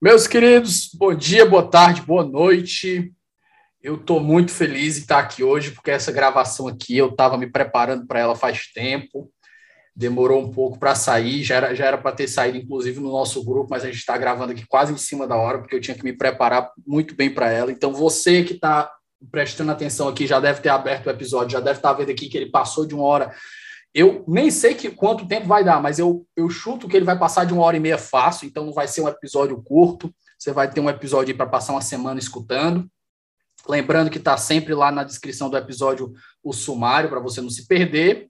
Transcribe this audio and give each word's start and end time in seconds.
Meus 0.00 0.28
queridos, 0.28 0.90
bom 0.94 1.12
dia, 1.12 1.44
boa 1.44 1.68
tarde, 1.68 2.02
boa 2.02 2.24
noite. 2.24 3.12
Eu 3.82 3.96
estou 3.96 4.20
muito 4.20 4.52
feliz 4.52 4.96
em 4.96 5.00
estar 5.00 5.18
aqui 5.18 5.42
hoje, 5.42 5.72
porque 5.72 5.90
essa 5.90 6.12
gravação 6.12 6.68
aqui 6.68 6.96
eu 6.96 7.08
estava 7.08 7.36
me 7.36 7.50
preparando 7.50 8.06
para 8.06 8.20
ela 8.20 8.36
faz 8.36 8.68
tempo. 8.72 9.28
Demorou 9.96 10.40
um 10.40 10.52
pouco 10.52 10.78
para 10.78 10.94
sair, 10.94 11.42
já 11.42 11.56
era 11.56 11.98
para 11.98 12.14
ter 12.14 12.28
saído, 12.28 12.58
inclusive, 12.58 13.00
no 13.00 13.10
nosso 13.10 13.44
grupo, 13.44 13.70
mas 13.70 13.82
a 13.82 13.86
gente 13.86 13.98
está 13.98 14.16
gravando 14.16 14.52
aqui 14.52 14.64
quase 14.68 14.92
em 14.92 14.96
cima 14.96 15.26
da 15.26 15.34
hora, 15.34 15.58
porque 15.58 15.74
eu 15.74 15.80
tinha 15.80 15.96
que 15.96 16.04
me 16.04 16.12
preparar 16.12 16.70
muito 16.86 17.16
bem 17.16 17.34
para 17.34 17.50
ela. 17.50 17.72
Então, 17.72 17.92
você 17.92 18.44
que 18.44 18.54
está 18.54 18.88
prestando 19.32 19.72
atenção 19.72 20.06
aqui 20.06 20.28
já 20.28 20.38
deve 20.38 20.60
ter 20.60 20.68
aberto 20.68 21.08
o 21.08 21.10
episódio, 21.10 21.50
já 21.50 21.60
deve 21.60 21.80
estar 21.80 21.92
vendo 21.94 22.12
aqui 22.12 22.28
que 22.28 22.36
ele 22.36 22.52
passou 22.52 22.86
de 22.86 22.94
uma 22.94 23.02
hora 23.02 23.34
eu 23.94 24.24
nem 24.28 24.50
sei 24.50 24.74
que, 24.74 24.90
quanto 24.90 25.26
tempo 25.26 25.46
vai 25.46 25.64
dar, 25.64 25.82
mas 25.82 25.98
eu, 25.98 26.26
eu 26.36 26.48
chuto 26.50 26.88
que 26.88 26.96
ele 26.96 27.06
vai 27.06 27.18
passar 27.18 27.44
de 27.44 27.52
uma 27.52 27.62
hora 27.62 27.76
e 27.76 27.80
meia 27.80 27.98
fácil, 27.98 28.46
então 28.46 28.64
não 28.64 28.72
vai 28.72 28.86
ser 28.86 29.00
um 29.00 29.08
episódio 29.08 29.60
curto. 29.62 30.14
Você 30.38 30.52
vai 30.52 30.70
ter 30.70 30.80
um 30.80 30.90
episódio 30.90 31.36
para 31.36 31.46
passar 31.46 31.72
uma 31.72 31.80
semana 31.80 32.20
escutando. 32.20 32.88
Lembrando 33.66 34.10
que 34.10 34.18
está 34.18 34.36
sempre 34.36 34.74
lá 34.74 34.92
na 34.92 35.04
descrição 35.04 35.50
do 35.50 35.56
episódio 35.56 36.12
o 36.42 36.52
sumário, 36.52 37.10
para 37.10 37.20
você 37.20 37.40
não 37.40 37.50
se 37.50 37.66
perder. 37.66 38.28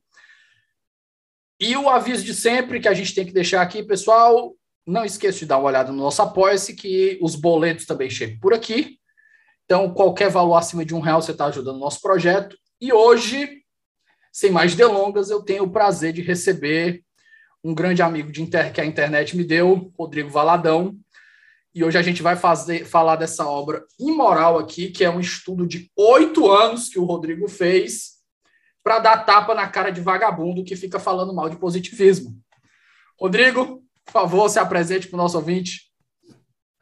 E 1.61 1.77
o 1.77 1.89
aviso 1.89 2.25
de 2.25 2.35
sempre 2.35 2.81
que 2.81 2.89
a 2.89 2.95
gente 2.95 3.15
tem 3.15 3.27
que 3.27 3.33
deixar 3.33 3.61
aqui, 3.61 3.83
pessoal, 3.83 4.55
não 4.87 5.05
esqueça 5.05 5.41
de 5.41 5.47
dar 5.47 5.59
uma 5.59 5.67
olhada 5.67 5.93
no 5.93 5.99
nosso 5.99 6.23
apoia-se, 6.23 6.75
que 6.75 7.19
os 7.21 7.35
boletos 7.35 7.85
também 7.85 8.09
chegam 8.09 8.39
por 8.39 8.55
aqui. 8.55 8.97
Então, 9.65 9.93
qualquer 9.93 10.31
valor 10.31 10.55
acima 10.55 10.85
de 10.85 10.95
um 10.95 11.01
real 11.01 11.21
você 11.21 11.33
está 11.33 11.47
ajudando 11.47 11.77
o 11.77 11.81
nosso 11.81 12.01
projeto. 12.01 12.57
E 12.81 12.93
hoje 12.93 13.63
sem 14.33 14.51
mais 14.51 14.75
delongas, 14.75 15.31
eu 15.31 15.43
tenho 15.43 15.65
o 15.65 15.71
prazer 15.71 16.13
de 16.13 16.23
receber 16.23 17.03
um 17.63 17.75
grande 17.75 18.03
amigo 18.03 18.31
de 18.31 18.43
inter, 18.43 18.73
que 18.73 18.81
a 18.81 18.85
internet 18.85 19.37
me 19.37 19.45
deu, 19.45 19.93
Rodrigo 19.99 20.31
Valadão. 20.31 20.97
E 21.75 21.85
hoje 21.85 21.99
a 21.99 22.03
gente 22.03 22.23
vai 22.23 22.37
fazer, 22.37 22.85
falar 22.85 23.17
dessa 23.17 23.47
obra 23.47 23.85
imoral 23.99 24.59
aqui, 24.59 24.91
que 24.91 25.05
é 25.05 25.11
um 25.11 25.21
estudo 25.21 25.67
de 25.67 25.91
oito 25.97 26.51
anos 26.51 26.89
que 26.89 26.99
o 26.99 27.05
Rodrigo 27.05 27.49
fez 27.49 28.19
para 28.83 29.01
dar 29.01 29.19
tapa 29.19 29.55
na 29.55 29.69
cara 29.69 29.91
de 29.91 30.01
vagabundo 30.01 30.65
que 30.65 30.75
fica 30.77 30.99
falando 30.99 31.35
mal 31.35 31.51
de 31.51 31.57
positivismo. 31.57 32.35
Rodrigo, 33.21 33.83
por 34.05 34.13
favor, 34.13 34.49
se 34.49 34.59
apresente 34.59 35.09
para 35.09 35.17
o 35.17 35.19
nosso 35.19 35.37
ouvinte. 35.37 35.89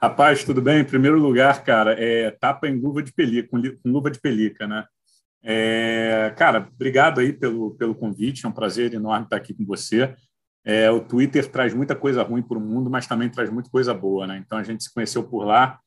Rapaz, 0.01 0.45
tudo 0.45 0.63
bem? 0.63 0.81
Em 0.81 0.85
primeiro 0.85 1.19
lugar, 1.19 1.65
cara, 1.65 1.97
é 1.99 2.31
tapa 2.31 2.69
em 2.69 2.79
luva 2.79 3.03
de 3.03 3.13
pelica, 3.13 3.49
com 3.49 3.61
luva 3.85 4.11
de 4.11 4.21
pelica, 4.21 4.67
né? 4.67 4.85
É, 5.43 6.35
cara, 6.37 6.69
obrigado 6.75 7.21
aí 7.21 7.33
pelo, 7.33 7.75
pelo 7.77 7.95
convite, 7.95 8.45
é 8.45 8.49
um 8.49 8.53
prazer 8.53 8.93
enorme 8.95 9.25
estar 9.25 9.37
aqui 9.37 9.55
com 9.55 9.65
você. 9.65 10.15
É, 10.65 10.91
o 10.91 11.01
Twitter 11.01 11.49
traz 11.49 11.73
muita 11.73 11.95
coisa 11.95 12.23
ruim 12.25 12.43
para 12.43 12.59
o 12.59 12.61
mundo, 12.61 12.91
mas 12.91 13.07
também 13.07 13.31
traz 13.31 13.49
muita 13.51 13.71
coisa 13.71 13.95
boa, 13.95 14.27
né? 14.27 14.43
Então 14.45 14.59
a 14.59 14.65
gente 14.65 14.83
se 14.83 14.93
conheceu 14.93 15.23
por 15.23 15.45
lá. 15.45 15.79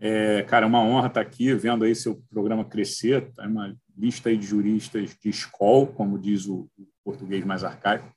É, 0.00 0.42
cara, 0.44 0.64
é 0.64 0.68
uma 0.68 0.82
honra 0.82 1.08
estar 1.08 1.20
aqui 1.20 1.52
vendo 1.52 1.84
aí 1.84 1.94
seu 1.94 2.22
programa 2.30 2.64
crescer. 2.64 3.32
Tá 3.34 3.46
uma 3.46 3.76
lista 3.98 4.28
aí 4.28 4.36
de 4.36 4.46
juristas 4.46 5.16
de 5.20 5.28
escola, 5.28 5.86
como 5.88 6.18
diz 6.18 6.46
o, 6.46 6.70
o 6.78 6.86
português 7.04 7.44
mais 7.44 7.64
arcaico. 7.64 8.08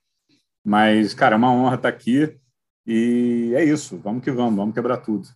Mas, 0.64 1.12
cara, 1.12 1.34
é 1.34 1.36
uma 1.36 1.52
honra 1.52 1.74
estar 1.74 1.88
aqui. 1.88 2.38
E 2.86 3.52
é 3.56 3.64
isso, 3.64 3.98
vamos 3.98 4.22
que 4.22 4.30
vamos, 4.30 4.54
vamos 4.54 4.74
quebrar 4.74 4.98
tudo. 4.98 5.28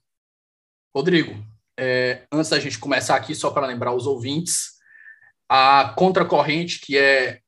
Rodrigo, 0.95 1.35
é, 1.79 2.27
antes 2.33 2.51
da 2.51 2.61
gente 2.61 2.79
começar 2.79 3.17
aqui, 3.17 3.35
só 3.35 3.51
para 3.51 3.67
lembrar 3.67 3.95
os 3.95 4.07
ouvintes, 4.07 4.78
a 5.49 5.95
Contracorrente, 5.97 6.81
que 6.81 6.97
é 6.97 7.41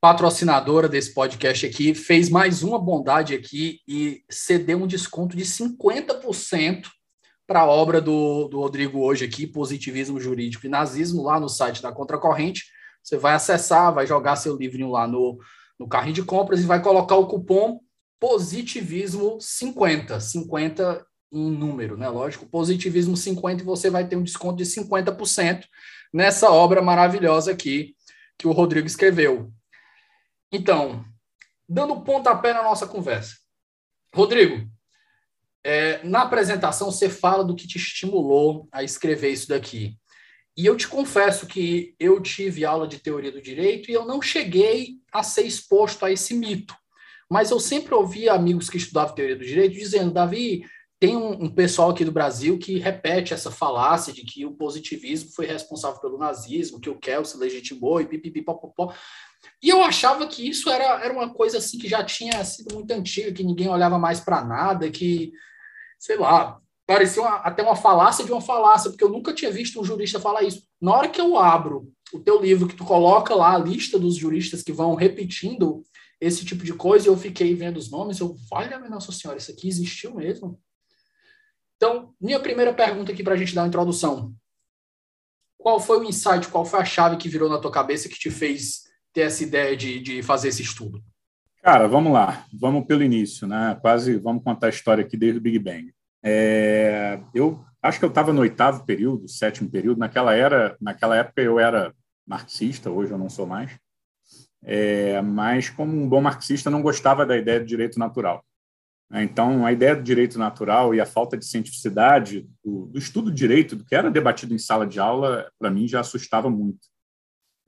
patrocinadora 0.00 0.88
desse 0.88 1.12
podcast 1.12 1.66
aqui, 1.66 1.94
fez 1.94 2.30
mais 2.30 2.62
uma 2.62 2.78
bondade 2.78 3.34
aqui 3.34 3.80
e 3.86 4.22
cedeu 4.30 4.78
um 4.78 4.86
desconto 4.86 5.36
de 5.36 5.44
50% 5.44 6.86
para 7.46 7.60
a 7.60 7.66
obra 7.66 8.00
do, 8.00 8.48
do 8.48 8.60
Rodrigo 8.60 9.00
hoje 9.00 9.24
aqui, 9.24 9.46
Positivismo 9.46 10.20
Jurídico 10.20 10.66
e 10.66 10.68
Nazismo, 10.68 11.22
lá 11.22 11.38
no 11.38 11.48
site 11.48 11.82
da 11.82 11.92
Contracorrente. 11.92 12.64
Você 13.02 13.16
vai 13.16 13.34
acessar, 13.34 13.94
vai 13.94 14.06
jogar 14.06 14.36
seu 14.36 14.56
livrinho 14.56 14.90
lá 14.90 15.06
no, 15.06 15.38
no 15.78 15.86
carrinho 15.86 16.14
de 16.14 16.22
compras 16.22 16.60
e 16.60 16.66
vai 16.66 16.82
colocar 16.82 17.16
o 17.16 17.26
cupom 17.26 17.80
Positivismo 18.18 19.38
50, 19.40 20.18
50 20.18 21.06
em 21.32 21.50
número, 21.50 21.96
né? 21.96 22.08
Lógico, 22.08 22.46
Positivismo 22.46 23.16
50 23.16 23.62
e 23.62 23.66
você 23.66 23.90
vai 23.90 24.08
ter 24.08 24.16
um 24.16 24.22
desconto 24.22 24.56
de 24.56 24.64
50% 24.64 25.64
nessa 26.12 26.50
obra 26.50 26.82
maravilhosa 26.82 27.52
aqui 27.52 27.94
que 28.38 28.46
o 28.46 28.52
Rodrigo 28.52 28.86
escreveu. 28.86 29.52
Então, 30.52 31.04
dando 31.68 32.00
pontapé 32.02 32.52
na 32.52 32.62
nossa 32.62 32.86
conversa. 32.86 33.36
Rodrigo, 34.14 34.68
é, 35.64 36.02
na 36.04 36.22
apresentação 36.22 36.90
você 36.90 37.08
fala 37.08 37.44
do 37.44 37.56
que 37.56 37.66
te 37.66 37.76
estimulou 37.76 38.68
a 38.70 38.82
escrever 38.82 39.30
isso 39.30 39.48
daqui. 39.48 39.98
E 40.56 40.64
eu 40.64 40.76
te 40.76 40.88
confesso 40.88 41.46
que 41.46 41.94
eu 42.00 42.20
tive 42.20 42.64
aula 42.64 42.88
de 42.88 42.98
teoria 42.98 43.30
do 43.30 43.42
direito 43.42 43.90
e 43.90 43.94
eu 43.94 44.06
não 44.06 44.22
cheguei 44.22 44.94
a 45.12 45.22
ser 45.22 45.42
exposto 45.42 46.04
a 46.06 46.10
esse 46.10 46.32
mito. 46.34 46.74
Mas 47.28 47.50
eu 47.50 47.60
sempre 47.60 47.92
ouvi 47.94 48.28
amigos 48.28 48.70
que 48.70 48.76
estudavam 48.76 49.14
teoria 49.14 49.36
do 49.36 49.44
direito 49.44 49.74
dizendo, 49.74 50.14
Davi, 50.14 50.64
tem 50.98 51.16
um, 51.16 51.44
um, 51.44 51.50
pessoal 51.50 51.90
aqui 51.90 52.04
do 52.04 52.12
Brasil 52.12 52.58
que 52.58 52.78
repete 52.78 53.34
essa 53.34 53.50
falácia 53.50 54.12
de 54.12 54.22
que 54.22 54.46
o 54.46 54.52
positivismo 54.52 55.30
foi 55.34 55.44
responsável 55.44 56.00
pelo 56.00 56.16
nazismo, 56.16 56.80
que 56.80 56.88
o 56.88 56.98
Kelsen 56.98 57.34
se 57.34 57.38
legitimou 57.38 58.00
e 58.00 58.06
pipipipopopó. 58.06 58.94
E 59.62 59.68
eu 59.68 59.82
achava 59.82 60.26
que 60.26 60.48
isso 60.48 60.70
era, 60.70 61.04
era 61.04 61.12
uma 61.12 61.32
coisa 61.32 61.58
assim 61.58 61.78
que 61.78 61.88
já 61.88 62.02
tinha 62.02 62.42
sido 62.44 62.74
muito 62.74 62.90
antiga, 62.92 63.32
que 63.32 63.44
ninguém 63.44 63.68
olhava 63.68 63.98
mais 63.98 64.20
para 64.20 64.44
nada, 64.44 64.90
que, 64.90 65.32
sei 65.98 66.16
lá, 66.16 66.58
parecia 66.86 67.20
uma, 67.20 67.36
até 67.36 67.62
uma 67.62 67.76
falácia 67.76 68.24
de 68.24 68.32
uma 68.32 68.40
falácia, 68.40 68.90
porque 68.90 69.04
eu 69.04 69.10
nunca 69.10 69.34
tinha 69.34 69.50
visto 69.50 69.78
um 69.78 69.84
jurista 69.84 70.18
falar 70.18 70.44
isso. 70.44 70.62
Na 70.80 70.96
hora 70.96 71.08
que 71.08 71.20
eu 71.20 71.36
abro 71.36 71.92
o 72.12 72.20
teu 72.20 72.40
livro, 72.40 72.68
que 72.68 72.76
tu 72.76 72.84
coloca 72.84 73.34
lá 73.34 73.54
a 73.54 73.58
lista 73.58 73.98
dos 73.98 74.16
juristas 74.16 74.62
que 74.62 74.72
vão 74.72 74.94
repetindo 74.94 75.82
esse 76.18 76.44
tipo 76.46 76.64
de 76.64 76.72
coisa, 76.72 77.08
eu 77.08 77.16
fiquei 77.16 77.54
vendo 77.54 77.76
os 77.76 77.90
nomes, 77.90 78.18
eu, 78.18 78.34
valha 78.50 78.78
minha 78.78 78.88
Nossa 78.88 79.12
Senhora, 79.12 79.38
isso 79.38 79.50
aqui 79.50 79.68
existiu 79.68 80.14
mesmo? 80.14 80.58
Então, 81.76 82.14
minha 82.20 82.40
primeira 82.40 82.72
pergunta 82.72 83.12
aqui 83.12 83.22
para 83.22 83.34
a 83.34 83.36
gente 83.36 83.54
dar 83.54 83.62
uma 83.62 83.68
introdução. 83.68 84.34
Qual 85.58 85.78
foi 85.80 85.98
o 85.98 86.04
insight, 86.04 86.48
qual 86.48 86.64
foi 86.64 86.80
a 86.80 86.84
chave 86.84 87.16
que 87.16 87.28
virou 87.28 87.48
na 87.48 87.58
tua 87.58 87.70
cabeça 87.70 88.08
que 88.08 88.18
te 88.18 88.30
fez 88.30 88.84
ter 89.12 89.22
essa 89.22 89.42
ideia 89.42 89.76
de, 89.76 90.00
de 90.00 90.22
fazer 90.22 90.48
esse 90.48 90.62
estudo? 90.62 91.02
Cara, 91.62 91.88
vamos 91.88 92.12
lá, 92.12 92.46
vamos 92.52 92.86
pelo 92.86 93.02
início, 93.02 93.46
né? 93.46 93.76
Quase 93.80 94.16
vamos 94.16 94.44
contar 94.44 94.68
a 94.68 94.70
história 94.70 95.04
aqui 95.04 95.16
desde 95.16 95.38
o 95.38 95.42
Big 95.42 95.58
Bang. 95.58 95.92
É, 96.22 97.20
eu 97.34 97.64
acho 97.82 97.98
que 97.98 98.04
eu 98.04 98.08
estava 98.08 98.32
no 98.32 98.42
oitavo 98.42 98.84
período, 98.84 99.28
sétimo 99.28 99.68
período. 99.68 99.98
Naquela 99.98 100.34
era, 100.34 100.76
naquela 100.80 101.16
época 101.16 101.42
eu 101.42 101.58
era 101.58 101.92
marxista, 102.26 102.90
hoje 102.90 103.10
eu 103.12 103.18
não 103.18 103.28
sou 103.28 103.46
mais. 103.46 103.76
É, 104.62 105.20
mas 105.22 105.70
como 105.70 105.92
um 105.92 106.08
bom 106.08 106.20
marxista 106.20 106.70
não 106.70 106.82
gostava 106.82 107.26
da 107.26 107.36
ideia 107.36 107.60
do 107.60 107.66
direito 107.66 107.98
natural. 107.98 108.44
Né? 109.10 109.24
Então, 109.24 109.64
a 109.64 109.72
ideia 109.72 109.94
do 109.94 110.02
direito 110.02 110.38
natural 110.38 110.94
e 110.94 111.00
a 111.00 111.06
falta 111.06 111.36
de 111.36 111.46
cientificidade 111.46 112.48
do, 112.64 112.86
do 112.86 112.98
estudo 112.98 113.30
do 113.30 113.36
direito, 113.36 113.76
do 113.76 113.84
que 113.84 113.94
era 113.94 114.10
debatido 114.10 114.54
em 114.54 114.58
sala 114.58 114.86
de 114.86 114.98
aula, 114.98 115.50
para 115.58 115.70
mim 115.70 115.86
já 115.86 116.00
assustava 116.00 116.50
muito. 116.50 116.86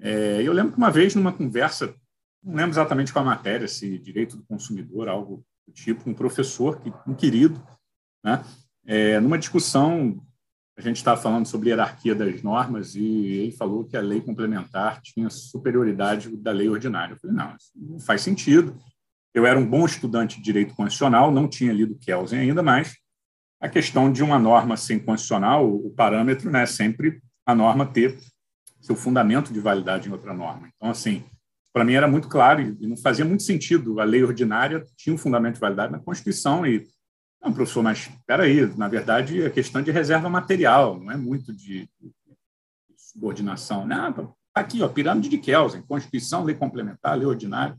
É, 0.00 0.42
eu 0.42 0.52
lembro 0.52 0.72
que 0.72 0.78
uma 0.78 0.90
vez, 0.90 1.14
numa 1.14 1.32
conversa, 1.32 1.94
não 2.42 2.54
lembro 2.54 2.72
exatamente 2.72 3.12
qual 3.12 3.24
a 3.24 3.28
matéria, 3.28 3.66
se 3.66 3.98
direito 3.98 4.36
do 4.36 4.44
consumidor, 4.44 5.08
algo 5.08 5.44
do 5.66 5.72
tipo, 5.72 6.08
um 6.08 6.14
professor, 6.14 6.80
um 7.06 7.14
querido, 7.14 7.60
né? 8.24 8.44
É, 8.86 9.20
numa 9.20 9.38
discussão, 9.38 10.24
a 10.76 10.80
gente 10.80 10.96
estava 10.96 11.20
falando 11.20 11.46
sobre 11.46 11.68
hierarquia 11.68 12.14
das 12.14 12.42
normas 12.42 12.94
e 12.94 13.02
ele 13.04 13.52
falou 13.52 13.84
que 13.84 13.96
a 13.96 14.00
lei 14.00 14.20
complementar 14.20 15.02
tinha 15.02 15.28
superioridade 15.28 16.34
da 16.36 16.52
lei 16.52 16.68
ordinária. 16.68 17.14
Eu 17.14 17.18
falei, 17.18 17.36
não, 17.36 17.54
isso 17.56 17.72
não 17.74 18.00
faz 18.00 18.22
sentido. 18.22 18.80
Eu 19.34 19.46
era 19.46 19.58
um 19.58 19.66
bom 19.66 19.84
estudante 19.84 20.36
de 20.36 20.42
direito 20.42 20.74
constitucional, 20.74 21.30
não 21.30 21.48
tinha 21.48 21.72
lido 21.72 21.98
Kelsen 21.98 22.40
ainda, 22.40 22.62
mas 22.62 22.96
a 23.60 23.68
questão 23.68 24.10
de 24.10 24.22
uma 24.22 24.38
norma 24.38 24.76
sem 24.76 24.98
constitucional, 24.98 25.68
o 25.68 25.90
parâmetro 25.90 26.50
né, 26.50 26.62
é 26.62 26.66
sempre 26.66 27.20
a 27.44 27.54
norma 27.54 27.86
ter 27.86 28.18
seu 28.80 28.94
fundamento 28.94 29.52
de 29.52 29.60
validade 29.60 30.08
em 30.08 30.12
outra 30.12 30.32
norma. 30.32 30.68
Então, 30.76 30.90
assim, 30.90 31.24
para 31.72 31.84
mim 31.84 31.94
era 31.94 32.08
muito 32.08 32.28
claro 32.28 32.60
e 32.80 32.86
não 32.86 32.96
fazia 32.96 33.24
muito 33.24 33.42
sentido. 33.42 34.00
A 34.00 34.04
lei 34.04 34.22
ordinária 34.22 34.84
tinha 34.96 35.14
um 35.14 35.18
fundamento 35.18 35.54
de 35.54 35.60
validade 35.60 35.92
na 35.92 35.98
Constituição 35.98 36.66
e 36.66 36.86
não, 37.40 37.52
professor, 37.52 37.82
mas 37.82 37.98
espera 37.98 38.42
aí, 38.42 38.66
na 38.76 38.88
verdade 38.88 39.42
é 39.42 39.50
questão 39.50 39.80
de 39.80 39.92
reserva 39.92 40.28
material, 40.28 40.98
não 40.98 41.10
é 41.12 41.16
muito 41.16 41.52
de, 41.52 41.88
de 42.00 42.12
subordinação. 42.96 43.86
Não, 43.86 44.12
tá 44.12 44.32
aqui, 44.54 44.82
ó, 44.82 44.88
pirâmide 44.88 45.28
de 45.28 45.38
Kelsen, 45.38 45.82
Constituição, 45.82 46.44
lei 46.44 46.56
complementar, 46.56 47.16
lei 47.16 47.26
ordinária. 47.26 47.78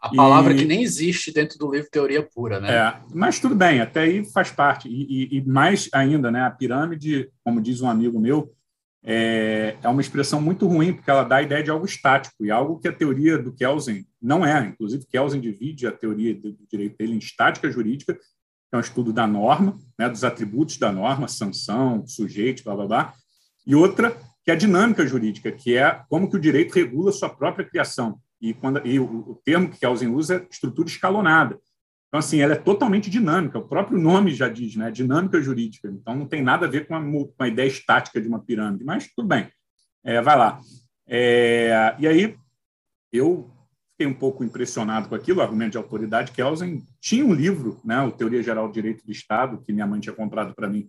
A 0.00 0.14
palavra 0.14 0.52
e, 0.52 0.56
que 0.56 0.64
nem 0.64 0.82
existe 0.82 1.32
dentro 1.32 1.58
do 1.58 1.70
livro 1.70 1.90
Teoria 1.90 2.22
Pura, 2.22 2.60
né? 2.60 2.72
É, 2.72 3.00
mas 3.12 3.40
tudo 3.40 3.54
bem, 3.54 3.80
até 3.80 4.02
aí 4.02 4.24
faz 4.24 4.50
parte. 4.50 4.88
E, 4.88 5.34
e, 5.34 5.38
e 5.38 5.44
mais 5.44 5.88
ainda, 5.92 6.30
né, 6.30 6.42
a 6.42 6.50
pirâmide, 6.50 7.30
como 7.42 7.60
diz 7.60 7.80
um 7.80 7.88
amigo 7.88 8.20
meu, 8.20 8.52
é, 9.02 9.76
é 9.82 9.88
uma 9.88 10.00
expressão 10.00 10.40
muito 10.40 10.66
ruim, 10.66 10.92
porque 10.92 11.10
ela 11.10 11.24
dá 11.24 11.36
a 11.36 11.42
ideia 11.42 11.62
de 11.62 11.70
algo 11.70 11.84
estático, 11.84 12.44
e 12.44 12.50
algo 12.50 12.78
que 12.78 12.88
a 12.88 12.92
teoria 12.92 13.38
do 13.38 13.52
Kelsen 13.52 14.06
não 14.22 14.46
é. 14.46 14.66
Inclusive, 14.66 15.06
Kelsen 15.06 15.40
divide 15.40 15.86
a 15.86 15.92
teoria 15.92 16.34
do 16.34 16.56
direito 16.70 16.96
dele 16.96 17.14
em 17.14 17.18
estática 17.18 17.70
jurídica, 17.70 18.14
que 18.14 18.74
é 18.74 18.76
um 18.76 18.80
estudo 18.80 19.12
da 19.12 19.26
norma, 19.26 19.78
né, 19.98 20.08
dos 20.08 20.24
atributos 20.24 20.76
da 20.76 20.92
norma, 20.92 21.26
sanção, 21.26 22.06
sujeito, 22.06 22.62
blá, 22.62 22.76
blá, 22.76 22.86
blá, 22.86 23.14
e 23.66 23.74
outra 23.74 24.16
que 24.44 24.50
é 24.50 24.54
a 24.54 24.56
dinâmica 24.56 25.06
jurídica, 25.06 25.52
que 25.52 25.76
é 25.76 26.02
como 26.08 26.30
que 26.30 26.36
o 26.36 26.40
direito 26.40 26.74
regula 26.74 27.12
sua 27.12 27.28
própria 27.28 27.68
criação. 27.68 28.18
E, 28.40 28.54
quando, 28.54 28.86
e 28.86 28.98
o, 29.00 29.40
termo 29.44 29.68
que 29.68 29.80
Kelsen 29.80 30.08
usa 30.08 30.36
é 30.36 30.46
estrutura 30.50 30.88
escalonada. 30.88 31.58
Então, 32.08 32.20
assim, 32.20 32.40
ela 32.40 32.54
é 32.54 32.56
totalmente 32.56 33.10
dinâmica. 33.10 33.58
O 33.58 33.68
próprio 33.68 33.98
nome 33.98 34.32
já 34.32 34.48
diz, 34.48 34.76
né? 34.76 34.90
Dinâmica 34.90 35.40
jurídica. 35.42 35.88
Então, 35.88 36.14
não 36.14 36.26
tem 36.26 36.42
nada 36.42 36.66
a 36.66 36.68
ver 36.68 36.86
com 36.86 36.94
a, 36.94 37.00
com 37.02 37.34
a 37.38 37.48
ideia 37.48 37.68
estática 37.68 38.20
de 38.20 38.28
uma 38.28 38.40
pirâmide. 38.40 38.84
Mas 38.84 39.08
tudo 39.14 39.28
bem. 39.28 39.50
É, 40.02 40.22
vai 40.22 40.38
lá. 40.38 40.60
É, 41.06 41.94
e 41.98 42.06
aí, 42.06 42.36
eu 43.12 43.50
fiquei 43.92 44.06
um 44.06 44.14
pouco 44.14 44.44
impressionado 44.44 45.08
com 45.08 45.14
aquilo, 45.14 45.40
o 45.40 45.42
argumento 45.42 45.72
de 45.72 45.78
autoridade. 45.78 46.32
Kelsen 46.32 46.82
tinha 47.00 47.26
um 47.26 47.34
livro, 47.34 47.80
né? 47.84 48.00
O 48.00 48.12
Teoria 48.12 48.42
Geral 48.42 48.68
do 48.68 48.74
Direito 48.74 49.04
do 49.04 49.12
Estado, 49.12 49.60
que 49.60 49.72
minha 49.72 49.86
mãe 49.86 50.00
tinha 50.00 50.14
comprado 50.14 50.54
para 50.54 50.68
mim 50.68 50.88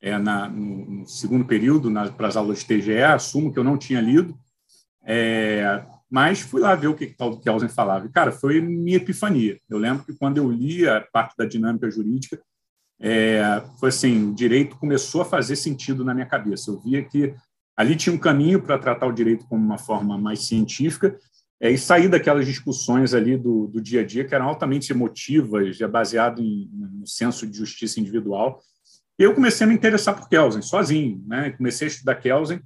é, 0.00 0.16
na, 0.18 0.48
no, 0.48 0.84
no, 0.86 1.08
segundo 1.08 1.44
período, 1.44 1.90
para 2.16 2.28
as 2.28 2.36
aulas 2.36 2.60
de 2.60 2.66
TGE. 2.66 3.02
Assumo 3.02 3.52
que 3.52 3.58
eu 3.58 3.64
não 3.64 3.76
tinha 3.76 4.00
lido. 4.00 4.34
É, 5.02 5.84
mas 6.14 6.42
fui 6.42 6.60
lá 6.60 6.76
ver 6.76 6.86
o 6.86 6.94
que, 6.94 7.06
do 7.06 7.40
Kelsen 7.40 7.68
falava. 7.68 8.06
E, 8.06 8.08
cara, 8.08 8.30
foi 8.30 8.60
minha 8.60 8.98
epifania. 8.98 9.58
Eu 9.68 9.78
lembro 9.78 10.04
que 10.04 10.14
quando 10.14 10.36
eu 10.36 10.48
li 10.48 10.88
a 10.88 11.00
parte 11.00 11.36
da 11.36 11.44
dinâmica 11.44 11.90
jurídica, 11.90 12.40
é, 13.00 13.60
foi 13.80 13.88
assim, 13.88 14.30
o 14.30 14.32
direito 14.32 14.76
começou 14.76 15.22
a 15.22 15.24
fazer 15.24 15.56
sentido 15.56 16.04
na 16.04 16.14
minha 16.14 16.24
cabeça. 16.24 16.70
Eu 16.70 16.78
via 16.78 17.02
que 17.02 17.34
ali 17.76 17.96
tinha 17.96 18.14
um 18.14 18.18
caminho 18.18 18.62
para 18.62 18.78
tratar 18.78 19.08
o 19.08 19.12
direito 19.12 19.44
como 19.48 19.60
uma 19.60 19.76
forma 19.76 20.16
mais 20.16 20.46
científica 20.46 21.18
é, 21.60 21.72
e 21.72 21.76
sair 21.76 22.06
daquelas 22.06 22.46
discussões 22.46 23.12
ali 23.12 23.36
do, 23.36 23.66
do 23.66 23.82
dia 23.82 24.02
a 24.02 24.06
dia 24.06 24.24
que 24.24 24.36
eram 24.36 24.46
altamente 24.46 24.92
emotivas, 24.92 25.76
já 25.76 25.88
baseado 25.88 26.40
em, 26.40 26.70
no 26.72 27.08
senso 27.08 27.44
de 27.44 27.58
justiça 27.58 27.98
individual. 27.98 28.60
E 29.18 29.24
eu 29.24 29.34
comecei 29.34 29.64
a 29.64 29.68
me 29.68 29.74
interessar 29.74 30.14
por 30.14 30.28
Kelsen, 30.28 30.62
sozinho. 30.62 31.24
Né? 31.26 31.50
Comecei 31.50 31.88
a 31.88 31.90
estudar 31.90 32.14
Kelsen 32.14 32.60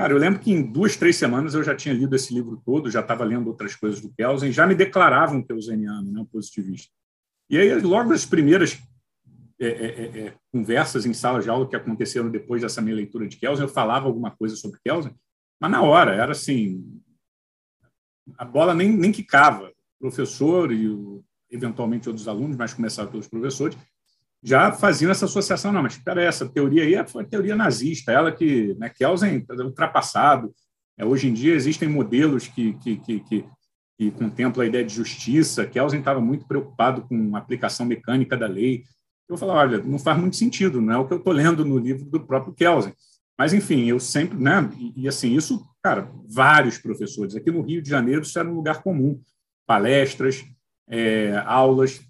Cara, 0.00 0.14
eu 0.14 0.18
lembro 0.18 0.40
que 0.40 0.50
em 0.50 0.62
duas, 0.62 0.96
três 0.96 1.16
semanas 1.16 1.52
eu 1.52 1.62
já 1.62 1.76
tinha 1.76 1.92
lido 1.92 2.16
esse 2.16 2.32
livro 2.32 2.58
todo, 2.64 2.90
já 2.90 3.00
estava 3.00 3.22
lendo 3.22 3.48
outras 3.48 3.76
coisas 3.76 4.00
do 4.00 4.10
Kelsen, 4.14 4.50
já 4.50 4.66
me 4.66 4.74
declarava 4.74 5.34
um 5.34 5.42
kelseniano, 5.42 6.10
né, 6.10 6.20
um 6.22 6.24
positivista. 6.24 6.90
E 7.50 7.58
aí, 7.58 7.78
logo 7.80 8.08
das 8.08 8.24
primeiras 8.24 8.78
é, 9.60 9.66
é, 9.66 9.68
é, 9.68 10.20
é, 10.20 10.34
conversas 10.50 11.04
em 11.04 11.12
sala 11.12 11.42
de 11.42 11.50
aula 11.50 11.68
que 11.68 11.76
aconteceram 11.76 12.30
depois 12.30 12.62
dessa 12.62 12.80
minha 12.80 12.96
leitura 12.96 13.28
de 13.28 13.36
Kelsen, 13.36 13.66
eu 13.66 13.68
falava 13.68 14.06
alguma 14.06 14.30
coisa 14.30 14.56
sobre 14.56 14.80
Kelsen, 14.82 15.14
mas 15.60 15.70
na 15.70 15.82
hora, 15.82 16.14
era 16.14 16.32
assim, 16.32 16.82
a 18.38 18.44
bola 18.46 18.74
nem, 18.74 18.90
nem 18.90 19.12
quicava. 19.12 19.68
O 19.68 20.08
professor 20.08 20.72
e 20.72 20.88
o, 20.88 21.22
eventualmente 21.50 22.08
outros 22.08 22.26
alunos, 22.26 22.56
mas 22.56 22.72
começaram 22.72 23.10
pelos 23.10 23.28
professores, 23.28 23.76
já 24.42 24.72
faziam 24.72 25.10
essa 25.10 25.26
associação. 25.26 25.72
Não, 25.72 25.82
mas 25.82 25.94
espera 25.94 26.22
essa 26.22 26.48
teoria 26.48 26.82
aí 26.82 27.08
foi 27.08 27.24
a 27.24 27.26
teoria 27.26 27.54
nazista, 27.54 28.12
ela 28.12 28.32
que, 28.32 28.74
né, 28.78 28.88
Kelsen 28.88 29.44
é 29.48 29.62
ultrapassado. 29.62 30.52
É, 30.98 31.04
hoje 31.04 31.28
em 31.28 31.32
dia 31.32 31.54
existem 31.54 31.88
modelos 31.88 32.46
que, 32.46 32.74
que, 32.74 32.96
que, 32.96 33.20
que, 33.20 33.44
que 33.98 34.10
contemplam 34.12 34.64
a 34.64 34.68
ideia 34.68 34.84
de 34.84 34.94
justiça. 34.94 35.66
Kelsen 35.66 36.00
estava 36.00 36.20
muito 36.20 36.46
preocupado 36.46 37.02
com 37.02 37.36
a 37.36 37.38
aplicação 37.38 37.86
mecânica 37.86 38.36
da 38.36 38.46
lei. 38.46 38.84
Eu 39.28 39.36
falava, 39.36 39.60
olha, 39.60 39.82
não 39.82 39.98
faz 39.98 40.18
muito 40.18 40.36
sentido, 40.36 40.80
não 40.80 40.92
é 40.92 40.98
o 40.98 41.06
que 41.06 41.12
eu 41.12 41.18
estou 41.18 41.32
lendo 41.32 41.64
no 41.64 41.78
livro 41.78 42.04
do 42.04 42.20
próprio 42.20 42.52
Kelsen. 42.52 42.92
Mas, 43.38 43.54
enfim, 43.54 43.86
eu 43.86 43.98
sempre, 43.98 44.36
né, 44.36 44.68
e, 44.76 45.04
e 45.04 45.08
assim, 45.08 45.34
isso, 45.34 45.64
cara, 45.82 46.10
vários 46.28 46.76
professores. 46.76 47.34
Aqui 47.34 47.50
no 47.50 47.62
Rio 47.62 47.80
de 47.80 47.88
Janeiro 47.88 48.22
isso 48.22 48.38
era 48.38 48.48
um 48.48 48.54
lugar 48.54 48.82
comum. 48.82 49.20
Palestras, 49.66 50.44
é, 50.88 51.40
aulas, 51.46 52.00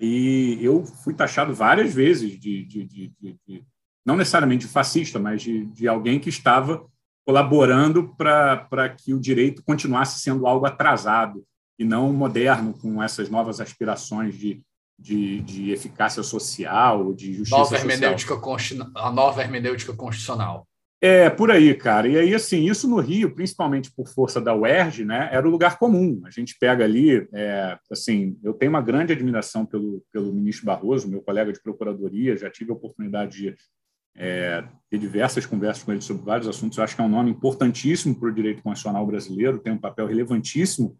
e 0.00 0.58
eu 0.60 0.84
fui 0.84 1.12
taxado 1.12 1.52
várias 1.54 1.92
vezes 1.92 2.38
de, 2.38 2.64
de, 2.64 2.84
de, 2.84 3.12
de 3.20 3.64
não 4.04 4.16
necessariamente 4.16 4.66
de 4.66 4.72
fascista, 4.72 5.18
mas 5.18 5.42
de, 5.42 5.88
alguém 5.88 6.20
que 6.20 6.28
estava 6.28 6.86
colaborando 7.26 8.14
para 8.16 8.88
que 8.88 9.12
o 9.12 9.20
direito 9.20 9.62
continuasse 9.62 10.20
sendo 10.20 10.46
algo 10.46 10.64
atrasado 10.64 11.44
e 11.78 11.84
não 11.84 12.12
moderno, 12.12 12.72
com 12.72 13.02
essas 13.02 13.28
novas 13.28 13.60
aspirações 13.60 14.36
de, 14.36 14.62
de, 14.98 15.40
de 15.42 15.70
eficácia 15.70 16.22
social, 16.22 17.12
de 17.12 17.34
justiça 17.34 17.56
nova 17.56 17.76
hermenêutica 17.76 18.34
social. 18.34 18.90
A 18.94 19.12
nova 19.12 19.42
hermenêutica 19.42 19.92
constitucional. 19.92 20.66
É, 21.00 21.30
por 21.30 21.50
aí, 21.50 21.74
cara. 21.74 22.08
E 22.08 22.18
aí, 22.18 22.34
assim, 22.34 22.64
isso 22.64 22.88
no 22.88 22.98
Rio, 22.98 23.32
principalmente 23.32 23.90
por 23.92 24.08
força 24.08 24.40
da 24.40 24.54
UERJ, 24.54 25.04
né, 25.04 25.28
era 25.30 25.46
o 25.46 25.50
lugar 25.50 25.78
comum. 25.78 26.20
A 26.24 26.30
gente 26.30 26.56
pega 26.58 26.84
ali, 26.84 27.28
é, 27.32 27.78
assim, 27.90 28.36
eu 28.42 28.52
tenho 28.52 28.70
uma 28.70 28.82
grande 28.82 29.12
admiração 29.12 29.64
pelo, 29.64 30.02
pelo 30.12 30.32
ministro 30.32 30.66
Barroso, 30.66 31.08
meu 31.08 31.22
colega 31.22 31.52
de 31.52 31.62
procuradoria, 31.62 32.36
já 32.36 32.50
tive 32.50 32.72
a 32.72 32.74
oportunidade 32.74 33.36
de 33.36 33.54
é, 34.16 34.64
ter 34.90 34.98
diversas 34.98 35.46
conversas 35.46 35.84
com 35.84 35.92
ele 35.92 36.00
sobre 36.00 36.24
vários 36.24 36.48
assuntos. 36.48 36.76
Eu 36.76 36.82
acho 36.82 36.96
que 36.96 37.00
é 37.00 37.04
um 37.04 37.08
nome 37.08 37.30
importantíssimo 37.30 38.18
para 38.18 38.28
o 38.28 38.34
direito 38.34 38.62
constitucional 38.62 39.06
brasileiro, 39.06 39.60
tem 39.60 39.72
um 39.72 39.78
papel 39.78 40.06
relevantíssimo 40.06 40.98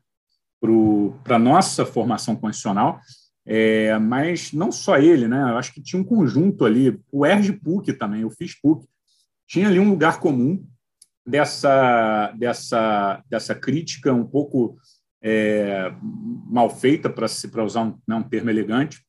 para 1.24 1.36
a 1.36 1.40
nossa 1.40 1.84
formação 1.84 2.36
constitucional. 2.36 3.00
É, 3.44 3.98
mas 3.98 4.52
não 4.52 4.70
só 4.70 4.98
ele, 4.98 5.26
né? 5.26 5.40
Eu 5.40 5.56
acho 5.56 5.72
que 5.72 5.82
tinha 5.82 6.00
um 6.00 6.04
conjunto 6.04 6.66
ali, 6.66 7.00
o 7.10 7.24
ERJ 7.24 7.52
PUC 7.54 7.94
também, 7.94 8.20
eu 8.20 8.30
fiz 8.30 8.54
PUC, 8.60 8.86
tinha 9.48 9.66
ali 9.66 9.80
um 9.80 9.90
lugar 9.90 10.20
comum 10.20 10.64
dessa, 11.26 12.32
dessa, 12.32 13.22
dessa 13.28 13.54
crítica 13.54 14.12
um 14.12 14.26
pouco 14.26 14.76
é, 15.22 15.92
mal 16.00 16.70
feita, 16.70 17.10
para 17.10 17.64
usar 17.64 17.82
um, 17.82 17.98
né, 18.06 18.14
um 18.14 18.22
termo 18.22 18.50
elegante, 18.50 19.02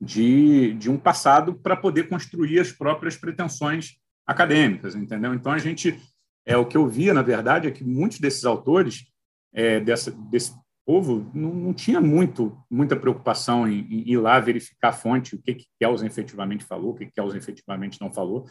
de, 0.00 0.74
de 0.74 0.90
um 0.90 0.98
passado 0.98 1.54
para 1.54 1.76
poder 1.76 2.08
construir 2.08 2.58
as 2.58 2.72
próprias 2.72 3.16
pretensões 3.16 3.96
acadêmicas, 4.26 4.94
entendeu? 4.94 5.34
Então, 5.34 5.52
a 5.52 5.58
gente, 5.58 6.00
é 6.46 6.56
o 6.56 6.66
que 6.66 6.76
eu 6.76 6.88
via, 6.88 7.12
na 7.12 7.22
verdade, 7.22 7.68
é 7.68 7.70
que 7.70 7.84
muitos 7.84 8.18
desses 8.18 8.44
autores, 8.44 9.04
é, 9.52 9.78
dessa, 9.80 10.10
desse 10.10 10.54
povo, 10.86 11.30
não, 11.34 11.54
não 11.54 11.74
tinha 11.74 12.00
muito, 12.00 12.56
muita 12.70 12.96
preocupação 12.96 13.68
em, 13.68 13.80
em, 13.90 14.10
ir 14.10 14.16
lá 14.16 14.40
verificar 14.40 14.88
a 14.88 14.92
fonte, 14.92 15.34
o 15.34 15.42
que, 15.42 15.54
que 15.54 15.66
Kelsen 15.78 16.06
efetivamente 16.06 16.64
falou, 16.64 16.92
o 16.92 16.94
que, 16.94 17.06
que 17.06 17.12
Kelsen 17.12 17.38
efetivamente 17.38 18.00
não 18.00 18.12
falou, 18.12 18.46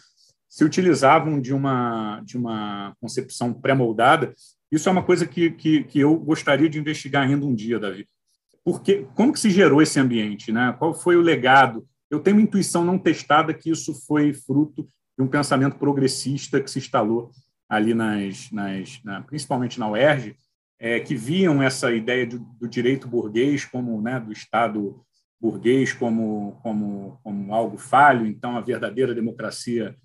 se 0.49 0.65
utilizavam 0.65 1.39
de 1.39 1.53
uma, 1.53 2.21
de 2.21 2.35
uma 2.35 2.95
concepção 2.99 3.53
pré-moldada. 3.53 4.33
Isso 4.71 4.89
é 4.89 4.91
uma 4.91 5.03
coisa 5.03 5.25
que, 5.27 5.51
que, 5.51 5.83
que, 5.83 5.99
eu 5.99 6.15
gostaria 6.17 6.67
de 6.67 6.79
investigar 6.79 7.27
ainda 7.27 7.45
um 7.45 7.53
dia, 7.53 7.79
Davi. 7.79 8.07
Porque, 8.65 9.05
como 9.13 9.31
que 9.31 9.39
se 9.39 9.51
gerou 9.51 9.81
esse 9.81 9.99
ambiente? 9.99 10.51
Né? 10.51 10.75
Qual 10.79 10.93
foi 10.93 11.15
o 11.15 11.21
legado? 11.21 11.87
Eu 12.09 12.19
tenho 12.19 12.35
uma 12.35 12.43
intuição 12.43 12.83
não 12.83 12.97
testada 12.97 13.53
que 13.53 13.69
isso 13.69 13.93
foi 14.07 14.33
fruto 14.33 14.87
de 15.17 15.23
um 15.23 15.27
pensamento 15.27 15.77
progressista 15.77 16.59
que 16.59 16.69
se 16.69 16.79
instalou 16.79 17.31
ali, 17.69 17.93
nas, 17.93 18.49
nas, 18.51 18.99
na, 19.03 19.21
principalmente 19.21 19.79
na 19.79 19.89
UERJ, 19.89 20.35
é, 20.79 20.99
que 20.99 21.13
viam 21.13 21.61
essa 21.61 21.93
ideia 21.93 22.25
do, 22.25 22.39
do 22.39 22.67
direito 22.67 23.07
burguês 23.07 23.65
como 23.65 24.01
né, 24.01 24.19
do 24.19 24.31
Estado 24.31 24.99
burguês 25.39 25.93
como, 25.93 26.59
como, 26.63 27.19
como 27.23 27.53
algo 27.53 27.77
falho, 27.77 28.25
então 28.25 28.57
a 28.57 28.61
verdadeira 28.61 29.15
democracia 29.15 29.95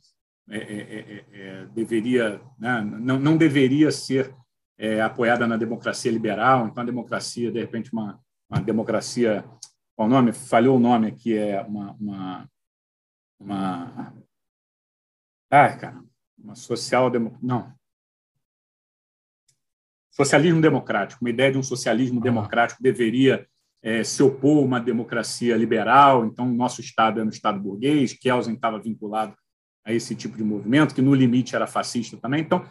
é 0.48 0.58
é, 0.58 0.98
é, 1.00 1.24
é, 1.32 1.66
deveria, 1.66 2.40
né, 2.58 2.82
não, 2.82 3.18
não 3.18 3.36
deveria 3.36 3.90
ser 3.90 4.34
apoiada 5.04 5.46
na 5.46 5.56
democracia 5.56 6.10
liberal. 6.10 6.66
Então, 6.66 6.82
a 6.82 6.86
democracia, 6.86 7.50
de 7.50 7.60
repente, 7.60 7.92
uma, 7.92 8.20
uma 8.50 8.60
democracia, 8.60 9.44
qual 9.94 10.08
o 10.08 10.10
nome? 10.10 10.32
Falhou 10.32 10.76
o 10.76 10.80
nome 10.80 11.08
aqui, 11.08 11.36
é 11.36 11.62
uma. 11.62 11.92
uma, 11.92 12.50
uma 13.38 14.14
ah, 15.50 15.76
cara, 15.76 16.04
uma 16.36 16.54
social. 16.54 17.10
Não. 17.40 17.72
Socialismo 20.10 20.60
democrático, 20.60 21.24
uma 21.24 21.30
ideia 21.30 21.52
de 21.52 21.58
um 21.58 21.62
socialismo 21.62 22.20
democrático 22.20 22.82
deveria 22.82 23.48
é, 23.82 24.02
se 24.02 24.22
opor 24.22 24.58
a 24.58 24.66
uma 24.66 24.80
democracia 24.80 25.56
liberal, 25.56 26.24
então 26.24 26.48
o 26.48 26.54
nosso 26.54 26.80
Estado 26.80 27.20
é 27.20 27.24
no 27.24 27.30
Estado 27.30 27.60
burguês, 27.60 28.12
Kelsen 28.14 28.54
estava 28.54 28.80
vinculado 28.80 29.36
a 29.84 29.92
esse 29.92 30.14
tipo 30.14 30.36
de 30.36 30.44
movimento, 30.44 30.94
que 30.94 31.02
no 31.02 31.14
limite 31.14 31.54
era 31.54 31.66
fascista 31.66 32.16
também. 32.16 32.40
Então, 32.40 32.64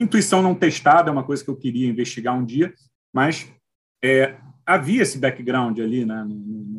Intuição 0.00 0.42
não 0.42 0.54
testada 0.54 1.08
é 1.08 1.12
uma 1.12 1.22
coisa 1.22 1.44
que 1.44 1.50
eu 1.50 1.56
queria 1.56 1.88
investigar 1.88 2.36
um 2.36 2.44
dia, 2.44 2.74
mas 3.12 3.48
é, 4.02 4.36
havia 4.66 5.02
esse 5.02 5.18
background 5.18 5.78
ali 5.78 6.04
né, 6.04 6.26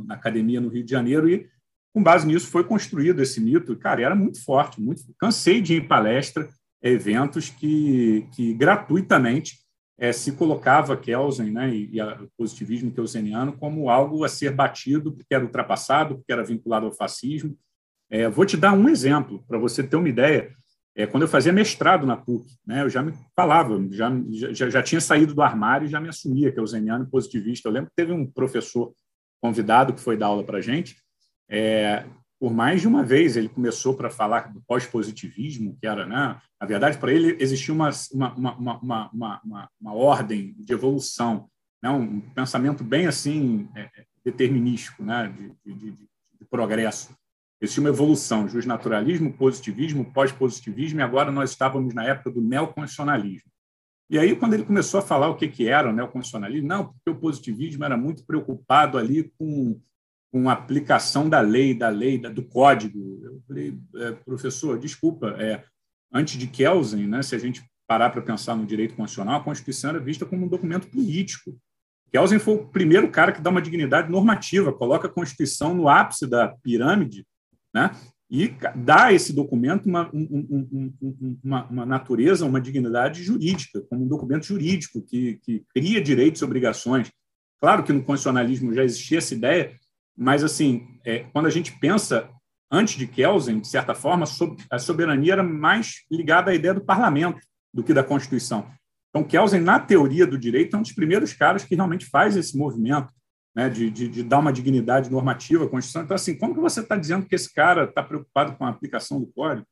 na 0.05 0.15
academia 0.15 0.59
no 0.59 0.69
Rio 0.69 0.83
de 0.83 0.91
Janeiro 0.91 1.29
e, 1.29 1.47
com 1.93 2.03
base 2.03 2.27
nisso, 2.27 2.47
foi 2.47 2.65
construído 2.65 3.21
esse 3.21 3.39
mito. 3.39 3.75
Cara, 3.77 4.01
era 4.01 4.15
muito 4.15 4.43
forte, 4.43 4.81
muito. 4.81 5.03
Cansei 5.17 5.61
de 5.61 5.75
ir 5.75 5.83
em 5.83 5.87
palestra, 5.87 6.49
eventos 6.81 7.49
que, 7.49 8.27
que 8.33 8.53
gratuitamente 8.53 9.59
é, 9.97 10.11
se 10.11 10.33
colocava 10.33 10.97
Kelsen 10.97 11.51
né, 11.51 11.73
e, 11.73 11.95
e 11.95 12.01
o 12.01 12.29
positivismo 12.37 12.91
kelseniano 12.91 13.53
como 13.53 13.89
algo 13.89 14.25
a 14.25 14.29
ser 14.29 14.51
batido, 14.51 15.13
porque 15.13 15.33
era 15.33 15.45
ultrapassado, 15.45 16.17
porque 16.17 16.33
era 16.33 16.43
vinculado 16.43 16.85
ao 16.85 16.91
fascismo. 16.91 17.57
É, 18.09 18.29
vou 18.29 18.45
te 18.45 18.55
dar 18.55 18.73
um 18.73 18.87
exemplo, 18.87 19.43
para 19.47 19.57
você 19.57 19.83
ter 19.83 19.95
uma 19.95 20.09
ideia. 20.09 20.53
É, 20.95 21.05
quando 21.05 21.23
eu 21.23 21.29
fazia 21.29 21.51
mestrado 21.51 22.05
na 22.05 22.15
PUC, 22.15 22.47
né, 22.65 22.83
eu 22.83 22.89
já 22.89 23.03
me 23.03 23.13
falava, 23.35 23.85
já, 23.91 24.09
já, 24.53 24.69
já 24.69 24.81
tinha 24.81 25.01
saído 25.01 25.33
do 25.33 25.41
armário 25.41 25.85
e 25.85 25.89
já 25.89 25.99
me 25.99 26.07
assumia 26.07 26.53
kelseniano 26.53 27.03
e 27.03 27.09
positivista. 27.09 27.67
Eu 27.67 27.73
lembro 27.73 27.89
que 27.89 27.95
teve 27.95 28.13
um 28.13 28.25
professor 28.25 28.93
convidado 29.41 29.93
que 29.93 29.99
foi 29.99 30.15
dar 30.15 30.27
aula 30.27 30.43
para 30.43 30.59
a 30.59 30.61
gente, 30.61 30.95
é, 31.49 32.05
por 32.39 32.53
mais 32.53 32.81
de 32.81 32.87
uma 32.87 33.03
vez 33.03 33.37
ele 33.37 33.49
começou 33.49 33.95
para 33.95 34.09
falar 34.09 34.53
do 34.53 34.61
pós-positivismo, 34.67 35.77
que 35.79 35.87
era, 35.87 36.05
né, 36.05 36.39
na 36.59 36.67
verdade, 36.67 36.97
para 36.97 37.11
ele 37.11 37.37
existia 37.39 37.73
uma, 37.73 37.89
uma, 38.11 38.33
uma, 38.33 38.77
uma, 38.77 39.11
uma, 39.11 39.69
uma, 39.79 39.93
ordem 39.93 40.55
de 40.57 40.73
evolução, 40.73 41.49
né, 41.81 41.89
um 41.89 42.19
pensamento 42.19 42.83
bem 42.83 43.07
assim 43.07 43.69
é, 43.75 43.81
é 43.81 44.05
determinístico, 44.23 45.03
né, 45.03 45.27
de, 45.27 45.73
de, 45.73 45.91
de, 45.91 46.09
de 46.39 46.45
progresso. 46.49 47.15
Existia 47.61 47.81
uma 47.81 47.89
evolução, 47.89 48.47
justnaturalismo, 48.47 49.33
positivismo, 49.33 50.11
pós-positivismo, 50.11 50.99
e 50.99 51.03
agora 51.03 51.31
nós 51.31 51.51
estávamos 51.51 51.93
na 51.93 52.03
época 52.03 52.31
do 52.31 52.41
neoconstitucionalismo. 52.41 53.49
E 54.09 54.19
aí, 54.19 54.35
quando 54.35 54.53
ele 54.53 54.65
começou 54.65 54.99
a 54.99 55.03
falar 55.03 55.29
o 55.29 55.35
que, 55.35 55.47
que 55.47 55.67
era 55.67 55.89
o 55.89 55.93
neoconstitucionalismo, 55.93 56.67
não, 56.67 56.85
porque 56.85 57.09
o 57.09 57.19
positivismo 57.19 57.83
era 57.83 57.97
muito 57.97 58.25
preocupado 58.25 58.97
ali 58.97 59.31
com 59.37 59.79
com 60.35 60.49
a 60.49 60.51
aplicação 60.51 61.29
da 61.29 61.39
lei, 61.39 61.73
da 61.73 61.87
lei, 61.87 62.17
do 62.17 62.43
código. 62.43 63.21
Eu 63.23 63.41
falei, 63.47 63.79
é, 63.95 64.11
professor, 64.11 64.77
desculpa, 64.77 65.29
é, 65.39 65.63
antes 66.11 66.37
de 66.37 66.45
Kelsen, 66.45 67.07
né, 67.07 67.21
se 67.21 67.33
a 67.33 67.37
gente 67.37 67.63
parar 67.87 68.09
para 68.09 68.21
pensar 68.21 68.53
no 68.53 68.65
direito 68.65 68.95
constitucional, 68.95 69.39
a 69.39 69.43
Constituição 69.45 69.91
era 69.91 69.99
vista 69.99 70.25
como 70.25 70.45
um 70.45 70.49
documento 70.49 70.89
político. 70.89 71.57
Kelsen 72.11 72.37
foi 72.37 72.55
o 72.55 72.67
primeiro 72.67 73.09
cara 73.09 73.31
que 73.31 73.39
dá 73.39 73.49
uma 73.49 73.61
dignidade 73.61 74.11
normativa, 74.11 74.73
coloca 74.73 75.07
a 75.07 75.09
Constituição 75.11 75.73
no 75.73 75.87
ápice 75.87 76.27
da 76.27 76.49
pirâmide, 76.49 77.25
né, 77.75 77.91
e 78.31 78.55
dá 78.75 79.07
a 79.07 79.13
esse 79.13 79.33
documento 79.33 79.85
uma, 79.85 80.09
um, 80.13 80.65
um, 80.71 81.39
uma, 81.43 81.65
uma, 81.65 81.85
natureza, 81.85 82.45
uma 82.45 82.61
dignidade 82.61 83.21
jurídica, 83.21 83.81
como 83.89 84.05
um 84.05 84.07
documento 84.07 84.45
jurídico 84.45 85.01
que, 85.01 85.39
que 85.43 85.63
cria 85.73 86.01
direitos 86.01 86.41
e 86.41 86.45
obrigações. 86.45 87.11
Claro 87.59 87.83
que 87.83 87.93
no 87.93 88.03
constitucionalismo 88.03 88.73
já 88.73 88.83
existia 88.83 89.19
essa 89.19 89.35
ideia, 89.35 89.77
mas, 90.17 90.43
assim, 90.43 90.87
é, 91.05 91.19
quando 91.33 91.45
a 91.45 91.51
gente 91.51 91.77
pensa, 91.79 92.29
antes 92.71 92.97
de 92.97 93.05
Kelsen, 93.05 93.59
de 93.59 93.67
certa 93.67 93.93
forma, 93.93 94.25
a 94.71 94.79
soberania 94.79 95.33
era 95.33 95.43
mais 95.43 96.03
ligada 96.09 96.51
à 96.51 96.55
ideia 96.55 96.73
do 96.73 96.83
parlamento 96.83 97.39
do 97.73 97.83
que 97.83 97.93
da 97.93 98.03
Constituição. 98.03 98.67
Então, 99.09 99.23
Kelsen, 99.23 99.61
na 99.61 99.79
teoria 99.79 100.25
do 100.25 100.37
direito, 100.37 100.75
é 100.75 100.79
um 100.79 100.81
dos 100.81 100.93
primeiros 100.93 101.33
caras 101.33 101.63
que 101.63 101.75
realmente 101.75 102.05
faz 102.05 102.35
esse 102.35 102.57
movimento 102.57 103.13
né, 103.55 103.69
de, 103.69 103.89
de, 103.89 104.09
de, 104.09 104.23
dar 104.23 104.39
uma 104.39 104.51
dignidade 104.51 105.09
normativa 105.09 105.65
à 105.65 105.69
Constituição. 105.69 106.03
Então, 106.03 106.15
assim, 106.15 106.37
como 106.37 106.53
que 106.53 106.59
você 106.59 106.81
está 106.81 106.95
dizendo 106.97 107.25
que 107.25 107.35
esse 107.35 107.53
cara 107.53 107.85
está 107.85 108.03
preocupado 108.03 108.55
com 108.57 108.65
a 108.65 108.69
aplicação 108.69 109.19
do 109.19 109.27
código? 109.27 109.65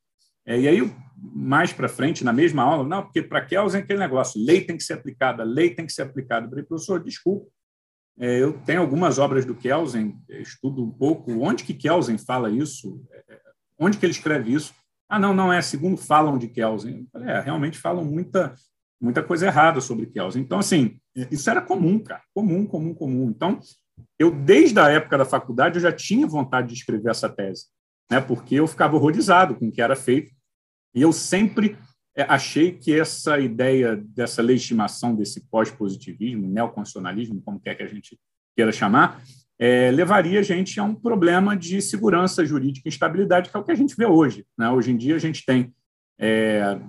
É, 0.45 0.59
e 0.59 0.67
aí, 0.67 0.93
mais 1.17 1.71
para 1.71 1.87
frente, 1.87 2.23
na 2.23 2.33
mesma 2.33 2.63
aula, 2.63 2.87
não, 2.87 3.03
porque 3.03 3.21
para 3.21 3.45
Kelsen 3.45 3.81
é 3.81 3.83
aquele 3.83 3.99
negócio, 3.99 4.43
lei 4.43 4.61
tem 4.61 4.75
que 4.75 4.83
ser 4.83 4.93
aplicada, 4.93 5.43
lei 5.43 5.73
tem 5.73 5.85
que 5.85 5.93
ser 5.93 6.03
aplicada. 6.03 6.45
Eu 6.45 6.49
falei, 6.49 6.65
professor, 6.65 7.01
desculpa, 7.03 7.47
é, 8.19 8.41
eu 8.41 8.53
tenho 8.65 8.81
algumas 8.81 9.19
obras 9.19 9.45
do 9.45 9.55
Kelsen, 9.55 10.15
estudo 10.29 10.83
um 10.83 10.91
pouco 10.91 11.31
onde 11.31 11.63
que 11.63 11.73
Kelsen 11.73 12.17
fala 12.17 12.49
isso, 12.49 13.01
é, 13.11 13.39
onde 13.79 13.97
que 13.97 14.05
ele 14.05 14.13
escreve 14.13 14.53
isso. 14.53 14.73
Ah, 15.09 15.19
não, 15.19 15.33
não 15.33 15.51
é, 15.51 15.61
segundo 15.61 15.97
falam 15.97 16.37
de 16.37 16.47
Kelsen. 16.47 17.07
Falei, 17.11 17.29
é, 17.29 17.39
realmente 17.39 17.77
falam 17.77 18.03
muita, 18.03 18.53
muita 19.03 19.21
coisa 19.21 19.47
errada 19.47 19.81
sobre 19.81 20.05
Kelsen. 20.05 20.41
Então, 20.41 20.59
assim, 20.59 20.97
isso 21.29 21.49
era 21.49 21.61
comum, 21.61 21.99
cara, 21.99 22.21
comum, 22.33 22.65
comum, 22.65 22.93
comum. 22.93 23.29
Então, 23.29 23.59
eu, 24.17 24.31
desde 24.31 24.79
a 24.79 24.89
época 24.89 25.17
da 25.17 25.25
faculdade, 25.25 25.75
eu 25.75 25.81
já 25.81 25.91
tinha 25.91 26.25
vontade 26.25 26.69
de 26.69 26.75
escrever 26.75 27.11
essa 27.11 27.27
tese, 27.27 27.65
né, 28.09 28.21
porque 28.21 28.55
eu 28.55 28.65
ficava 28.65 28.95
horrorizado 28.95 29.55
com 29.55 29.67
o 29.67 29.71
que 29.71 29.81
era 29.81 29.95
feito, 29.95 30.31
e 30.95 31.01
eu 31.01 31.11
sempre 31.11 31.77
é, 32.15 32.23
achei 32.23 32.71
que 32.71 32.97
essa 32.97 33.37
ideia 33.39 33.97
dessa 33.97 34.41
legitimação 34.41 35.13
desse 35.13 35.45
pós-positivismo, 35.49 36.47
neoconstitucionalismo, 36.47 37.41
como 37.41 37.59
quer 37.59 37.75
que 37.75 37.83
a 37.83 37.87
gente 37.87 38.17
queira 38.55 38.71
chamar, 38.71 39.21
é, 39.59 39.91
levaria 39.91 40.39
a 40.39 40.43
gente 40.43 40.79
a 40.79 40.83
um 40.83 40.95
problema 40.95 41.57
de 41.57 41.81
segurança 41.81 42.45
jurídica 42.45 42.87
e 42.87 42.89
estabilidade, 42.89 43.49
que 43.49 43.57
é 43.57 43.59
o 43.59 43.63
que 43.63 43.71
a 43.71 43.75
gente 43.75 43.95
vê 43.95 44.05
hoje. 44.05 44.45
Né? 44.57 44.69
Hoje 44.69 44.91
em 44.91 44.97
dia, 44.97 45.15
a 45.15 45.19
gente 45.19 45.45
tem 45.45 45.73
é, 46.19 46.79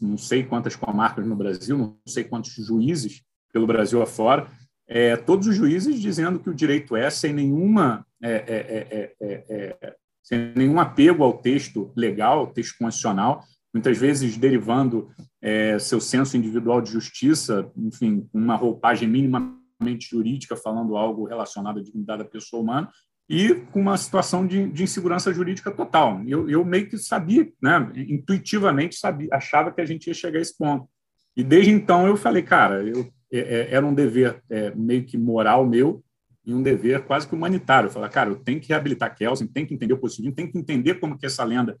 não 0.00 0.16
sei 0.16 0.42
quantas 0.42 0.76
comarcas 0.76 1.26
no 1.26 1.36
Brasil, 1.36 1.76
não 1.76 1.98
sei 2.06 2.24
quantos 2.24 2.52
juízes 2.52 3.22
pelo 3.52 3.66
Brasil 3.66 4.02
afora, 4.02 4.46
é, 4.86 5.16
todos 5.16 5.46
os 5.46 5.56
juízes 5.56 6.00
dizendo 6.00 6.38
que 6.38 6.50
o 6.50 6.54
direito 6.54 6.94
é 6.96 7.08
sem 7.08 7.32
nenhuma 7.32 8.06
é, 8.22 9.14
é, 9.20 9.46
é, 9.50 9.96
sem 10.24 10.52
nenhum 10.56 10.80
apego 10.80 11.22
ao 11.22 11.38
texto 11.38 11.92
legal, 11.94 12.38
ao 12.40 12.46
texto 12.46 12.78
constitucional, 12.78 13.44
muitas 13.72 13.98
vezes 13.98 14.36
derivando 14.38 15.10
é, 15.42 15.78
seu 15.78 16.00
senso 16.00 16.36
individual 16.36 16.80
de 16.80 16.90
justiça, 16.90 17.70
enfim, 17.76 18.26
uma 18.32 18.56
roupagem 18.56 19.06
minimamente 19.06 20.08
jurídica, 20.10 20.56
falando 20.56 20.96
algo 20.96 21.24
relacionado 21.24 21.78
à 21.78 21.82
dignidade 21.82 22.22
da 22.22 22.28
pessoa 22.28 22.62
humana, 22.62 22.90
e 23.28 23.54
com 23.72 23.80
uma 23.80 23.96
situação 23.96 24.46
de, 24.46 24.68
de 24.68 24.82
insegurança 24.82 25.32
jurídica 25.32 25.70
total. 25.70 26.22
Eu, 26.26 26.48
eu, 26.48 26.64
meio 26.64 26.88
que 26.88 26.98
sabia, 26.98 27.48
né, 27.60 27.90
intuitivamente 27.94 28.96
sabia, 28.96 29.28
achava 29.32 29.72
que 29.72 29.80
a 29.80 29.86
gente 29.86 30.06
ia 30.08 30.14
chegar 30.14 30.38
a 30.38 30.42
esse 30.42 30.56
ponto. 30.56 30.88
E 31.36 31.42
desde 31.42 31.70
então 31.70 32.06
eu 32.06 32.16
falei, 32.16 32.42
cara, 32.42 32.82
eu, 32.82 33.08
é, 33.32 33.38
é 33.38 33.74
era 33.74 33.84
um 33.84 33.94
dever 33.94 34.42
é, 34.50 34.74
meio 34.74 35.04
que 35.04 35.16
moral 35.16 35.66
meu 35.66 36.04
e 36.44 36.52
um 36.52 36.62
dever 36.62 37.02
quase 37.04 37.26
que 37.26 37.34
humanitário. 37.34 37.90
Falei, 37.90 38.10
cara, 38.10 38.30
eu 38.30 38.36
tenho 38.36 38.60
que 38.60 38.68
reabilitar 38.68 39.16
Kelsen, 39.16 39.46
tenho 39.46 39.66
que 39.66 39.74
entender 39.74 39.94
o 39.94 39.98
positivismo, 39.98 40.36
tenho 40.36 40.52
que 40.52 40.58
entender 40.58 40.94
como 41.00 41.16
que 41.18 41.26
essa 41.26 41.42
lenda 41.42 41.78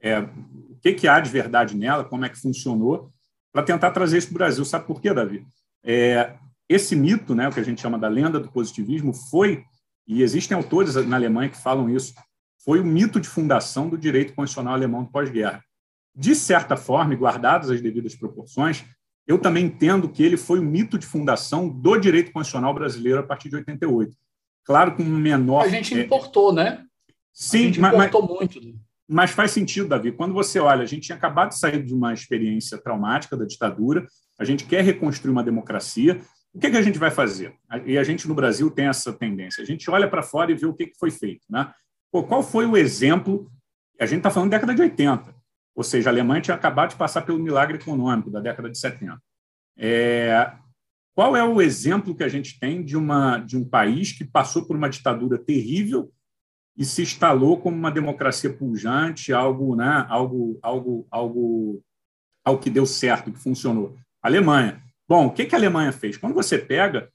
é, 0.00 0.18
o 0.20 0.76
que, 0.80 0.94
que 0.94 1.06
há 1.06 1.20
de 1.20 1.30
verdade 1.30 1.76
nela, 1.76 2.04
como 2.04 2.24
é 2.24 2.28
que 2.28 2.40
funcionou, 2.40 3.12
para 3.52 3.62
tentar 3.62 3.90
trazer 3.90 4.18
isso 4.18 4.28
para 4.28 4.34
o 4.34 4.38
Brasil. 4.38 4.64
Sabe 4.64 4.86
por 4.86 5.00
quê, 5.00 5.12
Davi? 5.12 5.44
É, 5.84 6.34
esse 6.68 6.96
mito, 6.96 7.34
né, 7.34 7.48
o 7.48 7.52
que 7.52 7.60
a 7.60 7.64
gente 7.64 7.80
chama 7.80 7.98
da 7.98 8.08
lenda 8.08 8.40
do 8.40 8.50
positivismo, 8.50 9.12
foi, 9.12 9.64
e 10.10 10.22
existem 10.22 10.56
autores 10.56 10.96
na 11.06 11.16
Alemanha 11.16 11.48
que 11.48 11.56
falam 11.56 11.88
isso, 11.88 12.14
foi 12.64 12.80
o 12.80 12.84
mito 12.84 13.20
de 13.20 13.28
fundação 13.28 13.88
do 13.88 13.96
direito 13.96 14.34
constitucional 14.34 14.74
alemão 14.74 15.04
pós-guerra. 15.06 15.62
De 16.12 16.34
certa 16.34 16.76
forma, 16.76 17.14
e 17.14 17.16
guardadas 17.16 17.70
as 17.70 17.80
devidas 17.80 18.16
proporções, 18.16 18.84
eu 19.24 19.38
também 19.38 19.66
entendo 19.66 20.08
que 20.08 20.24
ele 20.24 20.36
foi 20.36 20.58
o 20.58 20.64
mito 20.64 20.98
de 20.98 21.06
fundação 21.06 21.68
do 21.68 21.96
direito 21.96 22.32
constitucional 22.32 22.74
brasileiro 22.74 23.20
a 23.20 23.22
partir 23.22 23.48
de 23.50 23.56
88. 23.56 24.12
Claro, 24.64 24.96
com 24.96 25.04
um 25.04 25.16
menor. 25.16 25.64
A 25.64 25.68
gente 25.68 25.96
é, 25.96 26.02
importou, 26.02 26.52
né? 26.52 26.84
Sim, 27.32 27.58
a 27.58 27.62
gente 27.62 27.78
importou 27.78 28.22
mas, 28.22 28.30
muito. 28.30 28.60
Mas 29.08 29.30
faz 29.30 29.52
sentido, 29.52 29.88
Davi. 29.88 30.10
Quando 30.10 30.34
você 30.34 30.58
olha, 30.58 30.82
a 30.82 30.86
gente 30.86 31.04
tinha 31.04 31.16
acabado 31.16 31.50
de 31.50 31.58
sair 31.58 31.84
de 31.84 31.94
uma 31.94 32.12
experiência 32.12 32.76
traumática 32.78 33.36
da 33.36 33.44
ditadura, 33.44 34.08
a 34.40 34.44
gente 34.44 34.64
quer 34.64 34.82
reconstruir 34.82 35.30
uma 35.30 35.44
democracia. 35.44 36.20
O 36.52 36.58
que, 36.58 36.66
é 36.66 36.70
que 36.70 36.76
a 36.76 36.82
gente 36.82 36.98
vai 36.98 37.10
fazer? 37.10 37.54
E 37.86 37.96
a 37.96 38.02
gente 38.02 38.26
no 38.26 38.34
Brasil 38.34 38.70
tem 38.70 38.88
essa 38.88 39.12
tendência. 39.12 39.62
A 39.62 39.66
gente 39.66 39.88
olha 39.90 40.08
para 40.08 40.22
fora 40.22 40.50
e 40.50 40.54
vê 40.54 40.66
o 40.66 40.74
que, 40.74 40.86
que 40.86 40.98
foi 40.98 41.10
feito. 41.10 41.44
Né? 41.48 41.72
Pô, 42.10 42.24
qual 42.24 42.42
foi 42.42 42.66
o 42.66 42.76
exemplo? 42.76 43.50
A 44.00 44.06
gente 44.06 44.18
está 44.18 44.30
falando 44.30 44.50
da 44.50 44.56
década 44.56 44.74
de 44.74 44.82
80, 44.82 45.34
ou 45.74 45.84
seja, 45.84 46.08
a 46.08 46.12
Alemanha 46.12 46.40
tinha 46.40 46.54
acabado 46.54 46.90
de 46.90 46.96
passar 46.96 47.22
pelo 47.22 47.38
milagre 47.38 47.76
econômico 47.76 48.30
da 48.30 48.40
década 48.40 48.68
de 48.68 48.78
70. 48.78 49.22
É, 49.76 50.52
qual 51.14 51.36
é 51.36 51.44
o 51.44 51.60
exemplo 51.60 52.14
que 52.14 52.24
a 52.24 52.28
gente 52.28 52.58
tem 52.58 52.82
de, 52.82 52.96
uma, 52.96 53.38
de 53.38 53.56
um 53.56 53.64
país 53.64 54.12
que 54.12 54.24
passou 54.24 54.66
por 54.66 54.74
uma 54.74 54.88
ditadura 54.88 55.38
terrível 55.38 56.10
e 56.76 56.84
se 56.84 57.02
instalou 57.02 57.60
como 57.60 57.76
uma 57.76 57.90
democracia 57.90 58.52
pujante, 58.52 59.32
algo, 59.32 59.76
né, 59.76 60.06
algo, 60.08 60.58
algo, 60.62 61.06
algo, 61.10 61.82
algo 62.42 62.62
que 62.62 62.70
deu 62.70 62.86
certo, 62.86 63.30
que 63.30 63.38
funcionou. 63.38 63.96
Alemanha. 64.22 64.82
Bom, 65.10 65.26
o 65.26 65.32
que, 65.32 65.48
a 65.52 65.58
Alemanha 65.58 65.90
fez? 65.90 66.16
Quando 66.16 66.34
você 66.34 66.56
pega 66.56 67.10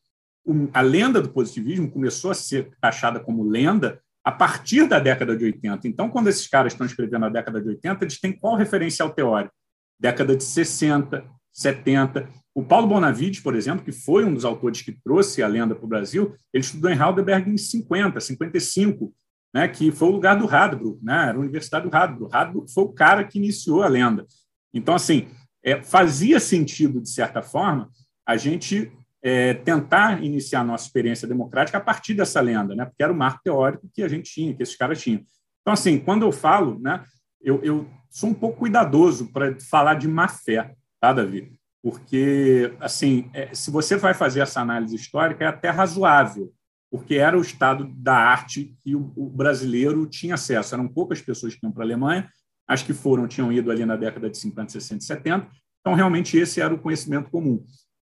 a 0.74 0.82
lenda 0.82 1.22
do 1.22 1.30
positivismo 1.30 1.90
começou 1.90 2.30
a 2.30 2.34
ser 2.34 2.70
taxada 2.82 3.22
como 3.22 3.42
lenda 3.42 4.02
a 4.22 4.34
partir 4.34 4.86
da 4.86 5.00
década 5.00 5.34
de 5.34 5.46
80. 5.46 5.88
Então, 5.88 6.10
quando 6.10 6.28
esses 6.28 6.46
caras 6.46 6.74
estão 6.74 6.86
escrevendo 6.86 7.22
na 7.22 7.30
década 7.30 7.62
de 7.62 7.70
80, 7.70 8.04
eles 8.04 8.20
têm 8.20 8.34
qual 8.34 8.58
referencial 8.58 9.12
teórico? 9.12 9.56
Década 9.98 10.36
de 10.36 10.44
60, 10.44 11.26
70. 11.54 12.28
O 12.54 12.66
Paulo 12.66 12.86
Bonavides, 12.86 13.40
por 13.40 13.56
exemplo, 13.56 13.86
que 13.86 13.94
foi 13.94 14.26
um 14.26 14.34
dos 14.34 14.44
autores 14.44 14.82
que 14.82 14.92
trouxe 14.92 15.42
a 15.42 15.48
lenda 15.48 15.74
para 15.74 15.86
o 15.86 15.88
Brasil, 15.88 16.36
ele 16.54 16.66
estudou 16.66 16.92
em 16.92 17.00
Heidelberg 17.02 17.50
em 17.50 17.58
50, 17.58 18.20
55, 18.20 19.14
né, 19.54 19.70
que 19.70 19.90
foi 19.90 20.10
o 20.10 20.12
lugar 20.12 20.38
do 20.38 20.46
Radbruch, 20.46 21.00
né, 21.02 21.30
era 21.30 21.38
a 21.38 21.40
Universidade 21.40 21.88
do 21.88 21.94
Radbruch. 21.94 22.30
Radbruch 22.34 22.74
foi 22.74 22.84
o 22.84 22.92
cara 22.92 23.24
que 23.24 23.38
iniciou 23.38 23.84
a 23.84 23.88
lenda. 23.88 24.26
Então, 24.74 24.94
assim, 24.94 25.30
é, 25.66 25.82
fazia 25.82 26.40
sentido, 26.40 27.02
de 27.02 27.10
certa 27.10 27.42
forma, 27.42 27.90
a 28.26 28.38
gente 28.38 28.92
é, 29.24 29.56
tentar 29.56 30.24
iniciar 30.24 30.64
nossa 30.64 30.86
experiência 30.86 31.28
democrática 31.28 31.80
a 31.80 31.82
partir 31.82 32.14
dessa 32.14 32.40
lenda, 32.40 32.76
né? 32.76 32.86
porque 32.86 33.02
era 33.02 33.12
o 33.12 33.18
marco 33.18 33.42
teórico 33.44 33.90
que 33.92 34.04
a 34.04 34.08
gente 34.08 34.32
tinha, 34.32 34.54
que 34.54 34.62
esses 34.62 34.76
caras 34.76 35.02
tinham. 35.02 35.24
Então, 35.62 35.74
assim, 35.74 35.98
quando 35.98 36.22
eu 36.22 36.32
falo, 36.32 36.80
né, 36.80 37.04
eu, 37.42 37.60
eu 37.64 37.90
sou 38.12 38.30
um 38.30 38.34
pouco 38.36 38.60
cuidadoso 38.60 39.32
para 39.34 39.60
falar 39.60 39.96
de 39.96 40.08
má 40.08 40.28
fé, 40.28 40.76
tá, 41.02 41.12
Davi? 41.12 41.52
Porque, 41.82 42.72
assim, 42.80 43.30
é, 43.34 43.54
se 43.54 43.72
você 43.72 43.98
vai 43.98 44.14
fazer 44.14 44.42
essa 44.42 44.62
análise 44.62 44.96
histórica, 44.96 45.44
é 45.44 45.48
até 45.48 45.70
razoável, 45.72 46.54
porque 46.92 47.16
era 47.16 47.38
o 47.38 47.42
estado 47.42 47.92
da 47.96 48.16
arte 48.16 48.76
que 48.84 48.96
o, 48.96 49.12
o 49.16 49.28
brasileiro 49.28 50.06
tinha 50.06 50.36
acesso. 50.36 50.76
Eram 50.76 50.88
poucas 50.88 51.20
pessoas 51.20 51.56
que 51.56 51.66
iam 51.66 51.72
para 51.72 51.84
a 51.84 51.86
Alemanha, 51.86 52.30
as 52.68 52.82
que 52.82 52.94
foram 52.94 53.28
tinham 53.28 53.52
ido 53.52 53.72
ali 53.72 53.86
na 53.86 53.96
década 53.96 54.30
de 54.30 54.38
50, 54.38 54.72
60 54.72 55.04
e 55.04 55.06
70, 55.06 55.48
então 55.80 55.94
realmente 55.94 56.38
esse 56.38 56.62
era 56.62 56.74
o 56.74 56.80
conhecimento 56.80 57.30
comum. 57.30 57.64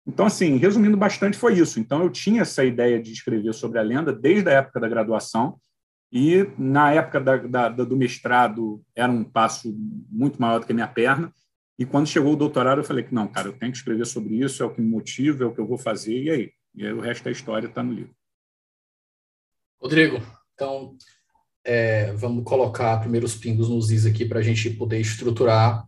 Então, 0.06 0.24
assim, 0.24 0.56
resumindo 0.56 0.96
bastante, 0.96 1.36
foi 1.36 1.58
isso. 1.58 1.78
Então, 1.78 2.02
eu 2.02 2.10
tinha 2.10 2.40
essa 2.40 2.64
ideia 2.64 3.00
de 3.00 3.12
escrever 3.12 3.52
sobre 3.52 3.78
a 3.78 3.82
lenda 3.82 4.10
desde 4.10 4.48
a 4.48 4.54
época 4.54 4.80
da 4.80 4.88
graduação, 4.88 5.60
e 6.10 6.50
na 6.56 6.90
época 6.90 7.20
da, 7.20 7.36
da, 7.36 7.68
do 7.68 7.94
mestrado 7.94 8.82
era 8.96 9.12
um 9.12 9.22
passo 9.22 9.74
muito 10.10 10.40
maior 10.40 10.60
do 10.60 10.66
que 10.66 10.72
a 10.72 10.74
minha 10.74 10.88
perna, 10.88 11.30
e 11.78 11.84
quando 11.84 12.08
chegou 12.08 12.32
o 12.32 12.36
doutorado, 12.36 12.80
eu 12.80 12.84
falei 12.84 13.04
que 13.04 13.14
não, 13.14 13.28
cara, 13.28 13.48
eu 13.48 13.52
tenho 13.52 13.70
que 13.70 13.78
escrever 13.78 14.06
sobre 14.06 14.34
isso, 14.42 14.62
é 14.62 14.66
o 14.66 14.74
que 14.74 14.80
me 14.80 14.88
motiva, 14.88 15.44
é 15.44 15.46
o 15.46 15.54
que 15.54 15.60
eu 15.60 15.66
vou 15.66 15.78
fazer, 15.78 16.20
e 16.20 16.30
aí? 16.30 16.52
E 16.74 16.86
aí 16.86 16.92
o 16.92 17.00
resto 17.00 17.24
da 17.24 17.30
história 17.30 17.68
está 17.68 17.82
no 17.82 17.92
livro. 17.92 18.14
Rodrigo, 19.80 20.16
então, 20.54 20.96
é, 21.68 22.12
vamos 22.14 22.44
colocar 22.44 22.98
primeiro 22.98 23.26
os 23.26 23.34
pingos 23.34 23.68
nos 23.68 23.90
is 23.90 24.06
aqui 24.06 24.24
para 24.24 24.38
a 24.38 24.42
gente 24.42 24.70
poder 24.70 24.98
estruturar 24.98 25.86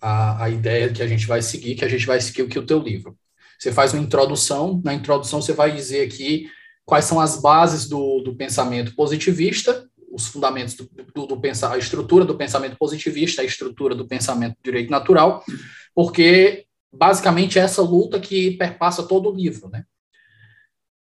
a, 0.00 0.44
a 0.44 0.48
ideia 0.48 0.92
que 0.92 1.02
a 1.02 1.06
gente 1.08 1.26
vai 1.26 1.42
seguir, 1.42 1.74
que 1.74 1.84
a 1.84 1.88
gente 1.88 2.06
vai 2.06 2.20
seguir 2.20 2.42
o 2.42 2.48
que 2.48 2.58
o 2.60 2.64
teu 2.64 2.78
livro. 2.78 3.18
Você 3.58 3.72
faz 3.72 3.92
uma 3.92 4.00
introdução, 4.00 4.80
na 4.84 4.94
introdução 4.94 5.42
você 5.42 5.52
vai 5.52 5.74
dizer 5.74 6.06
aqui 6.06 6.48
quais 6.84 7.06
são 7.06 7.18
as 7.18 7.40
bases 7.40 7.88
do, 7.88 8.20
do 8.20 8.36
pensamento 8.36 8.94
positivista, 8.94 9.84
os 10.12 10.28
fundamentos 10.28 10.74
do, 10.74 10.88
do, 11.12 11.26
do 11.26 11.40
pensar, 11.40 11.72
a 11.72 11.78
estrutura 11.78 12.24
do 12.24 12.36
pensamento 12.36 12.76
positivista, 12.78 13.42
a 13.42 13.44
estrutura 13.44 13.96
do 13.96 14.06
pensamento 14.06 14.56
direito 14.62 14.90
natural, 14.90 15.44
porque 15.92 16.66
basicamente 16.92 17.58
é 17.58 17.62
essa 17.62 17.82
luta 17.82 18.20
que 18.20 18.52
perpassa 18.52 19.02
todo 19.02 19.28
o 19.28 19.34
livro, 19.34 19.68
né? 19.70 19.82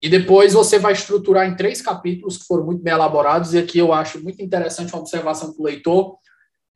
E 0.03 0.09
depois 0.09 0.53
você 0.53 0.79
vai 0.79 0.93
estruturar 0.93 1.47
em 1.47 1.57
três 1.57 1.81
capítulos 1.81 2.37
que 2.37 2.45
foram 2.45 2.65
muito 2.65 2.83
bem 2.83 2.93
elaborados, 2.93 3.55
e 3.55 3.59
aqui 3.59 3.79
eu 3.79 3.93
acho 3.93 4.23
muito 4.23 4.43
interessante 4.43 4.93
uma 4.93 5.01
observação 5.01 5.53
para 5.53 5.63
o 5.63 5.65
leitor. 5.65 6.19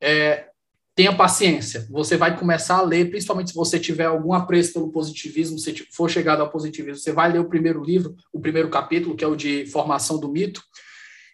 É, 0.01 0.47
tenha 0.95 1.15
paciência. 1.15 1.87
Você 1.89 2.17
vai 2.17 2.37
começar 2.37 2.77
a 2.77 2.81
ler, 2.81 3.09
principalmente 3.09 3.51
se 3.51 3.55
você 3.55 3.79
tiver 3.79 4.05
algum 4.05 4.33
apreço 4.33 4.73
pelo 4.73 4.91
positivismo, 4.91 5.59
se 5.59 5.87
for 5.91 6.09
chegado 6.09 6.41
ao 6.41 6.49
positivismo, 6.49 6.97
você 6.97 7.11
vai 7.11 7.31
ler 7.31 7.39
o 7.39 7.49
primeiro 7.49 7.83
livro, 7.83 8.15
o 8.33 8.39
primeiro 8.39 8.69
capítulo, 8.69 9.15
que 9.15 9.23
é 9.23 9.27
o 9.27 9.35
de 9.35 9.65
formação 9.67 10.19
do 10.19 10.29
mito, 10.29 10.61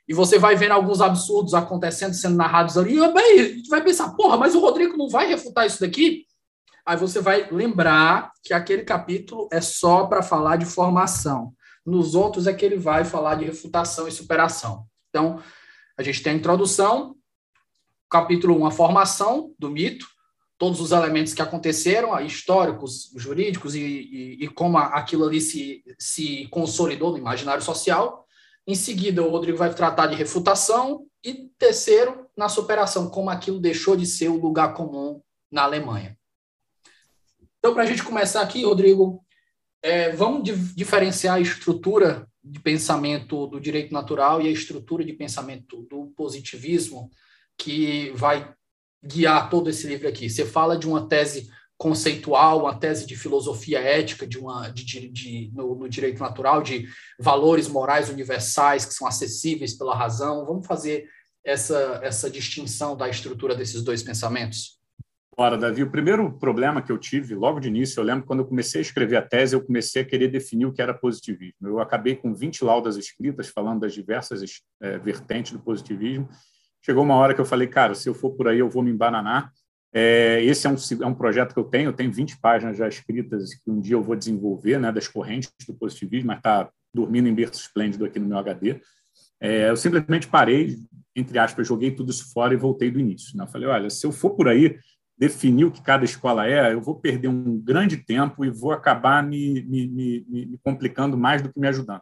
e 0.07 0.13
você 0.13 0.37
vai 0.39 0.55
vendo 0.55 0.71
alguns 0.71 1.01
absurdos 1.01 1.53
acontecendo, 1.53 2.13
sendo 2.13 2.37
narrados 2.37 2.77
ali, 2.77 2.95
e 2.95 3.03
a 3.03 3.47
gente 3.49 3.69
vai 3.69 3.83
pensar, 3.83 4.11
porra, 4.11 4.37
mas 4.37 4.55
o 4.55 4.59
Rodrigo 4.59 4.95
não 4.95 5.09
vai 5.09 5.27
refutar 5.27 5.65
isso 5.65 5.81
daqui? 5.81 6.25
Aí 6.85 6.95
você 6.95 7.19
vai 7.19 7.49
lembrar 7.51 8.31
que 8.41 8.53
aquele 8.53 8.83
capítulo 8.83 9.49
é 9.51 9.59
só 9.59 10.05
para 10.05 10.21
falar 10.21 10.55
de 10.55 10.65
formação. 10.65 11.53
Nos 11.87 12.15
outros 12.15 12.47
é 12.47 12.53
que 12.53 12.65
ele 12.65 12.75
vai 12.75 13.05
falar 13.05 13.35
de 13.35 13.45
refutação 13.45 14.09
e 14.09 14.11
superação. 14.11 14.85
Então, 15.07 15.41
a 15.97 16.03
gente 16.03 16.21
tem 16.21 16.33
a 16.33 16.35
introdução, 16.35 17.15
capítulo 18.09 18.59
1, 18.59 18.65
a 18.65 18.71
formação 18.71 19.55
do 19.57 19.69
mito, 19.69 20.05
todos 20.57 20.81
os 20.81 20.91
elementos 20.91 21.33
que 21.33 21.41
aconteceram, 21.41 22.19
históricos, 22.19 23.09
jurídicos 23.15 23.73
e, 23.73 23.79
e, 23.79 24.43
e 24.43 24.47
como 24.49 24.77
aquilo 24.77 25.25
ali 25.25 25.39
se, 25.39 25.81
se 25.97 26.45
consolidou 26.49 27.11
no 27.11 27.19
imaginário 27.19 27.63
social. 27.63 28.27
Em 28.67 28.75
seguida, 28.75 29.23
o 29.23 29.29
Rodrigo 29.29 29.57
vai 29.57 29.73
tratar 29.73 30.07
de 30.07 30.15
refutação 30.15 31.05
e 31.23 31.49
terceiro, 31.57 32.27
na 32.35 32.49
superação, 32.49 33.09
como 33.09 33.29
aquilo 33.29 33.61
deixou 33.61 33.95
de 33.95 34.05
ser 34.05 34.27
o 34.27 34.41
lugar 34.41 34.73
comum 34.73 35.21
na 35.49 35.63
Alemanha. 35.63 36.17
Então, 37.57 37.73
para 37.73 37.83
a 37.83 37.85
gente 37.85 38.03
começar 38.03 38.41
aqui, 38.41 38.65
Rodrigo, 38.65 39.25
é, 39.87 40.11
vamos 40.11 40.43
diferenciar 40.75 41.35
a 41.35 41.39
estrutura 41.39 42.27
de 42.43 42.59
pensamento 42.59 43.47
do 43.47 43.59
direito 43.59 43.93
natural 43.93 44.41
e 44.41 44.47
a 44.47 44.51
estrutura 44.51 45.03
de 45.03 45.13
pensamento 45.13 45.81
do 45.89 46.07
positivismo 46.15 47.09
que 47.57 48.11
vai 48.11 48.53
guiar 49.03 49.49
todo 49.49 49.69
esse 49.69 49.87
livro 49.87 50.07
aqui. 50.07 50.29
Você 50.29 50.45
fala 50.45 50.77
de 50.77 50.87
uma 50.87 51.07
tese 51.07 51.49
conceitual, 51.77 52.61
uma 52.61 52.77
tese 52.77 53.05
de 53.05 53.15
filosofia 53.15 53.79
ética, 53.79 54.27
de 54.27 54.37
uma 54.37 54.69
de, 54.69 54.83
de, 54.83 55.09
de 55.09 55.51
no, 55.53 55.75
no, 55.75 55.87
direito 55.87 56.19
natural, 56.19 56.61
de 56.61 56.87
valores 57.19 57.67
morais 57.67 58.09
universais 58.09 58.85
que 58.85 58.93
são 58.93 59.07
acessíveis 59.07 59.77
pela 59.77 59.95
razão. 59.95 60.45
Vamos 60.45 60.67
fazer 60.67 61.07
essa 61.45 62.01
essa 62.03 62.29
distinção 62.29 62.97
da 62.97 63.07
estrutura 63.07 63.55
desses 63.55 63.81
dois 63.83 64.03
pensamentos. 64.03 64.76
Ora, 65.39 65.55
Davi, 65.55 65.83
o 65.83 65.91
primeiro 65.91 66.31
problema 66.33 66.81
que 66.81 66.91
eu 66.91 66.97
tive 66.97 67.35
logo 67.35 67.59
de 67.59 67.67
início, 67.67 67.99
eu 67.99 68.03
lembro 68.03 68.25
quando 68.25 68.39
eu 68.39 68.45
comecei 68.47 68.79
a 68.79 68.81
escrever 68.81 69.17
a 69.17 69.21
tese, 69.21 69.55
eu 69.55 69.63
comecei 69.63 70.01
a 70.01 70.05
querer 70.05 70.29
definir 70.29 70.65
o 70.65 70.73
que 70.73 70.81
era 70.81 70.93
positivismo. 70.93 71.67
Eu 71.67 71.79
acabei 71.79 72.15
com 72.15 72.33
20 72.33 72.63
laudas 72.63 72.97
escritas 72.97 73.47
falando 73.47 73.81
das 73.81 73.93
diversas 73.93 74.41
é, 74.81 74.97
vertentes 74.97 75.51
do 75.51 75.59
positivismo 75.59 76.27
chegou 76.87 77.03
uma 77.03 77.15
hora 77.15 77.33
que 77.33 77.41
eu 77.41 77.45
falei, 77.45 77.67
cara, 77.67 77.93
se 77.93 78.07
eu 78.07 78.13
for 78.13 78.31
por 78.31 78.47
aí, 78.47 78.59
eu 78.59 78.69
vou 78.69 78.81
me 78.81 78.89
embananar. 78.89 79.51
É, 79.93 80.41
esse 80.43 80.67
é 80.67 80.69
um, 80.69 80.75
é 81.01 81.05
um 81.05 81.13
projeto 81.13 81.53
que 81.53 81.59
eu 81.59 81.65
tenho, 81.65 81.89
eu 81.89 81.93
tenho 81.93 82.11
20 82.11 82.39
páginas 82.39 82.77
já 82.77 82.87
escritas 82.87 83.53
que 83.55 83.69
um 83.69 83.81
dia 83.81 83.95
eu 83.95 84.01
vou 84.01 84.15
desenvolver, 84.15 84.79
né, 84.79 84.89
das 84.89 85.07
correntes 85.07 85.51
do 85.67 85.73
positivismo, 85.73 86.27
mas 86.27 86.37
está 86.37 86.69
dormindo 86.93 87.27
em 87.27 87.35
berço 87.35 87.61
esplêndido 87.61 88.05
aqui 88.05 88.19
no 88.19 88.27
meu 88.27 88.37
HD. 88.37 88.79
É, 89.39 89.69
eu 89.69 89.75
simplesmente 89.75 90.27
parei, 90.27 90.77
entre 91.13 91.37
aspas, 91.37 91.67
joguei 91.67 91.91
tudo 91.91 92.09
isso 92.09 92.31
fora 92.31 92.53
e 92.53 92.57
voltei 92.57 92.89
do 92.89 92.99
início. 92.99 93.35
Né? 93.37 93.43
Eu 93.43 93.47
falei, 93.47 93.67
olha, 93.67 93.89
se 93.89 94.05
eu 94.05 94.11
for 94.13 94.31
por 94.31 94.47
aí 94.47 94.77
definir 95.17 95.65
o 95.65 95.71
que 95.71 95.81
cada 95.81 96.05
escola 96.05 96.47
é, 96.47 96.73
eu 96.73 96.81
vou 96.81 96.95
perder 96.95 97.27
um 97.27 97.59
grande 97.59 97.97
tempo 97.97 98.45
e 98.45 98.49
vou 98.49 98.71
acabar 98.71 99.23
me, 99.23 99.63
me, 99.63 99.87
me, 99.87 100.25
me 100.29 100.59
complicando 100.63 101.17
mais 101.17 101.41
do 101.41 101.51
que 101.51 101.59
me 101.59 101.67
ajudando. 101.67 102.01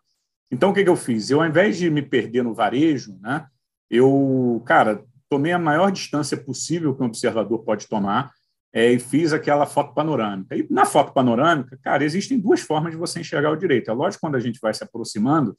Então, 0.52 0.70
o 0.70 0.74
que, 0.74 0.84
que 0.84 0.90
eu 0.90 0.96
fiz? 0.96 1.30
Eu, 1.30 1.42
ao 1.42 1.48
invés 1.48 1.78
de 1.78 1.90
me 1.90 2.02
perder 2.02 2.44
no 2.44 2.54
varejo, 2.54 3.18
né, 3.22 3.46
eu, 3.90 4.62
cara, 4.66 5.04
tomei 5.30 5.52
a 5.52 5.60
maior 5.60 5.92
distância 5.92 6.38
possível 6.38 6.96
que 6.96 7.02
um 7.02 7.08
observador 7.08 7.64
pode 7.64 7.88
tomar 7.88 8.32
é, 8.74 8.92
e 8.92 9.00
fiz 9.00 9.32
aquela 9.32 9.66
foto 9.66 9.94
panorâmica. 9.94 10.56
E 10.56 10.68
na 10.70 10.86
foto 10.86 11.14
panorâmica, 11.14 11.80
cara, 11.82 12.04
existem 12.04 12.40
duas 12.40 12.60
formas 12.60 12.92
de 12.92 12.98
você 12.98 13.22
enxergar 13.22 13.52
o 13.52 13.56
direito. 13.56 13.90
É 13.90 13.94
lógico, 13.94 14.22
quando 14.22 14.36
a 14.36 14.40
gente 14.40 14.60
vai 14.62 14.74
se 14.74 14.84
aproximando, 14.84 15.58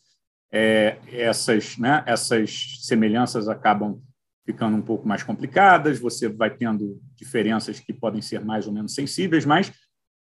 é, 0.52 0.98
essas, 1.10 1.78
né, 1.78 2.04
essas 2.06 2.78
semelhanças 2.82 3.48
acabam 3.48 4.00
ficando 4.46 4.76
um 4.76 4.82
pouco 4.82 5.06
mais 5.06 5.24
complicadas, 5.24 5.98
você 5.98 6.28
vai 6.28 6.48
tendo 6.48 7.00
diferenças 7.16 7.80
que 7.80 7.92
podem 7.92 8.22
ser 8.22 8.44
mais 8.44 8.66
ou 8.66 8.72
menos 8.72 8.94
sensíveis, 8.94 9.44
mas 9.44 9.72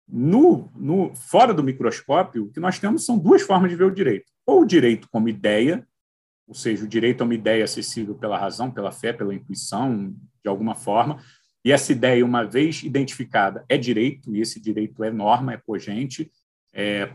no, 0.07 0.71
no, 0.75 1.15
fora 1.15 1.53
do 1.53 1.63
microscópio, 1.63 2.45
o 2.45 2.51
que 2.51 2.59
nós 2.59 2.77
temos 2.77 3.03
são 3.03 3.17
duas 3.17 3.41
formas 3.41 3.71
de 3.71 3.75
ver 3.75 3.85
o 3.85 3.91
direito. 3.93 4.31
Ou 4.45 4.61
o 4.61 4.65
direito 4.65 5.07
como 5.11 5.27
ideia, 5.27 5.85
ou 6.47 6.53
seja, 6.53 6.83
o 6.85 6.87
direito 6.87 7.21
a 7.21 7.23
uma 7.23 7.33
ideia 7.33 7.63
acessível 7.63 8.13
pela 8.13 8.37
razão, 8.37 8.69
pela 8.69 8.91
fé, 8.91 9.11
pela 9.11 9.33
intuição, 9.33 10.13
de 10.43 10.49
alguma 10.49 10.75
forma, 10.75 11.19
e 11.63 11.71
essa 11.71 11.91
ideia, 11.91 12.25
uma 12.25 12.43
vez 12.43 12.83
identificada, 12.83 13.63
é 13.69 13.77
direito, 13.77 14.35
e 14.35 14.41
esse 14.41 14.59
direito 14.59 15.03
é 15.03 15.11
norma, 15.11 15.53
é 15.53 15.57
cogente, 15.57 16.31
é... 16.73 17.11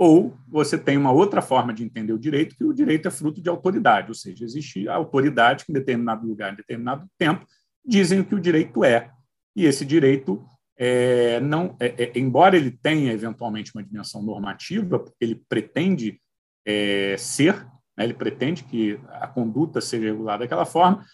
ou 0.00 0.34
você 0.48 0.78
tem 0.78 0.96
uma 0.96 1.12
outra 1.12 1.42
forma 1.42 1.74
de 1.74 1.84
entender 1.84 2.14
o 2.14 2.18
direito, 2.18 2.56
que 2.56 2.64
o 2.64 2.72
direito 2.72 3.06
é 3.06 3.10
fruto 3.10 3.38
de 3.38 3.50
autoridade, 3.50 4.08
ou 4.08 4.14
seja, 4.14 4.42
existe 4.42 4.88
a 4.88 4.94
autoridade 4.94 5.66
que, 5.66 5.72
em 5.72 5.74
determinado 5.74 6.26
lugar, 6.26 6.54
em 6.54 6.56
determinado 6.56 7.06
tempo, 7.18 7.44
dizem 7.84 8.20
o 8.20 8.24
que 8.24 8.34
o 8.34 8.40
direito 8.40 8.82
é, 8.82 9.10
e 9.54 9.66
esse 9.66 9.84
direito 9.84 10.42
é, 10.78 11.38
não, 11.40 11.76
é, 11.78 12.04
é, 12.04 12.18
embora 12.18 12.56
ele 12.56 12.70
tenha 12.70 13.12
eventualmente 13.12 13.72
uma 13.74 13.84
dimensão 13.84 14.22
normativa, 14.22 14.98
porque 14.98 15.22
ele 15.22 15.42
pretende 15.46 16.18
é, 16.64 17.14
ser 17.18 17.66
né, 17.94 18.04
ele 18.04 18.14
pretende 18.14 18.64
que 18.64 18.98
a 19.08 19.26
conduta 19.26 19.82
seja 19.82 20.06
regulada 20.06 20.44
daquela 20.44 20.64
forma, 20.64 21.04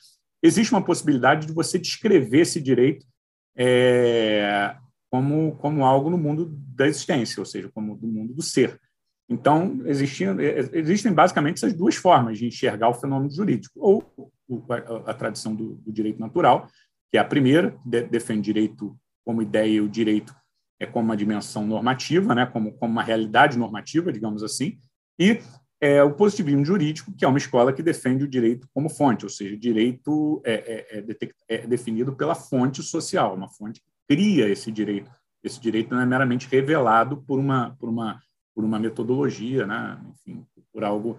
existe 0.40 0.72
uma 0.72 0.84
possibilidade 0.84 1.44
de 1.44 1.52
você 1.52 1.76
descrever 1.76 2.42
esse 2.42 2.62
direito 2.62 3.04
é, 3.56 4.76
como, 5.16 5.56
como 5.56 5.84
algo 5.84 6.10
no 6.10 6.18
mundo 6.18 6.52
da 6.74 6.86
existência, 6.86 7.40
ou 7.40 7.46
seja, 7.46 7.70
como 7.72 7.96
do 7.96 8.06
mundo 8.06 8.34
do 8.34 8.42
ser. 8.42 8.78
Então, 9.26 9.80
existiam, 9.86 10.36
existem 10.38 11.10
basicamente 11.12 11.56
essas 11.56 11.72
duas 11.72 11.96
formas 11.96 12.38
de 12.38 12.46
enxergar 12.46 12.90
o 12.90 12.94
fenômeno 12.94 13.30
jurídico, 13.30 13.72
ou 13.80 14.30
a, 15.06 15.14
tradição 15.14 15.54
do, 15.54 15.76
do, 15.76 15.90
direito 15.90 16.20
natural, 16.20 16.68
que 17.10 17.16
é 17.16 17.20
a 17.20 17.24
primeira, 17.24 17.76
de, 17.84 18.02
defende 18.02 18.42
direito 18.42 18.94
como 19.24 19.40
ideia 19.40 19.76
e 19.76 19.80
o 19.80 19.88
direito 19.88 20.36
é 20.78 20.84
como 20.84 21.06
uma 21.06 21.16
dimensão 21.16 21.66
normativa, 21.66 22.34
né, 22.34 22.44
como, 22.44 22.72
como 22.72 22.92
uma 22.92 23.02
realidade 23.02 23.58
normativa, 23.58 24.12
digamos 24.12 24.42
assim, 24.42 24.78
e 25.18 25.40
é 25.80 26.02
o 26.02 26.12
positivismo 26.12 26.64
jurídico, 26.64 27.12
que 27.16 27.24
é 27.24 27.28
uma 27.28 27.38
escola 27.38 27.72
que 27.72 27.82
defende 27.82 28.22
o 28.22 28.28
direito 28.28 28.68
como 28.74 28.90
fonte, 28.90 29.24
ou 29.24 29.30
seja, 29.30 29.54
o 29.54 29.58
direito 29.58 30.42
é, 30.44 30.54
é, 30.54 30.98
é, 30.98 31.24
é 31.48 31.66
definido 31.66 32.14
pela 32.14 32.34
fonte 32.34 32.82
social, 32.82 33.34
uma 33.34 33.48
fonte 33.48 33.80
que 33.80 33.95
cria 34.08 34.48
esse 34.48 34.70
direito. 34.70 35.10
Esse 35.42 35.60
direito 35.60 35.94
não 35.94 36.00
é 36.00 36.06
meramente 36.06 36.48
revelado 36.48 37.18
por 37.18 37.38
uma, 37.38 37.76
por 37.78 37.88
uma, 37.88 38.20
por 38.54 38.64
uma 38.64 38.78
metodologia, 38.78 39.66
né? 39.66 40.00
enfim, 40.10 40.44
por 40.72 40.82
algo, 40.82 41.18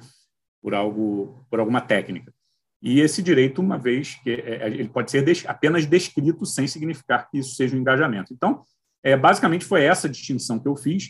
por 0.61 0.73
algo, 0.73 1.45
por 1.49 1.59
alguma 1.59 1.81
técnica. 1.81 2.33
E 2.81 2.99
esse 2.99 3.23
direito, 3.23 3.61
uma 3.61 3.77
vez 3.77 4.15
que 4.15 4.31
é, 4.31 4.63
é 4.63 4.67
ele 4.67 4.89
pode 4.89 5.09
ser 5.09 5.25
apenas 5.47 5.85
descrito 5.85 6.45
sem 6.45 6.67
significar 6.67 7.29
que 7.29 7.39
isso 7.39 7.55
seja 7.55 7.75
um 7.75 7.79
engajamento. 7.79 8.33
Então, 8.33 8.63
é, 9.03 9.15
basicamente 9.15 9.65
foi 9.65 9.83
essa 9.83 10.09
distinção 10.09 10.59
que 10.59 10.67
eu 10.67 10.75
fiz 10.75 11.09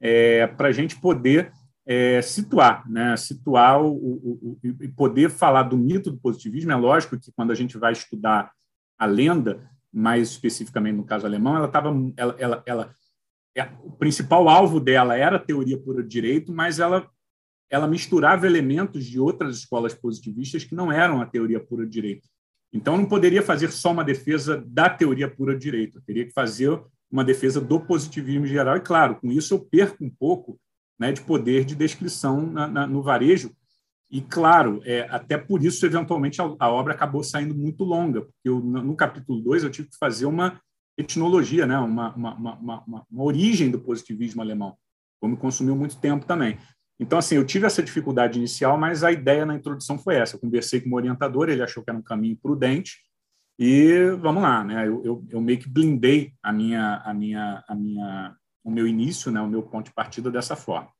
é, 0.00 0.46
para 0.46 0.68
a 0.68 0.72
gente 0.72 1.00
poder 1.00 1.52
é, 1.86 2.20
situar, 2.20 2.88
né? 2.90 3.16
situar 3.16 3.80
o, 3.80 3.92
o, 3.92 4.32
o, 4.42 4.58
e 4.82 4.88
poder 4.88 5.30
falar 5.30 5.62
do 5.62 5.78
mito 5.78 6.10
do 6.10 6.18
positivismo. 6.18 6.72
É 6.72 6.76
lógico 6.76 7.18
que 7.18 7.32
quando 7.32 7.52
a 7.52 7.54
gente 7.54 7.78
vai 7.78 7.92
estudar 7.92 8.50
a 8.98 9.06
lenda, 9.06 9.70
mais 9.96 10.30
especificamente 10.30 10.96
no 10.96 11.04
caso 11.04 11.26
alemão, 11.26 11.56
ela 11.56 11.66
estava, 11.66 11.94
ela, 12.16 12.36
ela, 12.38 12.62
ela 12.66 12.94
é, 13.56 13.68
o 13.82 13.92
principal 13.92 14.48
alvo 14.48 14.78
dela 14.78 15.16
era 15.16 15.36
a 15.36 15.40
teoria 15.40 15.78
pura 15.78 16.02
de 16.02 16.08
direito, 16.08 16.52
mas 16.52 16.78
ela 16.78 17.10
ela 17.68 17.88
misturava 17.88 18.46
elementos 18.46 19.04
de 19.04 19.18
outras 19.18 19.58
escolas 19.58 19.92
positivistas 19.92 20.64
que 20.64 20.74
não 20.74 20.92
eram 20.92 21.20
a 21.20 21.26
teoria 21.26 21.58
pura 21.58 21.84
de 21.84 21.90
direito. 21.90 22.28
Então, 22.72 22.96
não 22.96 23.06
poderia 23.06 23.42
fazer 23.42 23.70
só 23.72 23.90
uma 23.90 24.04
defesa 24.04 24.62
da 24.66 24.88
teoria 24.88 25.28
pura 25.28 25.54
de 25.54 25.60
direito, 25.60 25.98
eu 25.98 26.02
teria 26.02 26.24
que 26.24 26.32
fazer 26.32 26.80
uma 27.10 27.24
defesa 27.24 27.60
do 27.60 27.80
positivismo 27.80 28.46
geral. 28.46 28.76
E, 28.76 28.80
claro, 28.80 29.16
com 29.16 29.32
isso 29.32 29.54
eu 29.54 29.58
perco 29.58 30.04
um 30.04 30.10
pouco 30.10 30.58
né, 30.98 31.12
de 31.12 31.20
poder 31.22 31.64
de 31.64 31.74
descrição 31.74 32.46
na, 32.46 32.66
na, 32.66 32.86
no 32.86 33.02
varejo. 33.02 33.50
E, 34.10 34.20
claro, 34.20 34.80
é, 34.84 35.02
até 35.10 35.36
por 35.36 35.64
isso, 35.64 35.84
eventualmente, 35.84 36.40
a, 36.40 36.54
a, 36.58 36.70
obra 36.70 36.94
acabou 36.94 37.24
saindo 37.24 37.54
muito 37.54 37.82
longa, 37.82 38.22
porque 38.22 38.48
eu, 38.48 38.60
no, 38.60 38.82
no 38.82 38.96
capítulo 38.96 39.40
2 39.40 39.64
eu 39.64 39.70
tive 39.70 39.88
que 39.88 39.98
fazer 39.98 40.26
uma 40.26 40.60
etnologia, 40.96 41.66
né, 41.66 41.76
uma, 41.78 42.14
uma, 42.14 42.34
uma, 42.34 42.54
uma, 42.58 43.06
uma 43.10 43.24
origem 43.24 43.70
do 43.70 43.80
positivismo 43.80 44.40
alemão, 44.40 44.76
como 45.20 45.36
consumiu 45.36 45.74
muito 45.74 46.00
tempo 46.00 46.24
também. 46.24 46.56
Então, 46.98 47.18
assim, 47.18 47.34
eu 47.34 47.44
tive 47.44 47.66
essa 47.66 47.82
dificuldade 47.82 48.38
inicial, 48.38 48.78
mas 48.78 49.04
a 49.04 49.12
ideia 49.12 49.44
na 49.44 49.54
introdução 49.54 49.98
foi 49.98 50.16
essa. 50.16 50.36
Eu 50.36 50.40
conversei 50.40 50.80
com 50.80 50.90
o 50.90 50.94
orientador, 50.94 51.48
ele 51.48 51.62
achou 51.62 51.82
que 51.84 51.90
era 51.90 51.98
um 51.98 52.02
caminho 52.02 52.38
prudente, 52.40 52.96
e 53.58 54.10
vamos 54.20 54.42
lá, 54.42 54.62
né? 54.62 54.86
Eu, 54.86 55.02
eu, 55.02 55.26
eu, 55.30 55.40
meio 55.40 55.58
que 55.58 55.68
blindei 55.68 56.34
a 56.42 56.52
minha, 56.52 56.96
a 56.96 57.14
minha, 57.14 57.64
a 57.66 57.74
minha, 57.74 58.36
o 58.62 58.70
meu 58.70 58.86
início, 58.86 59.30
né? 59.30 59.40
O 59.40 59.48
meu 59.48 59.62
ponto 59.62 59.86
de 59.86 59.94
partida 59.94 60.30
dessa 60.30 60.54
forma. 60.54 60.90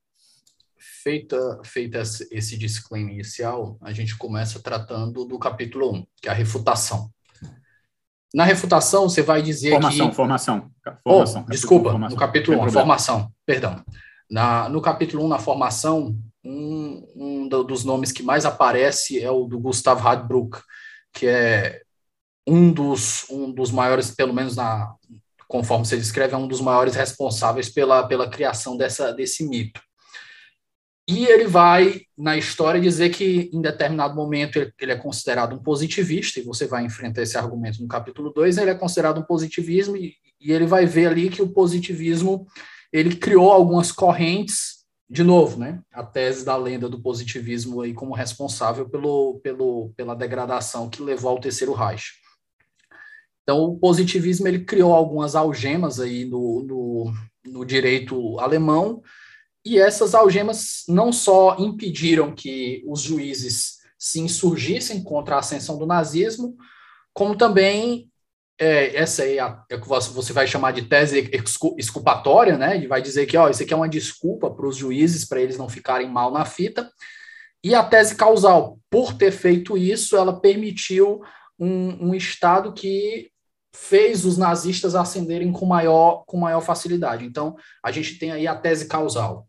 Feita, 1.06 1.60
feita 1.62 2.02
esse 2.32 2.58
disclaimer 2.58 3.14
inicial, 3.14 3.78
a 3.80 3.92
gente 3.92 4.18
começa 4.18 4.58
tratando 4.58 5.24
do 5.24 5.38
capítulo 5.38 5.92
1, 5.92 6.06
que 6.20 6.28
é 6.28 6.32
a 6.32 6.34
refutação. 6.34 7.08
Na 8.34 8.42
refutação, 8.42 9.08
você 9.08 9.22
vai 9.22 9.40
dizer 9.40 9.70
formação, 9.70 10.10
que... 10.10 10.16
Formação, 10.16 10.72
formação. 11.04 11.44
Oh, 11.44 11.48
desculpa, 11.48 11.90
formação. 11.92 12.16
no 12.16 12.20
capítulo 12.20 12.60
1, 12.60 12.70
formação, 12.72 13.32
perdão. 13.46 13.84
Na, 14.28 14.68
no 14.68 14.82
capítulo 14.82 15.24
1, 15.26 15.28
na 15.28 15.38
formação, 15.38 16.18
um, 16.44 17.06
um 17.14 17.48
dos 17.48 17.84
nomes 17.84 18.10
que 18.10 18.24
mais 18.24 18.44
aparece 18.44 19.22
é 19.22 19.30
o 19.30 19.44
do 19.44 19.60
Gustav 19.60 20.00
Radbruch, 20.00 20.60
que 21.12 21.28
é 21.28 21.82
um 22.44 22.72
dos, 22.72 23.30
um 23.30 23.52
dos 23.52 23.70
maiores, 23.70 24.10
pelo 24.12 24.34
menos 24.34 24.56
na, 24.56 24.92
conforme 25.46 25.86
você 25.86 25.96
descreve, 25.96 26.34
é 26.34 26.36
um 26.36 26.48
dos 26.48 26.60
maiores 26.60 26.96
responsáveis 26.96 27.68
pela, 27.68 28.08
pela 28.08 28.28
criação 28.28 28.76
dessa, 28.76 29.12
desse 29.12 29.48
mito. 29.48 29.85
E 31.08 31.24
ele 31.26 31.46
vai, 31.46 32.00
na 32.18 32.36
história, 32.36 32.80
dizer 32.80 33.10
que 33.10 33.48
em 33.52 33.60
determinado 33.60 34.16
momento 34.16 34.56
ele, 34.56 34.92
é 34.92 34.96
considerado 34.96 35.54
um 35.54 35.62
positivista, 35.62 36.40
e 36.40 36.42
você 36.42 36.66
vai 36.66 36.84
enfrentar 36.84 37.22
esse 37.22 37.38
argumento 37.38 37.80
no 37.80 37.86
capítulo 37.86 38.32
2, 38.32 38.58
ele 38.58 38.70
é 38.70 38.74
considerado 38.74 39.20
um 39.20 39.22
positivismo, 39.22 39.96
e, 39.96 40.14
e 40.40 40.52
ele 40.52 40.66
vai 40.66 40.84
ver 40.84 41.06
ali 41.06 41.30
que 41.30 41.40
o 41.40 41.48
positivismo 41.48 42.46
ele 42.92 43.14
criou 43.14 43.52
algumas 43.52 43.92
correntes, 43.92 44.84
de 45.08 45.22
novo, 45.22 45.60
né, 45.60 45.80
a 45.92 46.02
tese 46.02 46.44
da 46.44 46.56
lenda 46.56 46.88
do 46.88 47.00
positivismo 47.00 47.82
aí 47.82 47.94
como 47.94 48.12
responsável 48.12 48.88
pelo, 48.88 49.38
pelo, 49.44 49.92
pela 49.96 50.16
degradação 50.16 50.90
que 50.90 51.02
levou 51.02 51.30
ao 51.30 51.40
terceiro 51.40 51.72
Reich. 51.72 52.14
Então, 53.44 53.60
o 53.60 53.78
positivismo 53.78 54.48
ele 54.48 54.64
criou 54.64 54.92
algumas 54.92 55.36
algemas 55.36 56.00
aí 56.00 56.24
no, 56.24 56.64
no, 56.64 57.14
no 57.46 57.64
direito 57.64 58.40
alemão, 58.40 59.00
e 59.66 59.80
essas 59.80 60.14
algemas 60.14 60.84
não 60.88 61.12
só 61.12 61.56
impediram 61.58 62.32
que 62.32 62.84
os 62.86 63.00
juízes 63.00 63.78
se 63.98 64.20
insurgissem 64.20 65.02
contra 65.02 65.34
a 65.34 65.38
ascensão 65.40 65.76
do 65.76 65.84
nazismo, 65.84 66.56
como 67.12 67.36
também 67.36 68.08
é, 68.56 68.94
essa 68.94 69.24
aí 69.24 69.40
é, 69.40 69.56
é 69.70 69.76
que 69.76 69.88
você 69.88 70.32
vai 70.32 70.46
chamar 70.46 70.70
de 70.70 70.82
tese 70.82 71.28
exculpatória, 71.76 72.56
né? 72.56 72.80
E 72.80 72.86
vai 72.86 73.02
dizer 73.02 73.26
que 73.26 73.36
ó, 73.36 73.48
isso 73.48 73.62
aqui 73.62 73.74
é 73.74 73.76
uma 73.76 73.88
desculpa 73.88 74.48
para 74.48 74.68
os 74.68 74.76
juízes 74.76 75.24
para 75.24 75.40
eles 75.40 75.58
não 75.58 75.68
ficarem 75.68 76.08
mal 76.08 76.30
na 76.30 76.44
fita. 76.44 76.88
E 77.64 77.74
a 77.74 77.82
tese 77.82 78.14
causal, 78.14 78.78
por 78.88 79.14
ter 79.14 79.32
feito 79.32 79.76
isso, 79.76 80.16
ela 80.16 80.40
permitiu 80.40 81.22
um, 81.58 82.10
um 82.10 82.14
Estado 82.14 82.72
que 82.72 83.32
fez 83.74 84.24
os 84.24 84.38
nazistas 84.38 84.94
ascenderem 84.94 85.50
com 85.50 85.66
maior, 85.66 86.22
com 86.24 86.36
maior 86.36 86.60
facilidade. 86.60 87.24
Então, 87.26 87.56
a 87.82 87.90
gente 87.90 88.16
tem 88.16 88.30
aí 88.30 88.46
a 88.46 88.54
tese 88.54 88.86
causal. 88.86 89.48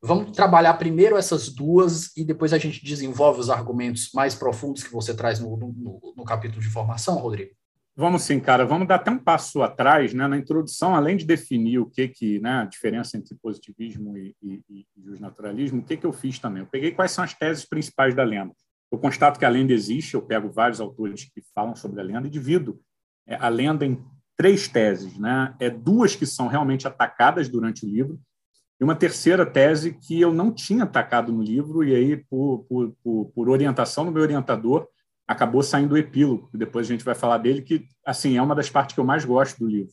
Vamos 0.00 0.30
trabalhar 0.30 0.74
primeiro 0.74 1.16
essas 1.16 1.48
duas 1.48 2.16
e 2.16 2.24
depois 2.24 2.52
a 2.52 2.58
gente 2.58 2.84
desenvolve 2.84 3.40
os 3.40 3.50
argumentos 3.50 4.10
mais 4.14 4.34
profundos 4.34 4.84
que 4.84 4.92
você 4.92 5.14
traz 5.14 5.40
no, 5.40 5.56
no, 5.56 6.14
no 6.16 6.24
capítulo 6.24 6.60
de 6.62 6.68
formação, 6.68 7.16
Rodrigo? 7.16 7.50
Vamos 7.96 8.22
sim, 8.22 8.38
cara. 8.38 8.64
Vamos 8.64 8.86
dar 8.86 8.94
até 8.94 9.10
um 9.10 9.18
passo 9.18 9.60
atrás, 9.60 10.14
né? 10.14 10.28
Na 10.28 10.38
introdução, 10.38 10.94
além 10.94 11.16
de 11.16 11.26
definir 11.26 11.80
o 11.80 11.90
que 11.90 12.06
que, 12.06 12.38
né, 12.38 12.60
a 12.60 12.64
diferença 12.64 13.18
entre 13.18 13.34
positivismo 13.34 14.16
e, 14.16 14.36
e, 14.40 14.62
e 14.70 15.20
naturalismo, 15.20 15.80
o 15.80 15.84
que 15.84 15.96
que 15.96 16.06
eu 16.06 16.12
fiz 16.12 16.38
também? 16.38 16.62
Eu 16.62 16.68
peguei 16.68 16.92
quais 16.92 17.10
são 17.10 17.24
as 17.24 17.34
teses 17.34 17.64
principais 17.64 18.14
da 18.14 18.22
lenda. 18.22 18.54
Eu 18.92 18.98
constato 18.98 19.36
que 19.36 19.44
a 19.44 19.48
lenda 19.48 19.72
existe. 19.72 20.14
Eu 20.14 20.22
pego 20.22 20.48
vários 20.48 20.80
autores 20.80 21.24
que 21.24 21.42
falam 21.52 21.74
sobre 21.74 22.00
a 22.00 22.04
lenda 22.04 22.28
e 22.28 22.30
divido 22.30 22.80
é, 23.26 23.34
a 23.34 23.48
lenda 23.48 23.84
em 23.84 24.00
três 24.36 24.68
teses, 24.68 25.18
né? 25.18 25.56
É 25.58 25.68
duas 25.68 26.14
que 26.14 26.24
são 26.24 26.46
realmente 26.46 26.86
atacadas 26.86 27.48
durante 27.48 27.84
o 27.84 27.88
livro 27.88 28.16
e 28.80 28.84
uma 28.84 28.94
terceira 28.94 29.44
tese 29.44 29.92
que 29.92 30.20
eu 30.20 30.32
não 30.32 30.52
tinha 30.52 30.84
atacado 30.84 31.32
no 31.32 31.42
livro 31.42 31.82
e 31.82 31.94
aí 31.94 32.16
por, 32.16 32.64
por, 32.68 32.94
por, 33.02 33.32
por 33.34 33.48
orientação 33.48 34.04
do 34.04 34.12
meu 34.12 34.22
orientador 34.22 34.86
acabou 35.26 35.62
saindo 35.62 35.92
o 35.92 35.98
epílogo. 35.98 36.48
Depois 36.54 36.86
a 36.86 36.90
gente 36.92 37.04
vai 37.04 37.14
falar 37.14 37.38
dele 37.38 37.60
que 37.60 37.86
assim 38.06 38.36
é 38.36 38.42
uma 38.42 38.54
das 38.54 38.70
partes 38.70 38.94
que 38.94 39.00
eu 39.00 39.04
mais 39.04 39.24
gosto 39.24 39.58
do 39.58 39.66
livro, 39.66 39.92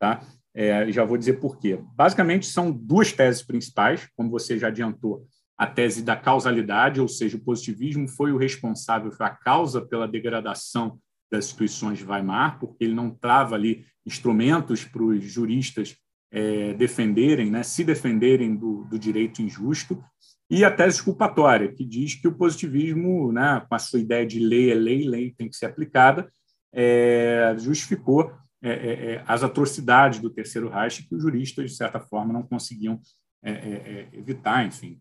tá? 0.00 0.22
É, 0.54 0.90
já 0.90 1.04
vou 1.04 1.18
dizer 1.18 1.34
por 1.34 1.58
quê. 1.58 1.78
Basicamente 1.94 2.46
são 2.46 2.70
duas 2.72 3.12
teses 3.12 3.42
principais, 3.42 4.08
como 4.16 4.30
você 4.30 4.58
já 4.58 4.68
adiantou. 4.68 5.26
A 5.56 5.66
tese 5.66 6.02
da 6.02 6.16
causalidade, 6.16 7.00
ou 7.00 7.08
seja, 7.08 7.36
o 7.36 7.40
positivismo 7.40 8.08
foi 8.08 8.32
o 8.32 8.36
responsável, 8.36 9.12
foi 9.12 9.26
a 9.26 9.30
causa 9.30 9.80
pela 9.80 10.08
degradação 10.08 10.98
das 11.30 11.46
instituições 11.46 11.98
de 11.98 12.04
Weimar, 12.04 12.58
porque 12.58 12.84
ele 12.84 12.94
não 12.94 13.10
trava 13.10 13.54
ali 13.54 13.84
instrumentos 14.06 14.84
para 14.84 15.02
os 15.02 15.22
juristas 15.24 15.96
é, 16.34 16.74
defenderem, 16.74 17.48
né, 17.48 17.62
se 17.62 17.84
defenderem 17.84 18.56
do, 18.56 18.84
do, 18.86 18.98
direito 18.98 19.40
injusto, 19.40 20.02
e 20.50 20.64
a 20.64 20.70
tese 20.70 21.00
culpatória, 21.00 21.72
que 21.72 21.84
diz 21.84 22.16
que 22.16 22.26
o 22.26 22.34
positivismo, 22.34 23.32
né, 23.32 23.64
com 23.68 23.74
a 23.74 23.78
sua 23.78 24.00
ideia 24.00 24.26
de 24.26 24.40
lei 24.40 24.72
é 24.72 24.74
lei, 24.74 25.08
lei 25.08 25.32
tem 25.32 25.48
que 25.48 25.56
ser 25.56 25.66
aplicada, 25.66 26.28
é, 26.72 27.54
justificou 27.56 28.32
é, 28.60 28.70
é, 28.70 29.12
é 29.12 29.24
as 29.28 29.44
atrocidades 29.44 30.18
do 30.18 30.28
Terceiro 30.28 30.68
Reich 30.68 31.06
que 31.08 31.14
os 31.14 31.22
juristas, 31.22 31.70
de 31.70 31.76
certa 31.76 32.00
forma, 32.00 32.32
não 32.32 32.42
conseguiam 32.42 33.00
é, 33.40 34.08
evitar, 34.12 34.66
enfim, 34.66 34.98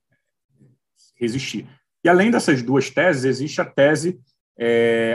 resistir. 1.15 1.67
E 2.03 2.09
além 2.09 2.29
dessas 2.29 2.61
duas 2.61 2.91
teses, 2.91 3.23
existe 3.23 3.59
a 3.59 3.65
tese 3.65 4.19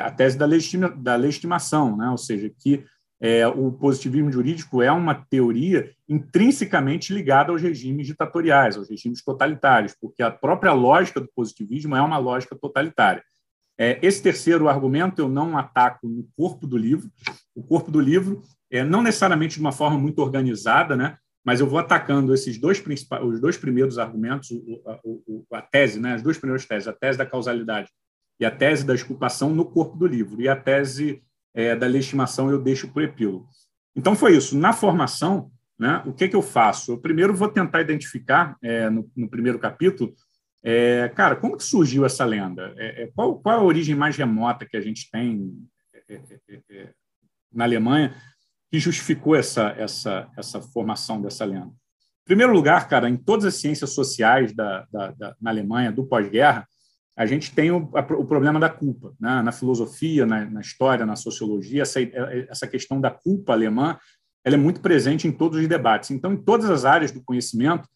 a 0.03 0.11
tese 0.11 0.37
da, 0.37 0.45
legitima, 0.45 0.89
da 0.89 1.15
legitimação, 1.15 1.97
né? 1.97 2.11
ou 2.11 2.19
seja, 2.19 2.51
que 2.59 2.85
é, 3.21 3.47
o 3.47 3.73
positivismo 3.73 4.31
jurídico 4.31 4.81
é 4.81 4.91
uma 4.93 5.15
teoria 5.15 5.91
intrinsecamente 6.09 7.13
ligada 7.13 7.51
aos 7.51 7.61
regimes 7.61 8.07
ditatoriais, 8.07 8.77
aos 8.77 8.89
regimes 8.89 9.23
totalitários, 9.23 9.95
porque 10.01 10.23
a 10.23 10.31
própria 10.31 10.73
lógica 10.73 11.21
do 11.21 11.29
positivismo 11.35 11.97
é 11.97 12.01
uma 12.01 12.19
lógica 12.19 12.57
totalitária. 12.57 13.23
É, 13.77 13.99
esse 14.03 14.23
terceiro 14.23 14.69
argumento 14.69 15.21
eu 15.21 15.29
não 15.29 15.57
ataco 15.57 16.09
no 16.09 16.29
corpo 16.37 16.67
do 16.67 16.77
livro. 16.77 17.11
O 17.55 17.63
corpo 17.63 17.91
do 17.91 18.01
livro, 18.01 18.43
é, 18.71 18.85
não 18.85 19.03
necessariamente 19.03 19.55
de 19.55 19.61
uma 19.61 19.73
forma 19.73 19.99
muito 19.99 20.21
organizada, 20.21 20.97
né? 20.97 21.17
mas 21.45 21.61
eu 21.61 21.67
vou 21.67 21.79
atacando 21.79 22.35
esses 22.35 22.59
dois 22.59 22.81
principais, 22.81 23.25
os 23.25 23.41
dois 23.41 23.57
primeiros 23.57 23.99
argumentos, 23.99 24.51
a, 24.87 24.93
a, 24.93 25.59
a 25.59 25.63
tese, 25.63 26.01
né? 26.01 26.15
as 26.15 26.23
duas 26.23 26.39
primeiras 26.39 26.67
teses, 26.67 26.89
a 26.89 26.93
tese 26.93 27.19
da 27.19 27.27
causalidade 27.27 27.89
e 28.41 28.45
a 28.45 28.51
tese 28.51 28.85
da 28.85 28.95
exculpação 28.95 29.51
no 29.55 29.65
corpo 29.65 29.97
do 29.97 30.07
livro, 30.07 30.41
e 30.41 30.49
a 30.49 30.55
tese 30.55 31.23
é, 31.59 31.75
da 31.75 31.89
legitimação 31.89 32.49
eu 32.49 32.63
deixo 32.63 32.87
para 32.87 33.01
o 33.01 33.05
epílogo. 33.05 33.49
Então, 33.97 34.15
foi 34.15 34.37
isso. 34.37 34.57
Na 34.57 34.73
formação, 34.73 35.51
né, 35.77 36.01
o 36.07 36.13
que, 36.13 36.29
que 36.29 36.37
eu 36.37 36.43
faço? 36.43 36.93
Eu 36.93 36.99
primeiro 36.99 37.35
vou 37.35 37.49
tentar 37.49 37.81
identificar, 37.81 38.57
é, 38.63 38.89
no, 38.89 39.11
no, 39.17 39.29
primeiro 39.29 39.59
capítulo, 39.59 40.15
é, 40.63 41.09
cara, 41.17 41.35
como 41.35 41.57
que 41.57 41.65
surgiu 41.65 42.07
essa 42.07 42.25
lenda? 42.25 42.73
É, 42.77 43.03
é, 43.03 43.07
qual, 43.09 43.41
qual 43.41 43.59
a 43.59 43.65
origem 43.65 43.97
mais 43.97 44.17
remota 44.17 44.65
que 44.65 44.77
a 44.77 44.81
gente 44.81 45.11
tem 45.11 45.53
é, 46.09 46.91
na 47.53 47.65
Alemanha? 47.65 48.15
que 48.71 48.79
justificou 48.79 49.35
essa, 49.35 49.75
essa, 49.79 50.29
essa 50.37 50.61
formação 50.61 51.23
dessa 51.23 51.43
lenda? 51.43 51.69
Em 51.69 52.27
primeiro 52.27 52.53
lugar, 52.53 52.87
cara, 52.87 53.09
em 53.09 53.17
todas 53.17 53.47
as 53.47 53.55
ciências 53.55 53.95
sociais 53.95 54.55
da, 54.55 54.87
da, 54.93 55.11
da 55.13 55.37
na 55.41 55.49
Alemanha 55.49 55.91
do 55.91 56.07
pós-guerra, 56.07 56.69
a 57.19 57.27
gente 57.27 57.53
tem 57.53 57.73
o, 57.73 57.91
a, 57.95 58.01
o, 58.15 58.25
problema 58.25 58.61
da 58.61 58.71
culpa. 58.71 59.13
Né? 59.19 59.43
Na 59.43 59.51
filosofia, 59.51 60.25
na, 60.25 60.45
na, 60.45 60.61
história, 60.61 61.05
na 61.05 61.17
sociologia, 61.17 61.83
essa, 61.83 62.01
essa 62.49 62.67
questão 62.69 63.01
da 63.01 63.11
culpa 63.11 63.53
alemã 63.53 63.99
ela 64.45 64.55
é 64.55 64.59
muito 64.59 64.81
presente 64.81 65.27
em 65.27 65.33
todos 65.33 65.59
os 65.59 65.67
debates. 65.67 66.13
Então, 66.13 66.33
em 66.33 66.37
todas 66.37 66.71
as 66.71 66.85
áreas 66.85 67.11
do 67.11 67.21
conhecimento, 67.23 67.89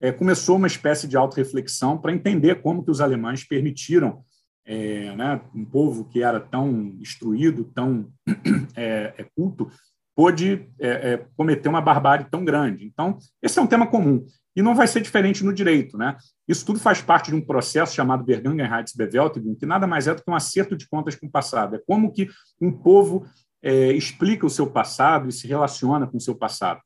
é, 0.00 0.12
começou 0.12 0.56
uma 0.56 0.68
espécie 0.68 1.08
de 1.08 1.16
autorreflexão 1.16 1.98
para 1.98 2.12
entender 2.12 2.62
como 2.62 2.82
que 2.84 2.90
os 2.92 3.00
alemães 3.00 3.44
permitiram 3.44 4.22
é, 4.64 5.14
né, 5.16 5.40
um 5.52 5.64
povo 5.64 6.04
que 6.04 6.22
era 6.22 6.38
tão 6.38 6.94
instruído, 7.00 7.64
tão 7.74 8.08
é, 8.76 9.12
é 9.18 9.26
culto, 9.36 9.68
pôde 10.14 10.68
é, 10.78 10.88
é, 10.88 11.26
cometer 11.36 11.68
uma 11.68 11.80
barbárie 11.80 12.26
tão 12.30 12.44
grande. 12.44 12.84
Então, 12.86 13.18
esse 13.42 13.58
é 13.58 13.62
um 13.62 13.66
tema 13.66 13.86
comum. 13.86 14.24
E 14.54 14.62
não 14.62 14.74
vai 14.74 14.86
ser 14.86 15.00
diferente 15.00 15.44
no 15.44 15.52
direito. 15.52 15.96
Né? 15.96 16.16
Isso 16.48 16.64
tudo 16.66 16.78
faz 16.78 17.00
parte 17.00 17.30
de 17.30 17.36
um 17.36 17.40
processo 17.40 17.94
chamado 17.94 18.24
Vergangenheitsbewältigung, 18.24 19.54
que 19.54 19.66
nada 19.66 19.86
mais 19.86 20.08
é 20.08 20.14
do 20.14 20.22
que 20.22 20.30
um 20.30 20.34
acerto 20.34 20.76
de 20.76 20.88
contas 20.88 21.14
com 21.14 21.26
o 21.26 21.30
passado. 21.30 21.76
É 21.76 21.80
como 21.86 22.12
que 22.12 22.28
um 22.60 22.72
povo 22.72 23.26
é, 23.62 23.92
explica 23.92 24.46
o 24.46 24.50
seu 24.50 24.68
passado 24.68 25.28
e 25.28 25.32
se 25.32 25.46
relaciona 25.46 26.06
com 26.06 26.16
o 26.16 26.20
seu 26.20 26.34
passado. 26.34 26.80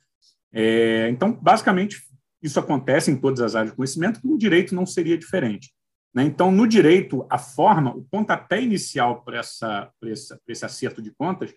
É, 0.53 1.09
então, 1.11 1.33
basicamente, 1.33 2.03
isso 2.43 2.61
acontece 2.61 3.11
em 3.11 3.17
todas 3.17 3.41
as 3.41 3.55
áreas 3.55 3.71
de 3.71 3.77
conhecimento, 3.77 4.21
que 4.21 4.29
no 4.29 4.39
direito 4.39 4.75
não 4.75 4.85
seria 4.85 5.17
diferente. 5.17 5.73
Né? 6.15 6.23
Então, 6.25 6.53
no 6.53 6.67
direito, 6.67 7.27
a 7.29 7.39
forma, 7.39 7.95
o 7.97 8.05
pontapé 8.05 8.61
inicial 8.63 9.23
para, 9.23 9.39
essa, 9.39 9.91
para, 9.99 10.11
esse 10.11 10.65
acerto 10.65 11.03
de 11.03 11.11
contas 11.11 11.53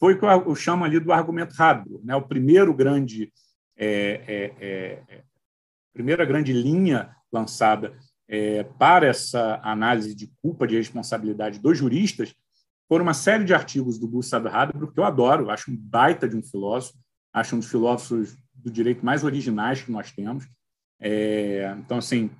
foi 0.00 0.14
o 0.14 0.18
que 0.18 0.24
eu 0.24 0.54
chamo 0.56 0.84
ali 0.84 0.98
do 0.98 1.12
argumento 1.12 1.54
Hadro, 1.56 2.00
né? 2.02 2.16
o 2.16 2.22
primeiro 2.22 2.74
grande, 2.74 3.32
é, 3.76 4.20
é, 4.26 4.54
é, 4.60 5.22
primeira 5.92 6.24
grande 6.24 6.52
linha 6.52 7.14
lançada 7.32 7.96
é, 8.28 8.64
para 8.64 9.06
essa 9.06 9.60
análise 9.62 10.14
de 10.14 10.32
culpa, 10.40 10.66
de 10.66 10.76
responsabilidade 10.76 11.58
dos 11.58 11.78
juristas, 11.78 12.34
foram 12.88 13.04
uma 13.04 13.14
série 13.14 13.44
de 13.44 13.54
artigos 13.54 13.98
do 13.98 14.08
Gustav 14.08 14.46
Hadro, 14.46 14.92
que 14.92 15.00
eu 15.00 15.04
adoro, 15.04 15.50
acho 15.50 15.70
um 15.70 15.76
baita 15.76 16.28
de 16.28 16.36
um 16.36 16.42
filósofo, 16.42 16.98
acho 17.32 17.56
um 17.56 17.58
dos 17.58 17.70
filósofos 17.70 18.36
do 18.54 18.70
direito 18.70 19.04
mais 19.04 19.24
originais 19.24 19.80
que 19.80 19.90
nós 19.90 20.12
temos. 20.12 20.46
É, 21.00 21.74
então, 21.78 21.98
assim, 21.98 22.30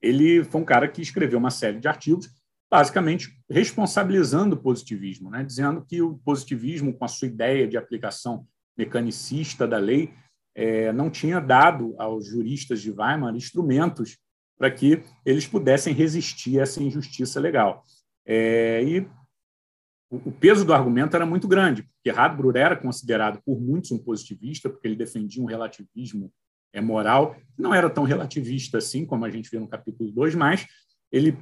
ele 0.00 0.44
foi 0.44 0.60
um 0.60 0.64
cara 0.64 0.88
que 0.88 1.02
escreveu 1.02 1.38
uma 1.38 1.50
série 1.50 1.80
de 1.80 1.88
artigos, 1.88 2.30
basicamente 2.70 3.32
responsabilizando 3.50 4.54
o 4.54 4.58
positivismo, 4.58 5.30
né? 5.30 5.42
dizendo 5.42 5.84
que 5.84 6.02
o 6.02 6.18
positivismo, 6.18 6.92
com 6.92 7.04
a 7.04 7.08
sua 7.08 7.28
ideia 7.28 7.66
de 7.66 7.76
aplicação 7.76 8.46
mecanicista 8.76 9.66
da 9.66 9.78
lei, 9.78 10.12
é, 10.58 10.92
não 10.92 11.08
tinha 11.08 11.40
dado 11.40 11.94
aos 11.98 12.26
juristas 12.26 12.82
de 12.82 12.90
Weimar 12.90 13.36
instrumentos 13.36 14.18
para 14.58 14.68
que 14.68 15.04
eles 15.24 15.46
pudessem 15.46 15.94
resistir 15.94 16.58
a 16.58 16.64
essa 16.64 16.82
injustiça 16.82 17.38
legal. 17.38 17.84
É, 18.26 18.82
e 18.82 19.08
o 20.10 20.32
peso 20.32 20.64
do 20.64 20.74
argumento 20.74 21.14
era 21.14 21.24
muito 21.24 21.46
grande, 21.46 21.84
porque 21.84 22.10
Radbruch 22.10 22.58
era 22.58 22.74
considerado 22.74 23.40
por 23.46 23.60
muitos 23.60 23.92
um 23.92 23.98
positivista, 23.98 24.68
porque 24.68 24.88
ele 24.88 24.96
defendia 24.96 25.40
um 25.40 25.46
relativismo 25.46 26.32
é, 26.72 26.80
moral, 26.80 27.36
não 27.56 27.72
era 27.72 27.88
tão 27.88 28.02
relativista 28.02 28.78
assim, 28.78 29.06
como 29.06 29.24
a 29.24 29.30
gente 29.30 29.48
vê 29.48 29.60
no 29.60 29.68
capítulo 29.68 30.10
2, 30.10 30.34
mas 30.34 30.66
ele, 31.12 31.38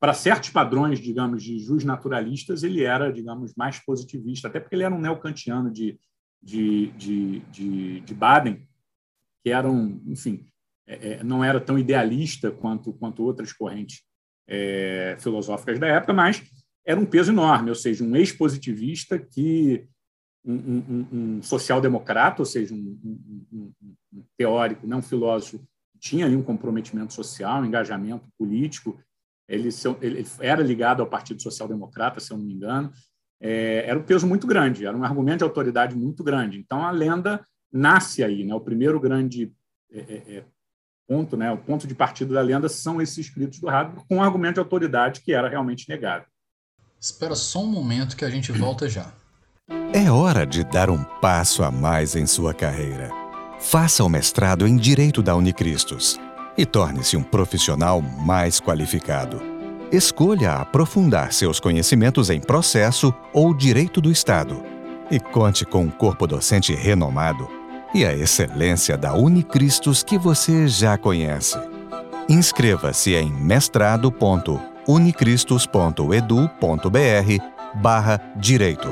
para 0.00 0.12
certos 0.12 0.50
padrões, 0.50 0.98
digamos, 0.98 1.44
de 1.44 1.60
jus 1.60 1.84
naturalistas, 1.84 2.64
ele 2.64 2.82
era, 2.82 3.12
digamos, 3.12 3.54
mais 3.54 3.78
positivista, 3.78 4.48
até 4.48 4.58
porque 4.58 4.74
ele 4.74 4.82
era 4.82 4.94
um 4.94 5.00
neocantiano 5.00 5.70
de, 5.70 5.96
de, 6.42 6.88
de, 6.92 7.40
de, 7.50 8.00
de 8.00 8.14
Baden, 8.14 8.66
que 9.44 9.50
era 9.50 9.68
um, 9.70 10.02
enfim, 10.06 10.46
é, 10.86 11.12
é 11.12 11.24
não 11.24 11.42
era 11.42 11.60
tão 11.60 11.78
idealista 11.78 12.50
quanto, 12.50 12.92
quanto 12.92 13.22
outras 13.22 13.52
correntes 13.52 14.02
é, 14.46 15.16
filosóficas 15.20 15.78
da 15.78 15.86
época, 15.86 16.12
mas 16.12 16.42
era 16.86 16.98
um 16.98 17.04
peso 17.06 17.30
enorme, 17.30 17.68
ou 17.68 17.74
seja, 17.74 18.02
um 18.02 18.16
ex-positivista 18.16 19.18
que 19.18 19.86
um, 20.44 20.54
um, 20.54 21.08
um 21.12 21.42
social-democrata, 21.42 22.40
ou 22.40 22.46
seja, 22.46 22.74
um, 22.74 22.98
um, 23.52 23.72
teórico, 24.38 24.86
não 24.86 24.98
um 24.98 25.02
filósofo, 25.02 25.62
tinha 26.00 26.24
ali 26.24 26.34
um 26.34 26.42
comprometimento 26.42 27.12
social, 27.12 27.60
um 27.60 27.66
engajamento 27.66 28.26
político. 28.38 28.98
Ele, 29.46 29.68
ele 30.00 30.26
era 30.40 30.62
ligado 30.62 31.02
ao 31.02 31.08
Partido 31.08 31.42
Social 31.42 31.68
Democrata, 31.68 32.20
se 32.20 32.32
eu 32.32 32.38
não 32.38 32.44
me 32.44 32.54
engano. 32.54 32.90
É, 33.40 33.84
era 33.86 33.98
um 33.98 34.02
peso 34.02 34.26
muito 34.26 34.46
grande, 34.46 34.84
era 34.84 34.96
um 34.96 35.04
argumento 35.04 35.38
de 35.38 35.44
autoridade 35.44 35.96
muito 35.96 36.24
grande. 36.24 36.58
Então 36.58 36.84
a 36.84 36.90
lenda 36.90 37.44
nasce 37.72 38.24
aí, 38.24 38.44
né? 38.44 38.54
O 38.54 38.60
primeiro 38.60 38.98
grande 38.98 39.52
é, 39.92 39.98
é, 39.98 40.36
é 40.36 40.44
ponto, 41.06 41.36
né? 41.36 41.50
O 41.50 41.58
ponto 41.58 41.86
de 41.86 41.94
partida 41.94 42.34
da 42.34 42.40
lenda 42.40 42.68
são 42.68 43.00
esses 43.00 43.18
escritos 43.18 43.60
do 43.60 43.68
Radler 43.68 44.04
com 44.08 44.16
um 44.16 44.22
argumento 44.22 44.54
de 44.54 44.60
autoridade 44.60 45.20
que 45.20 45.32
era 45.32 45.48
realmente 45.48 45.88
negado. 45.88 46.26
Espera 47.00 47.34
só 47.34 47.62
um 47.62 47.70
momento 47.70 48.16
que 48.16 48.24
a 48.24 48.30
gente 48.30 48.50
volta 48.50 48.88
já. 48.88 49.12
É 49.92 50.10
hora 50.10 50.46
de 50.46 50.64
dar 50.64 50.90
um 50.90 51.02
passo 51.20 51.62
a 51.62 51.70
mais 51.70 52.16
em 52.16 52.26
sua 52.26 52.52
carreira. 52.52 53.10
Faça 53.60 54.04
o 54.04 54.08
mestrado 54.08 54.66
em 54.66 54.76
Direito 54.76 55.22
da 55.22 55.34
Unicristos 55.36 56.18
e 56.56 56.66
torne-se 56.66 57.16
um 57.16 57.22
profissional 57.22 58.02
mais 58.02 58.60
qualificado. 58.60 59.57
Escolha 59.90 60.52
aprofundar 60.52 61.32
seus 61.32 61.58
conhecimentos 61.58 62.28
em 62.28 62.38
processo 62.38 63.10
ou 63.32 63.54
direito 63.54 64.02
do 64.02 64.12
Estado. 64.12 64.62
E 65.10 65.18
conte 65.18 65.64
com 65.64 65.84
um 65.84 65.90
corpo 65.90 66.26
docente 66.26 66.74
renomado 66.74 67.48
e 67.94 68.04
a 68.04 68.12
excelência 68.12 68.98
da 68.98 69.14
Unicristos 69.14 70.02
que 70.02 70.18
você 70.18 70.68
já 70.68 70.98
conhece. 70.98 71.56
Inscreva-se 72.28 73.14
em 73.14 73.32
mestrado.com 73.32 74.60
unicristos.edu.br 74.86 77.74
barra 77.74 78.18
direito. 78.36 78.88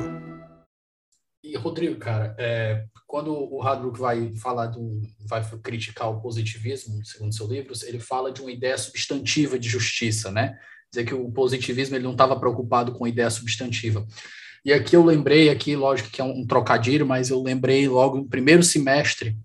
E, 1.44 1.58
Rodrigo, 1.58 1.98
cara, 1.98 2.34
é, 2.38 2.86
quando 3.06 3.32
o 3.32 3.62
Hadrock 3.62 4.00
vai 4.00 4.34
falar 4.36 4.68
do, 4.68 5.02
vai 5.28 5.44
criticar 5.62 6.10
o 6.10 6.20
positivismo, 6.20 7.04
segundo 7.04 7.34
seu 7.34 7.46
livro, 7.46 7.74
ele 7.84 7.98
fala 7.98 8.32
de 8.32 8.40
uma 8.40 8.50
ideia 8.50 8.78
substantiva 8.78 9.58
de 9.58 9.68
justiça, 9.68 10.30
né? 10.30 10.58
Dizer 10.96 11.04
que 11.04 11.14
o 11.14 11.30
positivismo 11.30 11.96
ele 11.96 12.04
não 12.04 12.12
estava 12.12 12.38
preocupado 12.38 12.92
com 12.92 13.06
ideia 13.06 13.28
substantiva. 13.30 14.06
E 14.64 14.72
aqui 14.72 14.96
eu 14.96 15.04
lembrei, 15.04 15.50
aqui, 15.50 15.76
lógico 15.76 16.10
que 16.10 16.20
é 16.20 16.24
um 16.24 16.46
trocadilho, 16.46 17.06
mas 17.06 17.30
eu 17.30 17.42
lembrei 17.42 17.88
logo 17.88 18.16
no 18.16 18.28
primeiro 18.28 18.62
semestre 18.62 19.36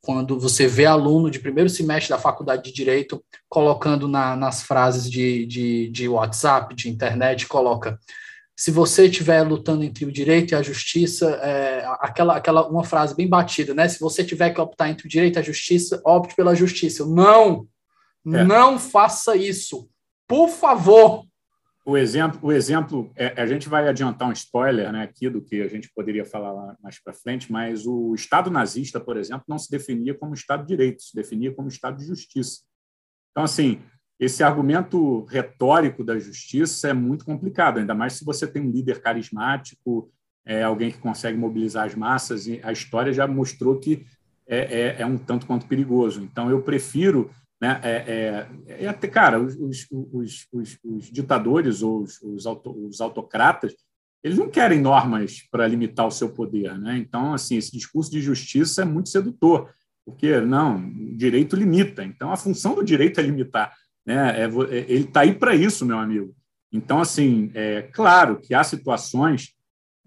quando 0.00 0.38
você 0.38 0.68
vê 0.68 0.86
aluno 0.86 1.28
de 1.28 1.40
primeiro 1.40 1.68
semestre 1.68 2.10
da 2.10 2.18
faculdade 2.18 2.62
de 2.62 2.72
Direito 2.72 3.24
colocando 3.48 4.06
na, 4.06 4.36
nas 4.36 4.62
frases 4.62 5.10
de, 5.10 5.44
de, 5.46 5.88
de 5.88 6.08
WhatsApp, 6.08 6.76
de 6.76 6.88
internet, 6.88 7.48
coloca 7.48 7.98
se 8.56 8.70
você 8.70 9.06
estiver 9.06 9.42
lutando 9.42 9.84
entre 9.84 10.06
o 10.06 10.12
direito 10.12 10.52
e 10.52 10.54
a 10.54 10.62
justiça, 10.62 11.28
é, 11.42 11.84
aquela, 12.00 12.36
aquela 12.36 12.66
uma 12.66 12.84
frase 12.84 13.14
bem 13.14 13.28
batida, 13.28 13.74
né? 13.74 13.86
Se 13.86 14.00
você 14.00 14.24
tiver 14.24 14.50
que 14.50 14.60
optar 14.60 14.88
entre 14.88 15.06
o 15.06 15.10
direito 15.10 15.36
e 15.36 15.40
a 15.40 15.42
justiça, 15.42 16.00
opte 16.02 16.34
pela 16.34 16.54
justiça. 16.54 17.04
Não, 17.04 17.66
é. 18.26 18.44
não 18.44 18.78
faça 18.78 19.36
isso, 19.36 19.90
por 20.26 20.48
favor. 20.48 21.24
O 21.84 21.96
exemplo, 21.96 22.40
o 22.42 22.50
exemplo 22.50 23.12
é, 23.14 23.40
a 23.40 23.46
gente 23.46 23.68
vai 23.68 23.86
adiantar 23.86 24.28
um 24.28 24.32
spoiler 24.32 24.90
né, 24.90 25.04
aqui 25.04 25.30
do 25.30 25.40
que 25.40 25.62
a 25.62 25.68
gente 25.68 25.88
poderia 25.94 26.24
falar 26.24 26.76
mais 26.82 27.00
para 27.00 27.12
frente, 27.12 27.52
mas 27.52 27.86
o 27.86 28.12
Estado 28.12 28.50
nazista, 28.50 28.98
por 28.98 29.16
exemplo, 29.16 29.44
não 29.46 29.56
se 29.56 29.70
definia 29.70 30.12
como 30.12 30.34
Estado 30.34 30.62
de 30.62 30.68
Direito, 30.68 31.02
se 31.02 31.14
definia 31.14 31.54
como 31.54 31.68
Estado 31.68 31.96
de 31.96 32.04
Justiça. 32.04 32.62
Então, 33.30 33.44
assim, 33.44 33.80
esse 34.18 34.42
argumento 34.42 35.24
retórico 35.26 36.02
da 36.02 36.18
justiça 36.18 36.88
é 36.88 36.92
muito 36.92 37.24
complicado, 37.24 37.78
ainda 37.78 37.94
mais 37.94 38.14
se 38.14 38.24
você 38.24 38.48
tem 38.48 38.62
um 38.62 38.70
líder 38.70 39.00
carismático, 39.00 40.10
é, 40.44 40.64
alguém 40.64 40.90
que 40.90 40.98
consegue 40.98 41.38
mobilizar 41.38 41.84
as 41.84 41.94
massas, 41.94 42.48
e 42.48 42.60
a 42.64 42.72
história 42.72 43.12
já 43.12 43.28
mostrou 43.28 43.78
que 43.78 44.04
é, 44.46 44.58
é, 44.58 45.02
é 45.02 45.06
um 45.06 45.18
tanto 45.18 45.46
quanto 45.46 45.66
perigoso. 45.66 46.22
Então, 46.22 46.50
eu 46.50 46.62
prefiro 46.62 47.30
né? 47.60 47.80
É, 47.82 47.90
é, 48.76 48.84
é 48.84 48.88
até, 48.88 49.08
cara, 49.08 49.40
os, 49.40 49.56
os, 49.56 50.46
os, 50.52 50.78
os, 50.84 51.10
ditadores 51.10 51.82
ou 51.82 52.02
os, 52.02 52.46
auto, 52.46 52.70
os 52.86 53.00
autocratas, 53.00 53.74
eles 54.22 54.38
não 54.38 54.48
querem 54.48 54.80
normas 54.80 55.42
para 55.50 55.66
limitar 55.66 56.06
o 56.06 56.10
seu 56.10 56.30
poder. 56.30 56.78
Né? 56.78 56.98
Então, 56.98 57.32
assim, 57.32 57.56
esse 57.56 57.72
discurso 57.72 58.10
de 58.10 58.20
justiça 58.20 58.82
é 58.82 58.84
muito 58.84 59.08
sedutor, 59.08 59.70
porque, 60.04 60.40
não, 60.40 60.92
direito 61.16 61.56
limita. 61.56 62.04
Então, 62.04 62.30
a 62.30 62.36
função 62.36 62.74
do 62.74 62.84
direito 62.84 63.20
é 63.20 63.22
limitar. 63.22 63.72
Né? 64.04 64.42
É, 64.42 64.44
é 64.44 64.76
ele 64.88 65.04
está 65.04 65.20
aí 65.20 65.34
para 65.34 65.54
isso, 65.54 65.86
meu 65.86 65.98
amigo. 65.98 66.34
Então, 66.72 67.00
assim, 67.00 67.50
é 67.54 67.82
claro 67.82 68.38
que 68.38 68.52
há 68.52 68.62
situações, 68.62 69.54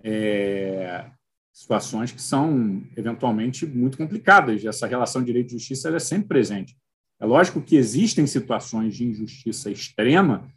é, 0.03 1.09
situações 1.51 2.11
que 2.11 2.21
são 2.21 2.83
eventualmente 2.95 3.65
muito 3.65 3.97
complicadas. 3.97 4.63
Essa 4.63 4.85
relação 4.85 5.23
direito 5.23 5.47
e 5.47 5.53
justiça 5.53 5.89
é 5.89 5.99
sempre 5.99 6.27
presente. 6.27 6.77
É 7.19 7.25
lógico 7.25 7.61
que 7.61 7.75
existem 7.75 8.25
situações 8.25 8.95
de 8.95 9.05
injustiça 9.05 9.69
extrema 9.69 10.47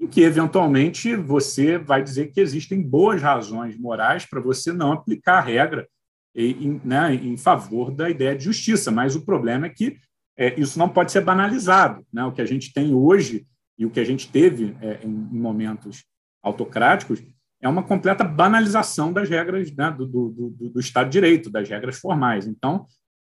em 0.00 0.06
que, 0.06 0.22
eventualmente, 0.22 1.14
você 1.16 1.78
vai 1.78 2.02
dizer 2.02 2.32
que 2.32 2.40
existem 2.40 2.80
boas 2.80 3.20
razões 3.20 3.76
morais 3.78 4.24
para 4.24 4.40
você 4.40 4.72
não 4.72 4.92
aplicar 4.92 5.38
a 5.38 5.40
regra 5.40 5.88
em, 6.34 6.80
né, 6.84 7.14
em 7.14 7.36
favor 7.36 7.90
da 7.90 8.08
ideia 8.08 8.36
de 8.36 8.44
justiça. 8.44 8.90
Mas 8.90 9.14
o 9.14 9.24
problema 9.24 9.66
é 9.66 9.70
que 9.70 9.96
é, 10.36 10.58
isso 10.58 10.78
não 10.78 10.88
pode 10.88 11.12
ser 11.12 11.20
banalizado. 11.22 12.04
Né? 12.12 12.24
O 12.24 12.32
que 12.32 12.42
a 12.42 12.46
gente 12.46 12.72
tem 12.72 12.94
hoje 12.94 13.46
e 13.78 13.86
o 13.86 13.90
que 13.90 14.00
a 14.00 14.04
gente 14.04 14.30
teve 14.30 14.76
é, 14.80 15.00
em, 15.04 15.08
em, 15.08 15.38
momentos 15.38 16.04
autocráticos 16.42 17.22
é 17.60 17.68
uma 17.68 17.82
completa 17.82 18.24
banalização 18.24 19.12
das 19.12 19.28
regras 19.28 19.70
né, 19.72 19.90
do, 19.90 20.06
do, 20.06 20.28
do, 20.30 20.70
do, 20.70 20.80
Estado 20.80 21.06
de 21.06 21.12
Direito, 21.12 21.50
das 21.50 21.68
regras 21.68 21.98
formais. 21.98 22.46
Então, 22.46 22.86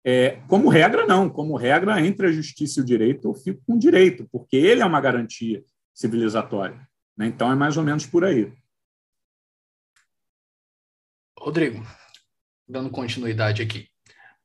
é, 0.04 0.38
como 0.48 0.68
regra, 0.68 1.06
não. 1.06 1.30
Como 1.30 1.56
regra, 1.56 1.98
entre 2.04 2.26
a 2.26 2.32
justiça 2.32 2.78
e 2.78 2.82
o 2.82 2.86
direito, 2.86 3.28
eu 3.28 3.34
fico 3.34 3.62
com 3.66 3.74
o 3.74 3.78
direito, 3.78 4.28
porque 4.30 4.56
ele 4.56 4.82
é 4.82 4.86
uma 4.86 5.00
garantia 5.00 5.64
civilizatória. 5.94 6.86
Né? 7.16 7.26
Então, 7.26 7.50
é 7.50 7.54
mais 7.54 7.78
ou 7.78 7.82
menos 7.82 8.04
por 8.04 8.22
aí. 8.24 8.52
Rodrigo, 11.38 11.82
dando 12.68 12.90
continuidade 12.90 13.62
aqui. 13.62 13.88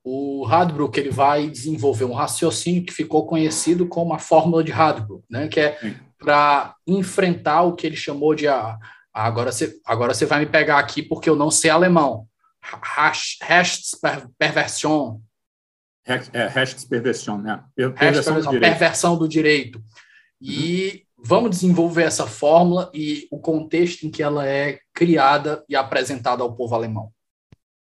O 0.04 0.46
Radbrook 0.46 0.98
ele 0.98 1.12
vai 1.12 1.50
desenvolver 1.50 2.06
um 2.06 2.14
raciocínio 2.14 2.86
que 2.86 2.94
ficou 2.94 3.28
conhecido 3.28 3.86
como 3.86 4.14
a 4.14 4.20
fórmula 4.20 4.64
de 4.64 4.72
Radbrook, 4.72 5.26
né? 5.30 5.50
que 5.50 5.60
é 5.60 5.78
para 6.18 6.76
enfrentar 6.88 7.64
o 7.64 7.76
que 7.76 7.86
ele 7.86 7.98
chamou 7.98 8.34
de 8.34 8.48
a, 8.48 8.78
a, 9.14 9.26
agora 9.26 9.52
você 9.52 9.78
agora 9.86 10.14
você 10.14 10.26
vai 10.26 10.40
me 10.40 10.46
pegar 10.46 10.80
aqui 10.80 11.04
porque 11.04 11.30
eu 11.30 11.36
não 11.36 11.52
sei 11.52 11.70
alemão. 11.70 12.28
Rechtsperversion. 13.42 15.20
É, 16.34 16.48
Rechtsperversion, 16.48 17.38
né? 17.38 17.64
Perversão 17.76 18.42
do 18.42 18.60
perversão 18.60 19.18
do 19.18 19.28
direito. 19.28 19.82
E 20.42 21.06
uhum. 21.18 21.24
vamos 21.26 21.52
desenvolver 21.52 22.04
essa 22.04 22.26
fórmula 22.26 22.90
e 22.94 23.28
o 23.32 23.40
contexto 23.40 24.04
em 24.06 24.12
que 24.12 24.24
ela 24.24 24.48
é 24.48 24.80
criada 24.94 25.64
e 25.70 25.76
apresentada 25.76 26.42
ao 26.42 26.56
povo 26.56 26.76
alemão. 26.76 27.12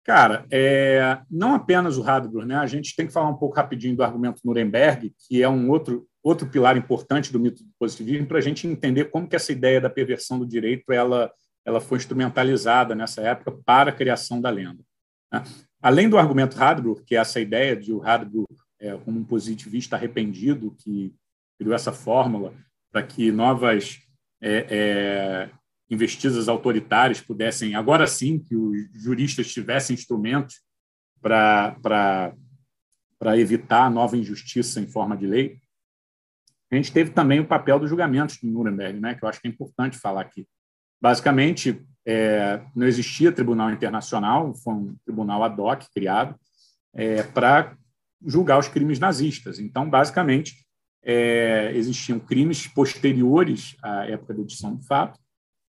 Cara, 0.03 0.45
é, 0.51 1.19
não 1.29 1.53
apenas 1.53 1.97
o 1.97 2.01
Radbruch, 2.01 2.45
né? 2.45 2.55
A 2.55 2.65
gente 2.65 2.95
tem 2.95 3.05
que 3.05 3.13
falar 3.13 3.29
um 3.29 3.37
pouco 3.37 3.55
rapidinho 3.55 3.95
do 3.95 4.03
argumento 4.03 4.41
Nuremberg, 4.43 5.13
que 5.27 5.43
é 5.43 5.47
um 5.47 5.69
outro, 5.69 6.07
outro 6.23 6.47
pilar 6.47 6.75
importante 6.75 7.31
do 7.31 7.39
mito 7.39 7.63
do 7.63 7.69
positivismo, 7.77 8.25
para 8.25 8.39
a 8.39 8.41
gente 8.41 8.65
entender 8.65 9.05
como 9.05 9.27
que 9.27 9.35
essa 9.35 9.51
ideia 9.51 9.79
da 9.79 9.91
perversão 9.91 10.39
do 10.39 10.45
direito 10.45 10.91
ela, 10.91 11.31
ela 11.63 11.79
foi 11.79 11.99
instrumentalizada 11.99 12.95
nessa 12.95 13.21
época 13.21 13.51
para 13.63 13.91
a 13.91 13.93
criação 13.93 14.41
da 14.41 14.49
lenda. 14.49 14.83
Né? 15.31 15.43
Além 15.81 16.07
do 16.07 16.17
argumento 16.17 16.55
Radbruch, 16.57 17.03
que 17.03 17.15
é 17.15 17.19
essa 17.19 17.39
ideia 17.39 17.75
de 17.75 17.91
o 17.91 17.97
Radbruch 17.97 18.53
é, 18.79 18.95
como 18.97 19.19
um 19.19 19.23
positivista 19.23 19.95
arrependido 19.95 20.75
que 20.77 21.13
criou 21.57 21.73
essa 21.73 21.91
fórmula 21.91 22.53
para 22.91 23.03
que 23.03 23.31
novas 23.31 23.99
é, 24.41 24.67
é, 24.69 25.49
investidas 25.89 26.47
autoritárias 26.47 27.21
pudessem, 27.21 27.75
agora 27.75 28.05
sim, 28.07 28.39
que 28.39 28.55
os 28.55 28.77
juristas 28.93 29.51
tivessem 29.51 29.93
instrumentos 29.93 30.61
para 31.21 32.33
evitar 33.37 33.89
nova 33.89 34.17
injustiça 34.17 34.79
em 34.79 34.87
forma 34.87 35.15
de 35.15 35.27
lei. 35.27 35.59
A 36.71 36.75
gente 36.75 36.91
teve 36.91 37.11
também 37.11 37.39
o 37.39 37.47
papel 37.47 37.79
dos 37.79 37.89
julgamentos 37.89 38.37
de 38.37 38.47
Nuremberg, 38.47 38.99
né, 38.99 39.15
que 39.15 39.23
eu 39.23 39.29
acho 39.29 39.41
que 39.41 39.47
é 39.47 39.51
importante 39.51 39.97
falar 39.97 40.21
aqui. 40.21 40.47
Basicamente, 41.01 41.85
é, 42.05 42.61
não 42.75 42.87
existia 42.87 43.31
tribunal 43.31 43.71
internacional, 43.71 44.53
foi 44.55 44.73
um 44.73 44.95
tribunal 45.05 45.43
ad 45.43 45.59
hoc 45.59 45.83
criado 45.93 46.35
é, 46.93 47.23
para 47.23 47.75
julgar 48.25 48.59
os 48.59 48.67
crimes 48.67 48.99
nazistas. 48.99 49.59
Então, 49.59 49.89
basicamente, 49.89 50.65
é, 51.03 51.71
existiam 51.75 52.19
crimes 52.19 52.67
posteriores 52.67 53.75
à 53.83 54.05
época 54.05 54.33
da 54.33 54.41
edição 54.41 54.75
do 54.75 54.83
fato, 54.83 55.19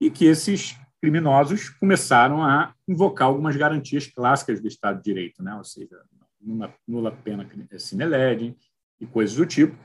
e 0.00 0.10
que 0.10 0.26
esses 0.26 0.76
criminosos 1.00 1.68
começaram 1.68 2.42
a 2.42 2.74
invocar 2.88 3.28
algumas 3.28 3.56
garantias 3.56 4.06
clássicas 4.06 4.60
do 4.60 4.68
Estado 4.68 4.98
de 4.98 5.04
Direito, 5.04 5.42
né? 5.42 5.54
ou 5.54 5.64
seja, 5.64 5.96
nula, 6.40 6.74
nula 6.86 7.12
pena 7.12 7.48
sine 7.78 8.04
lege 8.04 8.56
e 9.00 9.06
coisas 9.06 9.36
do 9.36 9.46
tipo. 9.46 9.76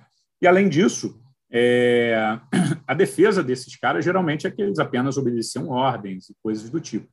E, 0.41 0.47
além 0.47 0.69
disso, 0.69 1.21
é, 1.51 2.39
a 2.85 2.93
defesa 2.93 3.43
desses 3.43 3.75
caras 3.75 4.05
geralmente 4.05 4.45
é 4.45 4.51
que 4.51 4.61
eles 4.61 4.79
apenas 4.79 5.17
obedeciam 5.17 5.69
ordens 5.69 6.29
e 6.29 6.35
coisas 6.41 6.69
do 6.69 6.79
tipo. 6.79 7.07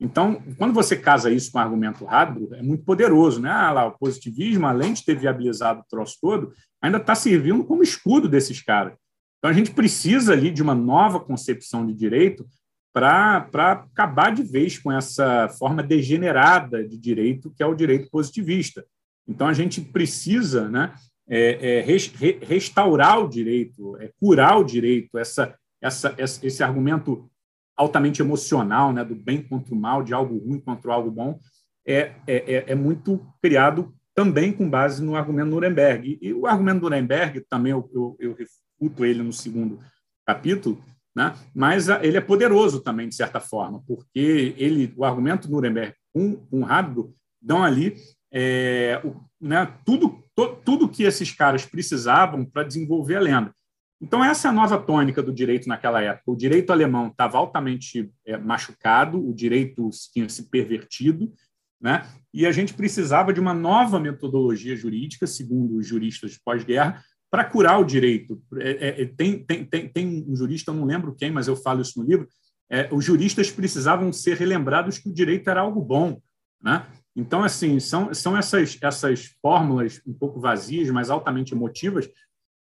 Então, 0.00 0.42
quando 0.56 0.72
você 0.72 0.96
casa 0.96 1.30
isso 1.30 1.52
com 1.52 1.58
o 1.58 1.60
argumento 1.60 2.08
Hadro, 2.08 2.48
é 2.54 2.62
muito 2.62 2.84
poderoso. 2.84 3.40
Né? 3.40 3.50
Ah, 3.50 3.70
lá, 3.70 3.86
o 3.86 3.98
positivismo, 3.98 4.66
além 4.66 4.94
de 4.94 5.04
ter 5.04 5.14
viabilizado 5.14 5.80
o 5.80 5.84
troço 5.90 6.16
todo, 6.20 6.52
ainda 6.80 6.96
está 6.96 7.14
servindo 7.14 7.62
como 7.64 7.82
escudo 7.82 8.26
desses 8.26 8.62
caras. 8.62 8.94
Então, 9.38 9.50
a 9.50 9.52
gente 9.52 9.72
precisa 9.72 10.32
ali 10.32 10.50
de 10.50 10.62
uma 10.62 10.74
nova 10.74 11.20
concepção 11.20 11.86
de 11.86 11.92
direito 11.92 12.46
para 12.92 13.46
acabar 13.54 14.34
de 14.34 14.42
vez 14.42 14.78
com 14.78 14.90
essa 14.90 15.48
forma 15.58 15.82
degenerada 15.82 16.82
de 16.82 16.96
direito, 16.96 17.52
que 17.54 17.62
é 17.62 17.66
o 17.66 17.74
direito 17.74 18.10
positivista. 18.10 18.84
Então, 19.28 19.46
a 19.46 19.52
gente 19.52 19.82
precisa 19.82 20.68
né, 20.68 20.94
é, 21.30 21.78
é, 21.78 21.80
re, 21.80 22.38
restaurar 22.42 23.20
o 23.20 23.28
direito, 23.28 23.96
é, 23.98 24.10
curar 24.18 24.58
o 24.58 24.64
direito, 24.64 25.16
essa, 25.16 25.56
essa, 25.80 26.14
esse 26.18 26.62
argumento 26.62 27.30
altamente 27.76 28.20
emocional 28.20 28.92
né, 28.92 29.04
do 29.04 29.14
bem 29.14 29.40
contra 29.40 29.72
o 29.72 29.78
mal, 29.78 30.02
de 30.02 30.12
algo 30.12 30.36
ruim 30.38 30.58
contra 30.58 30.92
algo 30.92 31.08
bom, 31.08 31.38
é, 31.86 32.12
é, 32.26 32.54
é, 32.54 32.64
é 32.66 32.74
muito 32.74 33.24
criado 33.40 33.94
também 34.12 34.52
com 34.52 34.68
base 34.68 35.02
no 35.02 35.14
argumento 35.14 35.50
Nuremberg. 35.50 36.18
E, 36.20 36.32
o 36.34 36.46
argumento 36.46 36.82
Nuremberg, 36.82 37.40
também 37.48 37.70
eu, 37.70 37.88
eu, 37.94 38.16
eu 38.18 38.34
discuto 38.34 39.04
ele 39.04 39.22
no 39.22 39.32
segundo 39.32 39.78
capítulo, 40.26 40.82
né? 41.14 41.34
mas 41.54 41.88
ele 41.88 42.16
é 42.16 42.20
poderoso 42.20 42.80
também, 42.80 43.08
de 43.08 43.14
certa 43.14 43.38
forma, 43.38 43.82
porque 43.86 44.54
ele, 44.58 44.92
o 44.96 45.04
argumento 45.04 45.50
Nuremberg 45.50 45.94
com, 46.12 46.34
com 46.34 46.66
Habsburg 46.66 47.14
dão 47.40 47.62
ali 47.62 47.96
é, 48.32 49.00
o, 49.04 49.29
né, 49.40 49.72
tudo, 49.84 50.22
to, 50.34 50.56
tudo 50.64 50.88
que 50.88 51.02
esses 51.02 51.32
caras 51.32 51.64
precisavam 51.64 52.44
para 52.44 52.64
desenvolver 52.64 53.16
a 53.16 53.20
lenda. 53.20 53.54
Então, 54.02 54.24
essa 54.24 54.48
é 54.48 54.50
a 54.50 54.54
nova 54.54 54.78
tônica 54.78 55.22
do 55.22 55.32
direito 55.32 55.68
naquela 55.68 56.02
época. 56.02 56.30
O 56.30 56.36
direito 56.36 56.70
alemão 56.70 57.08
estava 57.08 57.36
altamente 57.36 58.10
é, 58.26 58.36
machucado, 58.38 59.18
o 59.18 59.34
direito 59.34 59.90
tinha 60.12 60.28
se 60.28 60.48
pervertido, 60.48 61.32
né? 61.80 62.06
e 62.32 62.46
a 62.46 62.52
gente 62.52 62.74
precisava 62.74 63.32
de 63.32 63.40
uma 63.40 63.52
nova 63.52 63.98
metodologia 63.98 64.76
jurídica, 64.76 65.26
segundo 65.26 65.76
os 65.76 65.86
juristas 65.86 66.38
pós-guerra, 66.42 67.02
para 67.30 67.44
curar 67.44 67.78
o 67.78 67.84
direito. 67.84 68.42
É, 68.58 68.70
é, 68.70 69.02
é, 69.02 69.06
tem, 69.06 69.44
tem, 69.44 69.64
tem, 69.64 69.88
tem 69.88 70.24
um 70.26 70.34
jurista, 70.34 70.70
eu 70.70 70.74
não 70.74 70.84
lembro 70.84 71.14
quem, 71.14 71.30
mas 71.30 71.46
eu 71.46 71.56
falo 71.56 71.82
isso 71.82 72.00
no 72.00 72.08
livro, 72.08 72.26
é, 72.70 72.88
os 72.92 73.04
juristas 73.04 73.50
precisavam 73.50 74.12
ser 74.12 74.36
relembrados 74.36 74.98
que 74.98 75.08
o 75.08 75.12
direito 75.12 75.50
era 75.50 75.60
algo 75.60 75.82
bom. 75.82 76.20
Né? 76.62 76.86
Então, 77.20 77.44
assim, 77.44 77.78
são, 77.78 78.12
são 78.14 78.36
essas, 78.36 78.78
essas 78.80 79.26
fórmulas 79.42 80.00
um 80.06 80.12
pouco 80.12 80.40
vazias, 80.40 80.88
mas 80.90 81.10
altamente 81.10 81.52
emotivas, 81.52 82.08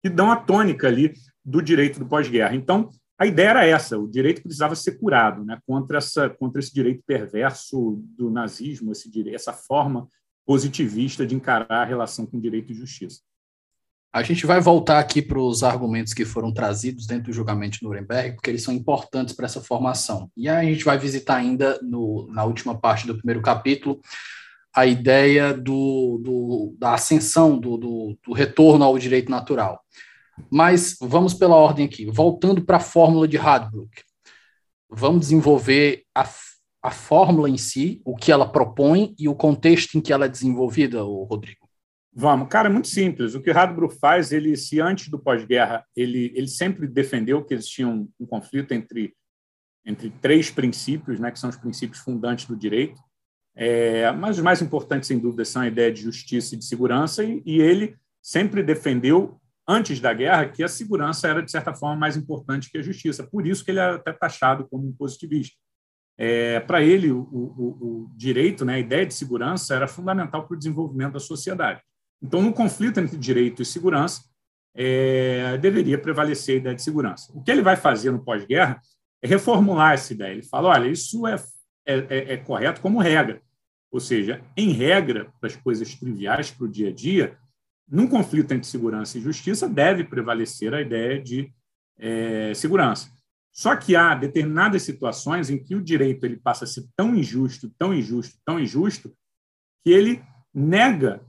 que 0.02 0.08
dão 0.08 0.30
a 0.30 0.36
tônica 0.36 0.88
ali 0.88 1.12
do 1.44 1.60
direito 1.60 1.98
do 1.98 2.06
pós-guerra. 2.06 2.56
Então, 2.56 2.90
a 3.18 3.26
ideia 3.26 3.50
era 3.50 3.66
essa: 3.66 3.98
o 3.98 4.08
direito 4.08 4.42
precisava 4.42 4.74
ser 4.74 4.98
curado 4.98 5.44
né, 5.44 5.58
contra, 5.66 5.98
essa, 5.98 6.30
contra 6.30 6.58
esse 6.58 6.72
direito 6.72 7.02
perverso 7.06 8.02
do 8.16 8.30
nazismo, 8.30 8.92
esse, 8.92 9.10
essa 9.28 9.52
forma 9.52 10.08
positivista 10.46 11.26
de 11.26 11.34
encarar 11.34 11.82
a 11.82 11.84
relação 11.84 12.24
com 12.24 12.40
direito 12.40 12.72
e 12.72 12.74
justiça. 12.74 13.20
A 14.12 14.22
gente 14.22 14.46
vai 14.46 14.60
voltar 14.60 14.98
aqui 14.98 15.20
para 15.20 15.38
os 15.38 15.62
argumentos 15.62 16.14
que 16.14 16.24
foram 16.24 16.50
trazidos 16.50 17.06
dentro 17.06 17.24
do 17.24 17.34
julgamento 17.34 17.78
de 17.78 17.84
Nuremberg, 17.84 18.36
porque 18.36 18.48
eles 18.48 18.62
são 18.62 18.72
importantes 18.72 19.34
para 19.34 19.44
essa 19.44 19.60
formação. 19.60 20.30
E 20.34 20.48
aí 20.48 20.68
a 20.68 20.72
gente 20.72 20.84
vai 20.84 20.96
visitar 20.96 21.36
ainda 21.36 21.78
no, 21.82 22.26
na 22.32 22.44
última 22.44 22.78
parte 22.78 23.06
do 23.06 23.16
primeiro 23.16 23.42
capítulo 23.42 24.00
a 24.76 24.84
ideia 24.84 25.55
do, 25.55 26.20
do 26.22 26.76
da 26.78 26.92
ascensão, 26.92 27.59
do, 27.59 27.78
do, 27.78 28.18
do 28.22 28.32
retorno 28.34 28.84
ao 28.84 28.98
direito 28.98 29.30
natural. 29.30 29.80
Mas 30.51 30.98
vamos 31.01 31.32
pela 31.32 31.57
ordem 31.57 31.86
aqui. 31.86 32.05
Voltando 32.11 32.62
para 32.62 32.76
a 32.76 32.80
fórmula 32.80 33.26
de 33.26 33.38
Radbruch. 33.38 34.05
Vamos 34.90 35.20
desenvolver 35.20 36.05
a, 36.14 36.28
a 36.82 36.90
fórmula 36.90 37.48
em 37.48 37.57
si, 37.57 38.03
o 38.05 38.14
que 38.14 38.30
ela 38.30 38.46
propõe 38.46 39.14
e 39.18 39.30
o 39.30 39.34
contexto 39.34 39.96
em 39.96 40.01
que 40.03 40.12
ela 40.12 40.26
é 40.26 40.28
desenvolvida, 40.28 41.01
Rodrigo. 41.01 41.66
Vamos, 42.12 42.48
cara, 42.48 42.68
é 42.68 42.72
muito 42.72 42.88
simples. 42.88 43.34
O 43.34 43.40
que 43.40 43.51
Radbruch 43.51 43.98
faz, 43.98 44.30
ele, 44.30 44.57
se 44.57 44.78
antes 44.78 45.09
do 45.09 45.18
pós-guerra, 45.18 45.84
ele, 45.96 46.32
ele 46.34 46.48
sempre 46.48 46.86
defendeu 46.86 47.42
que 47.42 47.55
existia 47.55 47.88
um, 47.88 48.09
um, 48.20 48.26
conflito 48.26 48.72
entre, 48.72 49.14
entre 49.86 50.11
três 50.11 50.51
princípios, 50.51 51.18
né, 51.18 51.30
que 51.30 51.38
são 51.38 51.48
os 51.48 51.57
princípios 51.57 52.01
fundantes 52.01 52.46
do 52.46 52.57
direito, 52.57 53.01
é, 53.57 54.12
mas 54.12 54.36
os 54.36 54.42
mais 54.42 54.61
importantes, 54.61 55.09
sem 55.09 55.18
dúvida, 55.18 55.44
são 55.44 55.62
a 55.62 55.68
ideia 55.68 55.90
de 55.90 56.02
justiça 56.02 56.54
e 56.54 56.59
de 56.59 56.64
segurança, 56.64 57.24
e, 57.24 57.42
e 57.46 57.61
ele 57.61 57.96
sempre 58.22 58.62
defendeu, 58.62 59.40
antes 59.66 59.98
da 59.98 60.12
guerra, 60.12 60.46
que 60.46 60.62
a 60.62 60.68
segurança 60.68 61.26
era, 61.26 61.42
de 61.42 61.50
certa 61.50 61.72
forma, 61.72 61.96
mais 61.96 62.16
importante 62.16 62.70
que 62.70 62.76
a 62.76 62.82
justiça. 62.82 63.26
Por 63.26 63.46
isso 63.46 63.64
que 63.64 63.70
ele 63.70 63.80
é 63.80 63.90
até 63.90 64.12
taxado 64.12 64.68
como 64.68 64.86
um 64.86 64.92
positivista. 64.92 65.57
É, 66.18 66.61
para 66.61 66.82
ele, 66.82 67.11
o, 67.11 67.20
o, 67.20 68.04
o, 68.04 68.11
direito, 68.14 68.64
né, 68.64 68.74
a 68.74 68.78
ideia 68.78 69.07
de 69.07 69.14
segurança 69.14 69.74
era 69.74 69.88
fundamental 69.88 70.46
para 70.46 70.54
o 70.54 70.59
desenvolvimento 70.59 71.14
da 71.14 71.20
sociedade. 71.20 71.80
Então, 72.22 72.42
no 72.42 72.52
conflito 72.52 73.00
entre 73.00 73.16
direito 73.16 73.62
e 73.62 73.66
segurança, 73.66 74.22
é, 74.74 75.57
deveria 75.59 75.98
prevalecer 75.98 76.57
a 76.57 76.59
ideia 76.59 76.74
de 76.74 76.82
segurança. 76.82 77.32
O 77.34 77.42
que 77.42 77.50
ele 77.50 77.62
vai 77.62 77.76
fazer 77.76 78.11
no 78.11 78.22
pós-guerra 78.22 78.80
é 79.22 79.26
reformular 79.26 79.92
essa 79.92 80.12
ideia. 80.12 80.32
Ele 80.32 80.42
fala: 80.42 80.68
olha, 80.68 80.88
isso 80.88 81.26
é, 81.26 81.36
é, 81.86 81.94
é, 82.09 82.32
é 82.34 82.36
correto 82.36 82.80
como 82.80 82.98
regra. 82.98 83.40
Ou 83.97 84.01
seja, 84.01 84.44
em 84.55 84.72
regra, 84.72 85.32
para 85.40 85.49
as 85.49 85.57
coisas 85.57 85.94
triviais 85.94 86.51
para 86.51 86.66
o 86.66 86.68
dia 86.68 86.90
a 86.90 86.92
dia, 86.92 87.38
num 87.88 88.07
conflito 88.07 88.53
entre 88.53 88.68
segurança 88.68 89.16
e 89.16 89.22
justiça, 89.22 89.66
deve 89.66 90.05
prevalecer 90.05 90.74
a 90.74 90.82
ideia 90.82 91.18
de 91.18 91.51
é, 91.99 92.53
segurança. 92.53 93.11
Só 93.51 93.74
que 93.74 93.97
há 93.97 94.14
determinadas 94.14 94.82
situações 94.82 95.49
em 95.49 95.57
que 95.57 95.74
o 95.74 95.82
direito 95.82 96.24
ele 96.26 96.36
passa 96.36 96.64
a 96.64 96.66
ser 96.66 96.84
tão 96.94 97.16
injusto, 97.16 97.72
tão 97.78 97.94
injusto, 97.94 98.36
tão 98.44 98.61
injusto, 98.61 99.16
que 99.82 99.92
ele 99.92 100.22
nega 100.53 101.24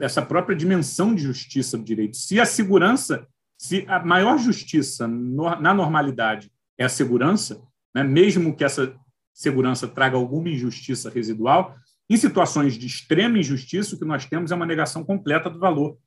essa 0.00 0.22
própria 0.22 0.56
dimensão 0.56 1.14
de 1.14 1.20
justiça 1.20 1.76
do 1.76 1.84
direito. 1.84 2.16
Se 2.16 2.40
a 2.40 2.46
segurança, 2.46 3.28
se 3.58 3.84
a 3.88 4.02
maior 4.02 4.38
justiça 4.38 5.06
na 5.06 5.74
normalidade 5.74 6.50
é 6.78 6.86
a 6.86 6.88
segurança, 6.88 7.62
né, 7.94 8.02
mesmo 8.02 8.56
que 8.56 8.64
essa 8.64 8.98
segurança 9.34 9.86
traga 9.86 10.16
alguma 10.16 10.48
injustiça 10.48 11.10
residual, 11.10 11.76
em 12.08 12.16
situações 12.16 12.78
de 12.78 12.86
extrema 12.86 13.38
injustiça, 13.38 13.94
o 13.94 13.98
que 13.98 14.04
nós 14.04 14.24
temos 14.26 14.52
é 14.52 14.54
uma 14.54 14.66
negação 14.66 15.04
completa 15.04 15.50
do 15.50 15.58
valor 15.58 15.98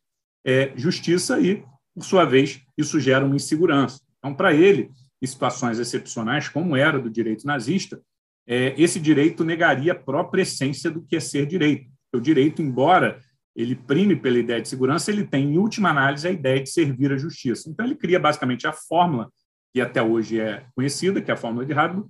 é, 0.45 0.71
justiça 0.75 1.39
e, 1.39 1.63
por 1.93 2.03
sua 2.03 2.25
vez, 2.25 2.61
isso 2.77 2.99
gera 2.99 3.25
uma 3.25 3.35
insegurança. 3.35 4.01
Então, 4.17 4.33
para 4.33 4.53
ele, 4.53 4.89
em 5.21 5.27
situações 5.27 5.79
excepcionais, 5.79 6.47
como 6.47 6.75
era 6.75 6.99
do 6.99 7.09
direito 7.09 7.45
nazista, 7.45 8.01
é, 8.47 8.73
esse 8.81 8.99
direito 8.99 9.43
negaria 9.43 9.91
a 9.91 9.95
própria 9.95 10.41
essência 10.41 10.89
do 10.89 11.01
que 11.01 11.15
é 11.15 11.19
ser 11.19 11.45
direito. 11.45 11.89
O 12.13 12.19
direito, 12.19 12.61
embora 12.61 13.19
ele 13.55 13.75
prime 13.75 14.15
pela 14.15 14.39
ideia 14.39 14.61
de 14.61 14.69
segurança, 14.69 15.11
ele 15.11 15.25
tem, 15.25 15.53
em 15.53 15.57
última 15.57 15.89
análise, 15.89 16.27
a 16.27 16.31
ideia 16.31 16.61
de 16.63 16.69
servir 16.69 17.11
a 17.11 17.17
justiça. 17.17 17.69
Então, 17.69 17.85
ele 17.85 17.95
cria 17.95 18.19
basicamente 18.19 18.65
a 18.65 18.71
fórmula 18.71 19.29
que 19.73 19.81
até 19.81 20.01
hoje 20.01 20.39
é 20.39 20.65
conhecida, 20.73 21.21
que 21.21 21.29
é 21.29 21.33
a 21.33 21.37
fórmula 21.37 21.65
de 21.65 21.73
Hadley, 21.73 22.03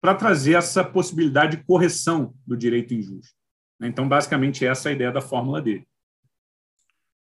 para 0.00 0.14
trazer 0.14 0.54
essa 0.54 0.82
possibilidade 0.82 1.58
de 1.58 1.64
correção 1.64 2.34
do 2.46 2.56
direito 2.56 2.94
injusto. 2.94 3.34
Então, 3.82 4.08
basicamente, 4.08 4.64
essa 4.64 4.88
é 4.88 4.92
a 4.92 4.94
ideia 4.94 5.12
da 5.12 5.20
fórmula 5.20 5.60
dele. 5.60 5.86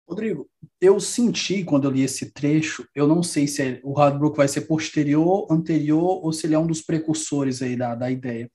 Rodrigo, 0.08 0.48
eu 0.80 1.00
senti 1.00 1.64
quando 1.64 1.84
eu 1.84 1.90
li 1.90 2.02
esse 2.02 2.32
trecho, 2.32 2.86
eu 2.94 3.08
não 3.08 3.24
sei 3.24 3.48
se 3.48 3.62
é, 3.62 3.80
o 3.82 3.92
Hardbrook 3.92 4.36
vai 4.36 4.46
ser 4.46 4.62
posterior, 4.62 5.48
anterior, 5.50 6.24
ou 6.24 6.32
se 6.32 6.46
ele 6.46 6.54
é 6.54 6.58
um 6.58 6.66
dos 6.66 6.80
precursores 6.80 7.60
aí 7.60 7.76
da, 7.76 7.94
da 7.96 8.08
ideia. 8.08 8.48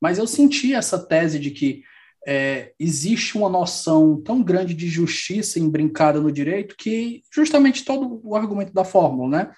Mas 0.00 0.18
eu 0.18 0.26
senti 0.26 0.74
essa 0.74 0.98
tese 0.98 1.38
de 1.38 1.52
que 1.52 1.82
é, 2.26 2.72
existe 2.78 3.38
uma 3.38 3.48
noção 3.48 4.20
tão 4.20 4.42
grande 4.42 4.74
de 4.74 4.88
justiça 4.88 5.60
embrincada 5.60 6.20
no 6.20 6.32
direito 6.32 6.74
que 6.76 7.22
justamente 7.32 7.84
todo 7.84 8.20
o 8.24 8.34
argumento 8.34 8.72
da 8.72 8.84
fórmula, 8.84 9.28
né? 9.28 9.52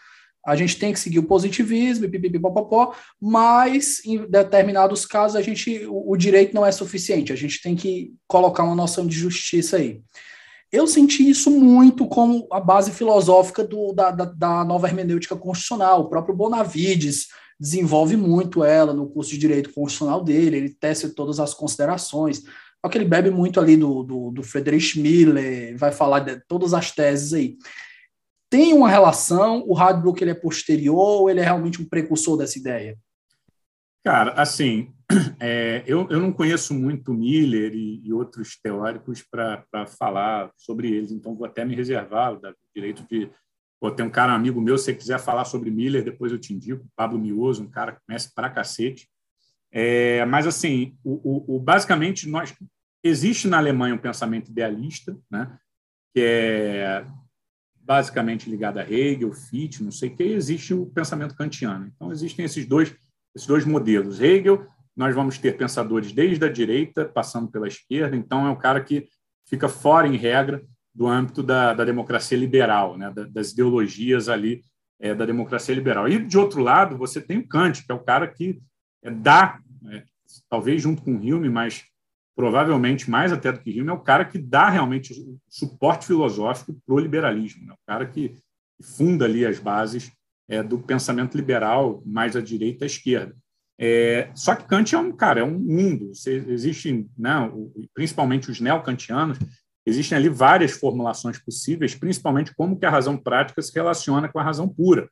A 0.44 0.56
gente 0.56 0.76
tem 0.76 0.92
que 0.92 0.98
seguir 0.98 1.20
o 1.20 1.26
positivismo, 1.26 2.08
pipipipopopó, 2.08 2.94
mas 3.20 4.04
em 4.04 4.26
determinados 4.26 5.06
casos 5.06 5.36
a 5.36 5.42
gente, 5.42 5.86
o, 5.86 6.10
o 6.10 6.16
direito 6.16 6.54
não 6.54 6.66
é 6.66 6.72
suficiente. 6.72 7.32
A 7.32 7.36
gente 7.36 7.62
tem 7.62 7.76
que 7.76 8.12
colocar 8.26 8.64
uma 8.64 8.74
noção 8.74 9.06
de 9.06 9.16
justiça 9.16 9.76
aí. 9.76 10.00
Eu 10.72 10.86
senti 10.86 11.28
isso 11.28 11.50
muito 11.50 12.08
como 12.08 12.48
a 12.50 12.58
base 12.58 12.90
filosófica 12.90 13.62
do, 13.62 13.92
da, 13.92 14.10
da, 14.10 14.24
da, 14.24 14.64
nova 14.64 14.88
hermenêutica 14.88 15.36
constitucional. 15.36 16.00
O 16.00 16.08
próprio 16.08 16.34
Bonavides 16.34 17.28
desenvolve 17.60 18.16
muito 18.16 18.64
ela 18.64 18.94
no 18.94 19.08
curso 19.08 19.30
de 19.30 19.38
Direito 19.38 19.72
Constitucional 19.72 20.24
dele, 20.24 20.56
ele 20.56 20.70
tece 20.70 21.10
todas 21.10 21.38
as 21.38 21.54
considerações. 21.54 22.42
Só 22.84 22.90
que 22.90 22.98
ele 22.98 23.04
bebe 23.04 23.30
muito 23.30 23.60
ali 23.60 23.76
do, 23.76 24.02
do, 24.02 24.30
do 24.32 24.42
Friedrich 24.42 24.98
Miller, 24.98 25.76
vai 25.76 25.92
falar 25.92 26.20
de 26.20 26.40
todas 26.48 26.74
as 26.74 26.90
teses 26.90 27.32
aí. 27.32 27.56
Tem 28.52 28.74
uma 28.74 28.86
relação? 28.86 29.64
O 29.66 29.72
Radbrook 29.72 30.22
ele 30.22 30.32
é 30.32 30.34
posterior 30.34 31.22
ou 31.22 31.30
ele 31.30 31.40
é 31.40 31.42
realmente 31.42 31.80
um 31.80 31.88
precursor 31.88 32.36
dessa 32.36 32.58
ideia? 32.58 32.98
Cara, 34.04 34.32
assim, 34.32 34.92
é, 35.40 35.82
eu, 35.86 36.06
eu 36.10 36.20
não 36.20 36.30
conheço 36.30 36.74
muito 36.74 37.14
Miller 37.14 37.72
e, 37.72 38.06
e 38.06 38.12
outros 38.12 38.60
teóricos 38.60 39.22
para 39.22 39.86
falar 39.98 40.52
sobre 40.54 40.92
eles, 40.92 41.10
então 41.10 41.34
vou 41.34 41.46
até 41.46 41.64
me 41.64 41.74
reservar 41.74 42.34
o 42.34 42.40
direito 42.76 43.06
de. 43.08 43.30
Pô, 43.80 43.90
tem 43.90 44.04
um 44.04 44.10
cara, 44.10 44.32
um 44.32 44.36
amigo 44.36 44.60
meu, 44.60 44.76
se 44.76 44.84
você 44.84 44.94
quiser 44.94 45.18
falar 45.18 45.46
sobre 45.46 45.70
Miller, 45.70 46.04
depois 46.04 46.30
eu 46.30 46.38
te 46.38 46.52
indico, 46.52 46.86
Pablo 46.94 47.18
Mioso, 47.18 47.62
um 47.62 47.70
cara 47.70 47.92
que 47.92 48.02
conhece 48.06 48.34
pra 48.34 48.50
cacete. 48.50 49.08
É, 49.72 50.26
mas, 50.26 50.46
assim, 50.46 50.94
o, 51.02 51.12
o, 51.14 51.56
o, 51.56 51.58
basicamente, 51.58 52.28
nós, 52.28 52.54
existe 53.02 53.48
na 53.48 53.56
Alemanha 53.56 53.94
um 53.94 53.98
pensamento 53.98 54.50
idealista, 54.50 55.18
né, 55.30 55.58
que 56.14 56.20
é 56.20 57.06
basicamente 57.82 58.48
ligado 58.48 58.78
a 58.78 58.90
Hegel, 58.90 59.32
Fichte, 59.32 59.82
não 59.82 59.90
sei 59.90 60.08
o 60.08 60.16
que, 60.16 60.22
existe 60.22 60.72
o 60.72 60.86
pensamento 60.86 61.34
kantiano. 61.34 61.90
Então, 61.94 62.12
existem 62.12 62.44
esses 62.44 62.66
dois, 62.66 62.94
esses 63.34 63.46
dois 63.46 63.64
modelos. 63.64 64.20
Hegel 64.20 64.66
nós 64.96 65.14
vamos 65.14 65.38
ter 65.38 65.56
pensadores 65.56 66.12
desde 66.12 66.44
a 66.44 66.52
direita, 66.52 67.04
passando 67.04 67.50
pela 67.50 67.66
esquerda, 67.66 68.14
então 68.14 68.46
é 68.46 68.50
o 68.50 68.56
cara 68.56 68.82
que 68.82 69.08
fica 69.48 69.68
fora, 69.68 70.06
em 70.06 70.16
regra, 70.16 70.62
do 70.94 71.06
âmbito 71.06 71.42
da, 71.42 71.72
da 71.72 71.84
democracia 71.84 72.36
liberal, 72.36 72.98
né, 72.98 73.12
das 73.30 73.52
ideologias 73.52 74.28
ali 74.28 74.62
é, 75.00 75.14
da 75.14 75.24
democracia 75.24 75.74
liberal. 75.74 76.08
E, 76.08 76.22
de 76.22 76.38
outro 76.38 76.62
lado, 76.62 76.96
você 76.96 77.20
tem 77.20 77.38
o 77.38 77.48
Kant, 77.48 77.84
que 77.84 77.90
é 77.90 77.94
o 77.94 78.04
cara 78.04 78.28
que 78.28 78.60
é, 79.02 79.10
dá, 79.10 79.58
é, 79.90 80.04
talvez 80.48 80.82
junto 80.82 81.02
com 81.02 81.16
Hume, 81.16 81.48
mas 81.48 81.84
provavelmente 82.34 83.10
mais 83.10 83.32
até 83.32 83.52
do 83.52 83.60
que 83.60 83.80
Hume, 83.80 83.90
é 83.90 83.92
o 83.92 84.00
cara 84.00 84.24
que 84.24 84.38
dá 84.38 84.68
realmente 84.68 85.14
suporte 85.48 86.06
filosófico 86.06 86.74
para 86.86 86.94
o 86.94 86.98
liberalismo, 86.98 87.66
né, 87.66 87.72
o 87.72 87.86
cara 87.86 88.06
que 88.06 88.34
funda 88.80 89.24
ali 89.24 89.44
as 89.46 89.58
bases 89.58 90.10
é, 90.48 90.62
do 90.62 90.78
pensamento 90.78 91.36
liberal 91.36 92.02
mais 92.04 92.36
à 92.36 92.40
direita 92.40 92.84
à 92.84 92.86
esquerda. 92.86 93.34
É, 93.78 94.30
só 94.34 94.54
que 94.54 94.66
Kant 94.66 94.94
é 94.94 94.98
um 94.98 95.12
cara, 95.12 95.40
é 95.40 95.44
um 95.44 95.58
mundo. 95.58 96.12
Existem, 96.26 97.10
né, 97.18 97.50
principalmente 97.94 98.50
os 98.50 98.60
neocantianos, 98.60 99.38
existem 99.84 100.16
ali 100.16 100.28
várias 100.28 100.72
formulações 100.72 101.38
possíveis, 101.38 101.94
principalmente 101.94 102.54
como 102.54 102.78
que 102.78 102.86
a 102.86 102.90
razão 102.90 103.16
prática 103.16 103.60
se 103.60 103.74
relaciona 103.74 104.28
com 104.28 104.38
a 104.38 104.42
razão 104.42 104.68
pura. 104.68 105.08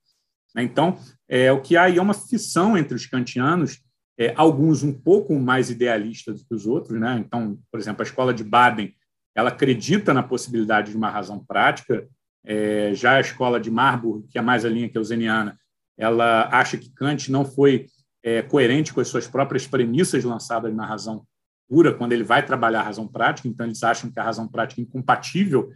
Né. 0.54 0.62
Então, 0.62 0.98
é, 1.28 1.50
o 1.50 1.60
que 1.60 1.76
há 1.76 1.84
aí 1.84 1.98
é 1.98 2.02
uma 2.02 2.14
fissão 2.14 2.76
entre 2.76 2.94
os 2.94 3.06
kantianos, 3.06 3.80
é, 4.20 4.34
alguns 4.36 4.82
um 4.82 4.92
pouco 4.92 5.34
mais 5.38 5.70
idealistas 5.70 6.40
do 6.40 6.46
que 6.46 6.54
os 6.54 6.66
outros. 6.66 7.00
Né? 7.00 7.16
Então, 7.18 7.58
por 7.72 7.80
exemplo, 7.80 8.02
a 8.02 8.04
escola 8.04 8.34
de 8.34 8.44
Baden 8.44 8.94
ela 9.34 9.48
acredita 9.48 10.12
na 10.12 10.22
possibilidade 10.22 10.90
de 10.90 10.96
uma 10.96 11.08
razão 11.08 11.42
prática, 11.42 12.06
é, 12.44 12.92
já 12.94 13.12
a 13.12 13.20
escola 13.20 13.58
de 13.58 13.70
Marburg, 13.70 14.26
que 14.28 14.38
é 14.38 14.42
mais 14.42 14.64
a 14.64 14.68
linha 14.68 14.88
keuseniana, 14.88 15.58
ela 15.96 16.48
acha 16.52 16.76
que 16.76 16.92
Kant 16.92 17.30
não 17.30 17.44
foi 17.44 17.86
é, 18.22 18.42
coerente 18.42 18.92
com 18.92 19.00
as 19.00 19.08
suas 19.08 19.26
próprias 19.26 19.66
premissas 19.66 20.24
lançadas 20.24 20.74
na 20.74 20.84
razão 20.84 21.24
pura, 21.68 21.94
quando 21.94 22.12
ele 22.12 22.24
vai 22.24 22.44
trabalhar 22.44 22.80
a 22.80 22.84
razão 22.84 23.06
prática, 23.06 23.46
então 23.46 23.64
eles 23.64 23.82
acham 23.82 24.10
que 24.10 24.18
a 24.18 24.24
razão 24.24 24.48
prática 24.48 24.80
é 24.80 24.84
incompatível 24.84 25.70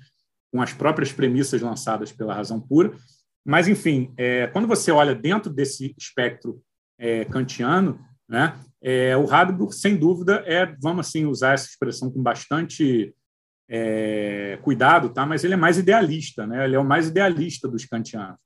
com 0.53 0.61
as 0.61 0.73
próprias 0.73 1.13
premissas 1.13 1.63
lançadas 1.63 2.13
pela 2.13 2.35
razão 2.35 2.61
pura. 2.61 2.93
Mas, 3.47 3.69
enfim, 3.69 4.13
é, 4.17 4.49
quando 4.49 4.67
você 4.67 4.91
olha 4.91 5.15
dentro 5.15 5.53
desse 5.53 5.95
espectro 5.97 6.61
é, 6.99 7.25
kantiano, 7.25 7.99
né, 8.29 8.59
é, 8.83 9.17
o 9.17 9.25
Radbruch, 9.25 9.75
sem 9.75 9.97
dúvida, 9.97 10.43
é, 10.47 10.67
vamos 10.81 11.07
assim 11.07 11.25
usar 11.25 11.55
essa 11.55 11.67
expressão 11.67 12.11
com 12.11 12.23
bastante 12.23 13.15
é, 13.69 14.59
cuidado, 14.63 15.09
tá? 15.09 15.25
mas 15.25 15.43
ele 15.43 15.55
é 15.55 15.57
mais 15.57 15.79
idealista, 15.79 16.47
né? 16.47 16.65
ele 16.65 16.77
é 16.77 16.79
o 16.79 16.85
mais 16.85 17.09
idealista 17.09 17.67
dos 17.67 17.87
kantianos. 17.87 18.37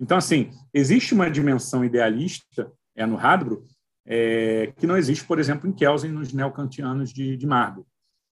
Então, 0.00 0.18
assim, 0.18 0.50
existe 0.72 1.14
uma 1.14 1.30
dimensão 1.30 1.84
idealista 1.84 2.70
é 2.96 3.06
no 3.06 3.16
Hadbro, 3.16 3.64
é, 4.04 4.72
que 4.76 4.86
não 4.86 4.96
existe, 4.96 5.24
por 5.24 5.38
exemplo, 5.38 5.68
em 5.68 5.72
Kelsen 5.72 6.10
nos 6.10 6.32
neocantianos 6.32 7.12
de, 7.12 7.36
de 7.36 7.46
Marburg. 7.46 7.86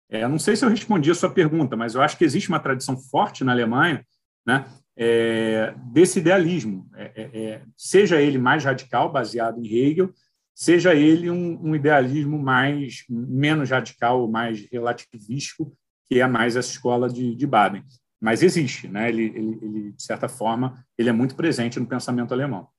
É, 0.10 0.28
não 0.28 0.40
sei 0.40 0.56
se 0.56 0.66
eu 0.66 0.70
respondi 0.70 1.12
a 1.12 1.16
sua 1.16 1.30
pergunta, 1.30 1.76
mas 1.76 1.94
eu 1.94 2.02
acho 2.02 2.18
que 2.18 2.24
existe 2.24 2.50
uma 2.50 2.60
tradição 2.60 2.98
forte 2.98 3.44
na 3.44 3.52
Alemanha 3.52 4.04
né, 4.46 4.66
é, 4.98 5.76
desse 5.92 6.20
idealismo, 6.20 6.90
é, 6.96 7.12
é, 7.16 7.44
é 7.44 7.62
seja 7.78 8.22
ele 8.22 8.38
mais 8.38 8.64
radical, 8.64 9.12
baseado 9.12 9.60
em 9.60 9.68
Hegel, 9.68 10.12
seja 10.56 10.96
ele 10.96 11.30
um, 11.30 11.60
um, 11.62 11.76
idealismo 11.76 12.40
mais 12.40 13.04
menos 13.10 13.70
radical, 13.70 14.28
mais 14.28 14.66
relativístico, 14.72 15.76
que 16.08 16.20
é 16.20 16.28
mais 16.28 16.56
essa 16.56 16.72
escola 16.72 17.10
de, 17.10 17.36
de 17.36 17.46
Baden. 17.46 17.84
Mas 18.20 18.42
existe, 18.42 18.88
né? 18.88 19.10
ele, 19.10 19.26
ele, 19.26 19.60
ele, 19.62 19.92
de 19.92 20.02
certa 20.02 20.28
forma, 20.28 20.84
ele 20.98 21.10
é 21.10 21.14
muito 21.14 21.36
presente 21.36 21.80
no 21.80 21.86
pensamento 21.86 22.34
alemão 22.34 22.70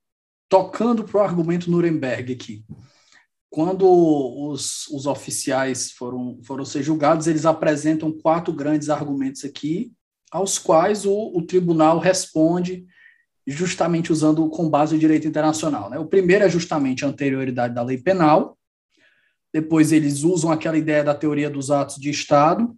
tocando 0.49 1.05
para 1.05 1.21
o 1.21 1.25
argumento 1.25 1.71
Nuremberg 1.71 2.33
aqui. 2.33 2.65
Quando 3.51 3.89
os, 4.51 4.87
os 4.89 5.07
oficiais 5.07 5.91
foram, 5.93 6.39
foram 6.45 6.65
ser 6.65 6.83
julgados, 6.83 7.27
eles 7.27 7.47
apresentam 7.47 8.13
quatro 8.13 8.53
grandes 8.53 8.91
argumentos 8.91 9.45
aqui, 9.45 9.93
aos 10.31 10.59
quais 10.59 11.07
o, 11.07 11.33
o 11.35 11.43
tribunal 11.43 11.99
responde 11.99 12.87
justamente 13.47 14.13
usando 14.13 14.49
com 14.49 14.69
base 14.69 14.97
o 14.97 14.99
direito 14.99 15.29
internacional. 15.29 15.89
Né? 15.89 15.99
O 15.99 16.07
primeiro 16.07 16.45
é 16.45 16.49
justamente 16.49 17.05
a 17.05 17.09
anterioridade 17.09 17.75
da 17.75 17.83
lei 17.83 17.99
penal, 17.99 18.59
depois 19.53 19.93
eles 19.93 20.23
usam 20.23 20.51
aquela 20.51 20.77
ideia 20.77 21.05
da 21.05 21.15
teoria 21.15 21.49
dos 21.49 21.71
atos 21.71 21.97
de 21.97 22.11
Estado, 22.11 22.77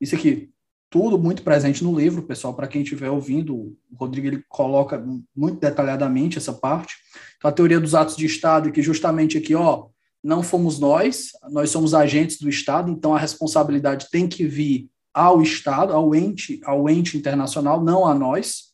isso 0.00 0.14
aqui, 0.14 0.50
tudo 0.90 1.18
muito 1.18 1.42
presente 1.42 1.82
no 1.84 1.98
livro, 1.98 2.22
pessoal, 2.22 2.54
para 2.54 2.68
quem 2.68 2.82
estiver 2.82 3.10
ouvindo, 3.10 3.54
o 3.54 3.76
Rodrigo 3.94 4.26
ele 4.26 4.44
coloca 4.48 5.04
muito 5.36 5.58
detalhadamente 5.58 6.38
essa 6.38 6.52
parte. 6.52 6.94
Então, 7.36 7.50
a 7.50 7.52
teoria 7.52 7.80
dos 7.80 7.94
atos 7.94 8.16
de 8.16 8.24
Estado, 8.24 8.72
que 8.72 8.80
justamente 8.80 9.36
aqui, 9.36 9.54
ó, 9.54 9.88
não 10.22 10.42
fomos 10.42 10.78
nós, 10.78 11.30
nós 11.50 11.70
somos 11.70 11.94
agentes 11.94 12.38
do 12.38 12.48
Estado, 12.48 12.90
então 12.90 13.14
a 13.14 13.18
responsabilidade 13.18 14.08
tem 14.10 14.26
que 14.26 14.46
vir 14.46 14.88
ao 15.12 15.42
Estado, 15.42 15.92
ao 15.92 16.14
ente, 16.14 16.60
ao 16.64 16.88
ente 16.88 17.16
internacional, 17.16 17.82
não 17.82 18.06
a 18.06 18.14
nós. 18.14 18.67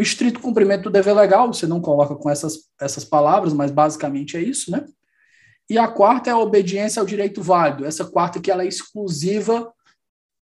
O 0.00 0.02
estrito 0.02 0.40
cumprimento 0.40 0.84
do 0.84 0.90
dever 0.90 1.14
legal, 1.14 1.52
você 1.52 1.66
não 1.66 1.78
coloca 1.78 2.16
com 2.16 2.30
essas, 2.30 2.70
essas 2.80 3.04
palavras, 3.04 3.52
mas 3.52 3.70
basicamente 3.70 4.34
é 4.34 4.40
isso, 4.40 4.70
né? 4.70 4.86
E 5.68 5.76
a 5.76 5.86
quarta 5.86 6.30
é 6.30 6.32
a 6.32 6.38
obediência 6.38 7.00
ao 7.00 7.06
direito 7.06 7.42
válido. 7.42 7.84
Essa 7.84 8.06
quarta 8.06 8.40
que 8.40 8.50
ela 8.50 8.62
é 8.62 8.66
exclusiva 8.66 9.70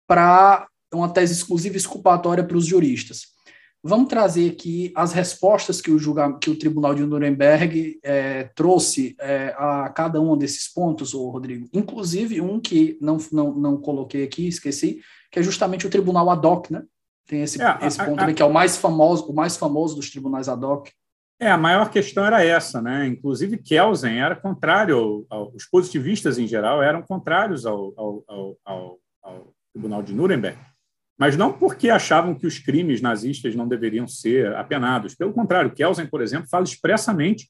para 0.07 0.67
uma 0.91 1.07
tese 1.07 1.33
exclusiva 1.33 1.77
exculpatória 1.77 2.43
para 2.43 2.57
os 2.57 2.65
juristas. 2.65 3.27
Vamos 3.83 4.09
trazer 4.09 4.49
aqui 4.49 4.91
as 4.95 5.13
respostas 5.13 5.79
que 5.79 5.91
o, 5.91 5.99
julga, 5.99 6.35
que 6.39 6.49
o 6.49 6.57
Tribunal 6.57 6.95
de 6.95 7.05
Nuremberg 7.05 7.99
é, 8.01 8.45
trouxe 8.55 9.15
é, 9.19 9.53
a 9.55 9.87
cada 9.89 10.19
um 10.19 10.35
desses 10.35 10.67
pontos, 10.67 11.13
ô 11.13 11.29
Rodrigo. 11.29 11.69
Inclusive 11.71 12.41
um 12.41 12.59
que 12.59 12.97
não, 12.99 13.17
não, 13.31 13.53
não 13.53 13.77
coloquei 13.77 14.23
aqui, 14.23 14.47
esqueci, 14.47 14.99
que 15.31 15.37
é 15.37 15.43
justamente 15.43 15.85
o 15.85 15.91
Tribunal 15.91 16.31
ad 16.31 16.47
hoc, 16.47 16.71
né? 16.71 16.81
Tem 17.27 17.41
esse, 17.41 17.61
é, 17.61 17.77
esse 17.81 18.03
ponto 18.03 18.19
a, 18.19 18.25
a, 18.25 18.33
que 18.33 18.41
é 18.41 18.45
o 18.45 18.53
mais 18.53 18.77
famoso, 18.77 19.25
o 19.27 19.33
mais 19.33 19.55
famoso 19.55 19.95
dos 19.95 20.09
tribunais 20.09 20.49
ad 20.49 20.63
hoc. 20.63 20.89
É, 21.39 21.49
a 21.49 21.57
maior 21.57 21.89
questão 21.89 22.25
era 22.25 22.43
essa, 22.43 22.81
né? 22.81 23.07
Inclusive 23.07 23.57
Kelsen 23.57 24.19
era 24.19 24.35
contrário, 24.35 24.97
ao, 24.97 25.25
ao, 25.29 25.55
os 25.55 25.65
positivistas 25.65 26.37
em 26.37 26.47
geral 26.47 26.81
eram 26.81 27.01
contrários 27.01 27.65
ao, 27.65 27.93
ao, 27.97 28.57
ao 28.65 28.99
Tribunal 29.73 30.03
de 30.03 30.13
Nuremberg 30.13 30.57
mas 31.17 31.37
não 31.37 31.53
porque 31.53 31.89
achavam 31.89 32.35
que 32.35 32.47
os 32.47 32.59
crimes 32.59 33.01
nazistas 33.01 33.55
não 33.55 33.67
deveriam 33.67 34.07
ser 34.07 34.53
apenados. 34.55 35.15
Pelo 35.15 35.33
contrário, 35.33 35.71
Kelsen, 35.71 36.07
por 36.07 36.21
exemplo, 36.21 36.49
fala 36.49 36.63
expressamente 36.63 37.49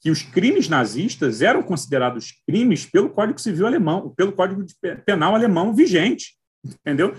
que 0.00 0.10
os 0.10 0.22
crimes 0.22 0.68
nazistas 0.68 1.42
eram 1.42 1.62
considerados 1.62 2.34
crimes 2.46 2.86
pelo 2.86 3.10
Código 3.10 3.40
Civil 3.40 3.66
alemão, 3.66 4.12
pelo 4.16 4.32
Código 4.32 4.64
Penal 5.04 5.34
alemão 5.34 5.74
vigente, 5.74 6.34
entendeu? 6.64 7.14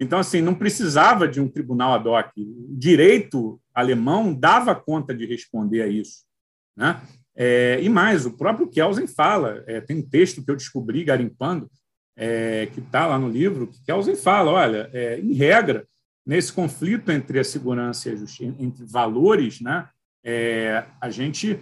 Então, 0.00 0.18
assim, 0.18 0.40
não 0.40 0.54
precisava 0.54 1.28
de 1.28 1.40
um 1.40 1.48
tribunal 1.48 1.94
ad 1.94 2.08
hoc. 2.08 2.30
O 2.36 2.76
direito 2.76 3.60
alemão 3.72 4.34
dava 4.34 4.74
conta 4.74 5.14
de 5.14 5.24
responder 5.26 5.82
a 5.82 5.86
isso. 5.86 6.24
Né? 6.76 7.00
É, 7.36 7.80
e 7.82 7.88
mais, 7.88 8.26
o 8.26 8.36
próprio 8.36 8.68
Kelsen 8.68 9.06
fala, 9.06 9.62
é, 9.66 9.80
tem 9.80 9.98
um 9.98 10.08
texto 10.08 10.44
que 10.44 10.50
eu 10.50 10.56
descobri 10.56 11.04
garimpando, 11.04 11.70
é, 12.16 12.66
que 12.72 12.80
está 12.80 13.06
lá 13.06 13.18
no 13.18 13.28
livro, 13.28 13.66
que 13.66 13.82
Kelsen 13.84 14.16
fala, 14.16 14.52
olha, 14.52 14.90
é, 14.92 15.18
em 15.18 15.32
regra, 15.32 15.86
nesse 16.24 16.52
conflito 16.52 17.10
entre 17.10 17.38
a 17.38 17.44
segurança 17.44 18.08
e 18.08 18.12
a 18.12 18.16
justiça, 18.16 18.54
entre 18.58 18.84
valores, 18.86 19.60
né, 19.60 19.88
é, 20.24 20.86
a 21.00 21.10
gente 21.10 21.60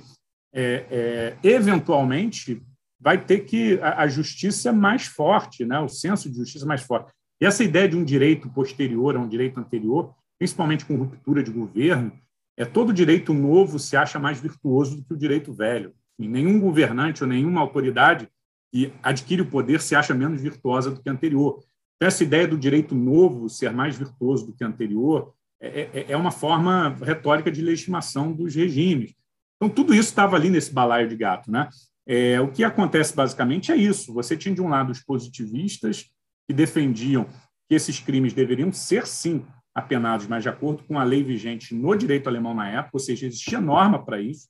é, 0.55 1.37
eventualmente 1.43 2.63
vai 3.01 3.23
ter 3.23 3.41
que 3.41 3.81
a, 3.81 4.03
a, 4.03 4.07
justiça 4.07 4.73
mais 4.73 5.07
forte, 5.07 5.65
né, 5.65 5.81
o 5.81 5.89
senso 5.89 6.31
de 6.31 6.37
justiça 6.37 6.65
mais 6.65 6.83
forte. 6.83 7.13
E 7.43 7.45
essa 7.45 7.65
ideia 7.65 7.89
de 7.89 7.97
um 7.97 8.05
direito 8.05 8.49
posterior 8.49 9.17
a 9.17 9.19
um 9.19 9.27
direito 9.27 9.59
anterior, 9.59 10.15
principalmente 10.39 10.87
com 10.87 10.95
ruptura 10.95 11.43
de 11.43 11.51
governo, 11.51 12.13
é 12.57 12.65
todo 12.65 12.93
direito 12.93 13.35
novo 13.35 13.81
se 13.81 13.97
acha 13.97 14.17
mais 14.17 14.39
virtuoso 14.39 14.99
do 14.99 15.03
que 15.03 15.13
o 15.13 15.17
direito 15.17 15.53
velho. 15.53 15.93
E 16.21 16.29
nenhum 16.29 16.61
governante 16.61 17.25
ou 17.25 17.29
nenhuma 17.29 17.61
autoridade 17.61 18.29
e 18.73 18.93
adquire 19.03 19.43
o 19.43 19.51
poder 19.51 19.81
se 19.81 19.97
acha 19.97 20.15
menos 20.15 20.41
virtuosa 20.41 20.93
do 20.93 21.03
que 21.03 21.11
anterior. 21.11 21.59
Então, 21.97 22.07
essa 22.07 22.23
ideia 22.23 22.47
do 22.47 22.57
direito 22.57 22.95
novo 22.95 23.49
ser 23.49 23.73
mais 23.73 23.97
virtuoso 23.97 24.47
do 24.47 24.53
que 24.53 24.63
anterior 24.63 25.35
é, 25.61 25.81
é, 25.93 26.13
é 26.13 26.17
uma 26.17 26.31
forma 26.31 26.97
retórica 27.03 27.51
de 27.51 27.61
legitimação 27.61 28.33
dos 28.33 28.55
regimes. 28.55 29.17
Então, 29.57 29.69
tudo 29.69 29.93
isso 29.93 30.11
estava 30.11 30.37
ali 30.37 30.49
nesse 30.49 30.73
balaio 30.73 31.09
de 31.09 31.17
gato. 31.17 31.51
Né? 31.51 31.69
É, 32.07 32.41
o 32.41 32.53
que 32.53 32.63
acontece 32.63 33.17
basicamente 33.17 33.73
é 33.73 33.77
isso: 33.77 34.15
você 34.15 34.37
tinha, 34.37 34.55
de 34.55 34.63
um 34.63 34.69
lado, 34.69 34.93
os 34.93 35.01
positivistas, 35.01 36.12
que 36.47 36.55
defendiam 36.55 37.27
que 37.69 37.75
esses 37.75 38.01
crimes 38.01 38.33
deveriam 38.33 38.73
ser, 38.73 39.07
sim, 39.07 39.45
apenados, 39.75 40.27
mas 40.27 40.43
de 40.43 40.49
acordo 40.49 40.85
com 40.85 40.99
a 40.99 41.05
lei 41.05 41.23
vigente 41.23 41.75
no 41.75 41.97
direito 41.97 42.29
alemão 42.29 42.55
na 42.55 42.69
época, 42.69 42.91
ou 42.95 43.01
seja, 43.01 43.27
existia 43.27 43.61
norma 43.61 44.05
para 44.05 44.21
isso 44.21 44.49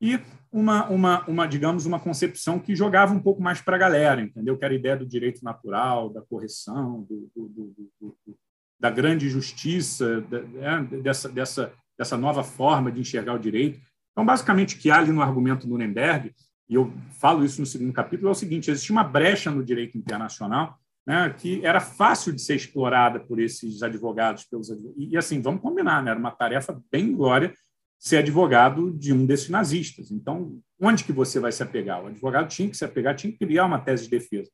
e 0.00 0.20
uma, 0.52 0.88
uma, 0.88 1.24
uma, 1.26 1.46
digamos, 1.46 1.86
uma 1.86 1.98
concepção 1.98 2.58
que 2.58 2.74
jogava 2.74 3.14
um 3.14 3.20
pouco 3.20 3.42
mais 3.42 3.60
para 3.60 3.76
a 3.76 3.78
galera, 3.78 4.20
entendeu? 4.20 4.56
Que 4.56 4.64
era 4.64 4.74
a 4.74 4.76
ideia 4.76 4.96
do 4.96 5.06
direito 5.06 5.42
natural, 5.42 6.10
da 6.10 6.20
correção, 6.20 7.06
do, 7.08 7.30
do, 7.34 7.48
do, 8.00 8.16
da 8.78 8.90
grande 8.90 9.28
justiça, 9.28 10.20
da, 10.22 10.42
né? 10.42 10.88
dessa, 11.02 11.28
dessa, 11.28 11.72
dessa 11.98 12.16
nova 12.16 12.44
forma 12.44 12.92
de 12.92 13.00
enxergar 13.00 13.34
o 13.34 13.38
direito. 13.38 13.80
Então, 14.12 14.24
basicamente, 14.24 14.76
o 14.76 14.78
que 14.78 14.90
há 14.90 14.98
ali 14.98 15.12
no 15.12 15.22
argumento 15.22 15.66
Nuremberg, 15.66 16.34
e 16.68 16.74
eu 16.74 16.92
falo 17.18 17.44
isso 17.44 17.60
no 17.60 17.66
segundo 17.66 17.92
capítulo, 17.92 18.28
é 18.28 18.32
o 18.32 18.34
seguinte: 18.34 18.70
existia 18.70 18.94
uma 18.94 19.04
brecha 19.04 19.50
no 19.50 19.64
direito 19.64 19.96
internacional 19.96 20.78
né, 21.06 21.30
que 21.30 21.64
era 21.64 21.80
fácil 21.80 22.32
de 22.32 22.42
ser 22.42 22.56
explorada 22.56 23.20
por 23.20 23.38
esses 23.38 23.82
advogados, 23.82 24.44
pelos 24.44 24.70
advogados. 24.70 25.12
E, 25.12 25.16
assim, 25.16 25.40
vamos 25.40 25.62
combinar, 25.62 26.02
né, 26.02 26.10
era 26.10 26.18
uma 26.18 26.32
tarefa 26.32 26.80
bem 26.90 27.12
glória 27.12 27.54
ser 27.98 28.18
advogado 28.18 28.90
de 28.92 29.12
um 29.12 29.24
desses 29.24 29.48
nazistas. 29.48 30.10
Então, 30.10 30.58
onde 30.80 31.04
que 31.04 31.12
você 31.12 31.40
vai 31.40 31.52
se 31.52 31.62
apegar? 31.62 32.02
O 32.02 32.08
advogado 32.08 32.48
tinha 32.48 32.68
que 32.68 32.76
se 32.76 32.84
apegar, 32.84 33.14
tinha 33.14 33.32
que 33.32 33.38
criar 33.38 33.64
uma 33.64 33.78
tese 33.78 34.04
de 34.04 34.10
defesa. 34.10 34.50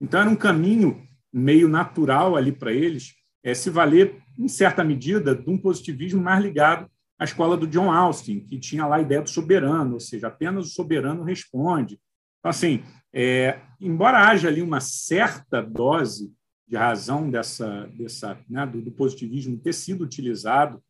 Então, 0.00 0.20
era 0.20 0.30
um 0.30 0.36
caminho 0.36 1.02
meio 1.32 1.68
natural 1.68 2.36
ali 2.36 2.52
para 2.52 2.72
eles 2.72 3.14
é, 3.44 3.54
se 3.54 3.68
valer, 3.70 4.22
em 4.38 4.48
certa 4.48 4.82
medida, 4.82 5.34
de 5.34 5.48
um 5.48 5.58
positivismo 5.58 6.22
mais 6.22 6.42
ligado 6.42 6.90
à 7.18 7.24
escola 7.24 7.56
do 7.56 7.66
John 7.66 7.92
Austin, 7.92 8.40
que 8.40 8.58
tinha 8.58 8.86
lá 8.86 8.96
a 8.96 9.00
ideia 9.00 9.22
do 9.22 9.30
soberano, 9.30 9.94
ou 9.94 10.00
seja, 10.00 10.28
apenas 10.28 10.66
o 10.66 10.70
soberano 10.70 11.22
responde. 11.22 11.98
Então, 12.46 12.50
assim, 12.52 12.84
é, 13.12 13.58
embora 13.80 14.28
haja 14.28 14.46
ali 14.46 14.62
uma 14.62 14.78
certa 14.78 15.60
dose 15.60 16.32
de 16.64 16.76
razão 16.76 17.28
dessa, 17.28 17.88
dessa 17.98 18.38
né, 18.48 18.64
do, 18.64 18.80
do 18.80 18.92
positivismo 18.92 19.58
ter 19.58 19.72
sido 19.72 20.04
utilizado 20.04 20.80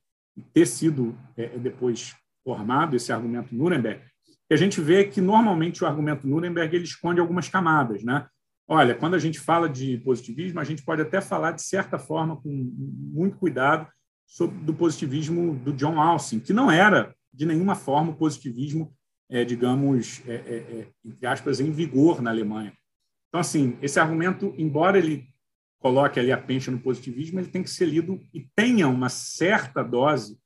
ter 0.53 0.67
sido 0.67 1.17
é, 1.35 1.45
é, 1.45 1.59
depois 1.59 2.15
formado 2.45 2.95
esse 2.95 3.11
argumento 3.11 3.55
Nuremberg, 3.55 4.03
a 4.53 4.57
gente 4.57 4.83
vê 4.83 5.05
que 5.05 5.19
normalmente 5.19 5.83
o 5.83 5.87
argumento 5.87 6.29
Nuremberg 6.29 6.77
ele 6.77 6.85
esconde 6.85 7.21
algumas 7.21 7.49
camadas, 7.49 8.05
né? 8.05 8.27
Olha, 8.69 8.95
quando 8.95 9.15
a 9.15 9.19
gente 9.19 9.41
fala 9.41 9.67
de 9.67 9.97
positivismo, 10.05 10.61
a 10.61 10.65
gente 10.65 10.85
pode 10.85 11.01
até 11.01 11.23
falar 11.23 11.53
de 11.53 11.63
certa 11.63 11.99
forma 11.99 12.37
com 12.37 12.51
muito 12.51 13.39
cuidado 13.39 13.89
sobre 14.27 14.59
do 14.59 14.75
positivismo 14.75 15.55
do 15.55 15.73
John 15.73 15.99
Austin, 15.99 16.39
que 16.39 16.53
não 16.53 16.71
era 16.71 17.15
de 17.33 17.47
nenhuma 17.47 17.75
forma 17.75 18.11
o 18.11 18.17
positivismo, 18.17 18.95
é, 19.29 19.45
digamos, 19.45 20.23
é, 20.27 20.35
é, 20.35 20.57
é 20.57 20.89
entre 21.05 21.27
aspas, 21.27 21.61
em 21.61 21.71
vigor 21.71 22.23
na 22.23 22.31
Alemanha. 22.31 22.73
Então, 23.29 23.41
assim, 23.41 23.77
esse 23.83 23.99
argumento, 23.99 24.55
embora 24.57 24.99
ele 24.99 25.29
coloque 25.79 26.19
ali 26.19 26.33
a 26.33 26.39
pencha 26.39 26.71
no 26.71 26.81
positivismo, 26.81 27.39
ele 27.39 27.49
tem 27.49 27.63
que 27.63 27.71
ser 27.71 27.87
lido 27.87 28.21
e 28.33 28.49
tenha 28.55 28.89
uma 28.89 29.09
certa 29.09 29.83
dose 29.83 30.39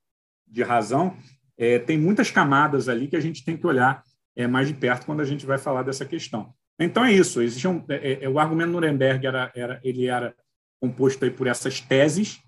de 0.46 0.62
razão. 0.62 1.16
É, 1.56 1.78
tem 1.78 1.98
muitas 1.98 2.30
camadas 2.30 2.88
ali 2.88 3.06
que 3.06 3.16
a 3.16 3.20
gente 3.20 3.44
tem 3.44 3.56
que 3.56 3.66
olhar 3.66 4.02
é, 4.34 4.46
mais 4.46 4.68
de 4.68 4.74
perto 4.74 5.06
quando 5.06 5.20
a 5.20 5.24
gente 5.24 5.46
vai 5.46 5.58
falar 5.58 5.82
dessa 5.82 6.04
questão. 6.04 6.52
Então 6.78 7.04
é 7.04 7.12
isso. 7.12 7.42
Existe 7.42 7.68
um, 7.68 7.84
o 8.32 8.38
argumento 8.38 8.72
Nuremberg 8.72 9.26
era, 9.26 9.52
era, 9.54 9.80
ele 9.84 10.06
era 10.06 10.34
composto 10.80 11.24
aí 11.24 11.30
por 11.30 11.46
essas 11.46 11.80
teses 11.80 12.40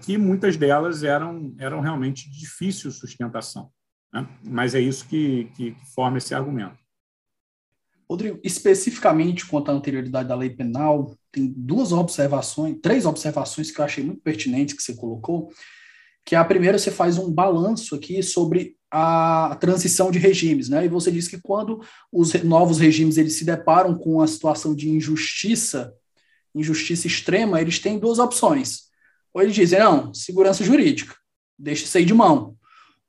que 0.00 0.18
muitas 0.18 0.56
delas 0.56 1.04
eram, 1.04 1.54
eram 1.58 1.80
realmente 1.80 2.28
de 2.28 2.40
difícil 2.40 2.90
sustentação. 2.90 3.70
Né? 4.14 4.28
Mas 4.44 4.76
é 4.76 4.80
isso 4.80 5.06
que, 5.08 5.50
que, 5.56 5.72
que 5.72 5.86
forma 5.92 6.18
esse 6.18 6.32
argumento. 6.32 6.78
Rodrigo, 8.08 8.38
especificamente 8.44 9.44
quanto 9.46 9.70
à 9.70 9.74
anterioridade 9.74 10.28
da 10.28 10.36
lei 10.36 10.50
penal, 10.50 11.16
tem 11.32 11.52
duas 11.56 11.90
observações, 11.90 12.78
três 12.80 13.06
observações 13.06 13.72
que 13.72 13.80
eu 13.80 13.84
achei 13.84 14.04
muito 14.04 14.20
pertinentes 14.20 14.76
que 14.76 14.82
você 14.82 14.94
colocou, 14.94 15.50
que 16.24 16.36
a 16.36 16.44
primeira 16.44 16.78
você 16.78 16.90
faz 16.90 17.18
um 17.18 17.32
balanço 17.32 17.94
aqui 17.94 18.22
sobre 18.22 18.76
a 18.90 19.56
transição 19.58 20.10
de 20.10 20.18
regimes, 20.18 20.68
né? 20.68 20.84
E 20.84 20.88
você 20.88 21.10
diz 21.10 21.26
que 21.26 21.40
quando 21.40 21.80
os 22.12 22.32
novos 22.44 22.78
regimes 22.78 23.16
eles 23.16 23.36
se 23.36 23.44
deparam 23.44 23.98
com 23.98 24.20
a 24.20 24.26
situação 24.26 24.76
de 24.76 24.88
injustiça, 24.88 25.92
injustiça 26.54 27.06
extrema, 27.06 27.60
eles 27.60 27.80
têm 27.80 27.98
duas 27.98 28.18
opções. 28.18 28.84
Ou 29.32 29.42
eles 29.42 29.54
dizem, 29.54 29.80
não, 29.80 30.14
segurança 30.14 30.62
jurídica, 30.62 31.16
deixa 31.58 31.84
isso 31.84 31.98
aí 31.98 32.04
de 32.04 32.14
mão. 32.14 32.56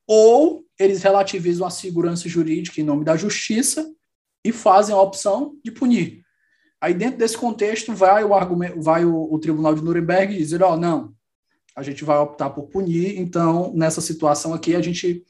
Ou 0.08 0.64
eles 0.80 1.03
relativizam 1.03 1.65
a 1.65 1.69
segurança 1.69 2.28
jurídica 2.28 2.82
em 2.82 2.84
nome 2.84 3.05
da 3.05 3.15
justiça 3.15 3.89
e 4.43 4.51
fazem 4.51 4.93
a 4.93 5.01
opção 5.01 5.55
de 5.63 5.71
punir. 5.71 6.23
Aí, 6.80 6.93
dentro 6.93 7.17
desse 7.17 7.38
contexto, 7.38 7.93
vai 7.93 8.23
o 8.23 8.34
argumento, 8.34 8.82
vai 8.82 9.05
o, 9.05 9.34
o 9.34 9.39
Tribunal 9.39 9.73
de 9.73 9.84
Nuremberg 9.84 10.38
dizer, 10.38 10.61
ó, 10.61 10.73
oh, 10.73 10.78
não, 10.78 11.13
a 11.76 11.82
gente 11.82 12.03
vai 12.03 12.17
optar 12.17 12.49
por 12.51 12.67
punir, 12.67 13.17
então, 13.19 13.73
nessa 13.73 14.01
situação 14.01 14.53
aqui, 14.53 14.76
a 14.76 14.82
gente 14.82 15.23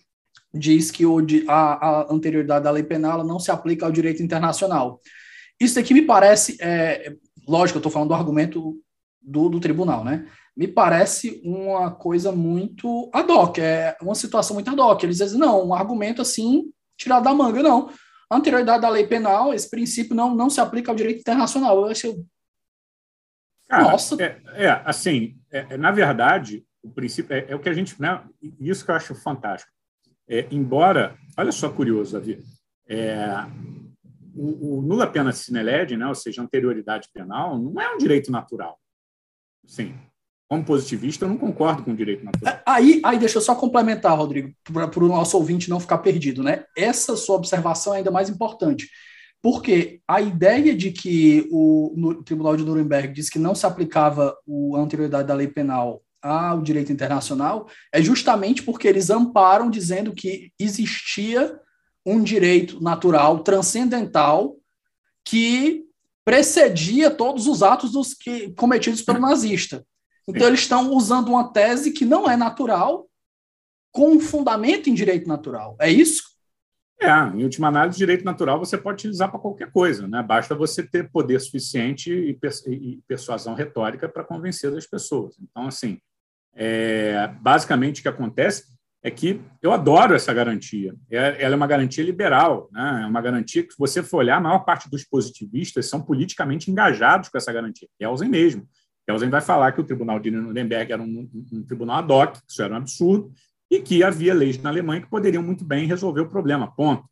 diz 0.54 0.92
que 0.92 1.06
o, 1.06 1.18
a, 1.48 1.54
a 1.54 2.14
anterioridade 2.14 2.64
da 2.64 2.72
lei 2.72 2.84
penal 2.84 3.24
não 3.24 3.40
se 3.40 3.52
aplica 3.52 3.86
ao 3.86 3.92
direito 3.92 4.22
internacional. 4.22 5.00
Isso 5.60 5.80
aqui 5.80 5.94
me 5.94 6.02
parece, 6.02 6.58
é, 6.60 7.16
lógico, 7.48 7.78
eu 7.78 7.80
estou 7.80 7.92
falando 7.92 8.10
do 8.10 8.16
argumento 8.16 8.78
do, 9.22 9.50
do 9.50 9.60
tribunal, 9.60 10.04
né? 10.04 10.28
Me 10.56 10.68
parece 10.68 11.42
uma 11.44 11.92
coisa 11.92 12.32
muito 12.32 13.10
ad 13.14 13.30
hoc, 13.30 13.58
é 13.60 13.98
uma 14.02 14.16
situação 14.16 14.54
muito 14.54 14.70
ad 14.70 14.80
hoc. 14.80 15.04
Eles 15.04 15.18
dizem, 15.18 15.40
não, 15.40 15.68
um 15.68 15.74
argumento 15.74 16.22
assim, 16.22 16.72
tirado 16.98 17.24
da 17.24 17.34
manga, 17.34 17.62
não 17.62 17.90
A 18.30 18.38
anterioridade 18.38 18.82
da 18.82 18.90
lei 18.90 19.06
penal, 19.06 19.54
esse 19.54 19.70
princípio 19.70 20.16
não, 20.16 20.34
não 20.34 20.50
se 20.50 20.62
aplica 20.62 20.92
ao 20.92 20.96
direito 20.96 21.20
internacional. 21.20 21.78
Eu 21.78 21.86
acho. 21.88 22.26
Cara, 23.68 23.84
Nossa. 23.84 24.16
É, 24.22 24.42
é 24.66 24.82
assim, 24.86 25.38
é, 25.52 25.66
é, 25.72 25.78
na 25.78 25.92
verdade, 25.92 26.66
o 26.82 26.90
princípio 26.90 27.36
é, 27.36 27.46
é, 27.50 27.56
o 27.56 27.60
que 27.60 27.70
a 27.70 27.74
gente. 27.74 28.00
Né, 28.02 28.24
isso 28.60 28.86
que 28.86 28.92
eu 28.92 28.96
acho 28.96 29.14
fantástico. 29.16 29.72
É, 30.28 30.48
embora, 30.52 31.18
olha 31.38 31.52
só 31.52 31.70
curioso, 31.70 32.14
Davi, 32.14 32.44
é, 32.88 33.28
o, 34.36 34.78
o 34.78 34.82
nula 34.82 35.08
pena 35.08 35.32
sine 35.32 35.62
lege, 35.62 35.98
né, 35.98 36.08
ou 36.08 36.16
seja, 36.16 36.42
anterioridade 36.42 37.10
penal, 37.14 37.60
não 37.60 37.80
é 37.80 37.94
um 37.94 37.98
direito 37.98 38.32
natural. 38.32 38.80
Sim, 39.66 39.96
como 40.48 40.64
positivista, 40.64 41.26
eu 41.26 41.30
não 41.30 41.38
concordo 41.38 41.84
com 41.84 41.92
o 41.92 41.96
direito 41.96 42.24
natural. 42.24 42.62
Aí, 42.66 43.02
aí 43.04 43.18
deixa 43.18 43.38
eu 43.38 43.42
só 43.42 43.56
complementar, 43.56 44.16
Rodrigo, 44.16 44.54
para 44.64 45.04
o 45.04 45.08
nosso 45.08 45.38
ouvinte 45.38 45.70
não 45.70 45.80
ficar 45.80 45.98
perdido, 46.00 46.44
né? 46.44 46.66
Essa 46.78 47.16
sua 47.16 47.36
observação 47.36 47.94
é 47.94 47.98
ainda 47.98 48.12
mais 48.12 48.30
importante, 48.30 48.90
porque 49.42 50.02
a 50.08 50.22
ideia 50.22 50.76
de 50.76 50.92
que 50.92 51.48
o, 51.52 51.94
no, 51.96 52.24
Tribunal 52.24 52.56
de 52.56 52.64
Nuremberg 52.64 53.14
disse 53.14 53.32
que 53.32 53.40
não 53.40 53.56
se 53.56 53.66
aplicava 53.66 54.36
a 54.76 54.78
anterioridade 54.78 55.28
da 55.28 55.34
lei 55.34 55.48
penal 55.48 56.04
ao 56.22 56.62
direito 56.62 56.92
internacional 56.92 57.68
é 57.92 58.02
justamente 58.02 58.64
porque 58.64 58.88
eles 58.88 59.10
amparam 59.10 59.70
dizendo 59.70 60.14
que 60.14 60.52
existia 60.60 61.60
um 62.06 62.22
direito 62.24 62.82
natural 62.82 63.40
transcendental 63.40 64.56
que 65.24 65.86
precedia 66.24 67.10
todos 67.10 67.48
os 67.48 67.64
atos 67.64 67.92
dos 67.92 68.14
que 68.14 68.52
cometidos 68.54 69.02
pelo 69.02 69.20
nazista. 69.20 69.84
Então, 70.28 70.48
eles 70.48 70.62
estão 70.62 70.92
usando 70.92 71.30
uma 71.30 71.52
tese 71.52 71.92
que 71.92 72.06
não 72.06 72.30
é 72.30 72.36
natural, 72.36 73.08
com 73.92 74.12
um 74.12 74.20
fundamento 74.20 74.90
em 74.90 74.94
direito 74.94 75.28
natural. 75.28 75.78
É 75.80 75.90
isso? 75.90 76.24
É, 77.00 77.10
em 77.10 77.44
última 77.44 77.68
análise, 77.68 77.98
direito 77.98 78.24
natural 78.24 78.58
você 78.58 78.78
pode 78.78 78.96
utilizar 78.96 79.30
para 79.30 79.40
qualquer 79.40 79.72
coisa, 79.72 80.08
né? 80.08 80.24
Basta 80.24 80.56
você 80.56 80.82
ter 80.82 81.10
poder 81.12 81.40
suficiente 81.40 82.12
e, 82.12 83.02
persuasão 83.08 83.54
retórica 83.54 84.08
para 84.08 84.24
convencer 84.24 84.74
as 84.76 84.88
pessoas. 84.88 85.38
Então, 85.40 85.68
assim, 85.68 86.00
é, 86.54 87.28
basicamente 87.42 88.00
o 88.00 88.02
que 88.02 88.08
acontece 88.08 88.74
é 89.04 89.12
que 89.12 89.40
eu 89.62 89.72
adoro 89.72 90.16
essa 90.16 90.34
garantia. 90.34 90.96
É, 91.12 91.44
ela 91.44 91.54
é 91.54 91.58
uma 91.58 91.68
garantia 91.68 92.04
liberal, 92.04 92.70
né? 92.72 93.02
é 93.04 93.06
uma 93.06 93.22
garantia 93.22 93.62
que, 93.62 93.72
se 93.72 93.78
você 93.78 94.02
for 94.02 94.18
olhar, 94.18 94.38
a 94.38 94.42
maior 94.42 94.60
parte 94.60 94.90
dos 94.90 95.04
positivistas 95.04 95.88
são 95.88 96.02
politicamente 96.02 96.72
engajados 96.72 97.30
com 97.30 97.38
essa 97.38 97.54
garantia. 97.54 97.88
Kelsen 98.00 98.30
mesmo. 98.30 98.68
Kelsen 99.08 99.30
vai 99.30 99.42
falar 99.42 99.72
que 99.72 99.82
o 99.82 99.84
Tribunal 99.84 100.20
de 100.20 100.32
Nuremberg 100.32 100.92
era 100.92 101.02
um, 101.02 101.30
um, 101.34 101.46
um 101.54 101.64
tribunal 101.64 101.98
ad 101.98 102.12
hoc, 102.12 102.38
isso 102.48 102.62
era 102.62 102.74
um 102.74 102.78
absurdo, 102.78 103.32
e 103.70 103.80
que 103.80 104.04
havia 104.04 104.34
leis 104.34 104.62
na 104.62 104.70
Alemanha 104.70 105.02
que 105.02 105.10
poderiam 105.10 105.44
muito 105.44 105.64
bem 105.64 105.86
resolver 105.88 106.22
o 106.22 106.30
problema, 106.30 106.72
ponto. 106.76 107.06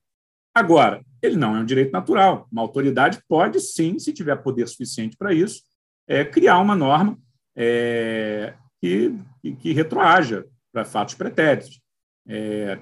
Agora, 0.55 1.03
ele 1.21 1.35
não 1.35 1.55
é 1.55 1.59
um 1.59 1.65
direito 1.65 1.91
natural. 1.91 2.47
Uma 2.51 2.61
autoridade 2.61 3.19
pode, 3.27 3.59
sim, 3.59 3.97
se 3.97 4.13
tiver 4.13 4.35
poder 4.37 4.67
suficiente 4.67 5.17
para 5.17 5.33
isso, 5.33 5.61
é, 6.07 6.23
criar 6.23 6.59
uma 6.59 6.75
norma 6.75 7.17
é, 7.55 8.53
que, 8.79 9.15
que 9.59 9.73
retroaja 9.73 10.45
para 10.71 10.85
fatos 10.85 11.15
pretéritos. 11.15 11.81
É, 12.27 12.77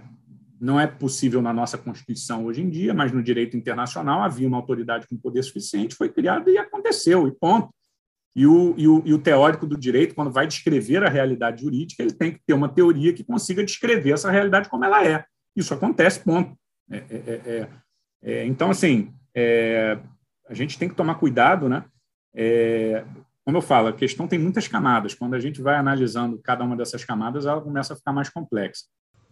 não 0.59 0.79
é 0.79 0.85
possível 0.85 1.41
na 1.41 1.53
nossa 1.53 1.77
Constituição 1.77 2.45
hoje 2.45 2.61
em 2.61 2.69
dia, 2.69 2.93
mas 2.93 3.11
no 3.11 3.23
direito 3.23 3.57
internacional 3.57 4.21
havia 4.21 4.47
uma 4.47 4.57
autoridade 4.57 5.07
com 5.07 5.17
poder 5.17 5.41
suficiente, 5.43 5.95
foi 5.95 6.09
criada 6.09 6.51
e 6.51 6.57
aconteceu, 6.57 7.27
e 7.27 7.31
ponto. 7.31 7.73
E 8.35 8.47
o, 8.47 8.73
e, 8.77 8.87
o, 8.87 9.01
e 9.05 9.13
o 9.13 9.19
teórico 9.19 9.67
do 9.67 9.77
direito, 9.77 10.15
quando 10.15 10.31
vai 10.31 10.47
descrever 10.47 11.03
a 11.03 11.09
realidade 11.09 11.61
jurídica, 11.61 12.01
ele 12.01 12.13
tem 12.13 12.31
que 12.31 12.39
ter 12.45 12.53
uma 12.53 12.69
teoria 12.69 13.13
que 13.13 13.23
consiga 13.23 13.63
descrever 13.63 14.13
essa 14.13 14.31
realidade 14.31 14.69
como 14.69 14.85
ela 14.85 15.05
é. 15.05 15.25
Isso 15.55 15.73
acontece, 15.73 16.21
ponto. 16.21 16.57
É, 16.89 16.97
é, 16.97 17.01
é, 17.15 17.41
é, 17.45 17.69
é 18.23 18.45
então, 18.45 18.69
assim, 18.69 19.13
é, 19.35 19.99
a 20.47 20.53
gente 20.53 20.79
tem 20.79 20.87
que 20.87 20.95
tomar 20.95 21.15
cuidado, 21.15 21.67
né? 21.67 21.85
como 23.43 23.57
eu 23.57 23.61
falo, 23.61 23.89
a 23.89 23.93
questão 23.93 24.27
tem 24.27 24.39
muitas 24.39 24.67
camadas. 24.67 25.13
Quando 25.13 25.33
a 25.33 25.39
gente 25.39 25.61
vai 25.61 25.75
analisando 25.75 26.39
cada 26.41 26.63
uma 26.63 26.77
dessas 26.77 27.03
camadas, 27.03 27.45
ela 27.45 27.59
começa 27.59 27.93
a 27.93 27.97
ficar 27.97 28.13
mais 28.13 28.29
complexa. 28.29 28.85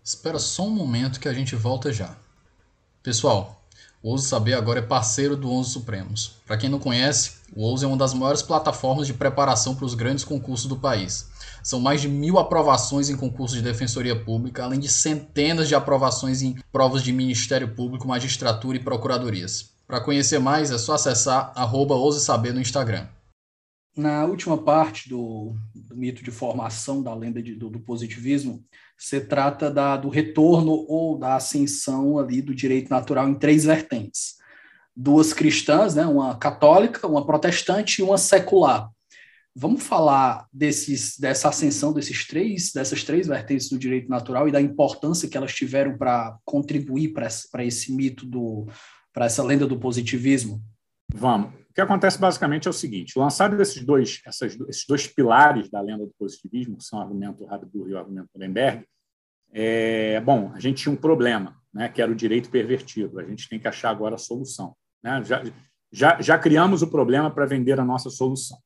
Espera 0.03 0.39
só 0.39 0.67
um 0.67 0.71
momento 0.71 1.19
que 1.19 1.29
a 1.29 1.33
gente 1.33 1.55
volta 1.55 1.93
já. 1.93 2.17
Pessoal, 3.01 3.58
o 4.01 4.11
Ouso 4.11 4.27
Saber 4.27 4.53
agora 4.53 4.79
é 4.79 4.81
parceiro 4.81 5.35
do 5.35 5.51
Onze 5.51 5.71
Supremos. 5.71 6.37
Para 6.45 6.57
quem 6.57 6.69
não 6.69 6.79
conhece, 6.79 7.33
o 7.53 7.63
Ouso 7.63 7.83
é 7.83 7.87
uma 7.87 7.97
das 7.97 8.13
maiores 8.13 8.41
plataformas 8.41 9.05
de 9.05 9.13
preparação 9.13 9.75
para 9.75 9.85
os 9.85 9.93
grandes 9.93 10.23
concursos 10.23 10.67
do 10.67 10.77
país. 10.77 11.29
São 11.61 11.81
mais 11.81 11.99
de 11.99 12.07
mil 12.07 12.39
aprovações 12.39 13.09
em 13.09 13.17
concursos 13.17 13.57
de 13.57 13.63
defensoria 13.63 14.15
pública, 14.15 14.63
além 14.63 14.79
de 14.79 14.87
centenas 14.87 15.67
de 15.67 15.75
aprovações 15.75 16.41
em 16.41 16.55
provas 16.71 17.03
de 17.03 17.11
Ministério 17.11 17.75
Público, 17.75 18.07
magistratura 18.07 18.77
e 18.77 18.83
procuradorias. 18.83 19.71
Para 19.85 19.99
conhecer 19.99 20.39
mais, 20.39 20.71
é 20.71 20.77
só 20.77 20.93
acessar 20.93 21.51
arroba 21.55 21.95
Saber 22.13 22.53
no 22.53 22.61
Instagram. 22.61 23.07
Na 23.97 24.23
última 24.23 24.57
parte 24.57 25.09
do, 25.09 25.55
do, 25.75 25.97
mito 25.97 26.23
de 26.23 26.31
formação 26.31 27.03
da 27.03 27.13
lenda 27.13 27.41
de, 27.41 27.55
do, 27.55 27.69
do, 27.69 27.79
positivismo, 27.79 28.63
se 28.99 29.21
trata 29.21 29.71
da, 29.71 29.95
do 29.95 30.09
retorno 30.09 30.85
ou 30.89 31.17
da 31.17 31.37
ascensão 31.37 32.19
ali 32.19 32.41
do 32.41 32.53
direito 32.53 32.89
natural 32.89 33.29
em 33.29 33.33
três 33.33 33.63
vertentes. 33.63 34.35
Duas 34.93 35.31
cristãs, 35.31 35.95
né, 35.95 36.05
uma 36.05 36.37
católica, 36.37 37.07
uma 37.07 37.25
protestante 37.25 38.01
e 38.01 38.03
uma 38.03 38.17
secular. 38.17 38.89
Vamos 39.55 39.83
falar 39.83 40.45
desses, 40.51 41.17
dessa 41.17 41.47
ascensão 41.47 41.93
desses 41.93 42.27
três, 42.27 42.73
dessas 42.73 43.03
três 43.03 43.27
vertentes 43.27 43.69
do 43.69 43.79
direito 43.79 44.09
natural 44.09 44.49
e 44.49 44.51
da 44.51 44.61
importância 44.61 45.29
que 45.29 45.37
elas 45.37 45.55
tiveram 45.55 45.97
para 45.97 46.37
contribuir 46.43 47.13
para 47.13 47.25
esse, 47.25 47.47
esse 47.59 47.93
mito 47.93 48.25
do 48.25 48.67
para 49.13 49.25
essa 49.25 49.43
lenda 49.43 49.65
do 49.65 49.79
positivismo? 49.79 50.61
Vamos. 51.11 51.58
O 51.79 51.81
que 51.81 51.85
acontece 51.85 52.19
basicamente 52.19 52.67
é 52.67 52.69
o 52.69 52.73
seguinte: 52.73 53.17
lançado 53.17 53.59
esses 53.61 53.81
dois, 53.85 54.21
essas, 54.25 54.59
esses 54.67 54.85
dois 54.85 55.07
pilares 55.07 55.69
da 55.69 55.79
lenda 55.79 56.05
do 56.05 56.13
positivismo, 56.19 56.75
que 56.75 56.83
são 56.83 56.99
o 56.99 57.01
argumento 57.01 57.47
Habsburg 57.49 57.89
e 57.89 57.93
o 57.93 57.97
argumento 57.97 58.27
Nuremberg, 58.35 58.85
é, 59.53 60.19
bom, 60.19 60.51
a 60.53 60.59
gente 60.59 60.83
tinha 60.83 60.91
um 60.91 60.97
problema, 60.97 61.55
né, 61.73 61.87
que 61.87 62.01
era 62.01 62.11
o 62.11 62.15
direito 62.15 62.49
pervertido. 62.49 63.17
A 63.17 63.23
gente 63.23 63.47
tem 63.47 63.57
que 63.57 63.67
achar 63.67 63.91
agora 63.91 64.15
a 64.15 64.17
solução. 64.17 64.75
Né? 65.01 65.23
Já, 65.23 65.41
já, 65.89 66.21
já 66.21 66.37
criamos 66.37 66.81
o 66.81 66.87
problema 66.87 67.31
para 67.31 67.45
vender 67.45 67.79
a 67.79 67.85
nossa 67.85 68.09
solução. 68.09 68.57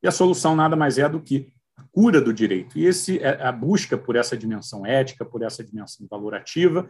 E 0.00 0.06
a 0.06 0.12
solução 0.12 0.54
nada 0.54 0.76
mais 0.76 0.96
é 0.96 1.08
do 1.08 1.20
que 1.20 1.52
a 1.76 1.82
cura 1.90 2.20
do 2.20 2.32
direito. 2.32 2.78
E 2.78 2.86
esse, 2.86 3.18
é, 3.18 3.42
a 3.42 3.50
busca 3.50 3.98
por 3.98 4.14
essa 4.14 4.36
dimensão 4.36 4.86
ética, 4.86 5.24
por 5.24 5.42
essa 5.42 5.64
dimensão 5.64 6.06
valorativa, 6.08 6.88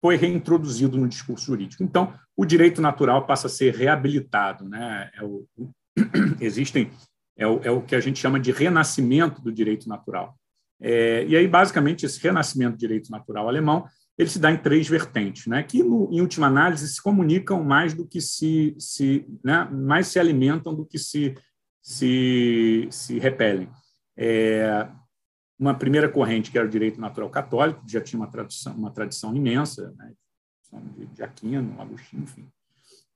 foi 0.00 0.16
reintroduzido 0.16 0.96
no 0.96 1.08
discurso 1.08 1.46
jurídico. 1.46 1.82
Então, 1.82 2.12
o 2.36 2.44
direito 2.44 2.80
natural 2.80 3.26
passa 3.26 3.46
a 3.46 3.50
ser 3.50 3.74
reabilitado. 3.74 4.68
Né? 4.68 5.10
É 5.14 5.24
o, 5.24 5.46
existem 6.40 6.90
é 7.36 7.46
o, 7.46 7.60
é 7.62 7.70
o 7.70 7.82
que 7.82 7.94
a 7.94 8.00
gente 8.00 8.18
chama 8.18 8.38
de 8.38 8.52
renascimento 8.52 9.40
do 9.40 9.52
direito 9.52 9.88
natural. 9.88 10.36
É, 10.80 11.24
e 11.26 11.36
aí, 11.36 11.46
basicamente, 11.46 12.06
esse 12.06 12.20
renascimento 12.20 12.72
do 12.72 12.80
direito 12.80 13.10
natural 13.10 13.48
alemão 13.48 13.86
ele 14.20 14.28
se 14.28 14.38
dá 14.38 14.50
em 14.52 14.58
três 14.58 14.86
vertentes, 14.86 15.46
né, 15.46 15.62
que, 15.62 15.82
no, 15.82 16.08
em 16.12 16.20
última 16.20 16.46
análise, 16.46 16.86
se 16.86 17.02
comunicam 17.02 17.64
mais 17.64 17.94
do 17.94 18.06
que 18.06 18.20
se, 18.20 18.76
se 18.78 19.26
né, 19.42 19.66
mais 19.72 20.08
se 20.08 20.18
alimentam 20.18 20.74
do 20.74 20.84
que 20.84 20.98
se, 20.98 21.34
se, 21.80 22.86
se 22.90 23.18
repelem. 23.18 23.70
É, 24.14 24.86
uma 25.60 25.74
primeira 25.74 26.08
corrente, 26.08 26.50
que 26.50 26.56
era 26.56 26.66
o 26.66 26.70
direito 26.70 26.98
natural 26.98 27.28
católico, 27.28 27.84
que 27.84 27.92
já 27.92 28.00
tinha 28.00 28.18
uma 28.18 28.30
tradição, 28.30 28.74
uma 28.74 28.90
tradição 28.90 29.36
imensa, 29.36 29.94
né, 29.98 30.12
de 31.12 31.22
Aquino, 31.22 31.78
Agostinho, 31.78 32.22
enfim. 32.22 32.48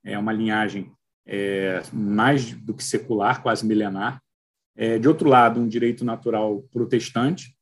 É 0.04 0.18
uma 0.18 0.32
linhagem 0.32 0.92
é, 1.26 1.82
mais 1.90 2.52
do 2.52 2.74
que 2.74 2.84
secular, 2.84 3.42
quase 3.42 3.66
milenar. 3.66 4.22
É, 4.76 4.98
de 4.98 5.08
outro 5.08 5.26
lado, 5.26 5.58
um 5.58 5.66
direito 5.66 6.04
natural 6.04 6.62
protestante, 6.70 7.56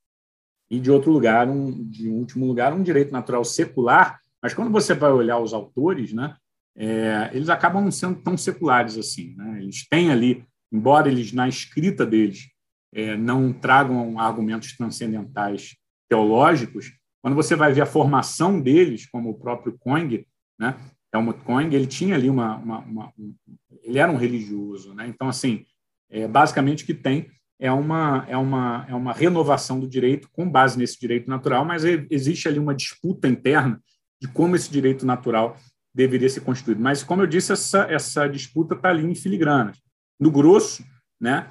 e 0.68 0.80
de 0.80 0.90
outro 0.90 1.12
lugar, 1.12 1.48
um, 1.48 1.84
de 1.84 2.08
último 2.08 2.46
lugar, 2.46 2.72
um 2.72 2.82
direito 2.82 3.12
natural 3.12 3.44
secular, 3.44 4.18
mas 4.42 4.54
quando 4.54 4.72
você 4.72 4.94
vai 4.94 5.12
olhar 5.12 5.38
os 5.38 5.52
autores, 5.52 6.12
né, 6.12 6.34
é, 6.74 7.30
eles 7.32 7.48
acabam 7.50 7.84
não 7.84 7.90
sendo 7.92 8.20
tão 8.20 8.36
seculares 8.36 8.96
assim. 8.96 9.34
Né? 9.36 9.62
Eles 9.62 9.86
têm 9.86 10.10
ali, 10.10 10.44
embora 10.72 11.08
eles 11.08 11.32
na 11.32 11.46
escrita 11.46 12.04
deles 12.04 12.51
é, 12.92 13.16
não 13.16 13.52
tragam 13.52 14.18
argumentos 14.18 14.76
transcendentais 14.76 15.76
teológicos, 16.08 16.92
quando 17.22 17.34
você 17.34 17.56
vai 17.56 17.72
ver 17.72 17.82
a 17.82 17.86
formação 17.86 18.60
deles, 18.60 19.06
como 19.06 19.30
o 19.30 19.38
próprio 19.38 19.76
Coing, 19.78 20.26
né, 20.58 20.76
Helmut 21.14 21.40
Coing, 21.40 21.72
ele 21.74 21.86
tinha 21.86 22.14
ali 22.14 22.28
uma, 22.28 22.56
uma, 22.56 22.78
uma 22.80 23.12
um, 23.18 23.34
ele 23.82 23.98
era 23.98 24.10
um 24.10 24.16
religioso, 24.16 24.94
né? 24.94 25.06
Então 25.06 25.28
assim, 25.28 25.64
é, 26.10 26.26
basicamente 26.26 26.84
o 26.84 26.86
que 26.86 26.94
tem 26.94 27.30
é 27.60 27.70
uma 27.70 28.24
é 28.28 28.36
uma 28.36 28.86
é 28.88 28.94
uma 28.94 29.12
renovação 29.12 29.78
do 29.78 29.86
direito 29.86 30.28
com 30.32 30.48
base 30.48 30.78
nesse 30.78 30.98
direito 30.98 31.28
natural, 31.28 31.64
mas 31.64 31.84
existe 31.84 32.48
ali 32.48 32.58
uma 32.58 32.74
disputa 32.74 33.28
interna 33.28 33.80
de 34.20 34.28
como 34.28 34.56
esse 34.56 34.70
direito 34.70 35.04
natural 35.04 35.56
deveria 35.94 36.28
ser 36.28 36.40
construído. 36.40 36.80
Mas 36.80 37.02
como 37.02 37.22
eu 37.22 37.26
disse, 37.26 37.52
essa 37.52 37.82
essa 37.90 38.26
disputa 38.26 38.74
está 38.74 38.88
ali 38.88 39.04
em 39.04 39.14
filigranas. 39.14 39.78
No 40.18 40.30
grosso, 40.30 40.84
né? 41.20 41.48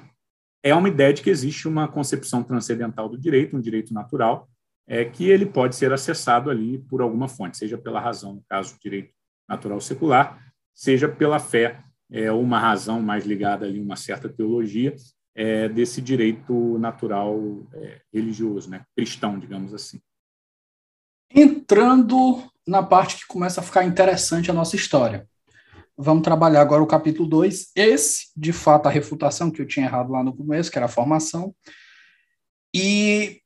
É 0.62 0.74
uma 0.74 0.88
ideia 0.88 1.12
de 1.12 1.22
que 1.22 1.30
existe 1.30 1.66
uma 1.66 1.88
concepção 1.88 2.42
transcendental 2.42 3.08
do 3.08 3.18
direito, 3.18 3.56
um 3.56 3.60
direito 3.60 3.92
natural, 3.92 4.48
é, 4.86 5.04
que 5.04 5.28
ele 5.28 5.46
pode 5.46 5.76
ser 5.76 5.92
acessado 5.92 6.50
ali 6.50 6.78
por 6.78 7.00
alguma 7.00 7.28
fonte, 7.28 7.56
seja 7.56 7.76
pela 7.78 8.00
razão, 8.00 8.34
no 8.34 8.44
caso, 8.48 8.76
direito 8.80 9.12
natural 9.48 9.80
secular, 9.80 10.52
seja 10.74 11.08
pela 11.08 11.38
fé, 11.38 11.82
é, 12.10 12.30
uma 12.30 12.58
razão 12.58 13.00
mais 13.00 13.24
ligada 13.24 13.66
ali 13.66 13.80
uma 13.80 13.96
certa 13.96 14.28
teologia 14.28 14.94
é, 15.34 15.68
desse 15.68 16.00
direito 16.00 16.78
natural 16.78 17.38
é, 17.72 18.00
religioso, 18.12 18.70
né, 18.70 18.84
cristão, 18.94 19.38
digamos 19.38 19.72
assim. 19.72 20.00
Entrando 21.34 22.44
na 22.66 22.82
parte 22.82 23.16
que 23.16 23.26
começa 23.26 23.60
a 23.60 23.64
ficar 23.64 23.84
interessante 23.84 24.50
a 24.50 24.54
nossa 24.54 24.76
história. 24.76 25.26
Vamos 25.96 26.22
trabalhar 26.22 26.60
agora 26.60 26.82
o 26.82 26.86
capítulo 26.86 27.28
2. 27.28 27.72
Esse, 27.76 28.26
de 28.36 28.52
fato, 28.52 28.86
a 28.86 28.90
refutação 28.90 29.50
que 29.50 29.60
eu 29.60 29.66
tinha 29.66 29.86
errado 29.86 30.10
lá 30.10 30.22
no 30.22 30.34
começo, 30.34 30.70
que 30.70 30.78
era 30.78 30.86
a 30.86 30.88
formação. 30.88 31.54
E 32.74 33.40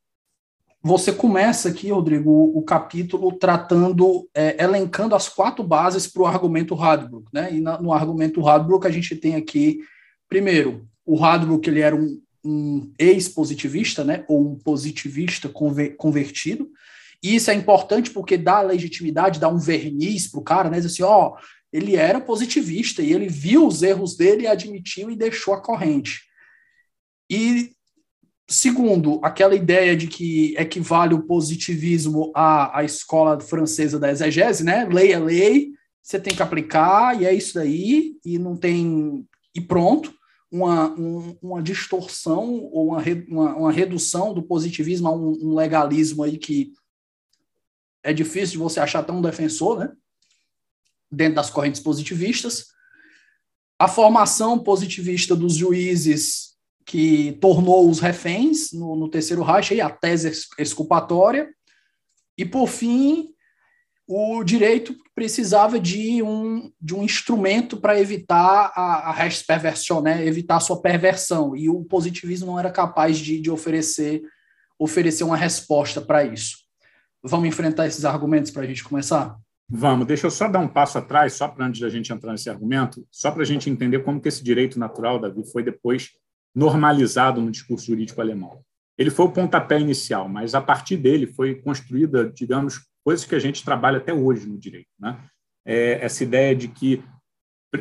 você 0.82 1.12
começa 1.12 1.68
aqui, 1.68 1.90
Rodrigo, 1.90 2.30
o, 2.30 2.62
capítulo 2.62 3.32
tratando, 3.32 4.28
é, 4.32 4.62
elencando 4.62 5.16
as 5.16 5.28
quatro 5.28 5.64
bases 5.64 6.06
para 6.06 6.22
o 6.22 6.26
argumento 6.26 6.76
Radbrook. 6.76 7.26
Né? 7.32 7.54
E 7.54 7.60
na, 7.60 7.80
no 7.80 7.92
argumento 7.92 8.40
Radbrook 8.40 8.86
a 8.86 8.90
gente 8.90 9.16
tem 9.16 9.34
aqui, 9.34 9.80
primeiro, 10.28 10.86
o 11.04 11.16
Radbrook 11.16 11.68
ele 11.68 11.80
era 11.80 11.96
um, 11.96 12.22
um 12.44 12.92
ex-positivista, 12.98 14.04
né? 14.04 14.24
ou 14.28 14.52
um 14.52 14.54
positivista 14.56 15.48
convertido, 15.48 16.70
e 17.22 17.34
isso 17.34 17.50
é 17.50 17.54
importante 17.54 18.10
porque 18.10 18.36
dá 18.36 18.60
legitimidade, 18.60 19.40
dá 19.40 19.48
um 19.48 19.58
verniz 19.58 20.28
para 20.28 20.40
o 20.40 20.44
cara, 20.44 20.70
né? 20.70 20.76
Diz 20.76 20.86
assim, 20.92 21.02
ó, 21.02 21.30
oh, 21.30 21.36
ele 21.76 21.94
era 21.94 22.18
positivista 22.18 23.02
e 23.02 23.12
ele 23.12 23.28
viu 23.28 23.66
os 23.66 23.82
erros 23.82 24.16
dele, 24.16 24.46
admitiu 24.46 25.10
e 25.10 25.16
deixou 25.16 25.52
a 25.52 25.60
corrente. 25.60 26.22
E 27.30 27.70
segundo, 28.48 29.20
aquela 29.22 29.54
ideia 29.54 29.94
de 29.94 30.06
que 30.06 30.54
equivale 30.56 31.12
o 31.12 31.26
positivismo 31.26 32.32
à, 32.34 32.78
à 32.78 32.84
escola 32.84 33.38
francesa 33.40 33.98
da 33.98 34.10
exegese, 34.10 34.64
né? 34.64 34.86
Lei 34.86 35.12
é 35.12 35.18
lei, 35.18 35.72
você 36.02 36.18
tem 36.18 36.34
que 36.34 36.42
aplicar 36.42 37.20
e 37.20 37.26
é 37.26 37.34
isso 37.34 37.54
daí 37.54 38.16
e 38.24 38.38
não 38.38 38.56
tem 38.56 39.26
e 39.54 39.60
pronto. 39.60 40.14
Uma, 40.50 40.88
um, 40.92 41.36
uma 41.42 41.62
distorção 41.62 42.70
ou 42.72 42.92
uma, 42.92 43.02
uma, 43.28 43.56
uma, 43.56 43.72
redução 43.72 44.32
do 44.32 44.42
positivismo 44.42 45.08
a 45.08 45.12
um, 45.12 45.32
um 45.42 45.54
legalismo 45.54 46.22
aí 46.22 46.38
que 46.38 46.72
é 48.02 48.12
difícil 48.14 48.52
de 48.52 48.58
você 48.58 48.80
achar 48.80 49.02
tão 49.02 49.20
defensor, 49.20 49.80
né? 49.80 49.92
Dentro 51.10 51.36
das 51.36 51.50
correntes 51.50 51.80
positivistas. 51.80 52.66
A 53.78 53.88
formação 53.88 54.58
positivista 54.58 55.36
dos 55.36 55.54
juízes 55.54 56.56
que 56.86 57.32
tornou 57.40 57.90
os 57.90 57.98
reféns 57.98 58.72
no, 58.72 58.94
no 58.94 59.08
terceiro 59.08 59.42
Reich, 59.42 59.80
a 59.80 59.90
tese 59.90 60.32
exculpatória. 60.58 61.50
E, 62.38 62.44
por 62.44 62.68
fim, 62.68 63.34
o 64.06 64.44
direito 64.44 64.94
precisava 65.14 65.80
de 65.80 66.22
um, 66.22 66.70
de 66.80 66.94
um 66.94 67.02
instrumento 67.02 67.76
para 67.76 68.00
evitar 68.00 68.72
a, 68.74 69.10
a 69.10 69.12
res 69.12 69.44
né? 70.02 70.24
evitar 70.24 70.56
a 70.56 70.60
sua 70.60 70.80
perversão. 70.80 71.56
E 71.56 71.68
o 71.68 71.84
positivismo 71.84 72.46
não 72.46 72.58
era 72.58 72.70
capaz 72.70 73.18
de, 73.18 73.40
de 73.40 73.50
oferecer, 73.50 74.22
oferecer 74.78 75.24
uma 75.24 75.36
resposta 75.36 76.00
para 76.00 76.24
isso. 76.24 76.58
Vamos 77.20 77.48
enfrentar 77.48 77.88
esses 77.88 78.04
argumentos 78.04 78.52
para 78.52 78.62
a 78.62 78.66
gente 78.66 78.84
começar? 78.84 79.36
Vamos. 79.68 80.06
Deixa 80.06 80.26
eu 80.26 80.30
só 80.30 80.48
dar 80.48 80.60
um 80.60 80.68
passo 80.68 80.98
atrás, 80.98 81.32
só 81.32 81.48
para 81.48 81.66
antes 81.66 81.80
da 81.80 81.88
gente 81.88 82.12
entrar 82.12 82.30
nesse 82.30 82.48
argumento, 82.48 83.06
só 83.10 83.32
para 83.32 83.42
a 83.42 83.46
gente 83.46 83.68
entender 83.68 84.00
como 84.00 84.20
que 84.20 84.28
esse 84.28 84.42
direito 84.42 84.78
natural, 84.78 85.18
Davi, 85.18 85.42
foi 85.50 85.62
depois 85.62 86.10
normalizado 86.54 87.40
no 87.40 87.50
discurso 87.50 87.86
jurídico 87.86 88.20
alemão. 88.20 88.62
Ele 88.96 89.10
foi 89.10 89.26
o 89.26 89.32
pontapé 89.32 89.78
inicial, 89.78 90.28
mas 90.28 90.54
a 90.54 90.60
partir 90.60 90.96
dele 90.96 91.26
foi 91.26 91.56
construída, 91.56 92.30
digamos, 92.30 92.80
coisas 93.04 93.26
que 93.26 93.34
a 93.34 93.38
gente 93.38 93.64
trabalha 93.64 93.98
até 93.98 94.14
hoje 94.14 94.46
no 94.46 94.56
direito. 94.56 94.88
Né? 94.98 95.18
É 95.66 96.04
essa 96.04 96.22
ideia 96.22 96.54
de 96.54 96.68
que 96.68 97.02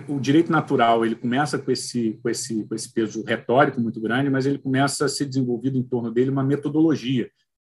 o 0.09 0.19
direito 0.19 0.51
natural 0.51 1.05
ele 1.05 1.15
começa 1.15 1.57
com 1.57 1.71
esse, 1.71 2.19
com, 2.21 2.29
esse, 2.29 2.65
com 2.65 2.75
esse 2.75 2.91
peso 2.91 3.23
retórico 3.23 3.79
muito 3.79 4.01
grande, 4.01 4.29
mas 4.29 4.45
ele 4.45 4.57
começa 4.57 5.05
a 5.05 5.09
ser 5.09 5.25
desenvolvido 5.25 5.77
em 5.77 5.83
torno 5.83 6.11
dele 6.11 6.31
uma 6.31 6.43
metodologia 6.43 7.29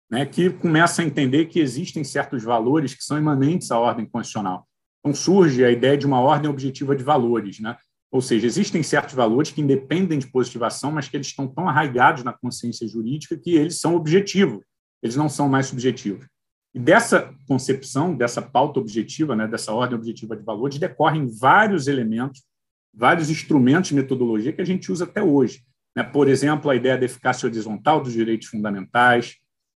né, 0.10 0.26
que 0.26 0.50
começa 0.50 1.02
a 1.02 1.06
entender 1.06 1.46
que 1.46 1.60
existem 1.60 2.04
certos 2.04 2.44
valores 2.44 2.94
que 2.94 3.04
são 3.04 3.18
imanentes 3.18 3.72
à 3.72 3.80
ordem 3.80 4.06
constitucional. 4.06 4.68
Então 5.00 5.14
surge 5.14 5.64
a 5.64 5.72
ideia 5.72 5.98
de 5.98 6.06
uma 6.06 6.20
ordem 6.20 6.50
objetiva 6.50 6.96
de 6.96 7.04
valores, 7.04 7.60
né? 7.60 7.78
Ou 8.12 8.22
seja, 8.22 8.48
existem 8.48 8.82
certos 8.82 9.14
valores 9.14 9.52
que 9.52 9.62
independem 9.62 10.18
de 10.18 10.28
positivação, 10.28 10.92
mas 10.92 11.10
que 11.10 11.18
eles 11.18 11.28
estão 11.28 11.48
tão 11.48 11.68
arraigados 11.68 12.24
na 12.24 12.32
consciência 12.32 12.88
jurídica 12.88 13.38
que 13.38 13.56
eles 13.56 13.80
são 13.80 13.96
objetivos, 13.96 14.64
eles 15.04 15.16
não 15.16 15.28
são 15.28 15.50
mais 15.50 15.68
subjetivos. 15.68 16.26
E 16.74 16.80
dessa 16.80 17.34
concepção, 17.48 18.16
dessa 18.16 18.42
pauta 18.42 18.80
objetiva, 18.80 19.36
né, 19.36 19.48
dessa 19.48 19.74
ordem 19.74 19.98
objetiva 19.98 20.36
de 20.36 20.44
valores, 20.44 20.78
decorrem 20.78 21.28
vários 21.28 21.88
elementos, 21.88 22.44
vários 22.94 23.30
instrumentos 23.30 23.90
de 23.90 23.96
metodologia 23.96 24.54
que 24.54 24.62
a 24.62 24.66
gente 24.66 24.92
usa 24.92 25.04
até 25.04 25.22
hoje. 25.22 25.64
Né? 25.96 26.04
Por 26.04 26.28
exemplo, 26.28 26.70
a 26.70 26.76
ideia 26.76 26.98
da 26.98 27.06
eficácia 27.06 27.48
horizontal 27.48 28.02
dos 28.02 28.14
direitos 28.14 28.48
fundamentais, 28.48 29.36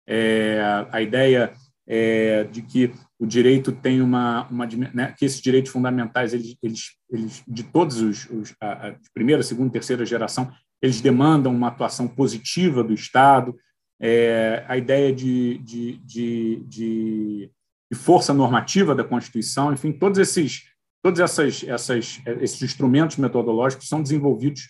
é, 0.08 0.88
a 0.92 1.02
ideia 1.02 1.54
é, 1.88 2.44
de 2.46 2.62
que 2.62 2.92
o 3.20 3.26
direito 3.26 3.72
tem 3.72 4.02
uma, 4.02 4.48
uma 4.48 4.66
né, 4.94 5.14
que 5.18 5.26
esses 5.26 5.42
direitos 5.42 5.72
fundamentais 5.72 6.34
eles, 6.34 6.56
eles, 6.62 6.96
eles 7.10 7.44
de 7.48 7.64
todos 7.64 8.02
os, 8.02 8.30
os 8.30 8.54
a, 8.62 8.90
a 8.90 8.96
primeira, 9.14 9.42
segunda, 9.44 9.72
terceira 9.72 10.06
geração 10.06 10.52
eles 10.82 11.02
demandam 11.02 11.54
uma 11.54 11.70
atuação 11.70 12.08
positiva 12.08 12.84
do 12.84 12.94
Estado, 12.94 13.58
é, 14.00 14.64
a 14.68 14.78
ideia 14.78 15.12
de, 15.12 15.58
de, 15.58 15.98
de, 16.06 16.64
de, 16.68 17.52
força 17.96 18.32
normativa 18.32 18.94
da 18.94 19.04
Constituição, 19.04 19.74
enfim, 19.74 19.92
todos 19.92 20.20
esses 20.20 20.66
todos 21.02 21.20
essas, 21.20 21.64
essas, 21.64 22.22
esses 22.42 22.62
instrumentos 22.62 23.18
metodológicos 23.18 23.88
são 23.88 24.02
desenvolvidos 24.02 24.68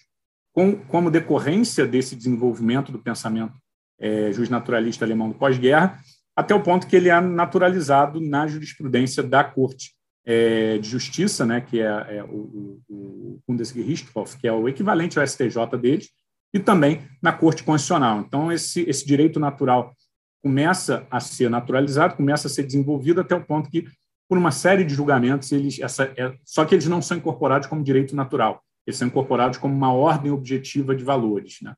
com, 0.54 0.76
como 0.76 1.10
decorrência 1.10 1.86
desse 1.88 2.16
desenvolvimento 2.16 2.92
do 2.92 3.00
pensamento 3.00 3.54
é, 4.00 4.32
naturalista 4.50 5.06
alemão 5.06 5.30
do 5.30 5.36
pós-guerra, 5.36 6.00
até 6.36 6.54
o 6.54 6.62
ponto 6.62 6.86
que 6.86 6.96
ele 6.96 7.10
é 7.10 7.20
naturalizado 7.20 8.22
na 8.22 8.46
jurisprudência 8.46 9.24
da 9.24 9.44
Corte 9.44 9.98
é, 10.24 10.78
de 10.78 10.88
Justiça, 10.88 11.46
né, 11.46 11.62
que 11.62 11.80
é, 11.80 12.18
é 12.18 12.24
o, 12.24 12.82
o, 12.88 13.40
Bundesgerichtshof, 13.48 14.38
que 14.38 14.48
é 14.48 14.52
o 14.52 14.68
equivalente 14.68 15.18
ao 15.18 15.26
STJ 15.26 15.78
deles, 15.82 16.10
e 16.54 16.60
também 16.60 17.02
na 17.22 17.32
Corte 17.32 17.64
Constitucional. 17.64 18.20
Então, 18.20 18.52
esse, 18.52 18.82
esse 18.82 19.06
direito 19.06 19.40
natural 19.40 19.96
começa 20.44 21.08
a 21.10 21.20
ser 21.20 21.50
naturalizado, 21.50 22.16
começa 22.16 22.48
a 22.48 22.52
ser 22.52 22.64
desenvolvido 22.64 23.22
até 23.22 23.36
o 23.36 23.44
ponto 23.44 23.70
que, 23.70 23.86
por 24.30 24.38
uma 24.38 24.52
série 24.52 24.84
de 24.84 24.94
julgamentos, 24.94 25.52
eles, 25.52 25.80
essa, 25.80 26.04
é, 26.18 26.34
só 26.46 26.66
que 26.66 26.76
eles 26.76 26.88
não 26.88 27.02
são 27.02 27.18
incorporados 27.18 27.68
como 27.68 27.84
direito 27.84 28.16
natural, 28.16 28.62
eles 28.86 28.98
são 28.98 29.08
incorporados 29.08 29.58
como 29.58 29.74
uma 29.74 29.94
ordem 29.94 30.32
objetiva 30.32 30.96
de 30.96 31.04
valores. 31.04 31.60
Né? 31.62 31.74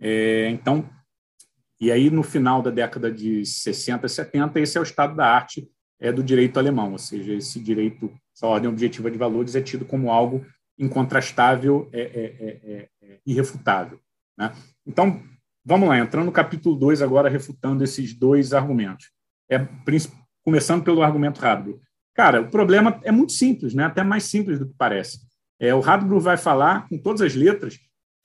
É, 0.00 0.48
então, 0.50 0.88
e 1.80 1.90
aí, 1.90 2.10
no 2.10 2.22
final 2.22 2.60
da 2.60 2.70
década 2.70 3.10
de 3.10 3.44
60, 3.44 4.06
70, 4.06 4.60
esse 4.60 4.76
é 4.76 4.80
o 4.80 4.84
estado 4.84 5.16
da 5.16 5.26
arte 5.26 5.66
é, 5.98 6.12
do 6.12 6.22
direito 6.22 6.58
alemão, 6.58 6.92
ou 6.92 6.98
seja, 6.98 7.32
esse 7.32 7.58
direito, 7.58 8.12
essa 8.36 8.46
ordem 8.46 8.68
objetiva 8.68 9.10
de 9.10 9.16
valores 9.16 9.54
é 9.54 9.62
tido 9.62 9.86
como 9.86 10.10
algo 10.10 10.44
incontrastável, 10.78 11.88
é, 11.92 12.00
é, 12.00 12.72
é, 12.72 12.88
é 13.02 13.18
irrefutável. 13.26 13.98
Né? 14.38 14.52
Então, 14.86 15.22
vamos 15.64 15.88
lá, 15.88 15.98
entrando 15.98 16.26
no 16.26 16.32
capítulo 16.32 16.76
2 16.76 17.00
agora, 17.00 17.30
refutando 17.30 17.82
esses 17.82 18.14
dois 18.14 18.52
argumentos. 18.52 19.10
É, 19.50 19.66
começando 20.42 20.84
pelo 20.84 21.02
argumento 21.02 21.40
Radbruch. 21.40 21.80
Cara, 22.14 22.42
o 22.42 22.50
problema 22.50 23.00
é 23.04 23.10
muito 23.10 23.32
simples, 23.32 23.74
né? 23.74 23.84
até 23.84 24.02
mais 24.02 24.24
simples 24.24 24.58
do 24.58 24.66
que 24.66 24.74
parece. 24.76 25.18
É, 25.58 25.74
o 25.74 25.80
Radbruch 25.80 26.22
vai 26.22 26.36
falar 26.36 26.88
com 26.88 26.98
todas 26.98 27.22
as 27.22 27.34
letras 27.34 27.78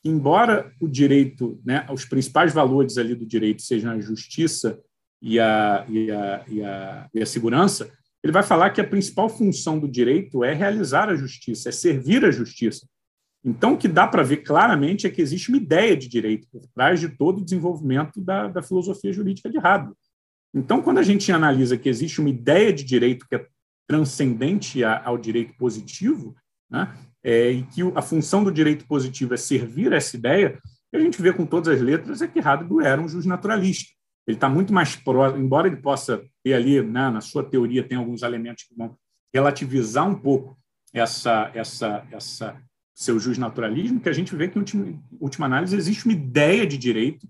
embora 0.05 0.71
o 0.79 0.87
direito, 0.87 1.59
né, 1.65 1.85
os 1.91 2.05
principais 2.05 2.53
valores 2.53 2.97
ali 2.97 3.15
do 3.15 3.25
direito 3.25 3.63
sejam 3.63 3.91
a 3.91 3.99
justiça 3.99 4.79
e 5.19 5.39
a, 5.39 5.85
e 5.89 6.11
a, 6.11 6.45
e 6.47 6.63
a, 6.63 7.09
e 7.15 7.21
a 7.21 7.25
segurança, 7.25 7.91
ele 8.23 8.31
vai 8.31 8.43
falar 8.43 8.69
que 8.69 8.79
a 8.79 8.87
principal 8.87 9.27
função 9.27 9.79
do 9.79 9.87
direito 9.87 10.43
é 10.43 10.53
realizar 10.53 11.09
a 11.09 11.15
justiça, 11.15 11.69
é 11.69 11.71
servir 11.71 12.23
a 12.23 12.31
justiça. 12.31 12.87
Então, 13.43 13.73
o 13.73 13.77
que 13.77 13.87
dá 13.87 14.07
para 14.07 14.23
ver 14.23 14.37
claramente 14.37 15.05
é 15.05 15.09
que 15.09 15.21
existe 15.21 15.49
uma 15.49 15.57
ideia 15.57 15.95
de 15.95 16.07
direito 16.07 16.47
por 16.51 16.65
trás 16.73 16.99
de 16.99 17.09
todo 17.09 17.39
o 17.39 17.43
desenvolvimento 17.43 18.19
da, 18.21 18.47
da 18.47 18.63
filosofia 18.63 19.13
jurídica 19.13 19.49
de 19.49 19.57
Hadley. 19.57 19.95
Então, 20.53 20.81
quando 20.81 20.99
a 20.99 21.03
gente 21.03 21.31
analisa 21.31 21.77
que 21.77 21.89
existe 21.89 22.19
uma 22.19 22.29
ideia 22.29 22.71
de 22.71 22.83
direito 22.83 23.27
que 23.27 23.35
é 23.35 23.45
transcendente 23.87 24.83
ao 24.83 25.17
direito 25.17 25.55
positivo, 25.57 26.35
né, 26.69 26.91
é, 27.25 27.49
e 27.49 27.63
que 27.63 27.81
a 27.95 28.03
função 28.03 28.43
do 28.43 28.51
direito 28.51 28.85
positivo 28.85 29.33
é 29.33 29.37
servir 29.37 29.91
essa 29.91 30.15
ideia, 30.15 30.59
a 30.93 30.99
gente 30.99 31.19
vê 31.19 31.33
com 31.33 31.43
todas 31.43 31.67
as 31.67 31.81
letras 31.81 32.21
é 32.21 32.27
que 32.27 32.39
Radbruch 32.39 32.85
era 32.85 33.01
um 33.01 33.07
juiz 33.07 33.25
naturalista. 33.25 33.91
Ele 34.27 34.37
está 34.37 34.47
muito 34.47 34.71
mais 34.71 34.95
próximo, 34.95 35.43
embora 35.43 35.67
ele 35.67 35.77
possa 35.77 36.23
ter 36.43 36.53
ali, 36.53 36.81
né, 36.81 37.09
na 37.09 37.21
sua 37.21 37.43
teoria, 37.43 37.83
tem 37.83 37.97
alguns 37.97 38.21
elementos 38.21 38.63
que 38.63 38.75
vão 38.75 38.95
relativizar 39.33 40.07
um 40.07 40.15
pouco 40.15 40.55
essa, 40.93 41.51
essa, 41.53 42.07
essa 42.11 42.61
seu 42.93 43.19
juiz 43.19 43.37
naturalismo, 43.39 43.99
que 43.99 44.07
a 44.07 44.13
gente 44.13 44.35
vê 44.35 44.47
que, 44.47 44.57
em 44.57 44.61
última, 44.61 45.03
última 45.19 45.45
análise, 45.47 45.75
existe 45.75 46.05
uma 46.05 46.13
ideia 46.13 46.65
de 46.65 46.77
direito 46.77 47.27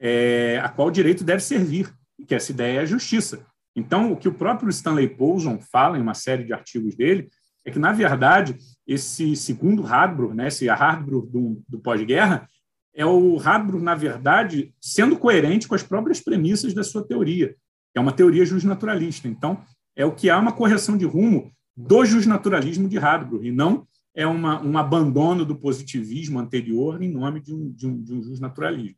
é, 0.00 0.58
a 0.62 0.68
qual 0.70 0.88
o 0.88 0.90
direito 0.90 1.22
deve 1.22 1.42
servir, 1.42 1.94
e 2.18 2.24
que 2.24 2.34
essa 2.34 2.50
ideia 2.50 2.78
é 2.78 2.82
a 2.82 2.86
justiça. 2.86 3.46
Então, 3.76 4.12
o 4.12 4.16
que 4.16 4.28
o 4.28 4.34
próprio 4.34 4.70
Stanley 4.70 5.08
Poulson 5.08 5.58
fala 5.60 5.98
em 5.98 6.02
uma 6.02 6.14
série 6.14 6.44
de 6.44 6.52
artigos 6.52 6.96
dele 6.96 7.28
é 7.64 7.70
que, 7.70 7.78
na 7.78 7.92
verdade, 7.92 8.56
esse 8.86 9.34
segundo 9.34 9.82
Hardbrook, 9.82 10.34
né, 10.34 10.48
esse 10.48 10.66
Hardbrook 10.68 11.30
do, 11.30 11.62
do 11.68 11.78
pós-guerra, 11.78 12.48
é 12.94 13.04
o 13.04 13.36
Hardbrook, 13.36 13.82
na 13.82 13.94
verdade, 13.94 14.72
sendo 14.80 15.16
coerente 15.16 15.66
com 15.66 15.74
as 15.74 15.82
próprias 15.82 16.20
premissas 16.20 16.72
da 16.74 16.84
sua 16.84 17.06
teoria, 17.06 17.56
é 17.94 18.00
uma 18.00 18.12
teoria 18.12 18.44
justnaturalista. 18.44 19.26
Então, 19.26 19.62
é 19.96 20.04
o 20.04 20.14
que 20.14 20.30
há 20.30 20.38
uma 20.38 20.52
correção 20.52 20.96
de 20.96 21.04
rumo 21.04 21.52
do 21.76 22.04
justnaturalismo 22.04 22.88
de 22.88 22.98
Hardbrook, 22.98 23.46
e 23.46 23.52
não 23.52 23.86
é 24.14 24.26
uma, 24.26 24.62
um 24.62 24.78
abandono 24.78 25.44
do 25.44 25.56
positivismo 25.56 26.38
anterior 26.38 27.02
em 27.02 27.10
nome 27.10 27.40
de 27.40 27.52
um, 27.52 27.72
de 27.72 27.86
um, 27.86 28.02
de 28.02 28.14
um 28.14 28.22
justnaturalismo. 28.22 28.96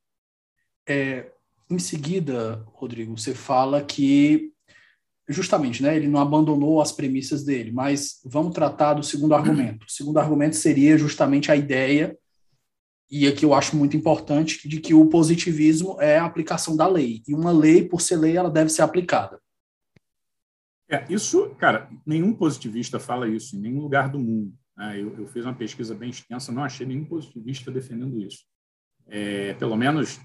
É, 0.87 1.33
em 1.71 1.79
seguida, 1.79 2.63
Rodrigo, 2.67 3.17
você 3.17 3.35
fala 3.35 3.83
que 3.83 4.53
justamente, 5.29 5.83
né, 5.83 5.97
ele 5.97 6.09
não 6.09 6.21
abandonou 6.21 6.81
as 6.81 6.93
premissas 6.93 7.45
dele, 7.45 7.73
mas 7.73 8.21
vamos 8.25 8.55
tratar 8.55 8.95
do 8.95 9.03
segundo 9.03 9.35
argumento. 9.35 9.87
O 9.87 9.91
segundo 9.91 10.19
argumento 10.19 10.57
seria 10.57 10.97
justamente 10.97 11.51
a 11.51 11.57
ideia 11.57 12.17
e 13.11 13.27
aqui 13.27 13.45
eu 13.45 13.55
acho 13.55 13.77
muito 13.77 13.97
importante 13.97 14.69
de 14.69 14.81
que 14.81 14.93
o 14.93 15.07
positivismo 15.07 15.97
é 16.01 16.19
a 16.19 16.25
aplicação 16.25 16.77
da 16.77 16.87
lei 16.89 17.23
e 17.27 17.35
uma 17.35 17.53
lei, 17.53 17.85
por 17.85 18.01
ser 18.01 18.17
lei, 18.17 18.37
ela 18.37 18.51
deve 18.51 18.71
ser 18.71 18.83
aplicada. 18.83 19.41
É, 20.89 21.05
isso, 21.09 21.51
cara, 21.57 21.89
nenhum 22.05 22.33
positivista 22.33 22.99
fala 22.99 23.29
isso 23.29 23.57
em 23.57 23.61
nenhum 23.61 23.81
lugar 23.81 24.09
do 24.09 24.19
mundo. 24.19 24.53
Né? 24.77 25.01
Eu, 25.01 25.19
eu, 25.19 25.27
fiz 25.27 25.45
uma 25.45 25.55
pesquisa 25.55 25.95
bem 25.95 26.11
extensa, 26.11 26.53
não 26.53 26.65
achei 26.65 26.87
nenhum 26.87 27.05
positivista 27.05 27.71
defendendo 27.71 28.21
isso. 28.21 28.45
É, 29.07 29.55
pelo 29.55 29.77
menos 29.77 30.21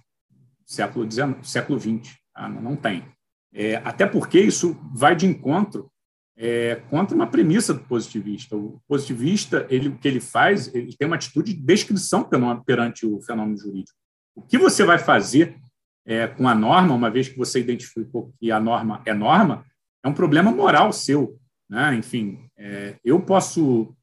século 0.66 1.10
XIX, 1.10 1.48
século 1.48 1.80
XX, 1.80 2.16
tá? 2.34 2.50
não 2.50 2.76
tem. 2.76 3.06
É, 3.54 3.76
até 3.78 4.06
porque 4.06 4.40
isso 4.40 4.78
vai 4.94 5.16
de 5.16 5.26
encontro 5.26 5.92
é, 6.38 6.76
contra 6.90 7.16
uma 7.16 7.28
premissa 7.28 7.74
do 7.74 7.82
positivista. 7.82 8.56
O 8.56 8.82
positivista, 8.88 9.68
ele, 9.70 9.90
o 9.90 9.98
que 9.98 10.08
ele 10.08 10.20
faz, 10.20 10.74
ele 10.74 10.96
tem 10.96 11.08
uma 11.08 11.16
atitude 11.16 11.54
de 11.54 11.62
descrição 11.62 12.28
perante 12.66 13.06
o 13.06 13.22
fenômeno 13.22 13.58
jurídico. 13.58 13.98
O 14.36 14.42
que 14.42 14.58
você 14.58 14.84
vai 14.84 14.98
fazer 14.98 15.58
é, 16.06 16.28
com 16.28 16.48
a 16.48 16.56
norma, 16.56 16.96
uma 16.96 17.12
vez 17.12 17.30
que 17.30 17.38
você 17.38 17.60
identificou 17.60 18.34
que 18.40 18.52
a 18.52 18.60
norma 18.60 19.02
é 19.06 19.14
norma, 19.14 19.66
é 20.04 20.08
um 20.08 20.14
problema 20.14 20.52
moral 20.52 20.92
seu. 20.92 21.40
Né? 21.70 21.96
Enfim, 21.96 22.50
é, 22.58 22.98
eu 23.04 23.22
posso, 23.22 23.96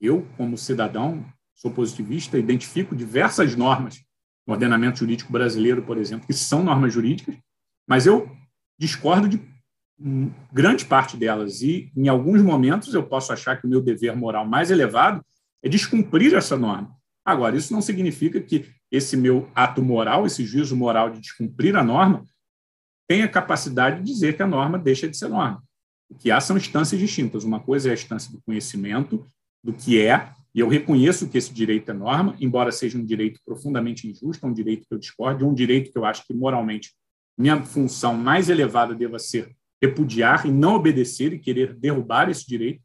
eu, 0.00 0.26
como 0.36 0.56
cidadão, 0.56 1.24
sou 1.54 1.70
positivista, 1.70 2.38
identifico 2.38 2.94
diversas 2.94 3.56
normas 3.56 4.00
no 4.46 4.52
ordenamento 4.52 5.00
jurídico 5.00 5.32
brasileiro, 5.32 5.82
por 5.82 5.98
exemplo, 5.98 6.26
que 6.26 6.32
são 6.32 6.62
normas 6.62 6.92
jurídicas, 6.92 7.36
mas 7.88 8.06
eu 8.06 8.30
discordo 8.78 9.28
de 9.28 9.40
grande 10.52 10.84
parte 10.84 11.16
delas. 11.16 11.62
E, 11.62 11.90
em 11.96 12.08
alguns 12.08 12.42
momentos, 12.42 12.94
eu 12.94 13.02
posso 13.02 13.32
achar 13.32 13.56
que 13.56 13.66
o 13.66 13.70
meu 13.70 13.80
dever 13.80 14.14
moral 14.16 14.46
mais 14.46 14.70
elevado 14.70 15.24
é 15.62 15.68
descumprir 15.68 16.34
essa 16.34 16.56
norma. 16.56 16.94
Agora, 17.24 17.56
isso 17.56 17.72
não 17.72 17.80
significa 17.80 18.40
que 18.40 18.70
esse 18.90 19.16
meu 19.16 19.50
ato 19.54 19.82
moral, 19.82 20.26
esse 20.26 20.44
juízo 20.44 20.76
moral 20.76 21.10
de 21.10 21.20
descumprir 21.20 21.74
a 21.74 21.82
norma, 21.82 22.24
tenha 23.08 23.28
capacidade 23.28 23.98
de 23.98 24.04
dizer 24.04 24.36
que 24.36 24.42
a 24.42 24.46
norma 24.46 24.78
deixa 24.78 25.08
de 25.08 25.16
ser 25.16 25.28
norma. 25.28 25.62
O 26.08 26.14
que 26.14 26.30
há 26.30 26.40
são 26.40 26.56
instâncias 26.56 27.00
distintas. 27.00 27.42
Uma 27.42 27.58
coisa 27.58 27.88
é 27.88 27.90
a 27.92 27.94
instância 27.94 28.30
do 28.30 28.40
conhecimento, 28.42 29.26
do 29.62 29.72
que 29.72 30.00
é, 30.00 30.30
e 30.54 30.60
eu 30.60 30.68
reconheço 30.68 31.28
que 31.28 31.36
esse 31.36 31.52
direito 31.52 31.90
é 31.90 31.94
norma, 31.94 32.34
embora 32.40 32.72
seja 32.72 32.96
um 32.96 33.04
direito 33.04 33.40
profundamente 33.44 34.08
injusto, 34.08 34.46
um 34.46 34.52
direito 34.52 34.86
que 34.88 34.94
eu 34.94 34.98
discordo, 34.98 35.46
um 35.46 35.52
direito 35.52 35.92
que 35.92 35.98
eu 35.98 36.04
acho 36.04 36.24
que 36.26 36.32
moralmente 36.32 36.94
minha 37.36 37.62
função 37.62 38.14
mais 38.14 38.48
elevada 38.48 38.94
deva 38.94 39.18
ser 39.18 39.54
repudiar 39.82 40.46
e 40.46 40.50
não 40.50 40.74
obedecer 40.74 41.32
e 41.32 41.38
querer 41.38 41.74
derrubar 41.74 42.30
esse 42.30 42.46
direito. 42.46 42.82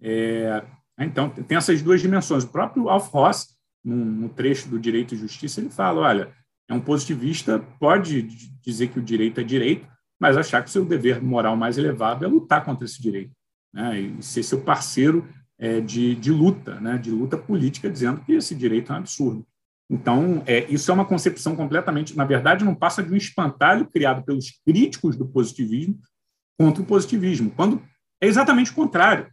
É, 0.00 0.64
então, 0.98 1.28
tem 1.30 1.56
essas 1.56 1.82
duas 1.82 2.00
dimensões. 2.00 2.44
O 2.44 2.48
próprio 2.48 2.88
Alf 2.88 3.08
Ross, 3.12 3.48
no 3.84 4.28
trecho 4.28 4.68
do 4.68 4.78
Direito 4.78 5.14
e 5.14 5.18
Justiça, 5.18 5.60
ele 5.60 5.70
fala, 5.70 6.02
olha, 6.02 6.34
é 6.68 6.74
um 6.74 6.80
positivista, 6.80 7.58
pode 7.80 8.22
dizer 8.62 8.88
que 8.88 8.98
o 8.98 9.02
direito 9.02 9.40
é 9.40 9.44
direito, 9.44 9.88
mas 10.20 10.36
achar 10.36 10.62
que 10.62 10.68
o 10.68 10.72
seu 10.72 10.84
dever 10.84 11.20
moral 11.22 11.56
mais 11.56 11.78
elevado 11.78 12.24
é 12.24 12.28
lutar 12.28 12.64
contra 12.64 12.84
esse 12.84 13.02
direito, 13.02 13.32
né? 13.72 13.98
e 13.98 14.22
ser 14.22 14.42
seu 14.42 14.60
parceiro 14.60 15.26
é, 15.58 15.80
de, 15.80 16.14
de 16.14 16.30
luta, 16.30 16.78
né? 16.80 16.96
de 16.96 17.10
luta 17.10 17.36
política, 17.36 17.90
dizendo 17.90 18.20
que 18.20 18.34
esse 18.34 18.54
direito 18.54 18.92
é 18.92 18.94
um 18.94 18.98
absurdo. 18.98 19.44
Então, 19.90 20.42
é, 20.46 20.64
isso 20.72 20.88
é 20.88 20.94
uma 20.94 21.04
concepção 21.04 21.56
completamente, 21.56 22.16
na 22.16 22.24
verdade, 22.24 22.64
não 22.64 22.76
passa 22.76 23.02
de 23.02 23.12
um 23.12 23.16
espantalho 23.16 23.86
criado 23.86 24.24
pelos 24.24 24.52
críticos 24.64 25.16
do 25.16 25.26
positivismo 25.26 25.98
contra 26.56 26.80
o 26.80 26.86
positivismo, 26.86 27.50
quando 27.50 27.82
é 28.20 28.28
exatamente 28.28 28.70
o 28.70 28.74
contrário. 28.74 29.26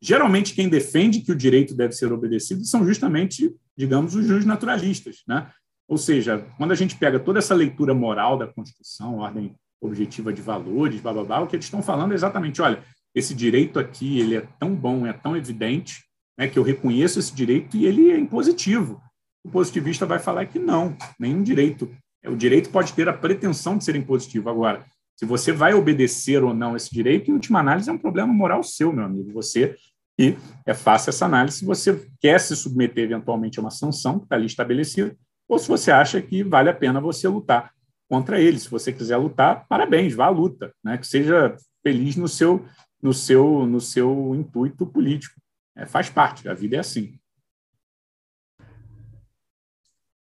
Geralmente, 0.00 0.54
quem 0.54 0.68
defende 0.68 1.22
que 1.22 1.32
o 1.32 1.36
direito 1.36 1.74
deve 1.74 1.94
ser 1.94 2.12
obedecido 2.12 2.64
são 2.64 2.86
justamente, 2.86 3.52
digamos, 3.76 4.14
os 4.14 4.24
juros 4.24 4.44
naturalistas. 4.44 5.22
Né? 5.26 5.50
Ou 5.88 5.98
seja, 5.98 6.46
quando 6.56 6.70
a 6.70 6.76
gente 6.76 6.96
pega 6.96 7.18
toda 7.18 7.40
essa 7.40 7.54
leitura 7.54 7.92
moral 7.92 8.38
da 8.38 8.46
Constituição, 8.46 9.18
ordem 9.18 9.56
objetiva 9.80 10.32
de 10.32 10.40
valores, 10.42 11.00
blá, 11.00 11.12
blá, 11.12 11.24
blá, 11.24 11.40
o 11.40 11.46
que 11.48 11.56
eles 11.56 11.66
estão 11.66 11.82
falando 11.82 12.12
é 12.12 12.14
exatamente, 12.14 12.62
olha, 12.62 12.82
esse 13.14 13.34
direito 13.34 13.78
aqui 13.78 14.20
ele 14.20 14.36
é 14.36 14.46
tão 14.60 14.74
bom, 14.74 15.06
é 15.06 15.12
tão 15.12 15.36
evidente, 15.36 16.04
né, 16.38 16.46
que 16.46 16.58
eu 16.58 16.62
reconheço 16.62 17.18
esse 17.18 17.34
direito 17.34 17.76
e 17.76 17.86
ele 17.86 18.10
é 18.10 18.18
impositivo. 18.18 19.00
O 19.46 19.48
positivista 19.48 20.04
vai 20.04 20.18
falar 20.18 20.44
que 20.46 20.58
não, 20.58 20.96
nenhum 21.20 21.40
direito. 21.40 21.88
O 22.26 22.34
direito 22.34 22.68
pode 22.68 22.92
ter 22.92 23.08
a 23.08 23.12
pretensão 23.12 23.78
de 23.78 23.84
ser 23.84 23.94
impositivo. 23.94 24.50
Agora, 24.50 24.84
se 25.14 25.24
você 25.24 25.52
vai 25.52 25.72
obedecer 25.72 26.42
ou 26.42 26.52
não 26.52 26.74
esse 26.74 26.92
direito, 26.92 27.30
em 27.30 27.34
última 27.34 27.60
análise, 27.60 27.88
é 27.88 27.92
um 27.92 27.98
problema 27.98 28.32
moral 28.32 28.64
seu, 28.64 28.92
meu 28.92 29.04
amigo. 29.04 29.32
Você 29.32 29.76
e 30.18 30.36
é 30.66 30.74
fácil 30.74 31.10
essa 31.10 31.26
análise 31.26 31.58
se 31.58 31.64
você 31.64 32.08
quer 32.20 32.40
se 32.40 32.56
submeter 32.56 33.04
eventualmente 33.04 33.60
a 33.60 33.62
uma 33.62 33.70
sanção 33.70 34.18
que 34.18 34.24
está 34.24 34.34
ali 34.34 34.46
estabelecida, 34.46 35.16
ou 35.48 35.60
se 35.60 35.68
você 35.68 35.92
acha 35.92 36.20
que 36.20 36.42
vale 36.42 36.68
a 36.68 36.74
pena 36.74 37.00
você 37.00 37.28
lutar 37.28 37.70
contra 38.08 38.40
ele. 38.40 38.58
Se 38.58 38.68
você 38.68 38.92
quiser 38.92 39.16
lutar, 39.16 39.64
parabéns, 39.68 40.12
vá 40.12 40.26
à 40.26 40.30
luta, 40.30 40.74
né? 40.82 40.98
que 40.98 41.06
seja 41.06 41.54
feliz 41.84 42.16
no 42.16 42.26
seu, 42.26 42.66
no 43.00 43.14
seu, 43.14 43.64
no 43.64 43.80
seu 43.80 44.34
intuito 44.34 44.84
político. 44.84 45.40
É, 45.76 45.86
faz 45.86 46.10
parte, 46.10 46.48
a 46.48 46.54
vida 46.54 46.74
é 46.74 46.80
assim. 46.80 47.16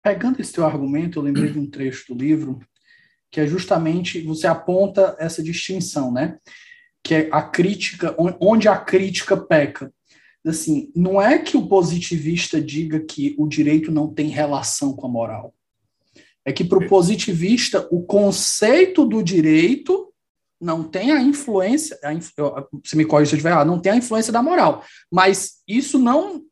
Pegando 0.04 0.42
esse 0.42 0.52
teu 0.52 0.66
argumento, 0.66 1.18
eu 1.18 1.24
lembrei 1.24 1.50
de 1.50 1.58
um 1.58 1.66
trecho 1.66 2.14
do 2.14 2.22
livro 2.22 2.60
que 3.32 3.42
é 3.42 3.48
justamente 3.48 4.22
você 4.22 4.46
aponta 4.46 5.16
essa 5.18 5.42
distinção, 5.42 6.12
né? 6.12 6.38
Que 7.04 7.16
é 7.16 7.30
a 7.32 7.42
crítica, 7.42 8.16
onde 8.40 8.68
a 8.68 8.78
crítica 8.78 9.36
peca. 9.36 9.92
Assim, 10.46 10.92
não 10.96 11.20
é 11.20 11.40
que 11.40 11.58
o 11.58 11.68
positivista 11.68 12.62
diga 12.62 13.00
que 13.00 13.34
o 13.40 13.48
direito 13.48 13.92
não 13.92 14.14
tem 14.14 14.28
relação 14.28 14.94
com 14.94 15.08
a 15.08 15.10
moral. 15.10 15.56
É 16.46 16.54
que 16.54 16.64
para 16.64 16.78
o 16.78 16.88
positivista 16.88 17.88
o 17.90 18.04
conceito 18.04 19.04
do 19.04 19.24
direito 19.24 20.14
não 20.62 20.84
tem 20.84 21.12
a 21.12 21.22
influência, 21.22 21.98
a, 22.04 22.14
você 22.84 22.96
me 22.96 23.06
corrige 23.06 23.30
se 23.30 23.36
eu 23.36 23.38
estiver 23.38 23.50
errado, 23.50 23.68
não 23.68 23.80
tem 23.80 23.94
a 23.94 23.98
influência 23.98 24.32
da 24.32 24.44
moral. 24.44 24.84
Mas 25.12 25.64
isso 25.68 25.98
não, 25.98 26.44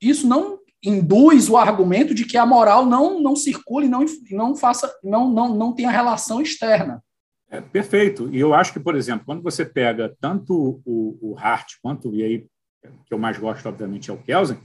isso 0.00 0.28
não 0.28 0.60
induz 0.84 1.48
o 1.48 1.56
argumento 1.56 2.14
de 2.14 2.24
que 2.24 2.36
a 2.36 2.44
moral 2.44 2.84
não 2.84 3.20
não 3.20 3.34
circule, 3.34 3.88
não 3.88 4.04
não 4.30 4.54
faça, 4.54 4.92
não 5.02 5.30
não 5.30 5.54
não 5.54 5.72
tenha 5.72 5.90
relação 5.90 6.40
externa. 6.40 7.02
É, 7.50 7.60
perfeito. 7.60 8.28
E 8.34 8.40
eu 8.40 8.52
acho 8.52 8.72
que, 8.72 8.80
por 8.80 8.96
exemplo, 8.96 9.24
quando 9.24 9.42
você 9.42 9.64
pega 9.64 10.14
tanto 10.20 10.82
o, 10.84 11.18
o 11.20 11.38
Hart 11.38 11.74
quanto 11.82 12.14
e 12.14 12.22
aí 12.22 12.46
que 13.06 13.14
eu 13.14 13.18
mais 13.18 13.38
gosto, 13.38 13.66
obviamente, 13.68 14.10
é 14.10 14.12
o 14.12 14.22
Kelsen, 14.22 14.58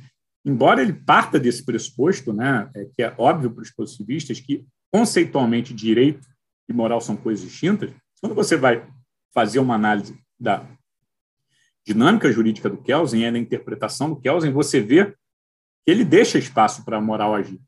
embora 0.46 0.82
ele 0.82 0.94
parta 0.94 1.40
desse 1.40 1.64
pressuposto, 1.64 2.34
né, 2.34 2.70
é, 2.76 2.86
que 2.86 3.04
é 3.04 3.14
óbvio 3.18 3.52
para 3.52 3.62
os 3.62 3.72
positivistas 3.72 4.40
que 4.40 4.66
conceitualmente 4.92 5.74
direito 5.74 6.28
e 6.68 6.74
moral 6.74 7.00
são 7.00 7.16
coisas 7.16 7.46
distintas, 7.46 7.92
quando 8.20 8.36
você 8.36 8.58
vai 8.58 8.86
fazer 9.34 9.60
uma 9.60 9.76
análise 9.76 10.18
da 10.40 10.66
dinâmica 11.86 12.32
jurídica 12.32 12.70
do 12.70 12.78
Kelsen, 12.78 13.24
é 13.24 13.32
na 13.32 13.40
interpretação 13.40 14.10
do 14.10 14.20
Kelsen, 14.20 14.52
você 14.52 14.82
vê 14.82 15.16
ele 15.86 16.04
deixa 16.04 16.38
espaço 16.38 16.84
para 16.84 16.98
a 16.98 17.02
moral 17.02 17.36
agir. 17.36 17.60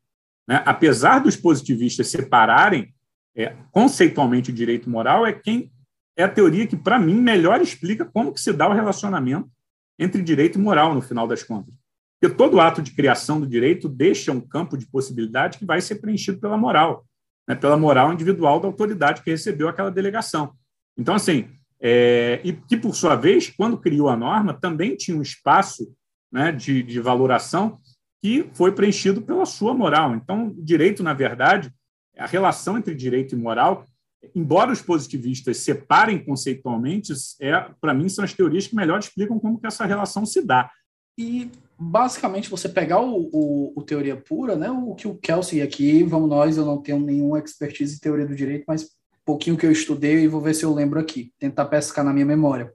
Né? 0.48 0.62
Apesar 0.66 1.18
dos 1.20 1.36
positivistas 1.36 2.08
separarem 2.08 2.94
é, 3.34 3.56
conceitualmente 3.70 4.50
o 4.50 4.54
direito 4.54 4.90
moral, 4.90 5.26
é 5.26 5.32
quem 5.32 5.70
é 6.16 6.24
a 6.24 6.28
teoria 6.28 6.66
que, 6.66 6.76
para 6.76 6.98
mim, 6.98 7.14
melhor 7.14 7.60
explica 7.60 8.04
como 8.04 8.32
que 8.32 8.40
se 8.40 8.52
dá 8.52 8.68
o 8.68 8.74
relacionamento 8.74 9.50
entre 9.98 10.22
direito 10.22 10.58
e 10.58 10.62
moral, 10.62 10.94
no 10.94 11.00
final 11.00 11.26
das 11.26 11.42
contas. 11.42 11.74
Porque 12.20 12.34
todo 12.34 12.60
ato 12.60 12.82
de 12.82 12.92
criação 12.92 13.40
do 13.40 13.46
direito 13.46 13.88
deixa 13.88 14.30
um 14.30 14.40
campo 14.40 14.76
de 14.76 14.86
possibilidade 14.86 15.58
que 15.58 15.64
vai 15.64 15.80
ser 15.80 15.96
preenchido 15.96 16.38
pela 16.38 16.56
moral, 16.56 17.06
né? 17.48 17.54
pela 17.54 17.76
moral 17.76 18.12
individual 18.12 18.60
da 18.60 18.68
autoridade 18.68 19.22
que 19.22 19.30
recebeu 19.30 19.68
aquela 19.68 19.90
delegação. 19.90 20.52
Então, 20.96 21.14
assim, 21.14 21.48
é, 21.80 22.40
e 22.44 22.52
que, 22.52 22.76
por 22.76 22.94
sua 22.94 23.16
vez, 23.16 23.48
quando 23.48 23.78
criou 23.78 24.08
a 24.08 24.16
norma, 24.16 24.54
também 24.54 24.94
tinha 24.94 25.16
um 25.16 25.22
espaço 25.22 25.92
né, 26.30 26.52
de, 26.52 26.82
de 26.82 27.00
valoração 27.00 27.80
que 28.22 28.48
foi 28.52 28.72
preenchido 28.72 29.20
pela 29.20 29.44
sua 29.44 29.74
moral. 29.74 30.14
Então, 30.14 30.54
direito, 30.56 31.02
na 31.02 31.12
verdade, 31.12 31.72
a 32.16 32.26
relação 32.26 32.78
entre 32.78 32.94
direito 32.94 33.34
e 33.34 33.38
moral 33.38 33.86
embora 34.34 34.72
os 34.72 34.80
positivistas 34.80 35.58
separem 35.58 36.24
conceitualmente, 36.24 37.12
é, 37.40 37.52
para 37.80 37.92
mim 37.92 38.08
são 38.08 38.24
as 38.24 38.32
teorias 38.32 38.66
que 38.66 38.76
melhor 38.76 38.98
explicam 38.98 39.38
como 39.38 39.58
que 39.58 39.66
essa 39.66 39.84
relação 39.84 40.24
se 40.24 40.42
dá. 40.42 40.70
E 41.18 41.50
basicamente 41.78 42.48
você 42.48 42.68
pegar 42.68 43.00
o, 43.00 43.28
o, 43.32 43.72
o, 43.76 43.82
teoria 43.82 44.16
pura, 44.16 44.56
né? 44.56 44.70
O 44.70 44.94
que 44.94 45.08
o 45.08 45.16
Kelsey 45.16 45.60
aqui, 45.60 46.02
vamos 46.04 46.30
nós, 46.30 46.56
eu 46.56 46.64
não 46.64 46.80
tenho 46.80 47.00
nenhuma 47.00 47.38
expertise 47.38 47.96
em 47.96 47.98
teoria 47.98 48.26
do 48.26 48.34
direito, 48.34 48.64
mas 48.66 48.90
pouquinho 49.24 49.56
que 49.56 49.66
eu 49.66 49.72
estudei 49.72 50.20
e 50.20 50.28
vou 50.28 50.40
ver 50.40 50.54
se 50.54 50.64
eu 50.64 50.72
lembro 50.72 50.98
aqui, 50.98 51.32
tentar 51.38 51.66
pescar 51.66 52.04
na 52.04 52.12
minha 52.12 52.26
memória. 52.26 52.72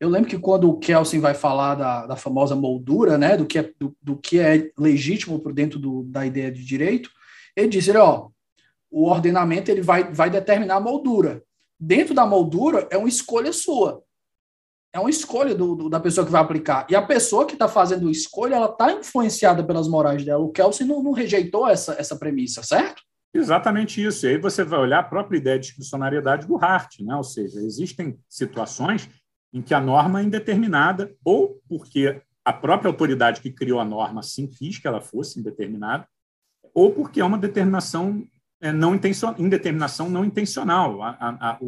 Eu 0.00 0.08
lembro 0.08 0.28
que 0.28 0.38
quando 0.38 0.70
o 0.70 0.78
Kelsen 0.78 1.20
vai 1.20 1.34
falar 1.34 1.74
da, 1.74 2.06
da 2.06 2.16
famosa 2.16 2.54
moldura, 2.54 3.18
né, 3.18 3.36
do 3.36 3.46
que 3.46 3.58
é, 3.58 3.72
do, 3.78 3.96
do 4.00 4.16
que 4.16 4.38
é 4.38 4.70
legítimo 4.78 5.40
por 5.40 5.52
dentro 5.52 5.78
do, 5.78 6.04
da 6.04 6.24
ideia 6.24 6.52
de 6.52 6.64
direito, 6.64 7.10
ele 7.56 7.68
diz, 7.68 7.88
ele, 7.88 7.98
ó, 7.98 8.28
o 8.90 9.08
ordenamento 9.08 9.70
ele 9.70 9.82
vai, 9.82 10.12
vai 10.12 10.30
determinar 10.30 10.76
a 10.76 10.80
moldura. 10.80 11.42
Dentro 11.80 12.14
da 12.14 12.26
moldura 12.26 12.86
é 12.90 12.96
uma 12.96 13.08
escolha 13.08 13.52
sua 13.52 14.02
é 14.92 14.98
uma 14.98 15.10
escolha 15.10 15.54
do, 15.54 15.74
do, 15.74 15.88
da 15.88 16.00
pessoa 16.00 16.24
que 16.24 16.32
vai 16.32 16.40
aplicar. 16.40 16.86
E 16.90 16.96
a 16.96 17.02
pessoa 17.02 17.46
que 17.46 17.52
está 17.52 17.68
fazendo 17.68 18.10
escolha, 18.10 18.56
ela 18.56 18.66
está 18.66 18.92
influenciada 18.92 19.62
pelas 19.62 19.88
morais 19.88 20.24
dela. 20.24 20.42
O 20.42 20.50
Kelsey 20.50 20.86
não, 20.86 21.02
não, 21.02 21.12
rejeitou 21.12 21.68
essa, 21.68 21.94
essa 21.98 22.16
premissa, 22.16 22.62
certo? 22.62 23.02
Exatamente 23.32 24.02
isso. 24.02 24.26
E 24.26 24.30
aí 24.30 24.38
você 24.38 24.64
vai 24.64 24.80
olhar 24.80 25.00
a 25.00 25.04
própria 25.04 25.36
ideia 25.36 25.58
de 25.58 25.66
discricionariedade 25.66 26.46
do 26.46 26.56
Hart, 26.56 27.00
né? 27.00 27.14
ou 27.14 27.22
seja, 27.22 27.60
existem 27.60 28.18
situações 28.28 29.08
em 29.52 29.62
que 29.62 29.74
a 29.74 29.80
norma 29.80 30.20
é 30.20 30.24
indeterminada, 30.24 31.14
ou 31.24 31.60
porque 31.68 32.20
a 32.44 32.52
própria 32.52 32.88
autoridade 32.88 33.40
que 33.40 33.50
criou 33.50 33.80
a 33.80 33.84
norma 33.84 34.20
assim 34.20 34.46
quis 34.46 34.78
que 34.78 34.86
ela 34.86 35.00
fosse 35.00 35.38
indeterminada, 35.38 36.06
ou 36.74 36.92
porque 36.92 37.20
é 37.20 37.24
uma 37.24 37.38
determinação 37.38 38.24
é, 38.60 38.72
não 38.72 38.94
intencional, 38.94 39.36
indeterminação 39.38 40.10
não 40.10 40.24
intencional. 40.24 41.02
A, 41.02 41.10
a, 41.10 41.50
a, 41.50 41.58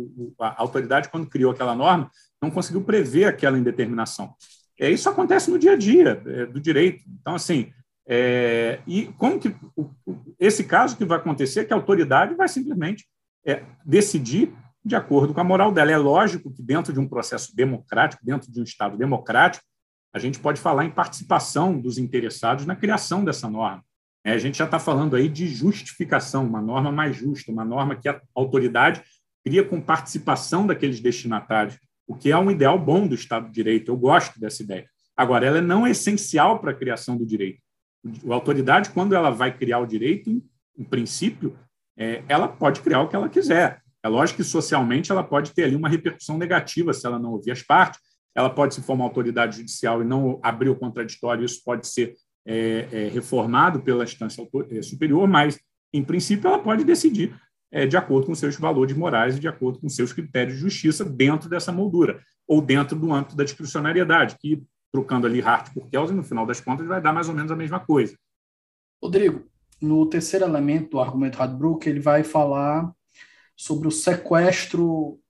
a, 0.41 0.61
autoridade, 0.61 1.09
quando 1.09 1.28
criou 1.28 1.53
aquela 1.53 1.74
norma, 1.74 2.11
não 2.41 2.51
conseguiu 2.51 2.83
prever 2.83 3.24
aquela 3.24 3.59
indeterminação. 3.59 4.35
É, 4.78 4.91
isso 4.91 5.09
acontece 5.09 5.51
no 5.51 5.59
dia 5.59 5.72
a 5.72 5.76
dia 5.76 6.22
é, 6.26 6.47
do 6.47 6.61
direito. 6.61 7.05
Então, 7.20 7.35
assim, 7.35 7.72
é, 8.07 8.81
e 8.87 9.07
como 9.18 9.39
que 9.39 9.55
o, 9.76 9.91
esse 10.39 10.64
caso 10.64 10.97
que 10.97 11.05
vai 11.05 11.18
acontecer 11.18 11.61
é 11.61 11.64
que 11.64 11.72
a 11.72 11.76
autoridade 11.76 12.35
vai 12.35 12.49
simplesmente 12.49 13.07
é, 13.45 13.62
decidir 13.85 14.53
de 14.85 14.97
acordo 14.97 15.35
com 15.35 15.41
a 15.41 15.45
moral 15.45 15.72
dela. 15.72 15.91
É 15.91 15.97
lógico 15.97 16.51
que 16.53 16.62
dentro 16.62 16.93
de 16.93 17.01
um 17.01 17.09
processo 17.09 17.55
democrático, 17.55 18.24
dentro 18.24 18.51
de 18.51 18.61
um 18.61 18.64
Estado 18.64 18.97
democrático, 18.97 19.64
a 20.12 20.18
gente 20.18 20.39
pode 20.39 20.61
falar 20.61 20.85
em 20.85 20.91
participação 20.91 21.78
dos 21.78 21.99
interessados 21.99 22.66
na 22.66 22.74
criação 22.74 23.24
dessa 23.24 23.49
norma. 23.49 23.85
É, 24.24 24.33
a 24.33 24.39
gente 24.39 24.59
já 24.59 24.64
está 24.64 24.78
falando 24.78 25.16
aí 25.16 25.28
de 25.28 25.47
justificação, 25.47 26.45
uma 26.45 26.61
norma 26.61 26.93
mais 26.93 27.16
justa, 27.16 27.51
uma 27.51 27.64
norma 27.64 27.97
que 27.97 28.09
a 28.09 28.20
autoridade 28.35 29.03
cria 29.45 29.64
com 29.64 29.81
participação 29.81 30.66
daqueles 30.66 31.01
destinatários 31.01 31.78
o 32.11 32.16
que 32.16 32.33
é 32.33 32.37
um 32.37 32.51
ideal 32.51 32.76
bom 32.76 33.07
do 33.07 33.14
Estado 33.14 33.47
de 33.47 33.53
Direito. 33.53 33.93
Eu 33.93 33.97
gosto 33.97 34.41
dessa 34.41 34.64
ideia. 34.64 34.85
Agora, 35.16 35.47
ela 35.47 35.61
não 35.62 35.87
é 35.87 35.93
essencial 35.93 36.59
para 36.59 36.72
a 36.72 36.74
criação 36.74 37.16
do 37.16 37.24
direito. 37.24 37.62
A 38.28 38.35
autoridade, 38.35 38.91
quando 38.91 39.14
ela 39.14 39.31
vai 39.31 39.57
criar 39.57 39.78
o 39.78 39.87
direito, 39.87 40.28
em, 40.28 40.43
em 40.76 40.83
princípio, 40.83 41.57
é, 41.97 42.24
ela 42.28 42.49
pode 42.49 42.81
criar 42.81 43.03
o 43.03 43.09
que 43.09 43.14
ela 43.14 43.28
quiser. 43.28 43.81
É 44.03 44.09
lógico 44.09 44.38
que 44.38 44.44
socialmente 44.44 45.12
ela 45.12 45.22
pode 45.22 45.53
ter 45.53 45.64
ali 45.64 45.76
uma 45.76 45.88
repercussão 45.88 46.38
negativa 46.38 46.92
se 46.92 47.07
ela 47.07 47.18
não 47.18 47.32
ouvir 47.32 47.51
as 47.51 47.62
partes. 47.62 48.01
Ela 48.34 48.48
pode 48.48 48.74
se 48.74 48.82
formar 48.82 49.05
autoridade 49.05 49.57
judicial 49.57 50.01
e 50.01 50.05
não 50.05 50.38
abrir 50.42 50.68
o 50.68 50.76
contraditório, 50.76 51.44
isso 51.44 51.62
pode 51.64 51.86
ser 51.86 52.14
é, 52.46 52.88
é, 52.90 53.09
reformado 53.09 53.80
pela 53.80 54.05
instância 54.05 54.46
é, 54.70 54.82
superior, 54.82 55.28
mas, 55.28 55.59
em 55.92 56.03
princípio, 56.03 56.48
ela 56.48 56.59
pode 56.59 56.84
decidir 56.84 57.34
é, 57.72 57.86
de 57.86 57.96
acordo 57.96 58.26
com 58.26 58.34
seus 58.34 58.57
valores 58.57 58.96
morais 58.96 59.36
e 59.36 59.40
de 59.40 59.48
acordo 59.48 59.78
com 59.80 59.88
seus 59.88 60.12
critérios 60.12 60.57
de 60.57 60.61
justiça 60.61 61.05
dentro 61.05 61.48
dessa 61.48 61.70
moldura, 61.70 62.20
ou 62.46 62.61
dentro 62.61 62.98
do 62.98 63.12
âmbito 63.12 63.36
da 63.36 63.44
discricionariedade, 63.44 64.36
que, 64.38 64.62
trocando 64.92 65.26
ali 65.26 65.40
Hart 65.40 65.72
por 65.72 65.88
Kelsen, 65.88 66.16
no 66.16 66.24
final 66.24 66.46
das 66.46 66.61
contas, 66.61 66.86
vai 66.86 67.01
dar 67.01 67.12
mais 67.12 67.28
ou 67.28 67.34
menos 67.34 67.53
a 67.53 67.57
mesma 67.57 67.78
coisa. 67.78 68.16
Rodrigo, 69.03 69.44
no 69.80 70.05
terceiro 70.07 70.44
elemento 70.44 70.90
do 70.90 71.01
argumento 71.01 71.38
Radbruch, 71.38 71.88
ele 71.88 72.01
vai 72.01 72.24
falar 72.24 72.92
sobre 73.61 73.86
o 73.86 73.90
sequestro 73.90 75.20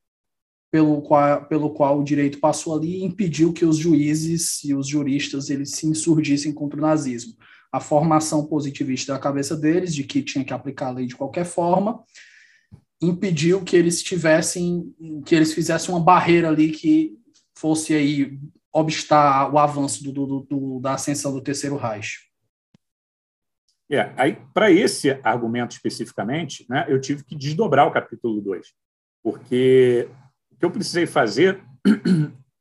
pelo 0.70 1.02
qual, 1.02 1.46
pelo 1.46 1.70
qual 1.70 1.98
o 1.98 2.04
direito 2.04 2.38
passou 2.38 2.76
ali 2.76 2.98
e 2.98 3.04
impediu 3.04 3.52
que 3.52 3.64
os 3.64 3.76
juízes 3.76 4.62
e 4.62 4.72
os 4.72 4.86
juristas 4.86 5.50
eles 5.50 5.72
se 5.72 5.84
insurgissem 5.84 6.52
contra 6.52 6.78
o 6.78 6.82
nazismo. 6.82 7.34
A 7.72 7.80
formação 7.80 8.46
positivista 8.46 9.12
da 9.12 9.18
cabeça 9.18 9.56
deles, 9.56 9.92
de 9.92 10.04
que 10.04 10.22
tinha 10.22 10.44
que 10.44 10.52
aplicar 10.52 10.86
a 10.86 10.92
lei 10.92 11.06
de 11.06 11.16
qualquer 11.16 11.44
forma, 11.44 12.04
impediu 13.02 13.64
que 13.64 13.74
eles 13.74 14.00
tivessem, 14.00 14.94
que 15.26 15.34
eles 15.34 15.52
fizessem 15.52 15.92
uma 15.92 16.00
barreira 16.02 16.50
ali 16.50 16.70
que 16.70 17.18
fosse 17.52 17.94
aí 17.94 18.38
obstar 18.72 19.52
o 19.52 19.58
avanço 19.58 20.04
do, 20.04 20.12
do, 20.12 20.46
do, 20.48 20.78
da 20.78 20.94
ascensão 20.94 21.32
do 21.32 21.40
terceiro 21.40 21.76
Reich. 21.76 22.29
É, 23.90 24.12
aí, 24.16 24.38
para 24.54 24.70
esse 24.70 25.10
argumento 25.24 25.72
especificamente, 25.72 26.64
né, 26.68 26.86
eu 26.88 27.00
tive 27.00 27.24
que 27.24 27.34
desdobrar 27.34 27.88
o 27.88 27.90
capítulo 27.90 28.40
2, 28.40 28.72
porque 29.22 30.08
o 30.52 30.56
que 30.56 30.64
eu 30.64 30.70
precisei 30.70 31.06
fazer 31.06 31.60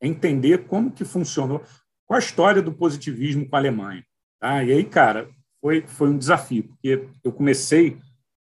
é 0.02 0.08
entender 0.08 0.66
como 0.66 0.92
que 0.92 1.06
funcionou, 1.06 1.64
qual 2.08 2.16
a 2.16 2.20
história 2.20 2.64
do 2.64 2.74
positivismo 2.74 3.48
com 3.48 3.56
a 3.56 3.60
Alemanha. 3.60 4.04
Tá? 4.40 4.64
E 4.64 4.72
aí, 4.72 4.84
cara, 4.84 5.30
foi, 5.62 5.86
foi 5.86 6.10
um 6.10 6.18
desafio, 6.18 6.64
porque 6.64 7.08
eu 7.24 7.32
comecei 7.32 8.00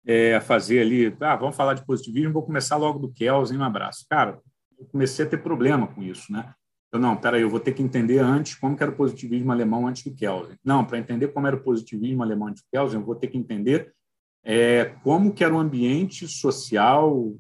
é, 0.06 0.40
fazer 0.40 0.80
ali, 0.80 1.16
ah, 1.22 1.36
vamos 1.36 1.56
falar 1.56 1.76
de 1.76 1.86
positivismo, 1.86 2.34
vou 2.34 2.44
começar 2.44 2.76
logo 2.78 2.98
do 2.98 3.12
Kelsen, 3.14 3.58
um 3.58 3.64
abraço. 3.64 4.06
Cara, 4.10 4.40
eu 4.80 4.86
comecei 4.86 5.26
a 5.26 5.30
ter 5.30 5.38
problema 5.38 5.88
com 5.88 6.02
isso, 6.02 6.32
né? 6.32 6.54
Eu, 6.94 7.00
não, 7.00 7.18
peraí, 7.18 7.41
eu 7.41 7.50
vou 7.50 7.60
ter 7.60 7.72
que 7.72 7.82
entender 7.82 8.20
antes 8.20 8.54
como 8.54 8.78
era 8.80 8.91
o 8.91 8.96
positivismo 8.96 9.52
alemão 9.52 9.88
antes 9.88 10.04
do 10.04 10.14
Kelsen. 10.14 10.56
Não, 10.64 10.86
para 10.86 11.00
entender 11.00 11.30
como 11.30 11.48
era 11.48 11.56
o 11.56 11.60
positivismo 11.60 12.22
alemão 12.22 12.50
antes 12.50 12.62
do 12.62 12.68
Kelsen, 12.72 13.00
eu 13.00 13.06
vou 13.06 13.16
ter 13.16 13.28
que 13.28 13.38
entender 13.38 13.91
é, 14.46 14.86
como 15.02 15.34
era 15.39 15.56
o 15.56 15.58
ambiente 15.58 16.28
social, 16.28 17.34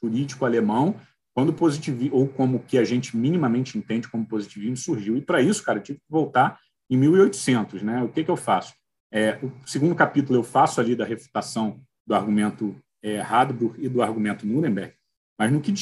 jurídico 0.00 0.44
alemão, 0.44 0.94
quando 1.34 1.48
o 1.48 1.52
positivismo, 1.52 2.16
ou 2.16 2.28
como 2.28 2.60
que 2.60 2.78
a 2.78 2.84
gente 2.84 3.16
minimamente 3.16 3.76
entende 3.76 4.06
como 4.06 4.24
positivismo 4.24 4.76
surgiu. 4.76 5.16
E 5.16 5.20
para 5.20 5.42
isso, 5.42 5.64
cara, 5.64 5.80
eu 5.80 5.82
tive 5.82 5.98
que 5.98 6.04
voltar 6.08 6.60
em 6.88 6.96
1800, 6.96 7.82
né? 7.82 8.04
O 8.04 8.08
que, 8.08 8.22
que 8.22 8.30
eu 8.30 8.36
faço? 8.36 8.72
É, 9.10 9.36
o 9.42 9.50
segundo 9.66 9.96
capítulo 9.96 10.38
eu 10.38 10.44
faço 10.44 10.80
ali 10.80 10.94
da 10.94 11.04
refutação 11.04 11.80
do 12.06 12.14
argumento 12.14 12.76
é, 13.02 13.18
Radbruch 13.18 13.74
e 13.84 13.88
do 13.88 14.00
argumento 14.00 14.46
Nuremberg, 14.46 14.94
mas 15.36 15.50
no 15.50 15.60
que 15.60 15.72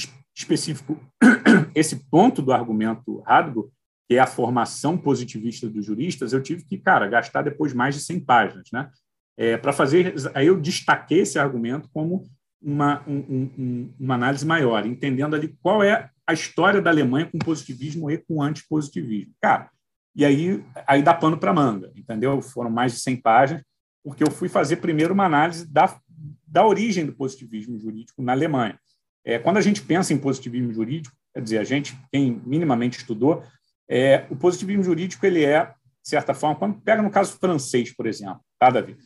específico 0.41 0.99
esse 1.75 1.97
ponto 2.11 2.43
do 2.43 2.53
argumento 2.53 3.21
Radbruch, 3.21 3.71
que 4.09 4.17
é 4.17 4.19
a 4.19 4.27
formação 4.27 4.99
positivista 4.99 5.69
dos 5.69 5.85
juristas, 5.85 6.33
eu 6.33 6.43
tive 6.43 6.65
que, 6.65 6.79
cara, 6.79 7.09
gastar 7.09 7.43
depois 7.43 7.73
mais 7.73 7.95
de 7.95 8.01
100 8.01 8.21
páginas, 8.21 8.69
né? 8.73 8.91
É, 9.39 9.57
para 9.57 9.73
fazer, 9.73 10.15
aí 10.35 10.49
eu 10.49 10.61
destaquei 10.61 11.21
esse 11.21 11.39
argumento 11.39 11.89
como 11.95 12.25
uma, 12.61 13.03
um, 13.07 13.17
um, 13.17 13.95
uma 13.99 14.15
análise 14.17 14.45
maior, 14.45 14.85
entendendo 14.85 15.35
ali 15.35 15.57
qual 15.63 15.83
é 15.83 16.11
a 16.27 16.33
história 16.33 16.81
da 16.81 16.91
Alemanha 16.91 17.27
com 17.27 17.39
positivismo 17.39 18.11
e 18.11 18.19
com 18.19 18.43
antipositivismo. 18.43 19.33
Cara, 19.41 19.71
e 20.15 20.25
aí, 20.25 20.63
aí 20.87 21.03
dá 21.03 21.15
pano 21.15 21.39
para 21.39 21.55
manga, 21.55 21.91
entendeu? 21.97 22.43
Foram 22.43 22.71
mais 22.71 22.93
de 22.93 23.01
100 23.01 23.17
páginas, 23.17 23.63
porque 24.05 24.23
eu 24.23 24.31
fui 24.31 24.49
fazer 24.49 24.77
primeiro 24.77 25.15
uma 25.15 25.25
análise 25.25 25.67
da, 25.67 25.99
da 26.47 26.67
origem 26.67 27.07
do 27.07 27.13
positivismo 27.13 27.79
jurídico 27.79 28.23
na 28.23 28.33
Alemanha. 28.33 28.79
É, 29.25 29.39
quando 29.39 29.59
a 29.59 29.61
gente 29.61 29.83
pensa 29.83 30.13
em 30.13 30.19
positivismo 30.19 30.73
jurídico, 30.73 31.15
quer 31.35 31.43
dizer, 31.43 31.59
a 31.59 31.65
gente, 31.65 31.97
quem 32.13 32.41
minimamente 32.45 32.99
estudou, 32.99 33.43
é, 33.89 34.25
o 34.31 34.37
positivismo 34.37 34.83
jurídico 34.83 35.25
ele 35.27 35.45
é, 35.45 35.67
de 36.03 36.09
certa 36.09 36.33
forma, 36.33 36.57
quando 36.57 36.81
pega 36.81 37.03
no 37.03 37.11
caso 37.11 37.39
francês, 37.39 37.95
por 37.95 38.07
exemplo, 38.07 38.41
tá, 38.59 38.71
Davi? 38.71 38.97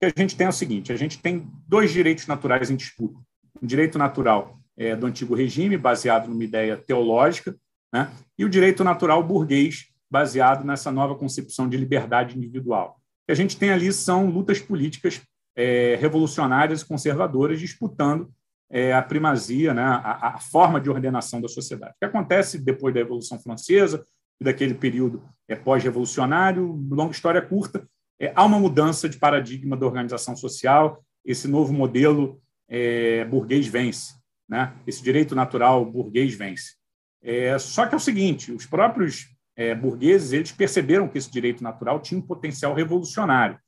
Que 0.00 0.06
a 0.06 0.12
gente 0.16 0.36
tem 0.36 0.46
é 0.46 0.50
o 0.50 0.52
seguinte: 0.52 0.92
a 0.92 0.96
gente 0.96 1.18
tem 1.18 1.48
dois 1.66 1.92
direitos 1.92 2.26
naturais 2.26 2.70
em 2.70 2.76
disputa. 2.76 3.18
O 3.60 3.66
direito 3.66 3.98
natural 3.98 4.58
é, 4.76 4.96
do 4.96 5.06
antigo 5.06 5.34
regime, 5.34 5.78
baseado 5.78 6.28
numa 6.28 6.44
ideia 6.44 6.76
teológica, 6.76 7.56
né? 7.92 8.10
e 8.38 8.44
o 8.44 8.48
direito 8.48 8.82
natural 8.82 9.22
burguês, 9.22 9.86
baseado 10.10 10.64
nessa 10.64 10.90
nova 10.90 11.14
concepção 11.14 11.68
de 11.68 11.76
liberdade 11.76 12.36
individual. 12.36 12.98
O 13.22 13.26
que 13.26 13.32
a 13.32 13.36
gente 13.36 13.56
tem 13.56 13.70
ali 13.70 13.92
são 13.92 14.28
lutas 14.28 14.60
políticas 14.60 15.22
é, 15.56 15.96
revolucionárias 16.00 16.82
e 16.82 16.86
conservadoras 16.86 17.60
disputando 17.60 18.30
é, 18.72 18.94
a 18.94 19.02
primazia, 19.02 19.74
né, 19.74 19.82
a, 19.82 20.34
a, 20.34 20.38
forma 20.38 20.80
de 20.80 20.88
ordenação 20.88 21.42
da 21.42 21.46
sociedade. 21.46 21.92
O 21.92 21.98
que 21.98 22.06
acontece 22.06 22.58
depois 22.58 22.94
da 22.94 23.00
Revolução 23.00 23.38
Francesa 23.38 24.02
e 24.40 24.44
daquele 24.44 24.72
período 24.72 25.22
é, 25.46 25.54
pós-revolucionário, 25.54 26.66
longa 26.90 27.12
história 27.12 27.42
curta, 27.42 27.86
é, 28.18 28.32
há 28.34 28.42
uma 28.44 28.58
mudança 28.58 29.10
de 29.10 29.18
paradigma 29.18 29.76
da 29.76 29.84
organização 29.84 30.34
social, 30.34 31.04
esse 31.22 31.46
novo 31.46 31.70
modelo 31.72 32.40
é, 32.66 33.26
burguês 33.26 33.66
vence, 33.66 34.14
né? 34.48 34.72
esse 34.86 35.02
direito 35.02 35.34
natural 35.34 35.84
burguês 35.84 36.34
vence. 36.34 36.76
É, 37.22 37.58
só 37.58 37.86
que 37.86 37.94
é 37.94 37.96
o 37.96 38.00
seguinte, 38.00 38.52
os 38.52 38.64
próprios 38.64 39.28
é, 39.54 39.74
burgueses 39.74 40.32
eles 40.32 40.50
perceberam 40.50 41.06
que 41.06 41.18
esse 41.18 41.30
direito 41.30 41.62
natural 41.62 42.00
tinha 42.00 42.18
um 42.18 42.26
potencial 42.26 42.72
revolucionário. 42.74 43.58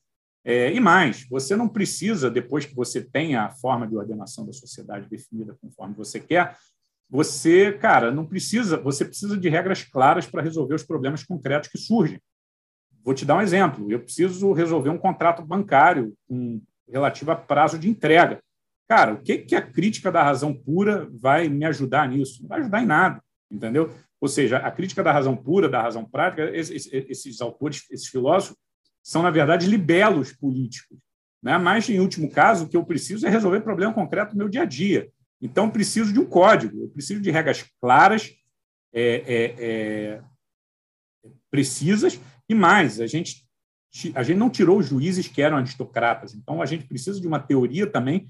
É, 0.45 0.73
e 0.73 0.79
mais, 0.79 1.27
você 1.29 1.57
não 1.57 1.69
precisa, 1.69 2.31
depois 2.31 2.67
que 2.67 2.75
você 2.75 3.01
tenha 3.01 3.45
a 3.45 3.51
forma 3.51 3.87
de 3.87 3.97
ordenação 3.97 4.45
da 4.45 4.53
sociedade 4.53 5.09
definida 5.09 5.57
conforme 5.61 5.95
você 5.95 6.21
quer, 6.21 6.55
você, 7.09 7.73
cara, 7.73 8.11
não 8.11 8.27
precisa, 8.27 8.77
você 8.77 9.05
precisa 9.05 9.37
de 9.39 9.49
regras 9.49 9.83
claras 9.83 10.27
para 10.27 10.43
resolver 10.43 10.75
os 10.75 10.83
problemas 10.83 11.23
concretos 11.23 11.71
que 11.71 11.79
surgem. 11.79 12.21
Vou 13.03 13.15
te 13.15 13.25
dar 13.25 13.37
um 13.37 13.43
exemplo. 13.43 13.91
Eu 13.91 14.01
preciso 14.01 14.53
resolver 14.53 14.91
um 14.91 14.99
contrato 14.99 15.43
bancário 15.45 16.15
com, 16.27 16.61
relativo 16.89 17.31
a 17.31 17.37
prazo 17.37 17.79
de 17.79 17.89
entrega. 17.89 18.43
Cara, 18.89 19.15
o 19.15 19.23
que, 19.23 19.39
que 19.39 19.57
a 19.57 19.63
crítica 19.63 20.13
da 20.13 20.23
razão 20.23 20.55
pura 20.55 21.09
vai 21.13 21.49
me 21.49 21.65
ajudar 21.65 22.09
nisso? 22.09 22.43
Não 22.43 22.49
vai 22.49 22.61
ajudar 22.61 22.83
em 22.83 22.87
nada, 22.87 23.23
entendeu? 23.51 23.91
Ou 24.21 24.29
seja, 24.29 24.59
a 24.59 24.71
crítica 24.71 25.03
da 25.03 25.13
razão 25.13 25.37
pura, 25.37 25.69
da 25.69 25.81
razão 25.81 26.05
prática, 26.05 26.51
esses, 26.55 26.89
esses 26.93 27.41
autores, 27.41 27.85
esses 27.91 28.09
filósofos, 28.09 28.57
são, 29.05 29.23
na 29.23 29.31
verdade, 29.31 29.67
libelos 29.67 30.33
políticos. 30.33 30.99
Né? 31.43 31.59
Mas, 31.59 31.89
em 31.91 32.01
último 32.01 32.31
caso, 32.31 32.65
o 32.65 32.69
que 32.69 32.77
eu 32.77 32.85
preciso 32.85 33.27
é 33.27 33.31
resolver 33.31 33.61
problema 33.61 33.93
concreto 33.93 34.33
no 34.33 34.39
meu 34.39 34.49
dia 34.49 34.63
a 34.63 34.65
dia. 34.65 35.11
Então, 35.43 35.69
preciso 35.69 36.11
de 36.11 36.19
um 36.19 36.25
código, 36.25 36.81
eu 36.81 36.89
preciso 36.89 37.21
de 37.21 37.31
regras 37.31 37.63
claras, 37.79 38.35
é, 38.95 39.03
é, 39.27 39.55
é, 39.59 40.23
precisas, 41.51 42.19
e 42.49 42.55
mais, 42.55 42.99
a 42.99 43.07
gente, 43.07 43.47
a 44.15 44.23
gente 44.23 44.39
não 44.39 44.49
tirou 44.49 44.79
os 44.79 44.87
juízes 44.87 45.29
que 45.29 45.43
eram 45.43 45.59
aristocratas, 45.59 46.35
então 46.35 46.63
a 46.63 46.67
gente 46.67 46.87
precisa 46.87 47.21
de 47.21 47.27
uma 47.27 47.39
teoria 47.39 47.87
também 47.87 48.27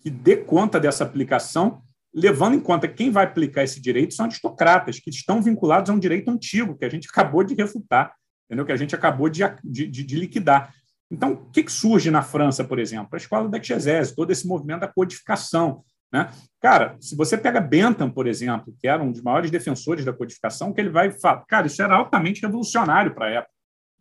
que 0.00 0.10
dê 0.10 0.36
conta 0.36 0.80
dessa 0.80 1.04
aplicação, 1.04 1.80
levando 2.12 2.54
em 2.54 2.60
conta 2.60 2.88
que 2.88 2.94
quem 2.94 3.10
vai 3.10 3.24
aplicar 3.24 3.62
esse 3.62 3.80
direito 3.80 4.14
são 4.14 4.26
aristocratas, 4.26 4.98
que 4.98 5.10
estão 5.10 5.40
vinculados 5.40 5.90
a 5.90 5.94
um 5.94 5.98
direito 5.98 6.28
antigo, 6.28 6.76
que 6.76 6.84
a 6.84 6.88
gente 6.88 7.08
acabou 7.08 7.44
de 7.44 7.54
refutar, 7.54 8.12
entendeu? 8.48 8.64
que 8.64 8.72
a 8.72 8.76
gente 8.76 8.94
acabou 8.94 9.28
de, 9.28 9.42
de, 9.62 9.86
de 9.86 10.16
liquidar. 10.16 10.72
Então, 11.10 11.32
o 11.32 11.50
que, 11.50 11.62
que, 11.62 11.72
surge 11.72 12.10
na 12.10 12.22
França, 12.22 12.64
por 12.64 12.78
exemplo? 12.78 13.08
A 13.12 13.16
escola 13.16 13.48
da 13.48 13.58
exegese, 13.58 14.14
todo 14.14 14.30
esse 14.30 14.46
movimento 14.46 14.80
da 14.80 14.88
codificação. 14.88 15.82
Né? 16.12 16.30
Cara, 16.60 16.96
se 17.00 17.16
você 17.16 17.36
pega 17.36 17.60
Bentham, 17.60 18.10
por 18.10 18.26
exemplo, 18.26 18.74
que 18.78 18.88
era 18.88 19.02
um 19.02 19.12
dos 19.12 19.22
maiores 19.22 19.50
defensores 19.50 20.04
da 20.04 20.12
codificação, 20.12 20.72
que 20.72 20.80
ele 20.80 20.90
vai 20.90 21.10
falar, 21.10 21.44
cara, 21.46 21.66
isso 21.66 21.82
era 21.82 21.96
altamente 21.96 22.42
revolucionário 22.42 23.14
para 23.14 23.26
a 23.26 23.30
época. 23.30 23.52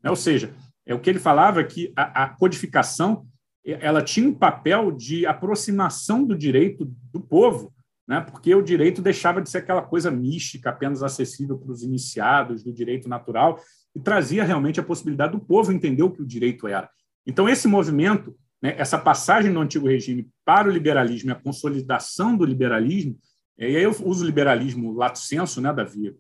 Né? 0.04 0.10
Ou 0.10 0.16
seja, 0.16 0.54
é 0.86 0.94
o 0.94 1.00
que 1.00 1.10
ele 1.10 1.20
falava 1.20 1.64
que 1.64 1.92
a, 1.96 2.24
a 2.24 2.30
codificação 2.30 3.26
ela 3.66 4.02
tinha 4.02 4.30
um 4.30 4.34
papel 4.34 4.92
de 4.92 5.26
aproximação 5.26 6.24
do 6.24 6.38
direito 6.38 6.86
do 7.12 7.20
povo, 7.20 7.74
né? 8.08 8.22
porque 8.22 8.56
o 8.56 8.62
direito 8.62 9.02
deixava 9.02 9.42
de 9.42 9.50
ser 9.50 9.58
aquela 9.60 9.82
coisa 9.82 10.10
mística, 10.10 10.70
apenas 10.70 11.04
acessível 11.04 11.58
para 11.58 11.72
os 11.72 11.84
iniciados 11.84 12.64
do 12.64 12.72
direito 12.72 13.10
natural, 13.10 13.60
e 13.96 14.00
trazia 14.00 14.44
realmente 14.44 14.80
a 14.80 14.84
possibilidade 14.84 15.34
do 15.34 15.40
povo 15.40 15.72
entender 15.72 16.04
o 16.04 16.12
que 16.12 16.22
o 16.22 16.26
direito 16.26 16.68
era. 16.68 16.90
Então, 17.26 17.50
esse 17.50 17.68
movimento, 17.68 18.36
né, 18.62 18.76
essa 18.78 18.98
passagem 18.98 19.52
do 19.52 19.60
antigo 19.60 19.88
regime 19.88 20.30
para 20.46 20.70
o 20.70 20.72
liberalismo 20.72 21.30
e 21.30 21.34
a 21.34 21.36
consolidação 21.36 22.38
do 22.38 22.46
liberalismo, 22.46 23.18
e 23.58 23.66
aí 23.66 23.84
eu 23.84 23.96
uso 24.04 24.26
liberalismo 24.26 24.94
lato 24.94 25.20
senso, 25.20 25.60
né, 25.60 25.74
Davi? 25.74 26.16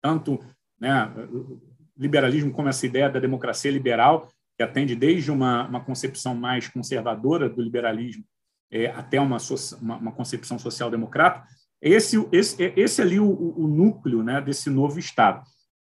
Tanto 0.00 0.38
né, 0.80 1.12
liberalismo 1.96 2.52
como 2.52 2.68
essa 2.68 2.86
ideia 2.86 3.10
da 3.10 3.18
democracia 3.18 3.70
liberal, 3.70 4.28
que 4.56 4.62
atende 4.62 4.94
desde 4.94 5.30
uma, 5.30 5.66
uma 5.66 5.80
concepção 5.84 6.34
mais 6.34 6.68
conservadora 6.68 7.48
do 7.48 7.60
liberalismo 7.60 8.24
é, 8.70 8.86
até 8.86 9.20
uma, 9.20 9.38
uma, 9.80 9.96
uma 9.96 10.12
concepção 10.12 10.58
social-democrata, 10.58 11.44
esse, 11.80 12.16
esse, 12.32 12.72
esse 12.76 13.00
ali 13.00 13.20
o, 13.20 13.30
o 13.30 13.66
núcleo 13.68 14.22
né, 14.22 14.40
desse 14.40 14.68
novo 14.68 14.98
Estado. 14.98 15.42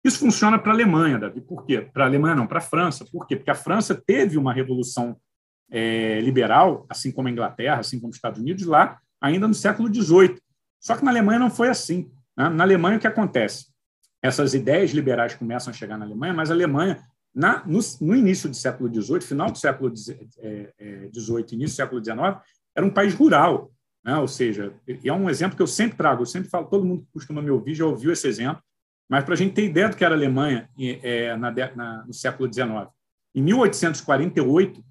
Isso 0.06 0.20
funciona 0.20 0.56
para 0.56 0.70
a 0.70 0.74
Alemanha, 0.74 1.18
Davi. 1.18 1.40
Por 1.40 1.64
quê? 1.64 1.80
Para 1.80 2.04
a 2.04 2.06
Alemanha, 2.06 2.36
não, 2.36 2.46
para 2.46 2.58
a 2.58 2.62
França. 2.62 3.04
Por 3.04 3.26
quê? 3.26 3.34
Porque 3.34 3.50
a 3.50 3.56
França 3.56 3.92
teve 3.92 4.38
uma 4.38 4.52
revolução 4.52 5.16
é, 5.68 6.20
liberal, 6.20 6.86
assim 6.88 7.10
como 7.10 7.26
a 7.26 7.30
Inglaterra, 7.30 7.80
assim 7.80 7.98
como 7.98 8.10
os 8.10 8.16
Estados 8.16 8.40
Unidos, 8.40 8.64
lá 8.66 9.00
ainda 9.20 9.48
no 9.48 9.54
século 9.54 9.92
XVIII. 9.92 10.40
Só 10.78 10.96
que 10.96 11.04
na 11.04 11.10
Alemanha 11.10 11.40
não 11.40 11.50
foi 11.50 11.68
assim. 11.70 12.08
Né? 12.36 12.48
Na 12.48 12.62
Alemanha, 12.62 12.98
o 12.98 13.00
que 13.00 13.06
acontece? 13.08 13.66
Essas 14.22 14.54
ideias 14.54 14.92
liberais 14.92 15.34
começam 15.34 15.72
a 15.72 15.74
chegar 15.74 15.98
na 15.98 16.04
Alemanha, 16.04 16.32
mas 16.32 16.52
a 16.52 16.54
Alemanha 16.54 17.02
na, 17.34 17.66
no, 17.66 17.80
no, 18.00 18.14
início 18.14 18.48
do 18.48 18.54
século 18.54 18.88
XVIII, 18.88 19.20
final 19.22 19.50
do 19.50 19.58
século 19.58 19.94
XVIII, 19.94 20.28
é, 20.38 20.72
é, 20.78 21.10
início 21.10 21.56
do 21.56 21.70
século 21.70 22.04
XIX, 22.04 22.40
era 22.76 22.86
um 22.86 22.90
país 22.90 23.12
rural. 23.12 23.72
Né? 24.04 24.16
Ou 24.18 24.28
seja, 24.28 24.72
e 24.86 25.08
é 25.08 25.12
um 25.12 25.28
exemplo 25.28 25.56
que 25.56 25.62
eu 25.62 25.66
sempre 25.66 25.98
trago, 25.98 26.22
eu 26.22 26.26
sempre 26.26 26.48
falo, 26.48 26.66
todo 26.66 26.84
mundo 26.84 27.02
que 27.02 27.12
costuma 27.12 27.42
me 27.42 27.50
ouvir 27.50 27.74
já 27.74 27.84
ouviu 27.84 28.12
esse 28.12 28.28
exemplo, 28.28 28.62
mas 29.08 29.24
para 29.24 29.34
a 29.34 29.36
gente 29.36 29.54
ter 29.54 29.64
ideia 29.64 29.88
do 29.88 29.96
que 29.96 30.04
era 30.04 30.14
a 30.14 30.18
Alemanha 30.18 30.68
é, 30.78 31.36
na, 31.36 31.50
na, 31.74 32.04
no 32.06 32.12
século 32.12 32.52
XIX. 32.52 32.88
Em 33.34 33.42
1848, 33.42 34.84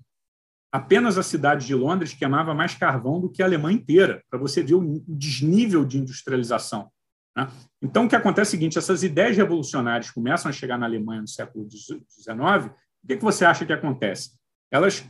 apenas 0.71 1.17
a 1.17 1.23
cidade 1.23 1.65
de 1.65 1.75
Londres 1.75 2.13
queimava 2.13 2.53
mais 2.53 2.75
carvão 2.75 3.19
do 3.19 3.29
que 3.29 3.41
a 3.41 3.45
Alemanha 3.45 3.77
inteira, 3.77 4.23
para 4.29 4.39
você 4.39 4.63
ver 4.63 4.75
o 4.75 5.03
desnível 5.07 5.83
de 5.83 5.97
industrialização. 5.97 6.89
Né? 7.35 7.49
Então, 7.81 8.05
o 8.05 8.09
que 8.09 8.15
acontece 8.15 8.49
é 8.49 8.49
o 8.49 8.51
seguinte: 8.51 8.77
essas 8.77 9.03
ideias 9.03 9.35
revolucionárias 9.35 10.11
começam 10.11 10.49
a 10.49 10.53
chegar 10.53 10.77
na 10.77 10.85
Alemanha 10.85 11.21
no 11.21 11.27
século 11.27 11.67
XIX. 11.69 12.71
O 13.03 13.07
que, 13.07 13.15
você 13.17 13.45
acha 13.45 13.65
que 13.65 13.73
acontece? 13.73 14.31
Elas 14.71 15.05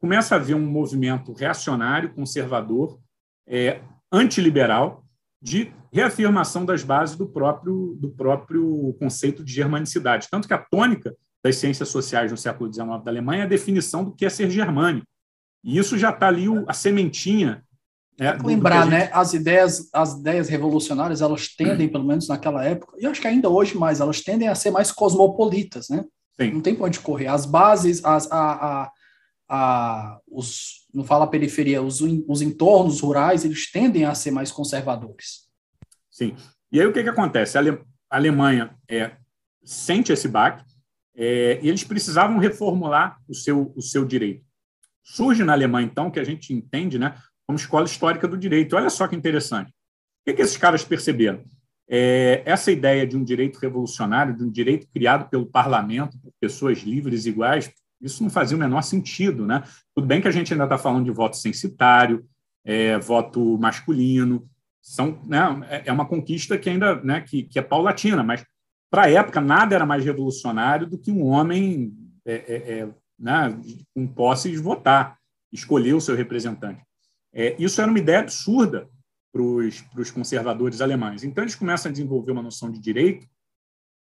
começam 0.00 0.36
a 0.36 0.40
haver 0.40 0.54
um 0.54 0.66
movimento 0.66 1.32
reacionário, 1.32 2.12
conservador, 2.14 3.00
é, 3.46 3.80
antiliberal, 4.10 5.04
de 5.40 5.72
reafirmação 5.96 6.66
das 6.66 6.82
bases 6.82 7.16
do 7.16 7.26
próprio, 7.26 7.96
do 7.98 8.10
próprio 8.10 8.94
conceito 8.98 9.42
de 9.42 9.50
germanicidade. 9.50 10.28
Tanto 10.30 10.46
que 10.46 10.52
a 10.52 10.58
tônica 10.58 11.16
das 11.42 11.56
ciências 11.56 11.88
sociais 11.88 12.30
no 12.30 12.36
século 12.36 12.70
XIX 12.70 13.02
da 13.02 13.10
Alemanha 13.10 13.44
é 13.44 13.46
a 13.46 13.48
definição 13.48 14.04
do 14.04 14.14
que 14.14 14.26
é 14.26 14.28
ser 14.28 14.50
germânico. 14.50 15.06
E 15.64 15.78
isso 15.78 15.96
já 15.96 16.10
está 16.10 16.28
ali, 16.28 16.44
a 16.68 16.74
sementinha 16.74 17.64
é, 18.20 18.32
lembrar, 18.34 18.82
gente... 18.82 18.90
né? 18.90 19.10
As 19.10 19.32
ideias, 19.32 19.88
as 19.90 20.12
ideias 20.12 20.48
revolucionárias, 20.50 21.22
elas 21.22 21.48
tendem, 21.48 21.88
pelo 21.88 22.04
menos 22.04 22.28
naquela 22.28 22.62
época, 22.62 22.94
e 22.98 23.04
eu 23.04 23.10
acho 23.10 23.20
que 23.20 23.28
ainda 23.28 23.48
hoje 23.48 23.76
mais, 23.76 23.98
elas 23.98 24.20
tendem 24.20 24.48
a 24.48 24.54
ser 24.54 24.70
mais 24.70 24.92
cosmopolitas, 24.92 25.88
né? 25.88 26.04
Sim. 26.38 26.52
Não 26.52 26.60
tem 26.60 26.74
para 26.74 26.86
onde 26.86 27.00
correr. 27.00 27.28
As 27.28 27.46
bases, 27.46 28.04
as, 28.04 28.30
a, 28.30 28.52
a, 28.52 28.90
a, 29.48 30.20
os, 30.30 30.86
não 30.92 31.04
fala 31.04 31.26
periferia, 31.26 31.82
os, 31.82 32.02
os 32.02 32.42
entornos 32.42 33.00
rurais, 33.00 33.46
eles 33.46 33.70
tendem 33.70 34.04
a 34.04 34.14
ser 34.14 34.30
mais 34.30 34.52
conservadores. 34.52 35.45
Sim. 36.16 36.34
E 36.72 36.80
aí 36.80 36.86
o 36.86 36.92
que, 36.94 37.02
que 37.02 37.10
acontece? 37.10 37.58
A, 37.58 37.60
Ale, 37.60 37.72
a 38.10 38.16
Alemanha 38.16 38.74
é, 38.88 39.12
sente 39.62 40.10
esse 40.10 40.26
baque 40.26 40.64
é, 41.14 41.60
e 41.62 41.68
eles 41.68 41.84
precisavam 41.84 42.38
reformular 42.38 43.20
o 43.28 43.34
seu, 43.34 43.70
o 43.76 43.82
seu 43.82 44.02
direito. 44.02 44.42
Surge 45.04 45.44
na 45.44 45.52
Alemanha, 45.52 45.86
então, 45.86 46.10
que 46.10 46.18
a 46.18 46.24
gente 46.24 46.54
entende, 46.54 46.98
né? 46.98 47.18
como 47.46 47.58
escola 47.58 47.84
histórica 47.84 48.26
do 48.26 48.38
direito. 48.38 48.74
Olha 48.76 48.88
só 48.88 49.06
que 49.06 49.14
interessante. 49.14 49.68
O 49.68 49.72
que, 50.24 50.32
que 50.32 50.40
esses 50.40 50.56
caras 50.56 50.82
perceberam? 50.82 51.44
É, 51.86 52.42
essa 52.46 52.72
ideia 52.72 53.06
de 53.06 53.14
um 53.14 53.22
direito 53.22 53.58
revolucionário, 53.58 54.34
de 54.34 54.42
um 54.42 54.50
direito 54.50 54.88
criado 54.88 55.28
pelo 55.28 55.44
parlamento, 55.44 56.18
por 56.18 56.32
pessoas 56.40 56.78
livres 56.78 57.26
e 57.26 57.28
iguais, 57.28 57.70
isso 58.00 58.22
não 58.22 58.30
fazia 58.30 58.56
o 58.56 58.60
menor 58.60 58.80
sentido. 58.80 59.44
Né? 59.44 59.62
Tudo 59.94 60.06
bem 60.06 60.22
que 60.22 60.28
a 60.28 60.32
gente 60.32 60.50
ainda 60.50 60.64
está 60.64 60.78
falando 60.78 61.04
de 61.04 61.10
voto 61.10 61.36
censitário, 61.36 62.26
é, 62.64 62.98
voto 62.98 63.58
masculino, 63.58 64.48
são, 64.86 65.20
né, 65.26 65.40
é, 65.68 65.82
é 65.86 65.92
uma 65.92 66.06
conquista 66.06 66.56
que 66.56 66.70
ainda 66.70 66.94
né, 67.02 67.20
que, 67.20 67.42
que 67.42 67.58
é 67.58 67.62
paulatina, 67.62 68.22
mas 68.22 68.44
para 68.88 69.02
a 69.02 69.10
época 69.10 69.40
nada 69.40 69.74
era 69.74 69.84
mais 69.84 70.04
revolucionário 70.04 70.86
do 70.86 70.96
que 70.96 71.10
um 71.10 71.24
homem 71.24 71.92
é, 72.24 72.34
é, 72.34 72.78
é 72.78 72.88
né, 73.18 73.58
com 73.92 74.06
posses 74.06 74.60
votar, 74.60 75.18
escolher 75.52 75.94
o 75.94 76.00
seu 76.00 76.14
representante. 76.14 76.80
É, 77.34 77.56
isso 77.58 77.80
era 77.80 77.90
uma 77.90 77.98
ideia 77.98 78.20
absurda 78.20 78.88
para 79.32 79.42
os 79.42 80.10
conservadores 80.10 80.80
alemães. 80.80 81.24
Então, 81.24 81.42
eles 81.42 81.54
começam 81.54 81.90
a 81.90 81.92
desenvolver 81.92 82.32
uma 82.32 82.42
noção 82.42 82.70
de 82.70 82.78
direito 82.78 83.26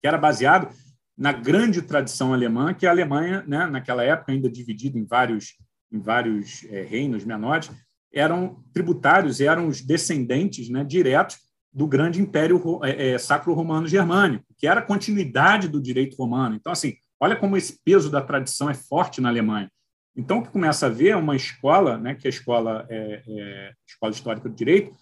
que 0.02 0.08
era 0.08 0.18
baseado 0.18 0.74
na 1.18 1.32
grande 1.32 1.82
tradição 1.82 2.34
alemã, 2.34 2.74
que 2.74 2.86
a 2.86 2.92
Alemanha, 2.92 3.44
né, 3.48 3.66
naquela 3.66 4.04
época, 4.04 4.32
ainda 4.32 4.50
dividida 4.50 5.00
em 5.00 5.06
vários, 5.06 5.58
em 5.92 6.00
vários 6.00 6.64
é, 6.66 6.84
reinos 6.84 7.26
menores, 7.26 7.72
eram 8.16 8.64
tributários, 8.74 9.42
eram 9.42 9.68
os 9.68 9.82
descendentes 9.82 10.70
né, 10.70 10.84
diretos 10.84 11.38
do 11.72 11.86
grande 11.86 12.22
império 12.22 12.80
é, 12.84 13.10
é, 13.10 13.18
sacro-romano 13.18 13.86
germânico, 13.86 14.46
que 14.58 14.66
era 14.66 14.80
a 14.80 14.86
continuidade 14.86 15.68
do 15.68 15.82
direito 15.82 16.16
romano. 16.16 16.56
Então, 16.56 16.72
assim, 16.72 16.96
olha 17.20 17.36
como 17.36 17.58
esse 17.58 17.78
peso 17.84 18.10
da 18.10 18.22
tradição 18.22 18.70
é 18.70 18.74
forte 18.74 19.20
na 19.20 19.28
Alemanha. 19.28 19.70
Então, 20.16 20.40
o 20.40 20.44
que 20.44 20.50
começa 20.50 20.86
a 20.86 20.90
ver 20.90 21.10
é 21.10 21.16
uma 21.18 21.36
escola, 21.36 21.98
né, 21.98 22.16
que 22.16 22.26
é 22.26 22.30
a 22.30 22.34
escola, 22.34 22.88
é, 22.90 23.22
é, 23.28 23.74
escola 23.86 24.14
Histórica 24.14 24.48
do 24.48 24.56
Direito, 24.56 24.96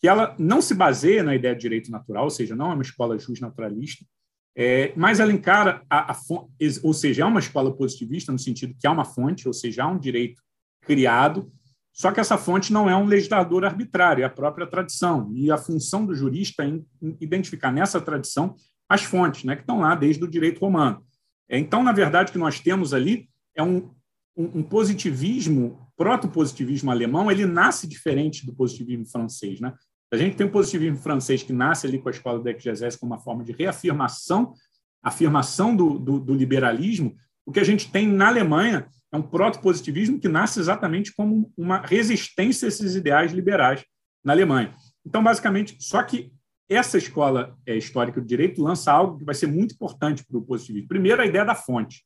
que 0.00 0.08
ela 0.08 0.34
não 0.36 0.60
se 0.60 0.74
baseia 0.74 1.22
na 1.22 1.36
ideia 1.36 1.54
de 1.54 1.60
direito 1.60 1.90
natural, 1.92 2.24
ou 2.24 2.30
seja, 2.30 2.56
não 2.56 2.72
é 2.72 2.74
uma 2.74 2.82
escola 2.82 3.16
justnaturalista, 3.16 4.04
é, 4.56 4.92
mas 4.96 5.20
ela 5.20 5.32
encara, 5.32 5.82
a, 5.88 6.12
a, 6.12 6.16
ou 6.82 6.92
seja, 6.92 7.22
é 7.22 7.24
uma 7.24 7.38
escola 7.38 7.74
positivista 7.76 8.32
no 8.32 8.38
sentido 8.38 8.74
que 8.78 8.86
há 8.86 8.90
uma 8.90 9.04
fonte, 9.04 9.46
ou 9.46 9.54
seja, 9.54 9.84
há 9.84 9.86
um 9.86 9.98
direito 9.98 10.42
criado, 10.80 11.52
só 11.96 12.12
que 12.12 12.20
essa 12.20 12.36
fonte 12.36 12.72
não 12.72 12.90
é 12.90 12.94
um 12.96 13.06
legislador 13.06 13.64
arbitrário, 13.64 14.22
é 14.22 14.26
a 14.26 14.30
própria 14.30 14.66
tradição. 14.66 15.32
E 15.34 15.50
a 15.50 15.56
função 15.56 16.04
do 16.04 16.14
jurista 16.14 16.62
é 16.62 16.78
identificar 17.20 17.72
nessa 17.72 18.00
tradição 18.00 18.54
as 18.88 19.02
fontes, 19.02 19.44
né, 19.44 19.56
que 19.56 19.62
estão 19.62 19.80
lá 19.80 19.94
desde 19.94 20.22
o 20.22 20.28
direito 20.28 20.60
romano. 20.60 21.02
É, 21.48 21.58
então, 21.58 21.82
na 21.82 21.92
verdade, 21.92 22.30
o 22.30 22.32
que 22.32 22.38
nós 22.38 22.60
temos 22.60 22.92
ali 22.92 23.28
é 23.54 23.62
um 23.62 23.90
um, 24.36 24.62
positivismo, 24.62 25.88
proto-positivismo 25.96 26.90
alemão, 26.90 27.30
ele 27.30 27.46
nasce 27.46 27.86
diferente 27.86 28.44
do 28.44 28.54
positivismo 28.54 29.06
francês. 29.06 29.60
Né? 29.60 29.72
A 30.12 30.16
gente 30.16 30.36
tem 30.36 30.46
o 30.46 30.52
positivismo 30.52 30.98
francês 30.98 31.42
que 31.42 31.52
nasce 31.52 31.86
ali 31.86 31.98
com 31.98 32.08
a 32.08 32.12
escola 32.12 32.42
da 32.42 32.50
exegese 32.50 32.98
como 32.98 33.12
uma 33.12 33.20
forma 33.20 33.42
de 33.42 33.52
reafirmação, 33.52 34.52
afirmação 35.02 35.74
do, 35.74 35.98
do, 35.98 36.20
do 36.20 36.34
liberalismo. 36.34 37.16
O 37.46 37.52
que 37.52 37.60
a 37.60 37.64
gente 37.64 37.90
tem 37.90 38.06
na 38.06 38.28
Alemanha 38.28 38.86
um 39.16 39.22
proto-positivismo 39.22 40.20
que 40.20 40.28
nasce 40.28 40.60
exatamente 40.60 41.14
como 41.14 41.52
uma 41.56 41.80
resistência 41.80 42.66
a 42.66 42.68
esses 42.68 42.94
ideais 42.94 43.32
liberais 43.32 43.84
na 44.24 44.32
Alemanha. 44.32 44.74
Então, 45.04 45.22
basicamente, 45.22 45.76
só 45.80 46.02
que 46.02 46.32
essa 46.68 46.98
escola 46.98 47.56
é, 47.64 47.76
histórica 47.76 48.20
do 48.20 48.26
direito 48.26 48.62
lança 48.62 48.92
algo 48.92 49.18
que 49.18 49.24
vai 49.24 49.34
ser 49.34 49.46
muito 49.46 49.74
importante 49.74 50.24
para 50.26 50.36
o 50.36 50.42
positivismo. 50.42 50.88
Primeiro, 50.88 51.22
a 51.22 51.26
ideia 51.26 51.44
da 51.44 51.54
fonte. 51.54 52.04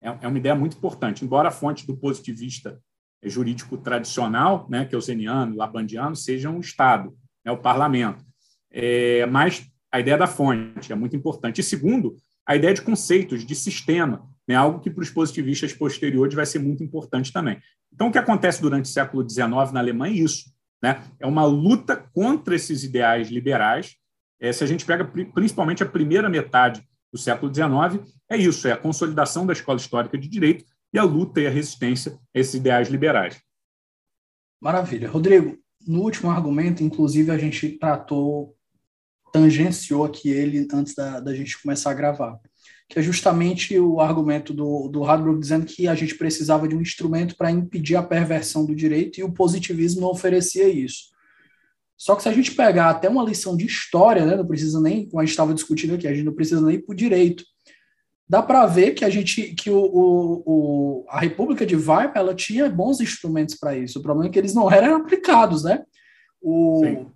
É, 0.00 0.08
é 0.22 0.28
uma 0.28 0.38
ideia 0.38 0.54
muito 0.54 0.76
importante. 0.76 1.24
Embora 1.24 1.48
a 1.48 1.52
fonte 1.52 1.86
do 1.86 1.96
positivista 1.96 2.80
é, 3.20 3.28
jurídico 3.28 3.76
tradicional, 3.76 4.68
né, 4.70 4.84
que 4.84 4.94
é 4.94 4.98
o 4.98 5.00
zeniano, 5.00 5.56
labandiano, 5.56 6.14
seja 6.14 6.48
um 6.48 6.60
Estado, 6.60 7.12
né, 7.44 7.50
o 7.50 7.58
parlamento. 7.58 8.24
É, 8.70 9.26
mas 9.26 9.66
a 9.90 10.00
ideia 10.00 10.16
da 10.16 10.26
fonte 10.26 10.92
é 10.92 10.94
muito 10.94 11.16
importante. 11.16 11.60
E 11.60 11.64
segundo, 11.64 12.16
a 12.46 12.56
ideia 12.56 12.72
de 12.72 12.82
conceitos, 12.82 13.44
de 13.44 13.54
sistema, 13.54 14.28
né, 14.48 14.54
algo 14.54 14.80
que 14.80 14.90
para 14.90 15.02
os 15.02 15.10
positivistas 15.10 15.72
posteriores 15.72 16.34
vai 16.34 16.46
ser 16.46 16.58
muito 16.58 16.82
importante 16.82 17.32
também. 17.32 17.60
Então, 17.92 18.08
o 18.08 18.12
que 18.12 18.18
acontece 18.18 18.60
durante 18.60 18.86
o 18.86 18.88
século 18.88 19.28
XIX 19.28 19.72
na 19.72 19.80
Alemanha 19.80 20.14
é 20.14 20.24
isso. 20.24 20.50
Né? 20.82 21.02
É 21.20 21.26
uma 21.26 21.44
luta 21.44 21.96
contra 22.12 22.54
esses 22.54 22.82
ideais 22.82 23.28
liberais. 23.28 23.96
É, 24.40 24.52
se 24.52 24.64
a 24.64 24.66
gente 24.66 24.84
pega 24.84 25.04
principalmente 25.04 25.82
a 25.82 25.86
primeira 25.86 26.28
metade 26.28 26.82
do 27.12 27.18
século 27.18 27.52
XIX, 27.54 28.12
é 28.28 28.36
isso: 28.36 28.66
é 28.66 28.72
a 28.72 28.76
consolidação 28.76 29.46
da 29.46 29.52
escola 29.52 29.78
histórica 29.78 30.18
de 30.18 30.28
direito 30.28 30.64
e 30.92 30.98
a 30.98 31.04
luta 31.04 31.40
e 31.40 31.46
a 31.46 31.50
resistência 31.50 32.18
a 32.34 32.38
esses 32.38 32.54
ideais 32.54 32.88
liberais. 32.88 33.40
Maravilha. 34.60 35.08
Rodrigo, 35.08 35.56
no 35.86 36.00
último 36.00 36.30
argumento, 36.30 36.82
inclusive, 36.82 37.30
a 37.30 37.38
gente 37.38 37.70
tratou, 37.78 38.56
tangenciou 39.32 40.04
aqui 40.04 40.30
ele 40.30 40.66
antes 40.72 40.94
da, 40.94 41.20
da 41.20 41.34
gente 41.34 41.60
começar 41.60 41.90
a 41.90 41.94
gravar 41.94 42.40
que 42.92 42.98
é 42.98 43.02
justamente 43.02 43.78
o 43.78 44.02
argumento 44.02 44.52
do, 44.52 44.86
do 44.86 45.02
Hadbrook 45.02 45.40
dizendo 45.40 45.64
que 45.64 45.88
a 45.88 45.94
gente 45.94 46.14
precisava 46.14 46.68
de 46.68 46.76
um 46.76 46.80
instrumento 46.82 47.34
para 47.34 47.50
impedir 47.50 47.96
a 47.96 48.02
perversão 48.02 48.66
do 48.66 48.74
direito 48.74 49.18
e 49.18 49.24
o 49.24 49.32
positivismo 49.32 50.02
não 50.02 50.10
oferecia 50.10 50.68
isso. 50.68 51.04
Só 51.96 52.14
que 52.14 52.22
se 52.22 52.28
a 52.28 52.32
gente 52.34 52.50
pegar 52.50 52.90
até 52.90 53.08
uma 53.08 53.24
lição 53.24 53.56
de 53.56 53.64
história, 53.64 54.26
né, 54.26 54.36
não 54.36 54.46
precisa 54.46 54.78
nem, 54.78 55.08
como 55.08 55.20
a 55.20 55.24
gente 55.24 55.30
estava 55.30 55.54
discutindo 55.54 55.94
aqui, 55.94 56.06
a 56.06 56.12
gente 56.12 56.26
não 56.26 56.34
precisa 56.34 56.60
nem 56.60 56.78
para 56.78 56.92
o 56.92 56.96
direito. 56.96 57.44
Dá 58.28 58.42
para 58.42 58.66
ver 58.66 58.92
que 58.92 59.06
a 59.06 59.08
gente, 59.08 59.54
que 59.54 59.70
o, 59.70 59.80
o, 59.80 60.42
o, 60.44 61.06
a 61.08 61.18
República 61.18 61.64
de 61.64 61.74
Weimar, 61.74 62.12
ela 62.14 62.34
tinha 62.34 62.68
bons 62.68 63.00
instrumentos 63.00 63.54
para 63.54 63.74
isso. 63.74 64.00
O 64.00 64.02
problema 64.02 64.28
é 64.28 64.30
que 64.30 64.38
eles 64.38 64.52
não 64.52 64.70
eram 64.70 64.96
aplicados, 64.96 65.64
né? 65.64 65.82
O, 66.42 66.82
Sim 66.84 67.06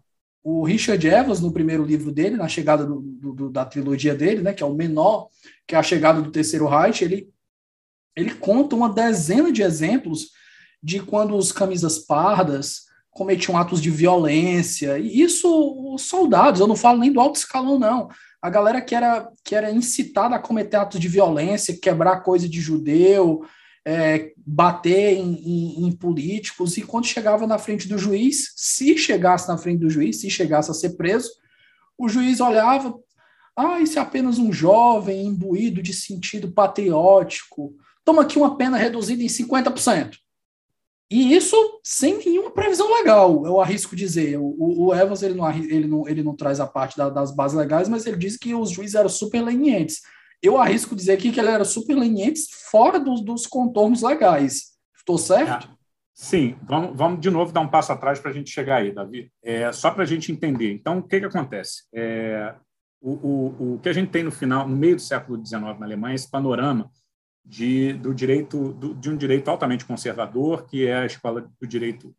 o 0.48 0.62
Richard 0.62 1.04
Evans, 1.04 1.40
no 1.40 1.50
primeiro 1.50 1.84
livro 1.84 2.12
dele, 2.12 2.36
na 2.36 2.46
chegada 2.46 2.86
do, 2.86 3.00
do, 3.00 3.50
da 3.50 3.64
trilogia 3.64 4.14
dele, 4.14 4.42
né, 4.42 4.54
que 4.54 4.62
é 4.62 4.66
o 4.66 4.76
menor, 4.76 5.28
que 5.66 5.74
é 5.74 5.78
a 5.78 5.82
chegada 5.82 6.22
do 6.22 6.30
Terceiro 6.30 6.68
Reich, 6.68 7.02
ele, 7.02 7.28
ele 8.14 8.32
conta 8.32 8.76
uma 8.76 8.88
dezena 8.88 9.50
de 9.50 9.62
exemplos 9.62 10.30
de 10.80 11.00
quando 11.00 11.36
os 11.36 11.50
camisas 11.50 11.98
pardas 11.98 12.82
cometiam 13.10 13.58
atos 13.58 13.82
de 13.82 13.90
violência, 13.90 15.00
e 15.00 15.20
isso 15.20 15.48
os 15.92 16.02
soldados, 16.02 16.60
eu 16.60 16.68
não 16.68 16.76
falo 16.76 17.00
nem 17.00 17.12
do 17.12 17.20
alto 17.20 17.40
escalão, 17.40 17.76
não, 17.76 18.08
a 18.40 18.48
galera 18.48 18.80
que 18.80 18.94
era, 18.94 19.28
que 19.42 19.52
era 19.52 19.72
incitada 19.72 20.36
a 20.36 20.40
cometer 20.40 20.76
atos 20.76 21.00
de 21.00 21.08
violência, 21.08 21.76
quebrar 21.76 22.22
coisa 22.22 22.48
de 22.48 22.60
judeu, 22.60 23.44
é, 23.88 24.32
bater 24.44 25.16
em, 25.16 25.34
em, 25.34 25.86
em, 25.86 25.92
políticos, 25.92 26.76
e 26.76 26.82
quando 26.82 27.06
chegava 27.06 27.46
na 27.46 27.56
frente 27.56 27.86
do 27.86 27.96
juiz, 27.96 28.52
se 28.56 28.98
chegasse 28.98 29.46
na 29.46 29.56
frente 29.56 29.78
do 29.78 29.88
juiz, 29.88 30.20
se 30.20 30.28
chegasse 30.28 30.68
a 30.68 30.74
ser 30.74 30.96
preso, 30.96 31.30
o 31.96 32.08
juiz 32.08 32.40
olhava, 32.40 32.98
ah, 33.56 33.78
isso 33.78 33.96
é 33.96 34.02
apenas 34.02 34.40
um 34.40 34.52
jovem 34.52 35.24
imbuído 35.24 35.80
de 35.80 35.94
sentido 35.94 36.50
patriótico, 36.50 37.76
toma 38.04 38.22
aqui 38.22 38.36
uma 38.36 38.56
pena 38.56 38.76
reduzida 38.76 39.22
em 39.22 39.28
50%. 39.28 40.16
E 41.08 41.32
isso 41.32 41.56
sem 41.84 42.18
nenhuma 42.18 42.50
previsão 42.50 42.92
legal, 42.92 43.46
eu 43.46 43.60
arrisco 43.60 43.94
dizer. 43.94 44.36
O, 44.36 44.86
o 44.86 44.92
Evans 44.92 45.22
ele 45.22 45.34
não, 45.34 45.48
ele, 45.48 45.86
não, 45.86 46.08
ele 46.08 46.22
não 46.24 46.34
traz 46.34 46.58
a 46.58 46.66
parte 46.66 46.96
da, 46.96 47.08
das 47.08 47.30
bases 47.30 47.56
legais, 47.56 47.88
mas 47.88 48.04
ele 48.04 48.16
diz 48.16 48.36
que 48.36 48.52
os 48.52 48.70
juízes 48.70 48.96
eram 48.96 49.08
super 49.08 49.42
lenientes 49.42 50.02
eu 50.42 50.58
arrisco 50.58 50.94
dizer 50.94 51.12
aqui 51.12 51.32
que 51.32 51.40
ele 51.40 51.48
era 51.48 51.64
super 51.64 51.94
leniente 51.94 52.40
fora 52.70 52.98
dos, 52.98 53.24
dos 53.24 53.46
contornos 53.46 54.02
legais. 54.02 54.76
Estou 54.96 55.18
certo? 55.18 55.68
É. 55.68 55.76
Sim, 56.14 56.56
vamos, 56.62 56.96
vamos 56.96 57.20
de 57.20 57.30
novo 57.30 57.52
dar 57.52 57.60
um 57.60 57.68
passo 57.68 57.92
atrás 57.92 58.18
para 58.18 58.30
a 58.30 58.34
gente 58.34 58.50
chegar 58.50 58.76
aí, 58.76 58.92
Davi. 58.92 59.30
É, 59.42 59.70
só 59.72 59.90
para 59.90 60.02
a 60.02 60.06
gente 60.06 60.32
entender. 60.32 60.72
Então, 60.72 60.98
o 60.98 61.02
que, 61.02 61.20
que 61.20 61.26
acontece? 61.26 61.84
É, 61.94 62.54
o, 63.00 63.12
o, 63.12 63.74
o 63.74 63.78
que 63.80 63.88
a 63.88 63.92
gente 63.92 64.10
tem 64.10 64.22
no 64.22 64.32
final, 64.32 64.66
no 64.66 64.74
meio 64.74 64.96
do 64.96 65.02
século 65.02 65.44
XIX 65.44 65.78
na 65.78 65.84
Alemanha, 65.84 66.14
esse 66.14 66.30
panorama 66.30 66.90
de, 67.44 67.92
do 67.92 68.14
direito, 68.14 68.72
do, 68.72 68.94
de 68.94 69.10
um 69.10 69.16
direito 69.16 69.48
altamente 69.48 69.84
conservador, 69.84 70.66
que 70.66 70.86
é 70.86 70.96
a 70.96 71.06
escola 71.06 71.48
do 71.60 71.66
direito, 71.66 72.14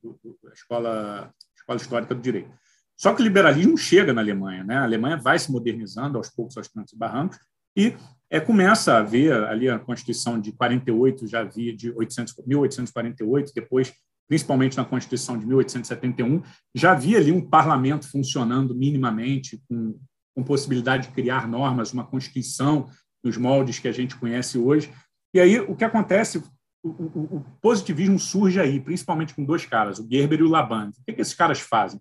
a 0.47 0.53
escola, 0.53 1.33
escola 1.55 1.77
histórica 1.77 2.15
do 2.15 2.21
direito. 2.21 2.51
Só 2.95 3.13
que 3.13 3.21
o 3.21 3.25
liberalismo 3.25 3.77
chega 3.77 4.13
na 4.13 4.21
Alemanha, 4.21 4.63
né? 4.63 4.77
A 4.77 4.83
Alemanha 4.83 5.17
vai 5.17 5.37
se 5.37 5.51
modernizando 5.51 6.17
aos 6.17 6.29
poucos, 6.29 6.57
aos 6.57 6.67
trancos 6.67 6.93
e 6.93 6.97
barrancos, 6.97 7.37
e 7.77 7.95
é, 8.29 8.39
começa 8.39 8.93
a 8.93 8.97
haver 8.97 9.31
ali 9.31 9.69
a 9.69 9.77
Constituição 9.77 10.41
de 10.41 10.51
48, 10.51 11.27
já 11.27 11.41
havia 11.41 11.75
de 11.75 11.91
800, 11.91 12.33
1848, 12.45 13.53
depois, 13.53 13.93
principalmente 14.27 14.75
na 14.75 14.83
Constituição 14.83 15.37
de 15.37 15.45
1871, 15.45 16.41
já 16.75 16.91
havia 16.91 17.19
ali 17.19 17.31
um 17.31 17.39
parlamento 17.39 18.09
funcionando 18.09 18.75
minimamente, 18.75 19.61
com, 19.69 19.97
com 20.35 20.43
possibilidade 20.43 21.07
de 21.07 21.13
criar 21.13 21.47
normas, 21.47 21.93
uma 21.93 22.03
Constituição 22.03 22.89
nos 23.23 23.37
moldes 23.37 23.79
que 23.79 23.87
a 23.87 23.93
gente 23.93 24.17
conhece 24.17 24.57
hoje. 24.57 24.91
E 25.33 25.39
aí 25.39 25.59
o 25.59 25.75
que 25.75 25.85
acontece? 25.85 26.43
O, 26.83 26.89
o, 26.89 27.37
o 27.37 27.45
positivismo 27.61 28.17
surge 28.17 28.59
aí, 28.59 28.79
principalmente 28.79 29.35
com 29.35 29.43
dois 29.43 29.65
caras, 29.65 29.99
o 29.99 30.07
Gerber 30.09 30.39
e 30.39 30.43
o 30.43 30.49
Laban. 30.49 30.89
O 30.89 31.05
que, 31.05 31.13
que 31.13 31.21
esses 31.21 31.35
caras 31.35 31.59
fazem? 31.59 31.99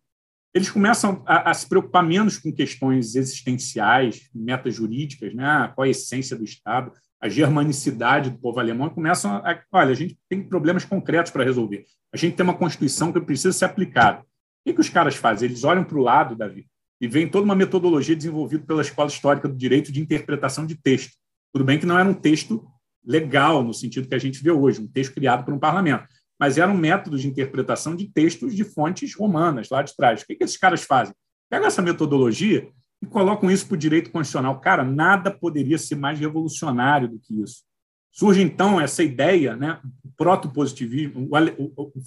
Eles 0.57 0.70
começam 0.70 1.23
a, 1.27 1.51
a, 1.51 1.55
se 1.55 1.69
preocupar 1.69 2.03
menos 2.03 2.39
com 2.39 2.51
questões 2.51 3.15
existenciais, 3.15 4.31
metas 4.35 4.74
jurídicas, 4.74 5.35
né? 5.35 5.70
qual 5.74 5.85
a 5.85 5.91
essência 5.91 6.35
do 6.35 6.45
Estado, 6.45 6.91
a 7.20 7.28
germanicidade 7.28 8.31
do 8.31 8.39
povo 8.39 8.59
alemão, 8.59 8.87
e 8.87 8.91
começam 8.91 9.33
a, 9.33 9.62
olha, 9.70 9.91
a 9.91 9.95
gente 9.95 10.19
tem 10.31 10.43
problemas 10.43 10.83
concretos 10.83 11.31
para 11.31 11.45
resolver. 11.45 11.85
A 12.11 12.16
gente 12.16 12.37
tem 12.37 12.43
uma 12.43 12.57
Constituição 12.57 13.12
que 13.12 13.20
precisa 13.20 13.53
ser 13.53 13.66
aplicada. 13.66 14.24
O 14.66 14.73
que, 14.73 14.81
os 14.81 14.89
caras 14.89 15.15
fazem? 15.15 15.47
Eles 15.47 15.62
olham 15.62 15.85
para 15.85 15.99
o 15.99 16.03
lado, 16.03 16.35
Davi, 16.35 16.66
e 17.03 17.07
vem 17.07 17.28
toda 17.28 17.45
uma 17.45 17.55
metodologia 17.55 18.16
desenvolvida 18.16 18.65
pela 18.65 18.81
Escola 18.81 19.11
Histórica 19.11 19.47
do 19.47 19.55
Direito 19.55 19.93
de 19.93 20.01
interpretação 20.01 20.65
de 20.65 20.74
texto. 20.74 21.12
Tudo 21.53 21.66
bem 21.66 21.78
que 21.78 21.85
não 21.85 21.99
era 21.99 22.09
um 22.09 22.15
texto 22.15 22.66
legal, 23.05 23.62
no 23.62 23.74
sentido 23.74 24.09
que 24.09 24.15
a 24.15 24.19
gente 24.19 24.43
vê 24.43 24.51
hoje, 24.51 24.81
um 24.81 24.89
texto 24.89 25.12
criado 25.12 25.45
por 25.45 25.53
um 25.53 25.59
parlamento 25.59 26.07
mas 26.39 26.59
era 26.59 26.71
um 26.71 26.77
método 26.77 27.19
de 27.19 27.27
interpretação 27.27 27.97
de 27.97 28.09
textos 28.09 28.55
de 28.55 28.65
fontes 28.65 29.15
romanas 29.15 29.69
lá 29.71 29.83
de 29.83 29.95
trás. 29.97 30.23
O 30.23 30.27
que, 30.27 30.35
que 30.35 30.45
esses 30.45 30.57
caras 30.57 30.83
fazem? 30.83 31.15
Pegam 31.49 31.67
essa 31.67 31.83
metodologia 31.83 32.69
e 33.03 33.07
colocam 33.07 33.51
isso 33.51 33.67
para 33.67 33.75
o 33.75 33.79
direito 33.79 34.11
constitucional. 34.11 34.61
Cara, 34.61 34.85
nada 34.85 35.31
poderia 35.31 35.79
ser 35.79 35.95
mais 35.95 36.19
revolucionário 36.19 37.09
do 37.09 37.19
que 37.19 37.41
isso. 37.43 37.65
Surge 38.13 38.43
então 38.43 38.81
essa 38.81 39.03
ideia, 39.03 39.55
né, 39.55 39.81
proto-positivismo, 40.17 41.29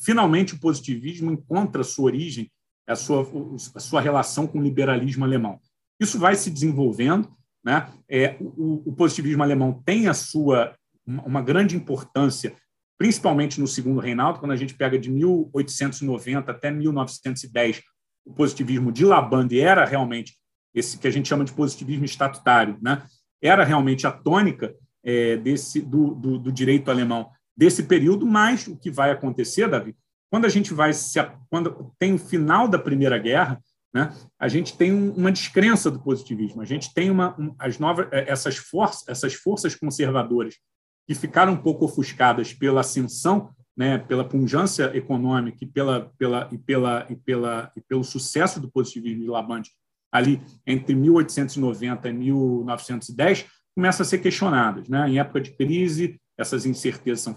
finalmente 0.04 0.56
o 0.56 0.60
positivismo 0.60 1.32
encontra 1.32 1.84
sua 1.84 2.06
origem, 2.06 2.52
a 2.88 2.96
sua, 2.96 3.28
a 3.76 3.80
sua 3.80 4.02
relação 4.02 4.48
com 4.48 4.58
o 4.58 4.64
liberalismo 4.64 5.24
alemão. 5.24 5.60
Isso 6.00 6.18
vai 6.18 6.36
se 6.36 6.50
desenvolvendo, 6.50 7.30
né? 7.64 7.92
É, 8.10 8.38
o, 8.40 8.90
o 8.90 8.94
positivismo 8.94 9.44
alemão 9.44 9.84
tem 9.86 10.08
a 10.08 10.14
sua 10.14 10.76
uma 11.06 11.42
grande 11.42 11.76
importância 11.76 12.56
principalmente 13.00 13.62
no 13.62 13.68
segundo 13.68 14.02
reinado, 14.02 14.40
quando 14.40 14.52
a 14.52 14.58
gente 14.58 14.76
pega 14.76 15.00
de 15.00 15.10
1890 15.10 16.52
até 16.52 16.70
1910, 16.70 17.82
o 18.26 18.34
positivismo 18.34 18.92
de 18.92 19.06
Labande 19.06 19.60
era 19.60 19.86
realmente 19.86 20.36
esse 20.76 20.98
que 20.98 21.08
a 21.08 21.12
gente 21.12 21.30
chama 21.30 21.46
de 21.46 21.54
positivismo 21.54 22.04
estatutário, 22.04 22.78
né? 22.82 23.04
era 23.42 23.64
realmente 23.64 24.06
a 24.06 24.12
tônica 24.12 24.76
é, 25.02 25.38
desse 25.38 25.82
do, 25.82 26.14
do, 26.14 26.38
do, 26.38 26.52
direito 26.52 26.92
alemão 26.92 27.32
desse 27.56 27.84
período, 27.84 28.26
mas 28.26 28.68
o 28.68 28.78
que 28.78 28.92
vai 28.92 29.12
acontecer, 29.12 29.70
Davi, 29.70 29.96
quando 30.30 30.46
a 30.46 30.50
gente 30.50 30.74
vai 30.74 30.92
se, 30.92 31.20
quando 31.50 31.94
tem 31.98 32.14
o 32.14 32.20
final 32.20 32.68
da 32.68 32.78
Primeira 32.78 33.18
Guerra, 33.18 33.62
né, 33.94 34.14
a 34.38 34.48
gente 34.50 34.78
tem 34.78 34.92
uma 34.92 35.32
descrença 35.32 35.90
do 35.90 36.02
positivismo, 36.02 36.62
a 36.62 36.66
gente 36.66 36.94
tem 36.94 37.10
uma 37.10 37.34
um, 37.40 37.56
as 37.58 37.80
novas 37.80 38.08
é, 38.12 38.30
essas 38.30 38.58
forças 38.58 39.08
essas 39.08 39.34
forças 39.34 39.74
conservadoras 39.74 40.56
que 41.10 41.16
ficaram 41.16 41.54
um 41.54 41.58
pouco 41.58 41.86
ofuscadas 41.86 42.54
pela 42.54 42.82
ascensão, 42.82 43.50
né, 43.76 43.98
pela 43.98 44.24
punjância 44.24 44.96
econômica 44.96 45.58
e, 45.64 45.66
pela, 45.66 46.14
pela, 46.20 46.48
e, 46.52 46.58
pela, 46.60 47.08
e, 47.10 47.16
pela, 47.16 47.72
e 47.76 47.82
pelo 47.82 48.04
sucesso 48.04 48.60
do 48.60 48.70
positivismo 48.70 49.24
de 49.24 49.28
Labande 49.28 49.72
ali 50.12 50.40
entre 50.68 50.94
1890 50.94 52.10
e 52.10 52.14
1910, 52.14 53.48
começam 53.74 54.04
a 54.04 54.08
ser 54.08 54.20
questionadas. 54.20 54.88
Né? 54.88 55.10
Em 55.10 55.20
época 55.20 55.42
de 55.42 55.50
crise, 55.50 56.22
essas 56.38 56.68
incertezas 56.68 57.22
são 57.22 57.36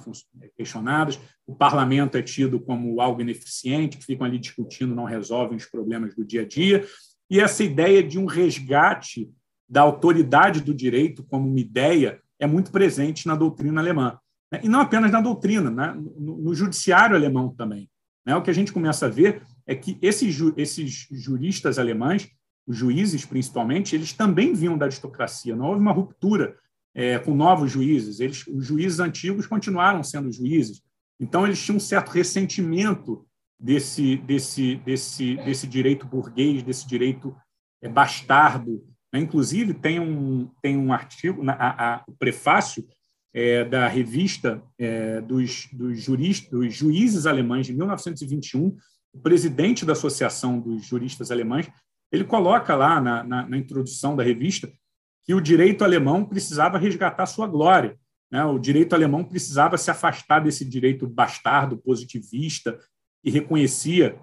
questionadas, 0.54 1.18
o 1.46 1.56
parlamento 1.56 2.18
é 2.18 2.22
tido 2.22 2.60
como 2.60 3.00
algo 3.00 3.22
ineficiente, 3.22 3.96
que 3.96 4.04
ficam 4.04 4.26
ali 4.26 4.38
discutindo, 4.38 4.94
não 4.94 5.04
resolvem 5.04 5.56
os 5.56 5.64
problemas 5.64 6.14
do 6.14 6.26
dia 6.26 6.42
a 6.42 6.46
dia, 6.46 6.86
e 7.30 7.40
essa 7.40 7.64
ideia 7.64 8.02
de 8.02 8.18
um 8.18 8.26
resgate 8.26 9.30
da 9.66 9.80
autoridade 9.80 10.60
do 10.60 10.74
direito 10.74 11.24
como 11.24 11.48
uma 11.48 11.58
ideia 11.60 12.20
é 12.42 12.46
muito 12.46 12.72
presente 12.72 13.26
na 13.28 13.36
doutrina 13.36 13.80
alemã. 13.80 14.18
Né? 14.50 14.60
E 14.64 14.68
não 14.68 14.80
apenas 14.80 15.12
na 15.12 15.20
doutrina, 15.20 15.70
né? 15.70 15.94
no, 15.94 16.38
no 16.38 16.54
judiciário 16.54 17.14
alemão 17.14 17.54
também. 17.54 17.88
Né? 18.26 18.34
O 18.34 18.42
que 18.42 18.50
a 18.50 18.54
gente 18.54 18.72
começa 18.72 19.06
a 19.06 19.08
ver 19.08 19.42
é 19.64 19.76
que 19.76 19.96
esses, 20.02 20.36
esses 20.56 21.06
juristas 21.10 21.78
alemães, 21.78 22.28
os 22.66 22.76
juízes 22.76 23.24
principalmente, 23.24 23.94
eles 23.94 24.12
também 24.12 24.54
vinham 24.54 24.76
da 24.76 24.86
aristocracia. 24.86 25.54
Não 25.54 25.66
houve 25.66 25.80
uma 25.80 25.92
ruptura 25.92 26.56
é, 26.94 27.16
com 27.20 27.32
novos 27.32 27.70
juízes. 27.70 28.18
Eles, 28.18 28.44
os 28.48 28.66
juízes 28.66 28.98
antigos 28.98 29.46
continuaram 29.46 30.02
sendo 30.02 30.32
juízes. 30.32 30.82
Então, 31.20 31.46
eles 31.46 31.62
tinham 31.62 31.76
um 31.76 31.80
certo 31.80 32.10
ressentimento 32.10 33.24
desse, 33.58 34.16
desse, 34.16 34.76
desse, 34.76 35.36
desse 35.36 35.66
direito 35.68 36.06
burguês, 36.08 36.64
desse 36.64 36.88
direito 36.88 37.34
é, 37.80 37.88
bastardo. 37.88 38.84
Né? 39.12 39.20
Inclusive, 39.20 39.74
tem 39.74 40.00
um, 40.00 40.50
tem 40.62 40.76
um 40.76 40.92
artigo, 40.92 41.42
a, 41.48 41.94
a, 41.94 42.04
o 42.06 42.12
prefácio 42.12 42.86
é, 43.34 43.64
da 43.64 43.88
revista 43.88 44.62
é, 44.78 45.20
dos, 45.20 45.68
dos, 45.72 46.00
juristas, 46.00 46.50
dos 46.50 46.74
juízes 46.74 47.26
alemães 47.26 47.66
de 47.66 47.72
1921, 47.72 48.76
o 49.14 49.20
presidente 49.20 49.84
da 49.84 49.92
Associação 49.92 50.58
dos 50.58 50.86
Juristas 50.86 51.30
Alemães, 51.30 51.70
ele 52.10 52.24
coloca 52.24 52.74
lá 52.74 53.00
na, 53.00 53.22
na, 53.22 53.48
na 53.48 53.56
introdução 53.56 54.16
da 54.16 54.22
revista 54.22 54.70
que 55.24 55.34
o 55.34 55.40
direito 55.40 55.84
alemão 55.84 56.24
precisava 56.24 56.78
resgatar 56.78 57.26
sua 57.26 57.46
glória. 57.46 57.96
Né? 58.30 58.44
O 58.44 58.58
direito 58.58 58.94
alemão 58.94 59.24
precisava 59.24 59.78
se 59.78 59.90
afastar 59.90 60.40
desse 60.40 60.64
direito 60.64 61.06
bastardo, 61.06 61.76
positivista, 61.76 62.78
e 63.24 63.30
reconhecia 63.30 64.18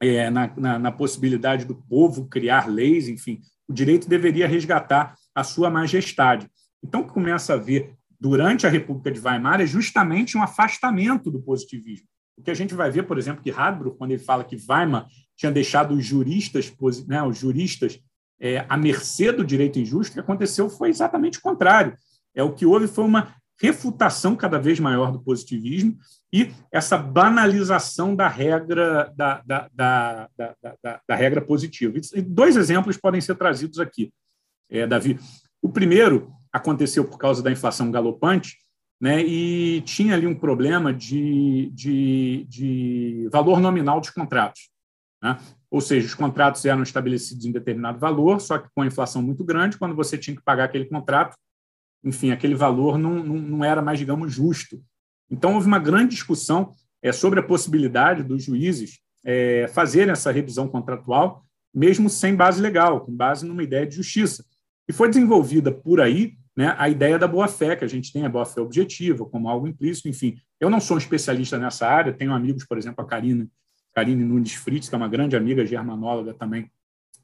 é, 0.00 0.28
na, 0.28 0.54
na, 0.56 0.78
na, 0.78 0.92
possibilidade 0.92 1.64
do 1.64 1.74
povo 1.74 2.28
criar 2.28 2.68
leis, 2.68 3.08
enfim, 3.08 3.40
o 3.68 3.72
direito 3.72 4.08
deveria 4.08 4.46
resgatar 4.46 5.14
a 5.34 5.44
sua 5.44 5.70
majestade. 5.70 6.48
Então, 6.82 7.00
o 7.00 7.06
que 7.06 7.12
começa 7.12 7.54
a 7.54 7.56
ver 7.56 7.94
durante 8.18 8.66
a 8.66 8.70
República 8.70 9.10
de 9.10 9.20
Weimar 9.20 9.60
é 9.60 9.66
justamente 9.66 10.36
um 10.36 10.42
afastamento 10.42 11.30
do 11.30 11.42
positivismo. 11.42 12.06
O 12.36 12.42
que 12.42 12.50
a 12.50 12.54
gente 12.54 12.74
vai 12.74 12.90
ver, 12.90 13.04
por 13.04 13.18
exemplo, 13.18 13.42
que 13.42 13.50
Hadbruch, 13.50 13.96
quando 13.96 14.12
ele 14.12 14.22
fala 14.22 14.44
que 14.44 14.56
Weimar 14.56 15.06
tinha 15.36 15.50
deixado 15.50 15.94
os 15.94 16.04
juristas, 16.04 16.72
né, 17.06 17.22
os 17.22 17.38
juristas 17.38 17.98
é, 18.40 18.64
à 18.68 18.76
mercê 18.76 19.32
do 19.32 19.44
direito 19.44 19.78
injusto, 19.78 20.12
o 20.12 20.14
que 20.14 20.20
aconteceu 20.20 20.68
foi 20.68 20.90
exatamente 20.90 21.38
o 21.38 21.42
contrário. 21.42 21.94
É 22.34 22.42
o 22.42 22.52
que 22.52 22.66
houve 22.66 22.86
foi 22.86 23.04
uma 23.04 23.34
refutação 23.60 24.36
cada 24.36 24.58
vez 24.58 24.78
maior 24.78 25.10
do 25.10 25.20
positivismo 25.20 25.96
e 26.32 26.52
essa 26.70 26.98
banalização 26.98 28.14
da 28.14 28.28
regra 28.28 29.12
da, 29.16 29.42
da, 29.44 29.68
da, 29.72 30.28
da, 30.36 31.00
da 31.08 31.14
regra 31.14 31.40
positiva. 31.40 31.98
E 32.14 32.20
dois 32.20 32.56
exemplos 32.56 32.96
podem 32.96 33.20
ser 33.20 33.34
trazidos 33.36 33.78
aqui, 33.78 34.12
é, 34.70 34.86
Davi. 34.86 35.18
O 35.62 35.68
primeiro 35.68 36.32
aconteceu 36.52 37.04
por 37.04 37.18
causa 37.18 37.42
da 37.42 37.50
inflação 37.50 37.90
galopante, 37.90 38.56
né, 39.00 39.22
e 39.22 39.82
tinha 39.82 40.14
ali 40.14 40.26
um 40.26 40.34
problema 40.34 40.92
de, 40.92 41.70
de, 41.74 42.46
de 42.48 43.28
valor 43.30 43.60
nominal 43.60 44.00
dos 44.00 44.10
contratos. 44.10 44.70
Né? 45.22 45.38
Ou 45.70 45.80
seja, 45.80 46.06
os 46.06 46.14
contratos 46.14 46.64
eram 46.64 46.82
estabelecidos 46.82 47.44
em 47.44 47.52
determinado 47.52 47.98
valor, 47.98 48.40
só 48.40 48.58
que 48.58 48.68
com 48.74 48.82
a 48.82 48.86
inflação 48.86 49.20
muito 49.22 49.44
grande, 49.44 49.76
quando 49.76 49.94
você 49.94 50.16
tinha 50.16 50.36
que 50.36 50.42
pagar 50.42 50.64
aquele 50.64 50.86
contrato, 50.86 51.36
enfim, 52.06 52.30
aquele 52.30 52.54
valor 52.54 52.96
não, 52.96 53.22
não, 53.22 53.36
não 53.36 53.64
era 53.64 53.82
mais, 53.82 53.98
digamos, 53.98 54.32
justo. 54.32 54.80
Então, 55.28 55.54
houve 55.54 55.66
uma 55.66 55.80
grande 55.80 56.14
discussão 56.14 56.72
é, 57.02 57.10
sobre 57.10 57.40
a 57.40 57.42
possibilidade 57.42 58.22
dos 58.22 58.44
juízes 58.44 59.00
é, 59.24 59.66
fazerem 59.66 60.12
essa 60.12 60.30
revisão 60.30 60.68
contratual, 60.68 61.44
mesmo 61.74 62.08
sem 62.08 62.34
base 62.36 62.62
legal, 62.62 63.00
com 63.00 63.12
base 63.12 63.44
numa 63.44 63.62
ideia 63.62 63.84
de 63.84 63.96
justiça. 63.96 64.44
E 64.88 64.92
foi 64.92 65.08
desenvolvida 65.08 65.72
por 65.72 66.00
aí 66.00 66.34
né, 66.56 66.76
a 66.78 66.88
ideia 66.88 67.18
da 67.18 67.26
boa-fé, 67.26 67.74
que 67.74 67.84
a 67.84 67.88
gente 67.88 68.12
tem 68.12 68.24
a 68.24 68.28
boa-fé 68.28 68.60
objetiva, 68.60 69.26
como 69.26 69.48
algo 69.48 69.66
implícito, 69.66 70.08
enfim. 70.08 70.38
Eu 70.60 70.70
não 70.70 70.80
sou 70.80 70.96
um 70.96 70.98
especialista 70.98 71.58
nessa 71.58 71.88
área, 71.88 72.12
tenho 72.12 72.32
amigos, 72.32 72.64
por 72.64 72.78
exemplo, 72.78 73.04
a 73.04 73.06
Karina, 73.06 73.48
Karine 73.92 74.24
Nunes 74.24 74.54
Fritz, 74.54 74.88
que 74.88 74.94
é 74.94 74.98
uma 74.98 75.08
grande 75.08 75.36
amiga 75.36 75.66
germanóloga 75.66 76.32
também, 76.32 76.70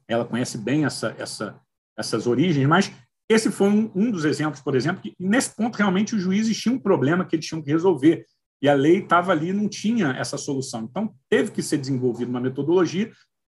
ela 0.07 0.25
conhece 0.25 0.57
bem 0.57 0.83
essa, 0.83 1.15
essa, 1.17 1.55
essas 1.97 2.27
origens, 2.27 2.67
mas 2.67 2.91
esse 3.29 3.51
foi 3.51 3.69
um, 3.69 3.91
um 3.95 4.11
dos 4.11 4.25
exemplos, 4.25 4.61
por 4.61 4.75
exemplo, 4.75 5.01
que 5.01 5.15
nesse 5.19 5.55
ponto 5.55 5.75
realmente 5.75 6.15
os 6.15 6.21
juízes 6.21 6.59
tinham 6.59 6.75
um 6.75 6.79
problema 6.79 7.25
que 7.25 7.35
eles 7.35 7.45
tinham 7.45 7.61
que 7.61 7.71
resolver, 7.71 8.25
e 8.61 8.69
a 8.69 8.73
lei 8.73 8.99
estava 8.99 9.31
ali 9.31 9.51
não 9.51 9.67
tinha 9.67 10.11
essa 10.11 10.37
solução. 10.37 10.87
Então, 10.89 11.13
teve 11.29 11.51
que 11.51 11.61
ser 11.61 11.77
desenvolvida 11.77 12.29
uma 12.29 12.39
metodologia 12.39 13.11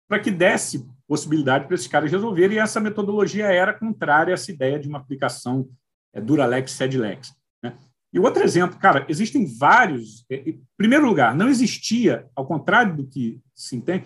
para 0.07 0.19
que 0.19 0.31
desse 0.31 0.87
possibilidade 1.07 1.65
para 1.65 1.75
esses 1.75 1.87
caras 1.87 2.11
resolverem, 2.11 2.57
e 2.57 2.59
essa 2.59 2.79
metodologia 2.79 3.45
era 3.45 3.73
contrária 3.73 4.33
a 4.33 4.35
essa 4.35 4.51
ideia 4.51 4.79
de 4.79 4.87
uma 4.87 4.99
aplicação 4.99 5.67
é, 6.13 6.21
dura 6.21 6.45
lex, 6.45 6.71
sed 6.71 6.97
lex. 6.97 7.31
E 8.11 8.19
outro 8.19 8.43
exemplo, 8.43 8.79
cara, 8.79 9.05
existem 9.07 9.45
vários. 9.45 10.25
É, 10.29 10.49
em 10.49 10.63
primeiro 10.75 11.05
lugar, 11.05 11.35
não 11.35 11.47
existia, 11.47 12.27
ao 12.35 12.45
contrário 12.45 12.95
do 12.95 13.07
que 13.07 13.39
se 13.55 13.75
entende, 13.75 14.05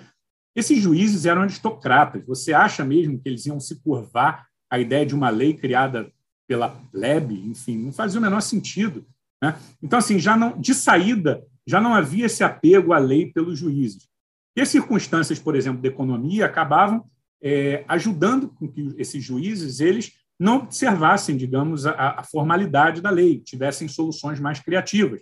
esses 0.55 0.79
juízes 0.79 1.25
eram 1.25 1.41
aristocratas. 1.41 2.23
Você 2.25 2.53
acha 2.53 2.83
mesmo 2.83 3.19
que 3.19 3.29
eles 3.29 3.45
iam 3.45 3.59
se 3.59 3.81
curvar 3.81 4.47
à 4.73 4.79
ideia 4.79 5.05
de 5.05 5.13
uma 5.13 5.29
lei 5.29 5.53
criada 5.53 6.11
pela 6.47 6.69
plebe? 6.69 7.35
Enfim, 7.45 7.77
não 7.77 7.93
fazia 7.93 8.19
o 8.19 8.23
menor 8.23 8.41
sentido. 8.41 9.05
Né? 9.39 9.55
Então, 9.83 9.99
assim, 9.99 10.17
já 10.17 10.35
não, 10.35 10.59
de 10.59 10.73
saída, 10.73 11.43
já 11.67 11.79
não 11.79 11.93
havia 11.93 12.25
esse 12.25 12.43
apego 12.43 12.91
à 12.91 12.97
lei 12.97 13.31
pelos 13.31 13.59
juízes. 13.59 14.07
E 14.55 14.61
as 14.61 14.69
circunstâncias, 14.69 15.37
por 15.37 15.55
exemplo, 15.55 15.79
da 15.79 15.87
economia 15.87 16.47
acabavam 16.47 17.05
é, 17.41 17.83
ajudando 17.87 18.49
com 18.49 18.67
que 18.67 18.95
esses 18.97 19.23
juízes 19.23 19.79
eles 19.79 20.13
não 20.39 20.57
observassem, 20.57 21.37
digamos, 21.37 21.85
a, 21.85 22.19
a, 22.19 22.23
formalidade 22.23 22.99
da 22.99 23.11
lei, 23.11 23.39
tivessem 23.39 23.87
soluções 23.87 24.39
mais 24.39 24.59
criativas. 24.59 25.21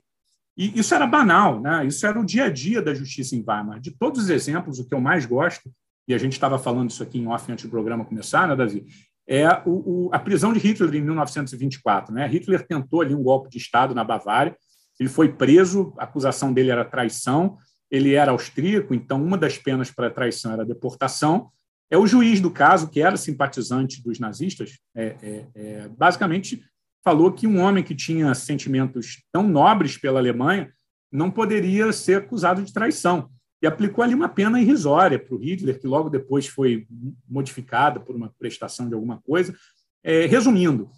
E 0.57 0.79
isso 0.79 0.95
era 0.95 1.05
banal, 1.05 1.59
né? 1.59 1.85
isso 1.85 2.05
era 2.07 2.19
o 2.19 2.25
dia 2.25 2.45
a 2.45 2.49
dia 2.49 2.81
da 2.81 2.93
justiça 2.93 3.35
em 3.35 3.43
Weimar. 3.45 3.81
De 3.81 3.91
todos 3.91 4.23
os 4.23 4.29
exemplos, 4.29 4.79
o 4.79 4.87
que 4.87 4.93
eu 4.93 5.01
mais 5.01 5.25
gosto, 5.25 5.69
e 6.07 6.13
a 6.13 6.17
gente 6.17 6.33
estava 6.33 6.57
falando 6.57 6.89
isso 6.89 7.03
aqui 7.03 7.19
em 7.19 7.27
off 7.27 7.51
antes 7.51 7.65
do 7.65 7.71
programa 7.71 8.05
começar, 8.05 8.47
né, 8.47 8.55
Davi? 8.55 8.85
É 9.33 9.47
o, 9.65 10.07
o, 10.07 10.09
a 10.11 10.19
prisão 10.19 10.51
de 10.51 10.59
Hitler 10.59 10.93
em 10.93 11.01
1924. 11.01 12.13
Né? 12.13 12.27
Hitler 12.27 12.67
tentou 12.67 12.99
ali 12.99 13.15
um 13.15 13.23
golpe 13.23 13.49
de 13.49 13.57
Estado 13.57 13.95
na 13.95 14.03
Bavária, 14.03 14.53
ele 14.99 15.07
foi 15.07 15.31
preso, 15.31 15.93
a 15.97 16.03
acusação 16.03 16.51
dele 16.51 16.69
era 16.69 16.83
traição, 16.83 17.57
ele 17.89 18.13
era 18.13 18.31
austríaco, 18.31 18.93
então 18.93 19.23
uma 19.23 19.37
das 19.37 19.57
penas 19.57 19.89
para 19.89 20.11
traição 20.11 20.51
era 20.51 20.65
deportação, 20.65 21.49
é 21.89 21.97
o 21.97 22.05
juiz 22.05 22.39
do 22.39 22.51
caso, 22.51 22.89
que 22.89 23.01
era 23.01 23.17
simpatizante 23.17 24.03
dos 24.03 24.19
nazistas, 24.19 24.79
é, 24.95 25.15
é, 25.21 25.45
é, 25.55 25.89
basicamente 25.89 26.61
falou 27.03 27.31
que 27.31 27.47
um 27.47 27.59
homem 27.59 27.83
que 27.83 27.95
tinha 27.95 28.33
sentimentos 28.33 29.23
tão 29.31 29.47
nobres 29.47 29.97
pela 29.97 30.19
Alemanha 30.19 30.71
não 31.11 31.31
poderia 31.31 31.91
ser 31.91 32.19
acusado 32.19 32.61
de 32.61 32.71
traição. 32.71 33.29
E 33.61 33.67
aplicou 33.67 34.03
ali 34.03 34.15
uma 34.15 34.27
pena 34.27 34.59
irrisória 34.59 35.19
para 35.19 35.35
o 35.35 35.37
Hitler, 35.37 35.79
que 35.79 35.85
logo 35.85 36.09
depois 36.09 36.47
foi 36.47 36.87
modificada 37.29 37.99
por 37.99 38.15
uma 38.15 38.33
prestação 38.39 38.87
de 38.87 38.95
alguma 38.95 39.21
coisa. 39.21 39.55
É, 40.03 40.25
resumindo, 40.25 40.89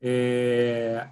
é, 0.00 1.08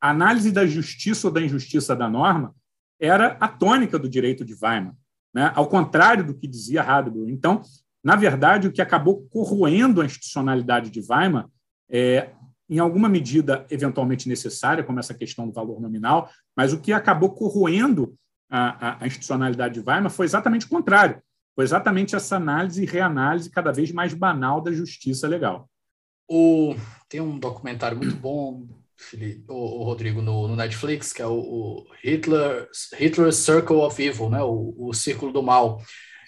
a 0.00 0.10
análise 0.10 0.52
da 0.52 0.66
justiça 0.66 1.28
ou 1.28 1.32
da 1.32 1.40
injustiça 1.40 1.96
da 1.96 2.10
norma 2.10 2.54
era 3.00 3.36
a 3.40 3.48
tônica 3.48 3.98
do 3.98 4.08
direito 4.08 4.44
de 4.44 4.52
Weimar, 4.52 4.94
né? 5.34 5.50
ao 5.54 5.66
contrário 5.66 6.24
do 6.24 6.34
que 6.34 6.46
dizia 6.46 6.82
Hadbro. 6.82 7.30
Então, 7.30 7.62
na 8.04 8.16
verdade, 8.16 8.68
o 8.68 8.72
que 8.72 8.82
acabou 8.82 9.22
corroendo 9.28 10.00
a 10.00 10.04
institucionalidade 10.04 10.90
de 10.90 11.00
Weimar, 11.00 11.48
é, 11.88 12.30
em 12.68 12.78
alguma 12.78 13.08
medida 13.08 13.66
eventualmente 13.70 14.28
necessária, 14.28 14.82
como 14.82 14.98
essa 14.98 15.14
questão 15.14 15.46
do 15.46 15.52
valor 15.52 15.80
nominal, 15.80 16.30
mas 16.56 16.72
o 16.72 16.80
que 16.80 16.92
acabou 16.92 17.30
corroendo 17.30 18.14
a, 18.52 18.88
a, 18.88 19.04
a 19.04 19.06
institucionalidade 19.06 19.74
de 19.74 19.80
Weimar 19.80 20.10
foi 20.10 20.26
exatamente 20.26 20.66
o 20.66 20.68
contrário. 20.68 21.22
Foi 21.54 21.64
exatamente 21.64 22.14
essa 22.14 22.36
análise 22.36 22.82
e 22.82 22.86
reanálise 22.86 23.50
cada 23.50 23.72
vez 23.72 23.90
mais 23.92 24.14
banal 24.14 24.60
da 24.60 24.72
justiça 24.72 25.26
legal. 25.26 25.68
O, 26.28 26.74
tem 27.08 27.20
um 27.20 27.38
documentário 27.38 27.96
muito 27.96 28.16
bom, 28.16 28.66
Felipe, 28.96 29.44
o, 29.48 29.80
o 29.80 29.82
Rodrigo, 29.84 30.22
no, 30.22 30.48
no, 30.48 30.56
Netflix, 30.56 31.12
que 31.12 31.20
é 31.20 31.26
o, 31.26 31.32
o 31.34 31.86
Hitler, 32.02 32.68
Hitler's 32.98 33.36
Circle 33.36 33.76
of 33.76 34.02
Evil, 34.02 34.30
né? 34.30 34.42
o, 34.42 34.74
o 34.78 34.94
Círculo 34.94 35.32
do 35.32 35.42
Mal. 35.42 35.80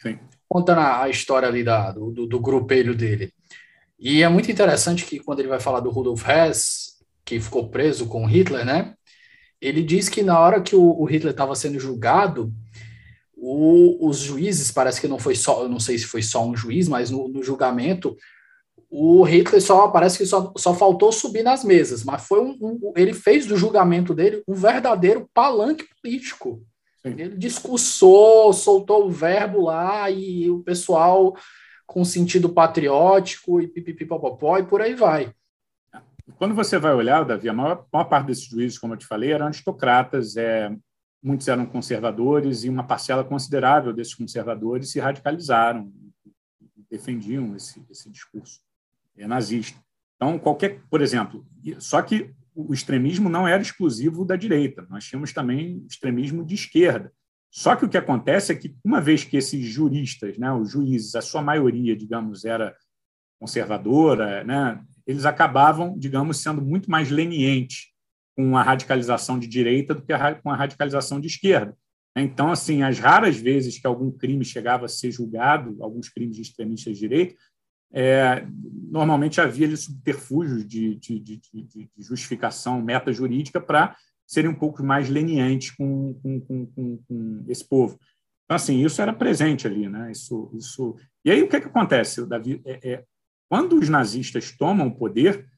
Sim 0.03 0.19
contando 0.55 0.79
a, 0.79 1.09
história 1.09 1.49
ali 1.49 1.65
da, 1.65 1.91
do, 1.91 2.13
do, 2.13 2.27
do 2.29 2.39
grupelho 2.39 2.95
dele. 2.95 3.33
E 3.99 4.23
é 4.23 4.29
muito 4.29 4.53
interessante 4.53 5.05
que 5.05 5.19
quando 5.19 5.41
ele 5.41 5.49
vai 5.49 5.59
falar 5.59 5.81
do 5.81 5.91
Rudolf 5.91 6.25
Hess, 6.29 7.05
que 7.25 7.41
ficou 7.41 7.71
preso 7.71 8.07
com 8.07 8.25
Hitler, 8.25 8.65
né? 8.65 8.95
Ele 9.65 9.82
diz 9.82 10.11
que 10.11 10.23
na 10.23 10.39
hora 10.39 10.61
que 10.61 10.77
o, 10.77 10.82
o 10.82 11.05
Hitler 11.07 11.31
estava 11.31 11.55
sendo 11.55 11.81
julgado, 11.81 12.53
o, 13.35 14.07
os 14.07 14.19
juízes, 14.19 14.70
parece 14.70 15.01
que 15.01 15.09
não 15.09 15.19
foi 15.19 15.35
só, 15.35 15.62
eu 15.62 15.70
não 15.70 15.81
sei 15.81 15.97
se 15.97 16.05
foi 16.05 16.23
só 16.23 16.45
um 16.47 16.55
juiz, 16.55 16.86
mas 16.86 17.11
no, 17.11 17.28
no 17.28 17.43
julgamento, 17.43 18.15
o 18.91 19.23
Hitler 19.23 19.62
só 19.62 19.89
parece 19.89 20.19
que 20.19 20.27
só, 20.27 20.53
só 20.59 20.74
faltou 20.74 21.11
subir 21.11 21.43
nas 21.43 21.65
mesas, 21.65 22.05
mas 22.05 22.27
foi 22.27 22.41
um, 22.41 22.59
um 22.61 22.93
ele 22.95 23.15
fez 23.15 23.47
do 23.47 23.57
julgamento 23.57 24.15
dele 24.15 24.43
um 24.47 24.53
verdadeiro 24.53 25.28
palanque 25.32 25.86
político. 26.03 26.62
Sim. 27.03 27.15
Ele 27.16 27.36
discursou, 27.36 28.53
soltou 28.53 29.07
o 29.07 29.11
verbo 29.11 29.62
lá 29.62 30.11
e 30.11 30.51
o 30.51 30.61
pessoal 30.61 31.35
com 31.86 32.05
sentido 32.05 32.51
patriótico 32.51 33.62
e 33.62 33.66
pipipipopopó 33.66 34.59
e 34.59 34.62
por 34.62 34.82
aí 34.82 34.95
vai. 34.95 35.32
Quando 36.37 36.55
você 36.55 36.79
vai 36.79 36.95
olhar, 36.95 37.25
Davi, 37.25 37.49
a 37.49 37.53
maior, 37.53 37.87
maior 37.93 38.05
parte 38.05 38.27
desses 38.27 38.45
juízes, 38.45 38.79
como 38.79 38.95
eu 38.95 38.99
te 38.99 39.07
falei, 39.07 39.33
eram 39.33 39.47
aristocratas, 39.47 40.37
é, 40.37 40.75
muitos 41.23 41.49
eram 41.49 41.67
conservadores 41.67 42.65
e 42.65 42.69
uma 42.69 42.85
parcela 42.85 43.23
considerável 43.23 43.93
desses 43.93 44.15
conservadores 44.15 44.91
se 44.91 45.01
radicalizaram, 45.01 45.93
defendiam 46.91 47.55
esse, 47.57 47.85
esse 47.91 48.11
discurso 48.11 48.61
é 49.17 49.27
nazista. 49.27 49.79
Então, 50.17 50.39
qualquer, 50.39 50.81
por 50.91 51.01
exemplo, 51.01 51.47
só 51.79 52.01
que 52.03 52.33
o 52.55 52.73
extremismo 52.73 53.29
não 53.29 53.47
era 53.47 53.63
exclusivo 53.63 54.25
da 54.25 54.37
direita, 54.37 54.87
nós 54.89 55.05
tínhamos 55.05 55.33
também 55.33 55.85
extremismo 55.89 56.45
de 56.45 56.55
esquerda. 56.55 57.13
Só 57.51 57.77
que 57.77 57.85
o 57.85 57.89
que 57.89 57.97
acontece 57.97 58.53
é 58.53 58.57
que, 58.57 58.77
uma 58.85 59.01
vez 59.01 59.25
que 59.25 59.37
esses 59.37 59.65
juristas, 59.67 60.37
né, 60.39 60.53
os 60.53 60.71
juízes, 60.71 61.15
a 61.15 61.23
sua 61.23 61.41
maioria, 61.41 61.97
digamos, 61.97 62.45
era 62.45 62.77
conservadora, 63.39 64.43
né, 64.43 64.83
eles 65.06 65.24
acabavam, 65.24 65.98
digamos, 65.98 66.39
sendo 66.39 66.62
muito 66.62 66.90
mais 66.90 67.10
lenientes 67.10 67.93
com 68.36 68.56
a 68.56 68.62
radicalização 68.62 69.39
de 69.39 69.47
direita 69.47 69.94
do 69.94 70.02
que 70.02 70.12
com 70.43 70.51
a 70.51 70.56
radicalização 70.56 71.20
de 71.20 71.26
esquerda. 71.26 71.76
Então, 72.16 72.51
assim, 72.51 72.82
as 72.82 72.98
raras 72.98 73.36
vezes 73.36 73.78
que 73.78 73.86
algum 73.86 74.10
crime 74.10 74.44
chegava 74.44 74.86
a 74.86 74.89
ser 74.89 75.10
julgado, 75.10 75.76
alguns 75.82 76.09
crimes 76.09 76.36
de 76.36 76.43
extremistas 76.43 76.94
de 76.94 77.01
direita, 77.01 77.35
é, 77.93 78.47
normalmente 78.90 79.40
havia 79.40 79.76
subterfúgios 79.76 80.66
de, 80.66 80.97
de, 80.97 81.18
de, 81.20 81.40
de, 81.52 81.90
justificação 81.98 82.82
meta-jurídica 82.82 83.60
para 83.60 83.97
serem 84.26 84.51
um 84.51 84.55
pouco 84.55 84.82
mais 84.82 85.09
lenientes 85.09 85.70
com, 85.72 86.14
com, 86.14 86.40
com, 86.40 86.66
com, 87.06 87.44
esse 87.48 87.64
povo. 87.64 87.98
Então, 88.44 88.56
assim, 88.56 88.85
isso 88.85 89.01
era 89.01 89.12
presente 89.12 89.66
ali, 89.66 89.89
né? 89.89 90.10
Isso, 90.10 90.51
isso... 90.55 90.97
E 91.24 91.31
aí, 91.31 91.43
o 91.43 91.48
que, 91.48 91.56
é 91.56 91.60
que 91.60 91.68
acontece, 91.68 92.26
Davi? 92.26 92.60
É, 92.64 92.93
é, 92.93 93.05
quando 93.55 93.78
os 93.78 93.89
nazistas 93.89 94.51
tomam 94.51 94.89
o 94.89 94.97
poder, 94.97 95.48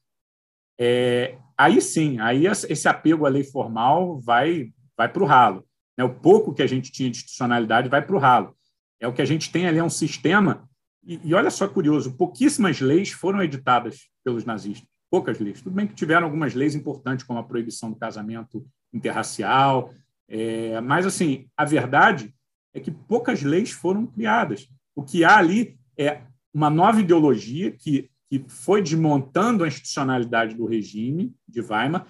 é, 0.78 1.38
aí 1.56 1.80
sim, 1.80 2.20
aí 2.20 2.46
esse 2.46 2.86
apego 2.86 3.24
à 3.24 3.30
lei 3.30 3.42
formal 3.42 4.20
vai, 4.20 4.70
vai 4.94 5.10
para 5.10 5.22
o 5.22 5.26
ralo. 5.26 5.66
Né? 5.96 6.04
O 6.04 6.14
pouco 6.14 6.52
que 6.52 6.60
a 6.60 6.66
gente 6.66 6.92
tinha 6.92 7.10
de 7.10 7.16
institucionalidade 7.16 7.88
vai 7.88 8.04
para 8.04 8.14
o 8.14 8.18
ralo. 8.18 8.54
É 9.00 9.08
o 9.08 9.14
que 9.14 9.22
a 9.22 9.24
gente 9.24 9.50
tem 9.50 9.66
ali 9.66 9.78
é 9.78 9.82
um 9.82 9.88
sistema 9.88 10.68
e, 11.06 11.18
e, 11.24 11.32
olha 11.32 11.50
só 11.50 11.66
curioso, 11.66 12.18
pouquíssimas 12.18 12.82
leis 12.82 13.12
foram 13.12 13.42
editadas 13.42 14.10
pelos 14.22 14.44
nazistas, 14.44 14.86
poucas 15.10 15.38
leis. 15.38 15.62
Tudo 15.62 15.74
bem 15.74 15.86
que 15.86 15.94
tiveram 15.94 16.26
algumas 16.26 16.52
leis 16.52 16.74
importantes, 16.74 17.24
como 17.24 17.38
a 17.38 17.44
proibição 17.44 17.88
do 17.90 17.96
casamento 17.96 18.62
interracial, 18.92 19.94
é, 20.28 20.78
mas 20.82 21.06
assim 21.06 21.48
a 21.56 21.64
verdade 21.64 22.34
é 22.74 22.78
que 22.78 22.90
poucas 22.90 23.42
leis 23.42 23.70
foram 23.70 24.06
criadas. 24.06 24.68
O 24.94 25.02
que 25.02 25.24
há 25.24 25.38
ali 25.38 25.78
é 25.96 26.20
uma 26.56 26.70
nova 26.70 27.00
ideologia 27.00 27.70
que, 27.70 28.08
que 28.30 28.44
foi 28.48 28.80
desmontando 28.80 29.62
a 29.62 29.68
institucionalidade 29.68 30.54
do 30.54 30.64
regime 30.64 31.34
de 31.46 31.60
Weimar. 31.60 32.06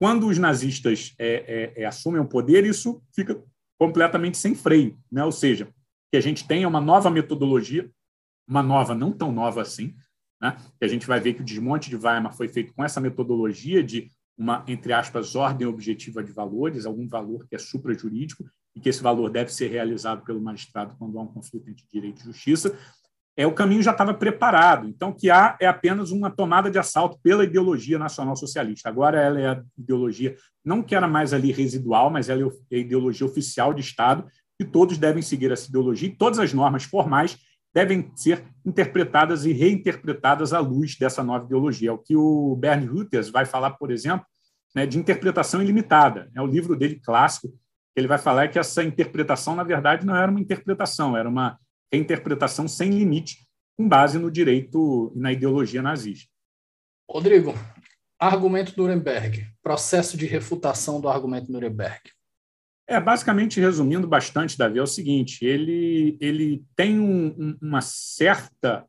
Quando 0.00 0.26
os 0.26 0.38
nazistas 0.38 1.14
é, 1.18 1.72
é, 1.76 1.82
é 1.82 1.84
assumem 1.84 2.20
o 2.20 2.28
poder, 2.28 2.64
isso 2.64 3.02
fica 3.14 3.42
completamente 3.78 4.38
sem 4.38 4.54
freio, 4.54 4.98
né? 5.12 5.22
Ou 5.24 5.32
seja, 5.32 5.68
que 6.10 6.16
a 6.16 6.20
gente 6.20 6.46
tenha 6.48 6.66
uma 6.66 6.80
nova 6.80 7.10
metodologia 7.10 7.90
uma 8.50 8.62
nova, 8.64 8.96
não 8.96 9.12
tão 9.12 9.30
nova 9.30 9.62
assim, 9.62 9.94
né? 10.42 10.56
que 10.76 10.84
a 10.84 10.88
gente 10.88 11.06
vai 11.06 11.20
ver 11.20 11.34
que 11.34 11.40
o 11.40 11.44
desmonte 11.44 11.88
de 11.88 11.96
Weimar 11.96 12.34
foi 12.34 12.48
feito 12.48 12.74
com 12.74 12.82
essa 12.82 13.00
metodologia 13.00 13.82
de 13.82 14.10
uma, 14.36 14.64
entre 14.66 14.92
aspas, 14.92 15.36
ordem 15.36 15.68
objetiva 15.68 16.24
de 16.24 16.32
valores, 16.32 16.84
algum 16.84 17.06
valor 17.06 17.46
que 17.46 17.54
é 17.54 17.58
suprajurídico 17.58 18.44
e 18.74 18.80
que 18.80 18.88
esse 18.88 19.02
valor 19.02 19.30
deve 19.30 19.52
ser 19.52 19.68
realizado 19.68 20.24
pelo 20.24 20.40
magistrado 20.40 20.96
quando 20.98 21.18
há 21.18 21.22
um 21.22 21.28
conflito 21.28 21.70
entre 21.70 21.84
direito 21.92 22.22
e 22.22 22.24
justiça, 22.24 22.76
é 23.36 23.46
o 23.46 23.54
caminho 23.54 23.82
já 23.82 23.92
estava 23.92 24.12
preparado. 24.12 24.88
Então, 24.88 25.10
o 25.10 25.14
que 25.14 25.30
há 25.30 25.56
é 25.60 25.66
apenas 25.66 26.10
uma 26.10 26.30
tomada 26.30 26.70
de 26.70 26.78
assalto 26.78 27.18
pela 27.22 27.44
ideologia 27.44 27.98
nacional 27.98 28.36
socialista. 28.36 28.88
Agora 28.88 29.20
ela 29.20 29.40
é 29.40 29.48
a 29.48 29.62
ideologia, 29.78 30.36
não 30.64 30.82
que 30.82 30.94
era 30.94 31.08
mais 31.08 31.32
ali 31.32 31.52
residual, 31.52 32.10
mas 32.10 32.28
ela 32.28 32.42
é 32.70 32.76
a 32.76 32.78
ideologia 32.78 33.26
oficial 33.26 33.72
de 33.72 33.80
Estado, 33.80 34.26
e 34.58 34.64
todos 34.64 34.98
devem 34.98 35.22
seguir 35.22 35.50
essa 35.50 35.68
ideologia, 35.68 36.08
e 36.08 36.14
todas 36.14 36.38
as 36.38 36.52
normas 36.52 36.84
formais 36.84 37.38
devem 37.72 38.10
ser 38.14 38.44
interpretadas 38.66 39.46
e 39.46 39.52
reinterpretadas 39.52 40.52
à 40.52 40.58
luz 40.58 40.96
dessa 40.98 41.22
nova 41.22 41.44
ideologia. 41.44 41.90
É 41.90 41.92
o 41.92 41.98
que 41.98 42.16
o 42.16 42.56
Bernd 42.56 42.84
Reuters 42.92 43.30
vai 43.30 43.46
falar, 43.46 43.70
por 43.70 43.90
exemplo, 43.90 44.26
né, 44.74 44.86
de 44.86 44.98
interpretação 44.98 45.62
ilimitada. 45.62 46.30
É 46.34 46.42
o 46.42 46.46
livro 46.46 46.76
dele 46.76 47.00
clássico, 47.02 47.48
ele 47.96 48.06
vai 48.06 48.18
falar 48.18 48.48
que 48.48 48.58
essa 48.58 48.82
interpretação, 48.82 49.54
na 49.54 49.62
verdade, 49.62 50.04
não 50.04 50.14
era 50.14 50.30
uma 50.30 50.40
interpretação, 50.40 51.16
era 51.16 51.28
uma 51.28 51.58
reinterpretação 51.92 52.68
sem 52.68 52.90
limite, 52.90 53.46
com 53.76 53.88
base 53.88 54.18
no 54.18 54.30
direito 54.30 55.12
e 55.14 55.18
na 55.18 55.32
ideologia 55.32 55.82
nazista. 55.82 56.30
Rodrigo, 57.10 57.54
argumento 58.18 58.74
Nuremberg, 58.76 59.46
processo 59.62 60.16
de 60.16 60.26
refutação 60.26 61.00
do 61.00 61.08
argumento 61.08 61.50
Nuremberg. 61.50 62.00
É, 62.86 63.00
basicamente, 63.00 63.60
resumindo 63.60 64.06
bastante, 64.06 64.58
Davi, 64.58 64.78
é 64.78 64.82
o 64.82 64.86
seguinte: 64.86 65.44
ele, 65.44 66.18
ele 66.20 66.64
tem 66.74 66.98
um, 66.98 67.26
um, 67.28 67.58
uma 67.62 67.80
certa 67.80 68.84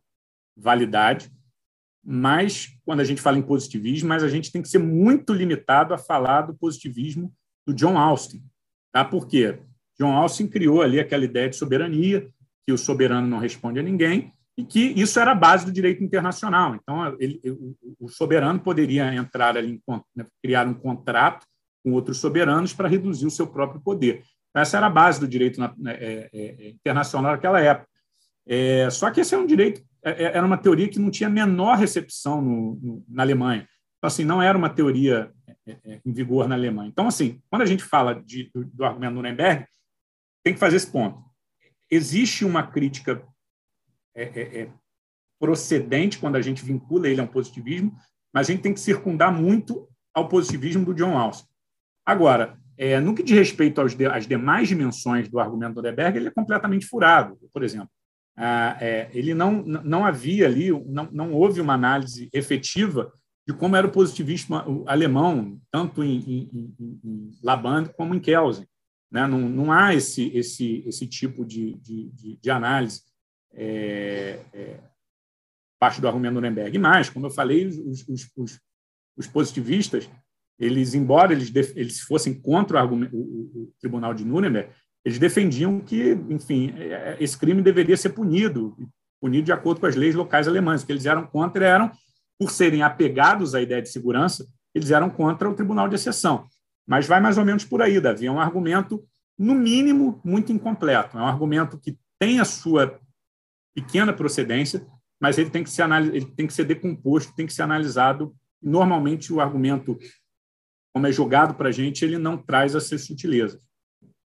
validade, 0.57 1.31
mas 2.03 2.75
quando 2.83 2.99
a 2.99 3.03
gente 3.03 3.21
fala 3.21 3.37
em 3.37 3.43
positivismo, 3.43 4.09
mas 4.09 4.23
a 4.23 4.27
gente 4.27 4.51
tem 4.51 4.61
que 4.61 4.69
ser 4.69 4.79
muito 4.79 5.33
limitado 5.33 5.93
a 5.93 5.99
falar 5.99 6.41
do 6.41 6.55
positivismo 6.55 7.31
do 7.65 7.73
John 7.73 7.97
Austin. 7.97 8.43
Tá? 8.91 9.05
Por 9.05 9.27
quê? 9.27 9.59
John 9.99 10.13
Austin 10.13 10.47
criou 10.47 10.81
ali 10.81 10.99
aquela 10.99 11.23
ideia 11.23 11.47
de 11.47 11.55
soberania, 11.55 12.27
que 12.72 12.73
o 12.73 12.77
soberano 12.77 13.27
não 13.27 13.38
responde 13.38 13.80
a 13.80 13.84
ninguém, 13.84 14.31
e 14.57 14.64
que 14.64 14.80
isso 14.95 15.19
era 15.19 15.31
a 15.31 15.35
base 15.35 15.65
do 15.65 15.72
direito 15.72 16.03
internacional. 16.03 16.76
Então, 16.76 17.15
ele, 17.19 17.41
o, 17.99 18.07
soberano 18.07 18.60
poderia 18.60 19.14
entrar 19.14 19.57
ali, 19.57 19.81
né, 20.15 20.26
criar 20.41 20.65
um 20.68 20.73
contrato 20.73 21.45
com 21.84 21.91
outros 21.91 22.19
soberanos 22.19 22.73
para 22.73 22.88
reduzir 22.88 23.26
o 23.26 23.31
seu 23.31 23.45
próprio 23.45 23.81
poder. 23.81 24.23
Essa 24.56 24.77
era 24.77 24.88
a 24.88 24.89
base 24.89 25.19
do 25.19 25.27
direito 25.27 25.60
na, 25.60 25.73
né, 25.77 25.98
é, 25.99 26.30
é, 26.34 26.45
é, 26.65 26.69
internacional 26.69 27.34
naquela 27.34 27.60
época. 27.60 27.89
É, 28.48 28.89
só 28.89 29.11
que 29.11 29.19
esse 29.19 29.35
é 29.35 29.38
um 29.38 29.45
direito, 29.45 29.81
é, 30.03 30.23
era 30.23 30.45
uma 30.45 30.57
teoria 30.57 30.88
que 30.88 30.99
não 30.99 31.11
tinha 31.11 31.30
menor 31.30 31.77
recepção 31.77 32.41
no, 32.41 32.80
no, 32.81 33.06
na 33.10 33.23
Alemanha. 33.23 33.68
Então, 33.98 34.07
assim, 34.07 34.23
não 34.23 34.41
era 34.41 34.57
uma 34.57 34.69
teoria 34.69 35.31
em 36.06 36.11
vigor 36.11 36.48
na 36.48 36.56
Alemanha. 36.56 36.89
Então, 36.89 37.07
assim, 37.07 37.41
quando 37.49 37.61
a 37.64 37.68
gente 37.68 37.84
fala 37.84 38.15
de, 38.15 38.49
do, 38.53 38.65
do 38.65 38.85
argumento 38.85 39.14
Nuremberg, 39.14 39.65
tem 40.43 40.53
que 40.53 40.60
fazer 40.60 40.77
esse 40.77 40.89
ponto. 40.91 41.30
Existe 41.91 42.45
uma 42.45 42.65
crítica 42.65 43.22
procedente 45.39 46.19
quando 46.19 46.35
a 46.35 46.41
gente 46.41 46.63
vincula 46.63 47.07
ele 47.07 47.19
a 47.19 47.23
um 47.23 47.27
positivismo, 47.27 47.95
mas 48.34 48.47
a 48.47 48.51
gente 48.51 48.61
tem 48.61 48.73
que 48.73 48.80
circundar 48.80 49.31
muito 49.31 49.88
ao 50.13 50.27
positivismo 50.27 50.85
do 50.85 50.93
John 50.93 51.18
Austin. 51.18 51.47
Agora, 52.05 52.57
é, 52.77 52.99
no 52.99 53.13
que 53.13 53.23
diz 53.23 53.38
respeito 53.38 53.84
de, 53.89 54.05
às 54.05 54.27
demais 54.27 54.68
dimensões 54.68 55.30
do 55.30 55.39
argumento 55.39 55.76
do 55.76 55.81
Deberg, 55.81 56.18
ele 56.18 56.27
é 56.27 56.31
completamente 56.31 56.85
furado. 56.85 57.38
Por 57.53 57.63
exemplo, 57.63 57.89
ah, 58.38 58.77
é, 58.80 59.09
ele 59.13 59.34
não, 59.34 59.61
não 59.61 60.05
havia 60.05 60.47
ali, 60.47 60.72
não, 60.88 61.09
não 61.11 61.34
houve 61.34 61.61
uma 61.61 61.73
análise 61.73 62.30
efetiva 62.34 63.11
de 63.47 63.53
como 63.53 63.76
era 63.76 63.88
o 63.88 63.91
positivismo 63.91 64.84
alemão, 64.88 65.59
tanto 65.72 66.03
em, 66.03 66.19
em, 66.19 66.76
em 67.03 67.31
Laban 67.43 67.85
como 67.85 68.15
em 68.15 68.19
Kelsen. 68.19 68.65
Né? 69.11 69.27
Não, 69.27 69.39
não 69.39 69.71
há 69.71 69.93
esse, 69.93 70.35
esse, 70.35 70.83
esse 70.88 71.05
tipo 71.05 71.45
de, 71.45 71.73
de, 71.75 72.38
de 72.41 72.49
análise 72.49 73.01
é, 73.53 74.39
é, 74.53 74.79
parte 75.79 75.99
do 75.99 76.07
argumento 76.07 76.35
Nuremberg. 76.35 76.75
E 76.75 76.79
mais, 76.79 77.09
como 77.09 77.25
eu 77.25 77.31
falei, 77.31 77.65
os, 77.65 78.07
os, 78.07 78.31
os, 78.38 78.59
os 79.17 79.27
positivistas 79.27 80.09
eles, 80.61 80.93
embora 80.93 81.33
eles, 81.33 81.51
eles 81.75 82.01
fossem 82.01 82.39
contra 82.39 82.85
o, 82.85 82.93
o, 82.93 83.01
o, 83.07 83.73
Tribunal 83.79 84.13
de 84.13 84.23
Nuremberg, 84.23 84.69
eles 85.03 85.17
defendiam 85.17 85.79
que, 85.79 86.11
enfim, 86.29 86.71
é, 86.77 86.83
é, 86.83 87.17
esse 87.19 87.35
crime 87.35 87.63
deveria 87.63 87.97
ser 87.97 88.09
punido, 88.09 88.77
punido 89.19 89.45
de 89.45 89.51
acordo 89.51 89.79
com 89.79 89.88
as 89.88 89.95
leis 89.95 90.13
locais 90.13 90.47
alemãs. 90.47 90.83
O 90.83 90.85
que 90.85 90.91
eles 90.91 91.07
eram 91.07 91.25
contra 91.25 91.65
eram, 91.65 91.91
por 92.38 92.51
serem 92.51 92.83
apegados 92.83 93.55
à 93.55 93.61
ideia 93.61 93.81
de 93.81 93.89
segurança, 93.89 94.47
eles 94.73 94.91
eram 94.91 95.09
contra 95.09 95.49
o 95.49 95.55
Tribunal 95.55 95.89
de 95.89 95.95
Exceção. 95.95 96.47
Mas 96.87 97.07
vai 97.07 97.19
mais 97.21 97.37
ou 97.37 97.45
menos 97.45 97.63
por 97.63 97.81
aí, 97.81 97.99
Davi. 97.99 98.25
É 98.25 98.31
um 98.31 98.39
argumento, 98.39 99.03
no 99.37 99.53
mínimo, 99.53 100.21
muito 100.23 100.51
incompleto. 100.51 101.17
É 101.17 101.21
um 101.21 101.27
argumento 101.27 101.79
que 101.79 101.97
tem 102.19 102.39
a 102.39 102.45
sua 102.45 102.99
pequena 103.73 104.11
procedência, 104.11 104.85
mas 105.19 105.37
ele 105.37 105.49
tem 105.49 105.63
que 105.63 105.69
ser, 105.69 105.89
ele 105.91 106.25
tem 106.25 106.47
que 106.47 106.53
ser 106.53 106.65
decomposto, 106.65 107.35
tem 107.35 107.45
que 107.45 107.53
ser 107.53 107.61
analisado. 107.61 108.35
Normalmente, 108.61 109.33
o 109.33 109.39
argumento 109.39 109.97
como 110.93 111.07
é 111.07 111.11
jogado 111.11 111.55
para 111.55 111.69
a 111.69 111.71
gente, 111.71 112.03
ele 112.03 112.17
não 112.17 112.37
traz 112.37 112.75
essas 112.75 113.05
sutilezas. 113.05 113.61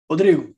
Rodrigo, 0.10 0.54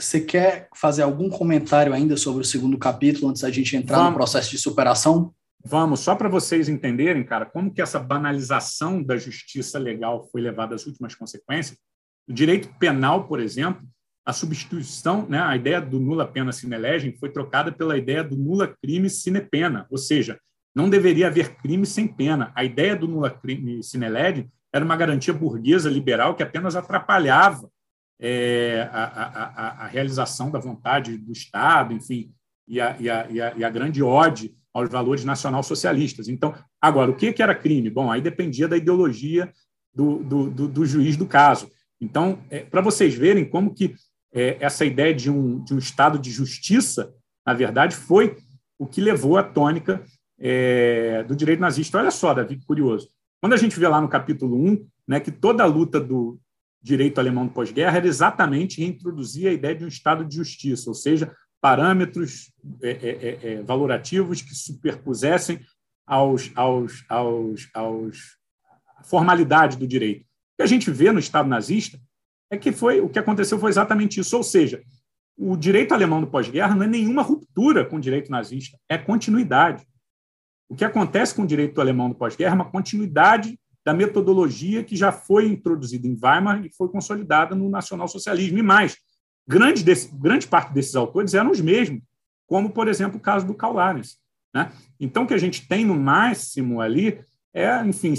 você 0.00 0.20
quer 0.20 0.68
fazer 0.74 1.02
algum 1.02 1.28
comentário 1.28 1.92
ainda 1.92 2.16
sobre 2.16 2.42
o 2.42 2.44
segundo 2.44 2.78
capítulo 2.78 3.28
antes 3.28 3.42
da 3.42 3.50
gente 3.50 3.76
entrar 3.76 3.98
vamos, 3.98 4.12
no 4.12 4.16
processo 4.16 4.50
de 4.50 4.58
superação? 4.58 5.34
Vamos, 5.68 5.98
só 5.98 6.14
para 6.14 6.28
vocês 6.28 6.68
entenderem, 6.68 7.24
cara, 7.24 7.44
como 7.44 7.74
que 7.74 7.82
essa 7.82 7.98
banalização 7.98 9.02
da 9.02 9.16
justiça 9.16 9.80
legal 9.80 10.28
foi 10.30 10.40
levada 10.40 10.76
às 10.76 10.86
últimas 10.86 11.16
consequências. 11.16 11.76
O 12.28 12.32
direito 12.32 12.72
penal, 12.78 13.26
por 13.26 13.40
exemplo, 13.40 13.84
a 14.24 14.32
substituição, 14.32 15.26
né, 15.28 15.40
a 15.40 15.56
ideia 15.56 15.80
do 15.80 15.98
nula 15.98 16.24
pena 16.24 16.52
sine 16.52 16.78
legem 16.78 17.16
foi 17.16 17.30
trocada 17.30 17.72
pela 17.72 17.98
ideia 17.98 18.22
do 18.22 18.36
nula 18.36 18.76
crime 18.80 19.10
sine 19.10 19.40
pena, 19.40 19.88
ou 19.90 19.98
seja, 19.98 20.38
não 20.72 20.88
deveria 20.88 21.26
haver 21.26 21.56
crime 21.56 21.84
sem 21.84 22.06
pena. 22.06 22.52
A 22.54 22.62
ideia 22.62 22.94
do 22.94 23.08
nula 23.08 23.28
crime 23.28 23.82
sine 23.82 24.08
legem 24.08 24.48
era 24.72 24.84
uma 24.84 24.96
garantia 24.96 25.34
burguesa 25.34 25.90
liberal 25.90 26.36
que 26.36 26.44
apenas 26.44 26.76
atrapalhava 26.76 27.68
é, 28.20 28.88
a, 28.92 29.04
a, 29.04 29.84
a, 29.84 29.86
realização 29.88 30.48
da 30.48 30.60
vontade 30.60 31.18
do 31.18 31.32
Estado, 31.32 31.92
enfim, 31.92 32.32
e 32.68 32.80
a, 32.80 32.96
e 33.00 33.10
a, 33.10 33.26
e 33.28 33.40
a, 33.40 33.54
e 33.56 33.64
a 33.64 33.70
grande 33.70 34.00
ode 34.00 34.54
aos 34.76 34.90
valores 34.90 35.24
nacional-socialistas. 35.24 36.28
Então, 36.28 36.54
agora, 36.80 37.10
o 37.10 37.16
que, 37.16 37.32
que 37.32 37.42
era 37.42 37.54
crime? 37.54 37.88
Bom, 37.88 38.10
aí 38.10 38.20
dependia 38.20 38.68
da 38.68 38.76
ideologia 38.76 39.50
do, 39.94 40.22
do, 40.22 40.50
do, 40.50 40.68
do 40.68 40.84
juiz 40.84 41.16
do 41.16 41.26
caso. 41.26 41.70
Então, 41.98 42.38
é, 42.50 42.60
para 42.60 42.82
vocês 42.82 43.14
verem 43.14 43.48
como 43.48 43.72
que 43.72 43.94
é, 44.34 44.58
essa 44.60 44.84
ideia 44.84 45.14
de 45.14 45.30
um, 45.30 45.64
de 45.64 45.72
um 45.72 45.78
Estado 45.78 46.18
de 46.18 46.30
justiça, 46.30 47.10
na 47.46 47.54
verdade, 47.54 47.96
foi 47.96 48.36
o 48.78 48.86
que 48.86 49.00
levou 49.00 49.38
à 49.38 49.42
tônica 49.42 50.04
é, 50.38 51.22
do 51.22 51.34
direito 51.34 51.60
nazista. 51.60 51.98
Olha 51.98 52.10
só, 52.10 52.34
Davi, 52.34 52.60
curioso. 52.66 53.08
Quando 53.40 53.54
a 53.54 53.56
gente 53.56 53.80
vê 53.80 53.88
lá 53.88 53.98
no 53.98 54.08
capítulo 54.08 54.62
1, 54.62 54.86
né, 55.08 55.20
que 55.20 55.30
toda 55.30 55.62
a 55.62 55.66
luta 55.66 55.98
do 55.98 56.38
direito 56.82 57.18
alemão 57.18 57.48
pós-guerra 57.48 57.96
era 57.96 58.06
exatamente 58.06 58.80
reintroduzir 58.80 59.48
a 59.48 59.52
ideia 59.52 59.74
de 59.74 59.84
um 59.86 59.88
Estado 59.88 60.22
de 60.22 60.36
justiça, 60.36 60.90
ou 60.90 60.94
seja, 60.94 61.32
parâmetros 61.66 62.52
é, 62.80 62.90
é, 62.90 63.08
é, 63.08 63.52
é, 63.54 63.62
valorativos 63.62 64.40
que 64.40 64.54
superpusessem 64.54 65.58
aos, 66.06 66.52
aos, 66.54 67.04
aos, 67.08 67.68
aos 67.74 68.18
formalidade 69.02 69.76
do 69.76 69.84
direito. 69.84 70.20
O 70.20 70.58
que 70.58 70.62
a 70.62 70.66
gente 70.66 70.88
vê 70.92 71.10
no 71.10 71.18
Estado 71.18 71.48
nazista 71.48 71.98
é 72.52 72.56
que 72.56 72.70
foi 72.70 73.00
o 73.00 73.08
que 73.08 73.18
aconteceu 73.18 73.58
foi 73.58 73.68
exatamente 73.68 74.20
isso, 74.20 74.36
ou 74.36 74.44
seja, 74.44 74.80
o 75.36 75.56
direito 75.56 75.92
alemão 75.92 76.20
do 76.20 76.28
pós-guerra 76.28 76.76
não 76.76 76.84
é 76.84 76.86
nenhuma 76.86 77.22
ruptura 77.22 77.84
com 77.84 77.96
o 77.96 78.00
direito 78.00 78.30
nazista, 78.30 78.78
é 78.88 78.96
continuidade. 78.96 79.84
O 80.68 80.76
que 80.76 80.84
acontece 80.84 81.34
com 81.34 81.42
o 81.42 81.46
direito 81.48 81.80
alemão 81.80 82.10
do 82.10 82.14
pós-guerra 82.14 82.52
é 82.52 82.54
uma 82.54 82.70
continuidade 82.70 83.58
da 83.84 83.92
metodologia 83.92 84.84
que 84.84 84.94
já 84.94 85.10
foi 85.10 85.48
introduzida 85.48 86.06
em 86.06 86.16
Weimar 86.16 86.64
e 86.64 86.72
foi 86.72 86.88
consolidada 86.88 87.56
no 87.56 87.68
nacionalsocialismo. 87.68 88.56
E 88.56 88.62
mais, 88.62 88.96
grande, 89.46 89.84
desse, 89.84 90.14
grande 90.14 90.46
parte 90.46 90.72
desses 90.72 90.96
autores 90.96 91.34
eram 91.34 91.50
os 91.50 91.60
mesmos, 91.60 92.02
como, 92.46 92.70
por 92.70 92.88
exemplo, 92.88 93.18
o 93.18 93.20
caso 93.20 93.46
do 93.46 93.54
Karl 93.54 93.74
Lares. 93.74 94.18
Né? 94.54 94.72
Então, 94.98 95.24
o 95.24 95.26
que 95.26 95.34
a 95.34 95.38
gente 95.38 95.66
tem 95.66 95.84
no 95.84 95.94
máximo 95.94 96.80
ali 96.80 97.18
é, 97.56 97.82
enfim, 97.86 98.12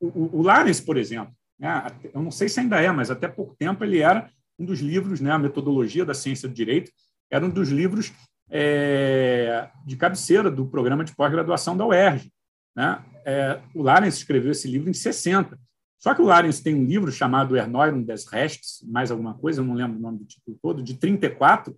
o, 0.00 0.38
o 0.38 0.42
Lares, 0.42 0.80
por 0.80 0.96
exemplo, 0.96 1.32
né? 1.56 1.86
eu 2.12 2.20
não 2.20 2.32
sei 2.32 2.48
se 2.48 2.58
ainda 2.58 2.80
é, 2.80 2.90
mas 2.90 3.08
até 3.08 3.28
pouco 3.28 3.54
tempo 3.56 3.84
ele 3.84 4.00
era 4.00 4.28
um 4.58 4.64
dos 4.64 4.80
livros, 4.80 5.20
né, 5.20 5.30
a 5.30 5.38
metodologia 5.38 6.04
da 6.04 6.12
ciência 6.12 6.48
do 6.48 6.54
direito, 6.54 6.90
era 7.30 7.46
um 7.46 7.48
dos 7.48 7.68
livros 7.68 8.12
é, 8.50 9.70
de 9.86 9.96
cabeceira 9.96 10.50
do 10.50 10.66
programa 10.66 11.04
de 11.04 11.14
pós-graduação 11.14 11.76
da 11.76 11.86
UERJ. 11.86 12.32
Né? 12.74 13.00
É, 13.24 13.60
o 13.72 13.80
Larens 13.80 14.16
escreveu 14.16 14.50
esse 14.50 14.66
livro 14.66 14.90
em 14.90 14.92
60. 14.92 15.56
Só 16.00 16.14
que 16.14 16.22
o 16.22 16.24
Larens 16.24 16.60
tem 16.60 16.74
um 16.74 16.84
livro 16.84 17.12
chamado 17.12 17.56
Erneuerung 17.56 18.02
des 18.02 18.26
Rechts, 18.26 18.82
mais 18.88 19.10
alguma 19.10 19.34
coisa, 19.34 19.60
eu 19.60 19.64
não 19.64 19.74
lembro 19.74 19.98
o 19.98 20.02
nome 20.02 20.18
do 20.18 20.24
título 20.24 20.58
todo, 20.60 20.82
de 20.82 20.94
34, 20.94 21.76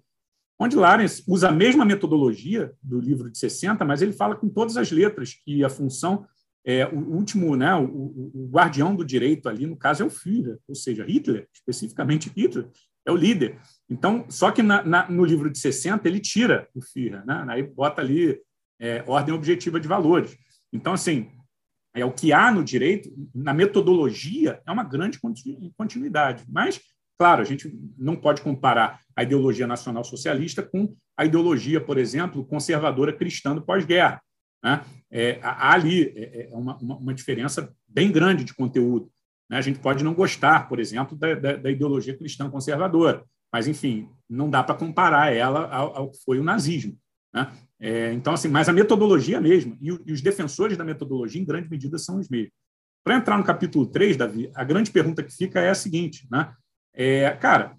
onde 0.58 0.76
Larens 0.76 1.24
usa 1.26 1.48
a 1.48 1.52
mesma 1.52 1.84
metodologia 1.84 2.72
do 2.80 3.00
livro 3.00 3.28
de 3.28 3.36
60, 3.36 3.84
mas 3.84 4.00
ele 4.00 4.12
fala 4.12 4.36
com 4.36 4.48
todas 4.48 4.76
as 4.76 4.92
letras 4.92 5.34
que 5.44 5.64
a 5.64 5.68
função 5.68 6.24
é, 6.64 6.86
o 6.86 6.98
último, 6.98 7.56
né, 7.56 7.74
o, 7.74 7.84
o, 7.84 8.48
guardião 8.48 8.94
do 8.94 9.04
direito 9.04 9.48
ali, 9.48 9.66
no 9.66 9.76
caso, 9.76 10.04
é 10.04 10.06
o 10.06 10.10
Führer, 10.10 10.58
ou 10.68 10.74
seja, 10.74 11.04
Hitler, 11.04 11.48
especificamente 11.52 12.30
Hitler, 12.36 12.68
é 13.04 13.10
o 13.10 13.16
líder. 13.16 13.58
Então, 13.90 14.24
só 14.28 14.52
que 14.52 14.62
na, 14.62 14.84
na, 14.84 15.10
no 15.10 15.24
livro 15.24 15.50
de 15.50 15.58
60 15.58 16.06
ele 16.08 16.20
tira 16.20 16.68
o 16.72 16.80
Führer, 16.80 17.26
né? 17.26 17.44
aí 17.48 17.64
bota 17.64 18.00
ali 18.00 18.40
é, 18.80 19.02
ordem 19.08 19.34
objetiva 19.34 19.80
de 19.80 19.88
valores. 19.88 20.36
Então, 20.72 20.92
assim, 20.92 21.30
é 21.94 22.04
o 22.04 22.12
que 22.12 22.32
há 22.32 22.50
no 22.50 22.64
direito, 22.64 23.10
na 23.34 23.52
metodologia, 23.52 24.60
é 24.66 24.72
uma 24.72 24.84
grande 24.84 25.18
continuidade. 25.76 26.44
Mas, 26.48 26.80
claro, 27.18 27.42
a 27.42 27.44
gente 27.44 27.72
não 27.98 28.16
pode 28.16 28.40
comparar 28.40 29.00
a 29.14 29.22
ideologia 29.22 29.66
nacional 29.66 30.02
socialista 30.02 30.62
com 30.62 30.94
a 31.16 31.24
ideologia, 31.24 31.80
por 31.80 31.98
exemplo, 31.98 32.44
conservadora 32.44 33.12
cristã 33.12 33.54
do 33.54 33.62
pós-guerra. 33.62 34.22
Né? 34.64 34.84
É, 35.10 35.38
há 35.42 35.72
ali 35.72 36.12
é, 36.16 36.48
é 36.50 36.56
uma, 36.56 36.76
uma, 36.78 36.96
uma, 36.96 37.14
diferença 37.14 37.74
bem 37.86 38.10
grande 38.10 38.44
de 38.44 38.54
conteúdo. 38.54 39.10
Né? 39.50 39.58
A 39.58 39.60
gente 39.60 39.78
pode 39.78 40.02
não 40.02 40.14
gostar, 40.14 40.68
por 40.68 40.80
exemplo, 40.80 41.16
da, 41.16 41.34
da, 41.34 41.56
da 41.56 41.70
ideologia 41.70 42.16
cristã 42.16 42.48
conservadora, 42.48 43.24
mas, 43.52 43.68
enfim, 43.68 44.08
não 44.28 44.48
dá 44.48 44.62
para 44.62 44.74
comparar 44.74 45.32
ela 45.34 45.68
ao, 45.68 45.96
ao, 45.96 46.10
que 46.10 46.18
foi 46.24 46.38
o 46.38 46.44
nazismo. 46.44 46.96
Né? 47.32 47.52
É, 47.80 48.12
então, 48.12 48.34
assim, 48.34 48.48
mas 48.48 48.68
a 48.68 48.72
metodologia 48.72 49.38
a 49.38 49.40
mesma, 49.40 49.76
e, 49.80 49.88
e, 49.88 50.12
os 50.12 50.20
defensores 50.20 50.76
da 50.76 50.84
metodologia, 50.84 51.40
em 51.40 51.44
grande 51.44 51.68
medida, 51.68 51.98
são 51.98 52.18
os 52.18 52.28
mesmos. 52.28 52.52
Para 53.04 53.16
entrar 53.16 53.36
no 53.36 53.44
capítulo 53.44 53.86
3, 53.86 54.16
Davi, 54.16 54.50
a 54.54 54.62
grande 54.62 54.90
pergunta 54.90 55.22
que 55.22 55.34
fica 55.34 55.60
é 55.60 55.70
a 55.70 55.74
seguinte, 55.74 56.26
né? 56.30 56.54
É, 56.94 57.30
cara, 57.30 57.76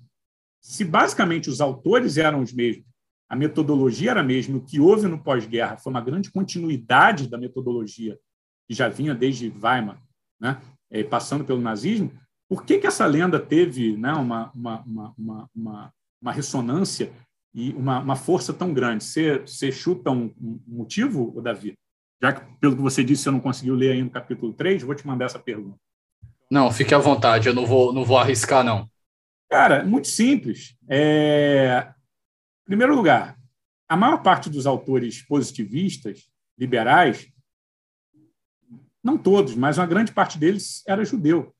se 0.62 0.84
basicamente 0.84 1.50
os 1.50 1.62
autores 1.62 2.18
eram 2.18 2.42
os 2.42 2.52
mesmos, 2.52 2.86
a 3.30 3.36
metodologia 3.36 4.12
era 4.12 4.20
a 4.20 4.24
mesma, 4.24 4.58
o 4.58 4.62
que 4.62 4.80
houve 4.80 5.08
no 5.08 5.24
pós-guerra 5.24 5.78
foi 5.78 5.92
uma 5.92 6.02
grande 6.02 6.32
continuidade 6.32 7.28
da 7.28 7.38
metodologia 7.38 8.20
que 8.68 8.74
já 8.74 8.90
vinha 8.90 9.16
desde 9.16 9.50
Weimar, 9.62 10.02
né? 10.40 10.62
É, 10.92 11.04
passando 11.04 11.44
pelo 11.44 11.62
nazismo, 11.62 12.12
por 12.48 12.66
que, 12.66 12.78
que 12.78 12.86
essa 12.86 13.06
lenda 13.06 13.40
teve 13.40 13.98
né, 13.98 14.14
uma, 14.14 14.52
uma, 14.54 14.84
uma, 15.18 15.50
uma, 15.56 15.94
uma 16.22 16.32
ressonância 16.32 17.12
e 17.54 17.72
uma, 17.74 18.00
uma 18.00 18.16
força 18.16 18.54
tão 18.54 18.74
grande. 18.74 19.04
Você, 19.04 19.40
você 19.40 19.72
chuta 19.72 20.10
um, 20.10 20.34
um 20.42 20.60
motivo, 20.68 21.40
Davi? 21.42 21.78
Já 22.22 22.34
que, 22.34 22.58
pelo 22.58 22.76
que 22.76 22.82
você 22.82 23.04
disse, 23.04 23.24
você 23.24 23.32
não 23.32 23.40
conseguiu 23.40 23.76
ler 23.76 23.92
ainda 23.92 24.08
o 24.08 24.12
capítulo 24.12 24.54
3, 24.54 24.84
vou 24.84 24.96
te 24.96 25.06
mandar 25.06 25.26
essa 25.26 25.40
pergunta. 25.40 25.78
Não, 26.50 26.72
fique 26.72 26.94
à 26.94 26.98
vontade, 26.98 27.48
eu 27.48 27.54
não 27.54 27.66
vou, 27.66 27.94
não 27.94 28.06
vou 28.06 28.18
arriscar, 28.18 28.64
não. 28.64 28.90
Cara, 29.50 29.84
muito 29.84 30.08
simples. 30.08 30.76
É... 30.88 31.94
Em 32.64 32.66
primeiro 32.66 32.96
lugar, 32.96 33.38
a 33.88 33.96
maior 33.96 34.24
parte 34.24 34.50
dos 34.50 34.66
autores 34.66 35.22
positivistas, 35.22 36.28
liberais, 36.58 37.28
não 39.04 39.18
todos, 39.18 39.54
mas 39.56 39.78
uma 39.78 39.86
grande 39.86 40.12
parte 40.12 40.38
deles 40.38 40.82
era 40.88 41.04
judeu. 41.04 41.54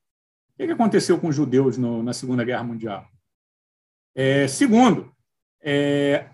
O 0.54 0.66
que 0.66 0.72
aconteceu 0.72 1.20
com 1.20 1.28
os 1.28 1.36
judeus 1.36 1.76
no, 1.76 2.02
na 2.02 2.12
Segunda 2.12 2.42
Guerra 2.42 2.64
Mundial? 2.64 3.06
É, 4.14 4.48
segundo, 4.48 5.13
é, 5.64 6.28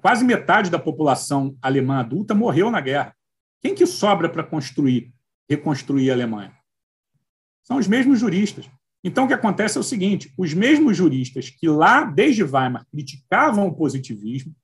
quase 0.00 0.24
metade 0.24 0.70
da 0.70 0.78
população 0.78 1.56
alemã 1.60 1.98
adulta 1.98 2.34
morreu 2.34 2.70
na 2.70 2.80
guerra. 2.80 3.14
Quem 3.60 3.74
que 3.74 3.86
sobra 3.86 4.28
para 4.28 4.44
construir, 4.44 5.12
reconstruir 5.50 6.10
a 6.10 6.14
Alemanha? 6.14 6.54
São 7.64 7.78
os 7.78 7.88
mesmos 7.88 8.20
juristas. 8.20 8.70
Então, 9.02 9.24
o 9.24 9.28
que 9.28 9.34
acontece 9.34 9.76
é 9.76 9.80
o 9.80 9.84
seguinte: 9.84 10.32
os 10.38 10.54
mesmos 10.54 10.96
juristas 10.96 11.50
que 11.50 11.68
lá, 11.68 12.04
desde 12.04 12.44
Weimar, 12.44 12.86
criticavam 12.90 13.66
o 13.66 13.74
positivismo, 13.74 14.54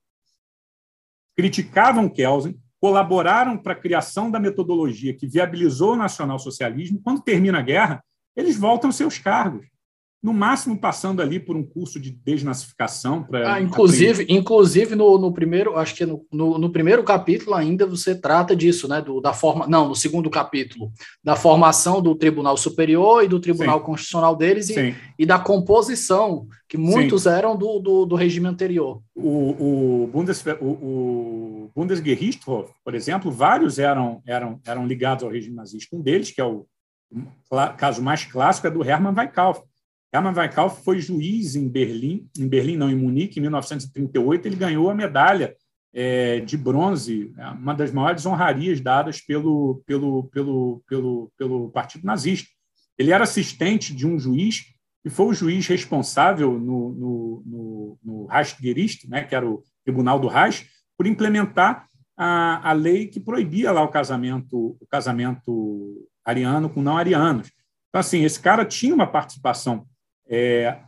criticavam 1.36 2.09
Kelsen, 2.09 2.56
colaboraram 2.80 3.59
para 3.59 3.72
a 3.72 3.78
criação 3.80 4.30
da 4.30 4.38
metodologia 4.38 5.14
que 5.14 5.26
viabilizou 5.26 5.94
o 5.94 5.96
nacionalsocialismo, 5.96 7.00
quando 7.02 7.22
termina 7.22 7.59
a 7.59 7.62
guerra, 7.62 8.04
eles 8.36 8.56
voltam 8.56 8.88
aos 8.88 8.96
seus 8.96 9.18
cargos 9.18 9.66
no 10.23 10.32
máximo 10.32 10.78
passando 10.78 11.20
ali 11.20 11.40
por 11.40 11.57
um 11.57 11.65
curso 11.65 11.99
de 11.99 12.12
desnazificação 12.12 13.24
para. 13.24 13.55
Ah, 13.55 13.61
inclusive, 13.61 14.24
inclusive 14.28 14.94
no, 14.94 15.19
no 15.19 15.32
primeiro, 15.32 15.77
acho 15.77 15.97
que 15.97 16.07
no, 16.07 16.24
no, 16.32 16.59
no, 16.59 16.70
primeiro 16.70 17.03
capítulo 17.03 17.57
ainda 17.57 17.85
você 17.85 18.15
trata 18.15 18.55
disso, 18.55 18.86
né? 18.86 19.03
Do, 19.03 19.20
da 19.20 19.32
forma, 19.32 19.66
não, 19.66 19.89
no 19.89 19.97
segundo 19.97 20.31
capítulo, 20.31 20.93
da 21.24 21.35
formação 21.35 22.01
do 22.01 22.15
Tribunal 22.15 22.57
Superior 22.57 23.24
e 23.24 23.28
do 23.28 23.40
Tribunal 23.40 23.81
Sim. 23.81 23.85
Constitucional 23.85 24.36
deles 24.36 24.70
e, 24.70 24.94
e, 25.19 25.27
da 25.27 25.40
composição, 25.40 26.47
que 26.69 26.78
muitos 26.78 27.24
Sim. 27.24 27.31
eram 27.31 27.57
do, 27.57 27.81
do, 27.81 28.07
do, 28.07 28.15
regime 28.15 28.47
anterior. 28.47 29.03
O, 29.16 30.05
o, 30.05 30.07
Bundes, 30.07 30.44
o, 30.61 30.65
o 30.65 31.70
Bundesgerichtshof, 31.74 32.70
por 32.85 32.94
exemplo, 32.94 33.32
vários 33.32 33.81
eram, 33.81 34.23
eram, 34.24 34.61
eram 34.65 34.86
ligados 34.86 35.24
ao 35.24 35.31
regime 35.31 35.57
nazista. 35.57 35.97
Um 35.97 36.01
deles, 36.01 36.31
que 36.31 36.40
é 36.40 36.44
o 36.44 36.65
caso 37.77 38.01
mais 38.01 38.24
clássico, 38.24 38.69
é 38.69 38.70
do 38.70 38.85
Hermann 38.85 39.15
Weikauf 39.15 39.62
Hermann 40.12 40.34
Weikauf 40.34 40.84
foi 40.84 41.01
juiz 41.01 41.56
em 41.56 41.68
Berlim, 41.68 42.28
em 42.39 42.47
Berlim 42.47 42.76
não, 42.76 42.90
em 42.90 42.97
Munique, 42.97 43.39
em 43.39 43.43
1938, 43.43 44.47
ele 44.47 44.56
ganhou 44.56 44.90
a 44.90 44.94
medalha 44.94 45.56
é, 45.94 46.40
de 46.40 46.56
bronze, 46.56 47.32
uma 47.59 47.74
das 47.74 47.90
maiores 47.93 48.24
honrarias 48.26 48.80
dadas 48.80 49.20
pelo, 49.20 49.82
pelo, 49.86 50.24
pelo, 50.24 50.82
pelo, 50.86 51.32
pelo 51.36 51.70
Partido 51.70 52.06
Nazista. 52.06 52.48
Ele 52.98 53.10
era 53.10 53.24
assistente 53.24 53.94
de 53.94 54.06
um 54.06 54.18
juiz 54.18 54.66
e 55.05 55.10
foi 55.10 55.26
o 55.26 55.34
juiz 55.34 55.66
responsável 55.66 56.59
no, 56.59 56.93
no, 56.93 57.43
no, 57.44 57.98
no 58.02 58.26
Reichsgericht, 58.26 59.09
né, 59.09 59.24
que 59.24 59.34
era 59.34 59.48
o 59.48 59.62
Tribunal 59.84 60.18
do 60.18 60.28
Reich, 60.28 60.68
por 60.97 61.06
implementar 61.06 61.89
a, 62.16 62.70
a 62.70 62.72
lei 62.72 63.09
que 63.09 63.18
proibia 63.18 63.72
lá 63.72 63.82
o 63.82 63.89
casamento, 63.89 64.76
o 64.80 64.86
casamento 64.89 66.09
ariano 66.24 66.70
com 66.70 66.80
não 66.80 66.97
arianos. 66.97 67.51
Então, 67.89 68.01
assim, 68.01 68.24
esse 68.24 68.40
cara 68.40 68.64
tinha 68.64 68.94
uma 68.94 69.06
participação. 69.06 69.86
É, 70.32 70.78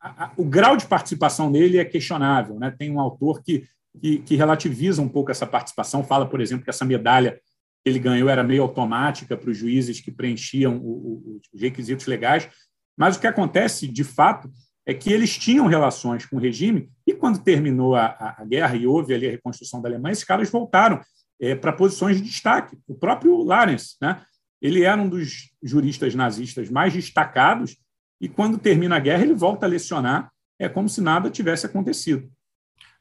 a, 0.00 0.24
a, 0.24 0.32
o 0.36 0.44
grau 0.44 0.76
de 0.76 0.86
participação 0.86 1.52
dele 1.52 1.78
é 1.78 1.84
questionável. 1.84 2.58
Né? 2.58 2.74
Tem 2.76 2.90
um 2.90 2.98
autor 2.98 3.40
que, 3.40 3.64
que, 4.00 4.18
que, 4.18 4.34
relativiza 4.34 5.00
um 5.00 5.08
pouco 5.08 5.30
essa 5.30 5.46
participação, 5.46 6.02
fala, 6.02 6.28
por 6.28 6.40
exemplo, 6.40 6.64
que 6.64 6.70
essa 6.70 6.84
medalha 6.84 7.40
que 7.84 7.88
ele 7.88 8.00
ganhou 8.00 8.28
era 8.28 8.42
meio 8.42 8.62
automática 8.62 9.36
para 9.36 9.50
os 9.50 9.56
juízes 9.56 10.00
que 10.00 10.10
preenchiam 10.10 10.78
o, 10.78 10.90
o, 10.90 11.40
os 11.54 11.60
requisitos 11.60 12.06
legais. 12.06 12.48
Mas 12.96 13.16
o 13.16 13.20
que 13.20 13.26
acontece, 13.26 13.86
de 13.86 14.02
fato, 14.02 14.50
é 14.84 14.92
que 14.92 15.12
eles 15.12 15.38
tinham 15.38 15.66
relações 15.66 16.26
com 16.26 16.36
o 16.36 16.40
regime 16.40 16.90
e 17.06 17.14
quando 17.14 17.42
terminou 17.42 17.94
a, 17.94 18.34
a 18.38 18.44
guerra 18.44 18.74
e 18.74 18.86
houve 18.86 19.14
ali 19.14 19.28
a 19.28 19.30
reconstrução 19.30 19.80
da 19.80 19.88
Alemanha, 19.88 20.12
esses 20.12 20.24
caras 20.24 20.50
voltaram 20.50 21.00
é, 21.40 21.54
para 21.54 21.72
posições 21.72 22.16
de 22.16 22.22
destaque. 22.24 22.76
O 22.86 22.94
próprio 22.94 23.42
Larens, 23.42 23.96
né? 24.00 24.22
ele 24.60 24.82
era 24.82 25.00
um 25.00 25.08
dos 25.08 25.50
juristas 25.62 26.14
nazistas 26.14 26.68
mais 26.68 26.92
destacados 26.92 27.76
e 28.22 28.28
quando 28.28 28.56
termina 28.56 28.96
a 28.96 29.00
guerra 29.00 29.24
ele 29.24 29.34
volta 29.34 29.66
a 29.66 29.68
lecionar, 29.68 30.30
é 30.56 30.68
como 30.68 30.88
se 30.88 31.00
nada 31.00 31.28
tivesse 31.28 31.66
acontecido. 31.66 32.30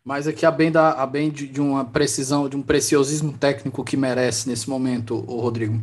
Mas 0.03 0.27
aqui 0.27 0.48
a 0.48 0.49
bem, 0.49 0.72
da, 0.72 0.93
a 0.93 1.06
bem 1.06 1.30
de, 1.30 1.48
de 1.48 1.61
uma 1.61 1.85
precisão, 1.85 2.49
de 2.49 2.57
um 2.57 2.64
preciosismo 2.64 3.31
técnico 3.38 3.84
que 3.84 3.95
merece 3.95 4.49
nesse 4.49 4.68
momento, 4.68 5.23
o 5.27 5.39
Rodrigo. 5.39 5.80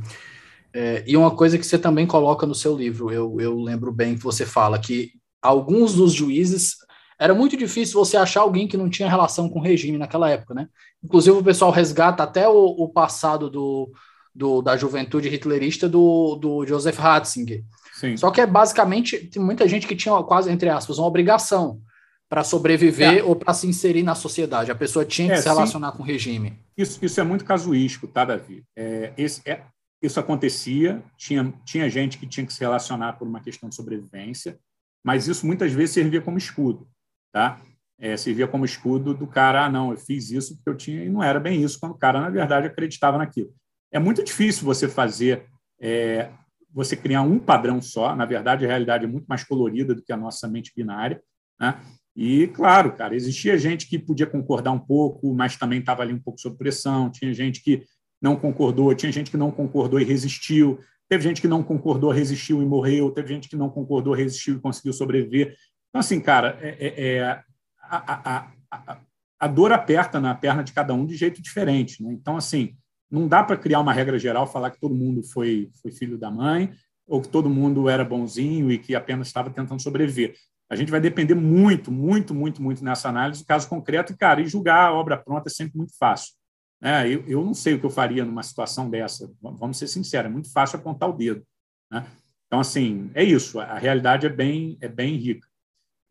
É, 0.75 1.05
e 1.07 1.17
uma 1.17 1.31
coisa 1.31 1.57
que 1.57 1.65
você 1.65 1.79
também 1.79 2.05
coloca 2.05 2.45
no 2.47 2.55
seu 2.55 2.77
livro, 2.77 3.13
eu, 3.13 3.41
eu 3.41 3.57
lembro 3.61 3.93
bem 3.93 4.17
que 4.17 4.25
você 4.25 4.45
fala 4.45 4.77
que 4.77 5.13
alguns 5.41 5.95
dos 5.95 6.13
juízes 6.13 6.75
era 7.17 7.33
muito 7.33 7.57
difícil 7.57 7.95
você 7.95 8.17
achar 8.17 8.41
alguém 8.41 8.67
que 8.67 8.77
não 8.77 8.91
tinha 8.91 9.09
relação 9.09 9.49
com 9.49 9.61
o 9.61 9.63
regime 9.63 9.99
naquela 9.99 10.29
época, 10.29 10.53
né? 10.53 10.69
Inclusive 11.03 11.37
o 11.37 11.45
pessoal 11.45 11.71
resgata 11.71 12.25
até 12.25 12.49
o, 12.49 12.55
o 12.55 12.89
passado 12.89 13.49
do, 13.49 13.93
do, 14.35 14.63
da 14.63 14.77
juventude 14.77 15.29
hitlerista 15.29 15.89
do, 15.89 16.35
do 16.37 16.67
Joseph 16.67 16.99
Ratzinger. 16.99 17.63
Sim. 17.99 18.17
Só 18.17 18.31
que 18.31 18.41
é 18.41 18.47
basicamente 18.47 19.19
tem 19.19 19.43
muita 19.43 19.67
gente 19.67 19.85
que 19.85 19.97
tinha 19.97 20.23
quase 20.23 20.53
entre 20.53 20.69
aspas 20.69 20.99
uma 20.99 21.09
obrigação 21.09 21.83
para 22.29 22.45
sobreviver 22.45 23.19
é. 23.19 23.23
ou 23.25 23.35
para 23.35 23.53
se 23.53 23.67
inserir 23.67 24.05
na 24.05 24.15
sociedade. 24.15 24.71
A 24.71 24.75
pessoa 24.75 25.05
tinha 25.05 25.29
que 25.29 25.35
é, 25.35 25.43
se 25.43 25.49
relacionar 25.49 25.91
sim. 25.91 25.97
com 25.97 26.03
o 26.05 26.07
regime. 26.07 26.57
Isso, 26.77 27.05
isso 27.05 27.21
é 27.21 27.25
muito 27.25 27.45
casuístico, 27.45 28.07
tá, 28.07 28.25
Davi? 28.25 28.63
É, 28.77 29.13
esse, 29.17 29.43
é, 29.45 29.63
isso 30.01 30.21
acontecia, 30.21 31.03
tinha, 31.17 31.53
tinha 31.65 31.91
gente 31.91 32.19
que 32.19 32.27
tinha 32.27 32.47
que 32.47 32.53
se 32.53 32.61
relacionar 32.61 33.15
por 33.15 33.27
uma 33.27 33.41
questão 33.41 33.69
de 33.69 33.75
sobrevivência, 33.75 34.57
mas 35.05 35.27
isso 35.27 35.45
muitas 35.45 35.73
vezes 35.73 35.95
servia 35.95 36.21
como 36.21 36.39
escudo, 36.39 36.87
tá? 37.33 37.61
É, 37.99 38.17
servia 38.17 38.47
como 38.47 38.65
escudo 38.65 39.13
do 39.13 39.27
cara, 39.27 39.65
ah, 39.65 39.71
não, 39.71 39.91
eu 39.91 39.97
fiz 39.97 40.31
isso 40.31 40.55
porque 40.55 40.71
eu 40.71 40.77
tinha, 40.77 41.05
e 41.05 41.09
não 41.09 41.21
era 41.21 41.41
bem 41.41 41.65
isso, 41.65 41.81
quando 41.81 41.93
o 41.93 41.99
cara, 41.99 42.21
na 42.21 42.31
verdade, 42.31 42.69
acreditava 42.69 43.19
naquilo. 43.19 43.53
É 43.91 43.99
muito 43.99 44.23
difícil 44.23 44.65
você 44.65 44.87
fazer, 44.87 45.47
é, 45.81 46.31
você 46.73 46.97
criar 46.97 47.23
um 47.23 47.39
padrão 47.39 47.81
só, 47.81 48.15
na 48.15 48.25
verdade, 48.25 48.65
a 48.65 48.69
realidade 48.69 49.05
é 49.05 49.09
muito 49.09 49.27
mais 49.27 49.45
colorida 49.45 49.95
do 49.95 50.03
que 50.03 50.13
a 50.13 50.17
nossa 50.17 50.47
mente 50.47 50.73
binária, 50.77 51.21
né? 51.61 51.81
E, 52.15 52.49
claro, 52.49 52.93
cara, 52.93 53.15
existia 53.15 53.57
gente 53.57 53.89
que 53.89 53.97
podia 53.97 54.27
concordar 54.27 54.73
um 54.73 54.79
pouco, 54.79 55.33
mas 55.33 55.57
também 55.57 55.79
estava 55.79 56.03
ali 56.03 56.13
um 56.13 56.19
pouco 56.19 56.41
sob 56.41 56.57
pressão, 56.57 57.11
tinha 57.11 57.33
gente 57.33 57.63
que 57.63 57.85
não 58.21 58.35
concordou, 58.35 58.93
tinha 58.93 59.13
gente 59.13 59.31
que 59.31 59.37
não 59.37 59.53
concordou 59.53 60.01
e 60.01 60.05
resistiu, 60.05 60.81
Teve 61.09 61.23
gente 61.23 61.41
que 61.41 61.49
não 61.49 61.63
concordou, 61.63 62.11
resistiu 62.11 62.63
e 62.63 62.67
morreu. 62.67 63.11
Teve 63.11 63.29
gente 63.29 63.49
que 63.49 63.57
não 63.57 63.71
concordou, 63.71 64.13
resistiu 64.13 64.57
e 64.57 64.61
conseguiu 64.61 64.93
sobreviver. 64.93 65.57
Então, 65.89 66.01
assim, 66.01 66.21
cara, 66.21 66.59
é, 66.61 66.77
é, 66.79 67.17
é 67.17 67.23
a, 67.23 67.43
a, 67.81 68.49
a, 68.71 69.01
a, 69.41 69.49
dor 69.49 69.73
aperta 69.73 70.21
na 70.21 70.35
perna 70.35 70.63
de 70.63 70.73
cada 70.73 70.93
um 70.93 71.07
de 71.07 71.17
jeito 71.17 71.41
diferente. 71.41 72.03
Né? 72.03 72.13
Então, 72.13 72.37
assim, 72.37 72.77
não 73.11 73.27
dá 73.27 73.43
para 73.43 73.57
criar 73.57 73.81
uma 73.81 73.93
regra 73.93 74.19
geral, 74.19 74.47
falar 74.47 74.71
que 74.71 74.81
todo 74.81 74.95
mundo 74.95 75.23
foi, 75.23 75.71
foi 75.81 75.91
filho 75.91 76.19
da 76.19 76.31
mãe 76.31 76.73
ou 77.07 77.23
que 77.23 77.29
todo 77.29 77.49
mundo 77.49 77.89
era 77.89 78.05
bonzinho 78.05 78.71
e 78.71 78.79
que 78.79 78.95
apenas 78.95 79.29
estava 79.29 79.51
tentando 79.51 79.81
sobreviver. 79.81 80.35
A 80.71 80.77
gente 80.77 80.91
vai 80.91 81.01
depender 81.01 81.35
muito, 81.35 81.91
muito, 81.91 82.35
muito, 82.35 82.63
muito 82.63 82.85
nessa 82.85 83.09
análise 83.09 83.43
do 83.43 83.47
caso 83.47 83.67
concreto. 83.69 84.13
E, 84.13 84.17
cara, 84.17 84.43
e 84.43 84.47
julgar 84.47 84.89
a 84.89 84.93
obra 84.93 85.17
pronta 85.17 85.49
é 85.49 85.51
sempre 85.51 85.79
muito 85.79 85.97
fácil. 85.97 86.35
É, 86.83 87.09
eu, 87.09 87.25
eu 87.27 87.45
não 87.45 87.55
sei 87.55 87.75
o 87.75 87.81
que 87.81 87.87
eu 87.87 87.91
faria 87.91 88.25
numa 88.25 88.43
situação 88.43 88.91
dessa. 88.91 89.33
Vamos 89.41 89.79
ser 89.79 89.89
sinceros, 89.89 90.31
é 90.31 90.33
muito 90.33 90.53
fácil 90.53 90.79
apontar 90.79 91.09
o 91.09 91.15
dedo. 91.15 91.43
Né? 91.91 92.07
Então, 92.47 92.61
assim, 92.61 93.11
é 93.15 93.25
isso. 93.25 93.59
A 93.59 93.79
realidade 93.79 94.27
é 94.27 94.29
bem, 94.29 94.77
é 94.81 94.89
bem 94.89 95.17
rica. 95.17 95.49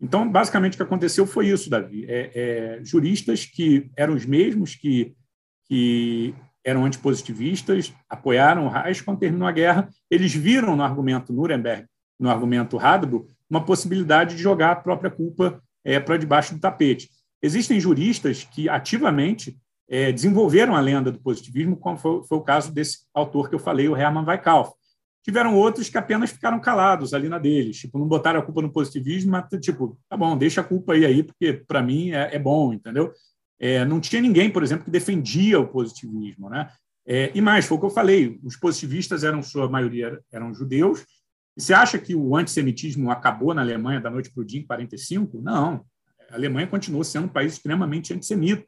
Então, 0.01 0.29
basicamente, 0.29 0.73
o 0.73 0.77
que 0.77 0.83
aconteceu 0.83 1.25
foi 1.25 1.47
isso, 1.47 1.69
Davi. 1.69 2.05
É, 2.07 2.31
é, 2.33 2.83
juristas 2.83 3.45
que 3.45 3.89
eram 3.95 4.15
os 4.15 4.25
mesmos 4.25 4.75
que, 4.75 5.15
que 5.67 6.35
eram 6.67 6.83
antipositivistas, 6.83 7.93
apoiaram 8.09 8.65
o 8.65 8.69
Reich 8.69 9.01
quando 9.01 9.19
terminou 9.19 9.47
a 9.47 9.53
guerra, 9.53 9.87
eles 10.11 10.33
viram 10.33 10.75
no 10.75 10.83
argumento 10.83 11.31
Nuremberg, 11.31 11.85
no 12.19 12.29
argumento 12.29 12.77
Hadbo, 12.77 13.25
uma 13.49 13.63
possibilidade 13.63 14.35
de 14.35 14.41
jogar 14.41 14.71
a 14.71 14.75
própria 14.75 15.09
culpa 15.09 15.63
é, 15.85 15.97
para 15.97 16.17
debaixo 16.17 16.53
do 16.53 16.59
tapete. 16.59 17.09
Existem 17.41 17.79
juristas 17.79 18.43
que 18.43 18.67
ativamente 18.67 19.57
é, 19.89 20.11
desenvolveram 20.11 20.75
a 20.75 20.81
lenda 20.81 21.09
do 21.09 21.21
positivismo, 21.21 21.77
como 21.77 21.97
foi, 21.97 22.21
foi, 22.25 22.37
o 22.37 22.43
caso 22.43 22.73
desse 22.73 22.97
autor 23.13 23.47
que 23.47 23.55
eu 23.55 23.59
falei, 23.59 23.87
o 23.87 23.95
Hermann 23.95 24.25
Weikalf. 24.25 24.71
Tiveram 25.23 25.55
outros 25.55 25.87
que 25.87 25.97
apenas 25.97 26.31
ficaram 26.31 26.59
calados 26.59 27.13
ali 27.13 27.29
na 27.29 27.39
deles, 27.39 27.79
tipo, 27.79 27.97
não 27.97 28.07
botaram 28.09 28.41
a 28.41 28.43
culpa 28.43 28.61
no 28.61 28.71
positivismo, 28.71 29.31
mas, 29.31 29.45
tipo, 29.61 29.97
tá 30.09 30.17
bom, 30.17 30.37
deixa 30.37 30.59
a 30.59 30.63
culpa 30.65 30.93
aí, 30.93 31.05
aí 31.05 31.23
porque 31.23 31.53
para 31.53 31.81
mim 31.81 32.11
é, 32.11 32.35
é, 32.35 32.39
bom, 32.39 32.73
entendeu? 32.73 33.13
É, 33.59 33.83
não 33.85 33.99
tinha 33.99 34.21
ninguém, 34.21 34.49
por 34.49 34.63
exemplo, 34.63 34.85
que 34.85 34.91
defendia 34.91 35.59
o 35.59 35.67
positivismo, 35.67 36.49
né? 36.49 36.69
É, 37.05 37.31
e 37.33 37.41
mais, 37.41 37.65
foi 37.65 37.77
o 37.77 37.79
que 37.79 37.85
eu 37.85 37.89
falei, 37.89 38.37
os 38.43 38.57
positivistas 38.57 39.23
eram, 39.23 39.41
sua 39.41 39.69
maioria, 39.69 40.19
eram 40.31 40.53
judeus, 40.53 41.05
e 41.55 41.61
você 41.61 41.73
acha 41.73 41.97
que 41.97 42.13
o 42.13 42.35
antissemitismo 42.35 43.09
acabou 43.09 43.53
na 43.53 43.61
Alemanha 43.61 44.01
da 44.01 44.11
noite 44.11 44.29
para 44.29 44.41
o 44.41 44.45
dia 44.45 44.59
em 44.59 44.65
45? 44.65 45.41
Não. 45.41 45.83
A 46.29 46.35
Alemanha 46.35 46.67
continuou 46.67 47.03
sendo 47.03 47.25
um 47.25 47.29
país 47.29 47.53
extremamente 47.53 48.13
antissemita. 48.13 48.63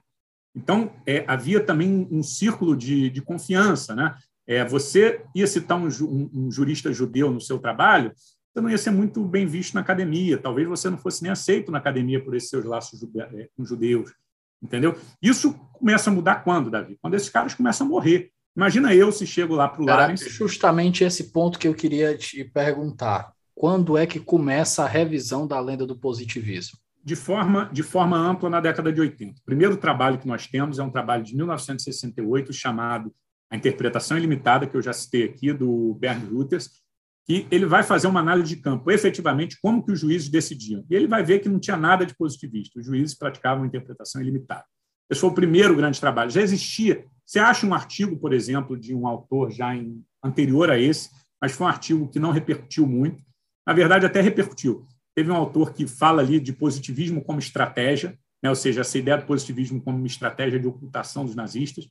Então, 0.55 0.91
é, 1.05 1.23
havia 1.27 1.59
também 1.59 2.07
um 2.09 2.23
círculo 2.23 2.75
de, 2.75 3.09
de 3.11 3.21
confiança. 3.21 3.93
Né? 3.93 4.15
É, 4.47 4.65
você 4.65 5.23
ia 5.35 5.45
citar 5.45 5.77
um, 5.77 5.87
um, 5.87 6.29
um, 6.33 6.51
jurista 6.51 6.91
judeu 6.91 7.29
no 7.29 7.39
seu 7.39 7.59
trabalho, 7.59 8.11
você 8.51 8.61
não 8.61 8.69
ia 8.69 8.77
ser 8.79 8.89
muito 8.89 9.23
bem 9.23 9.45
visto 9.45 9.75
na 9.75 9.81
academia, 9.81 10.39
talvez 10.39 10.67
você 10.67 10.89
não 10.89 10.97
fosse 10.97 11.21
nem 11.21 11.31
aceito 11.31 11.71
na 11.71 11.77
academia 11.77 12.23
por 12.23 12.35
esses 12.35 12.49
seus 12.49 12.65
laços 12.65 13.03
é, 13.03 13.47
com 13.55 13.63
judeus. 13.63 14.11
Entendeu? 14.61 14.97
Isso 15.21 15.53
começa 15.73 16.09
a 16.09 16.13
mudar 16.13 16.43
quando, 16.43 16.69
Davi? 16.69 16.97
Quando 17.01 17.13
esses 17.13 17.29
caras 17.29 17.53
começam 17.53 17.87
a 17.87 17.89
morrer. 17.89 18.31
Imagina 18.55 18.93
eu 18.93 19.11
se 19.11 19.25
chego 19.25 19.55
lá 19.55 19.67
para 19.67 19.81
o 19.81 19.85
Larens. 19.85 20.21
Justamente 20.21 21.03
esse 21.03 21.31
ponto 21.31 21.57
que 21.57 21.67
eu 21.67 21.73
queria 21.73 22.17
te 22.17 22.43
perguntar. 22.43 23.31
Quando 23.55 23.97
é 23.97 24.05
que 24.05 24.19
começa 24.19 24.83
a 24.83 24.87
revisão 24.87 25.47
da 25.47 25.59
lenda 25.59 25.85
do 25.85 25.97
positivismo? 25.97 26.77
de 27.03 27.15
forma, 27.15 27.69
de 27.71 27.81
forma 27.81 28.17
ampla 28.17 28.49
na 28.49 28.59
década 28.59 28.91
de 28.91 28.99
80. 28.99 29.39
O 29.39 29.45
primeiro 29.45 29.77
trabalho 29.77 30.17
que 30.17 30.27
nós 30.27 30.47
temos 30.47 30.79
é 30.79 30.83
um 30.83 30.89
trabalho 30.91 31.23
de 31.23 31.35
1968 31.35 32.51
chamado 32.53 33.13
A 33.49 33.55
Interpretação 33.55 34.17
Ilimitada, 34.17 34.67
que 34.67 34.75
eu 34.75 34.81
já 34.81 34.93
citei 34.93 35.23
aqui, 35.23 35.53
do 35.53 35.95
Bernd 35.95 36.29
Reuters, 36.29 36.69
que 37.29 37.45
ele 37.51 37.67
vai 37.67 37.83
fazer 37.83 38.07
uma 38.07 38.19
análise 38.19 38.55
de 38.55 38.59
campo, 38.59 38.89
efetivamente, 38.89 39.59
como 39.61 39.85
que 39.85 39.91
os 39.91 39.99
juízes 39.99 40.29
decidiam. 40.29 40.83
E 40.89 40.95
ele 40.95 41.05
vai 41.05 41.23
ver 41.23 41.37
que 41.37 41.47
não 41.47 41.59
tinha 41.59 41.77
nada 41.77 42.03
de 42.03 42.15
positivista, 42.15 42.79
os 42.79 42.85
juízes 42.87 43.15
praticavam 43.15 43.63
interpretação 43.63 44.19
ilimitada. 44.19 44.65
Esse 45.07 45.21
foi 45.21 45.29
o 45.29 45.33
primeiro 45.33 45.75
grande 45.75 45.99
trabalho. 45.99 46.31
Já 46.31 46.41
existia. 46.41 47.05
Você 47.23 47.37
acha 47.37 47.67
um 47.67 47.73
artigo, 47.75 48.17
por 48.17 48.33
exemplo, 48.33 48.75
de 48.75 48.95
um 48.95 49.05
autor 49.05 49.51
já 49.51 49.75
em, 49.75 50.03
anterior 50.23 50.71
a 50.71 50.79
esse, 50.79 51.11
mas 51.39 51.51
foi 51.51 51.67
um 51.67 51.69
artigo 51.69 52.07
que 52.07 52.17
não 52.17 52.31
repercutiu 52.31 52.87
muito. 52.87 53.23
Na 53.67 53.73
verdade, 53.73 54.07
até 54.07 54.21
repercutiu. 54.21 54.87
Teve 55.15 55.29
um 55.29 55.35
autor 55.35 55.71
que 55.71 55.85
fala 55.85 56.23
ali 56.23 56.39
de 56.39 56.51
positivismo 56.51 57.23
como 57.23 57.37
estratégia, 57.37 58.17
né? 58.41 58.49
ou 58.49 58.55
seja, 58.55 58.81
essa 58.81 58.97
ideia 58.97 59.19
do 59.19 59.27
positivismo 59.27 59.79
como 59.79 59.99
uma 59.99 60.07
estratégia 60.07 60.59
de 60.59 60.65
ocultação 60.65 61.23
dos 61.23 61.35
nazistas. 61.35 61.87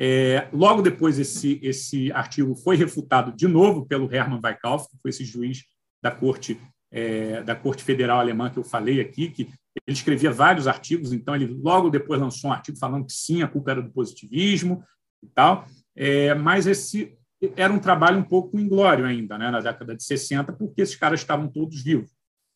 É, 0.00 0.48
logo 0.52 0.80
depois, 0.80 1.18
esse, 1.18 1.58
esse 1.60 2.12
artigo 2.12 2.54
foi 2.54 2.76
refutado 2.76 3.32
de 3.32 3.48
novo 3.48 3.84
pelo 3.84 4.12
Hermann 4.14 4.40
Weikalf, 4.40 4.86
que 4.86 4.96
foi 5.02 5.10
esse 5.10 5.24
juiz 5.24 5.64
da 6.00 6.12
Corte, 6.12 6.56
é, 6.92 7.42
da 7.42 7.56
Corte 7.56 7.82
Federal 7.82 8.20
Alemã 8.20 8.48
que 8.48 8.60
eu 8.60 8.62
falei 8.62 9.00
aqui, 9.00 9.28
que 9.28 9.48
ele 9.84 9.96
escrevia 9.96 10.30
vários 10.30 10.68
artigos, 10.68 11.12
então 11.12 11.34
ele 11.34 11.46
logo 11.46 11.90
depois 11.90 12.20
lançou 12.20 12.50
um 12.50 12.52
artigo 12.52 12.78
falando 12.78 13.06
que 13.06 13.12
sim, 13.12 13.42
a 13.42 13.48
culpa 13.48 13.72
era 13.72 13.82
do 13.82 13.90
positivismo 13.90 14.84
e 15.20 15.26
tal, 15.26 15.66
é, 15.96 16.32
mas 16.32 16.68
esse 16.68 17.18
era 17.56 17.72
um 17.72 17.80
trabalho 17.80 18.18
um 18.18 18.24
pouco 18.24 18.56
inglório 18.56 19.04
ainda, 19.04 19.36
né, 19.36 19.50
na 19.50 19.60
década 19.60 19.96
de 19.96 20.04
60, 20.04 20.52
porque 20.52 20.80
esses 20.80 20.94
caras 20.94 21.18
estavam 21.18 21.48
todos 21.48 21.82
vivos. 21.82 22.10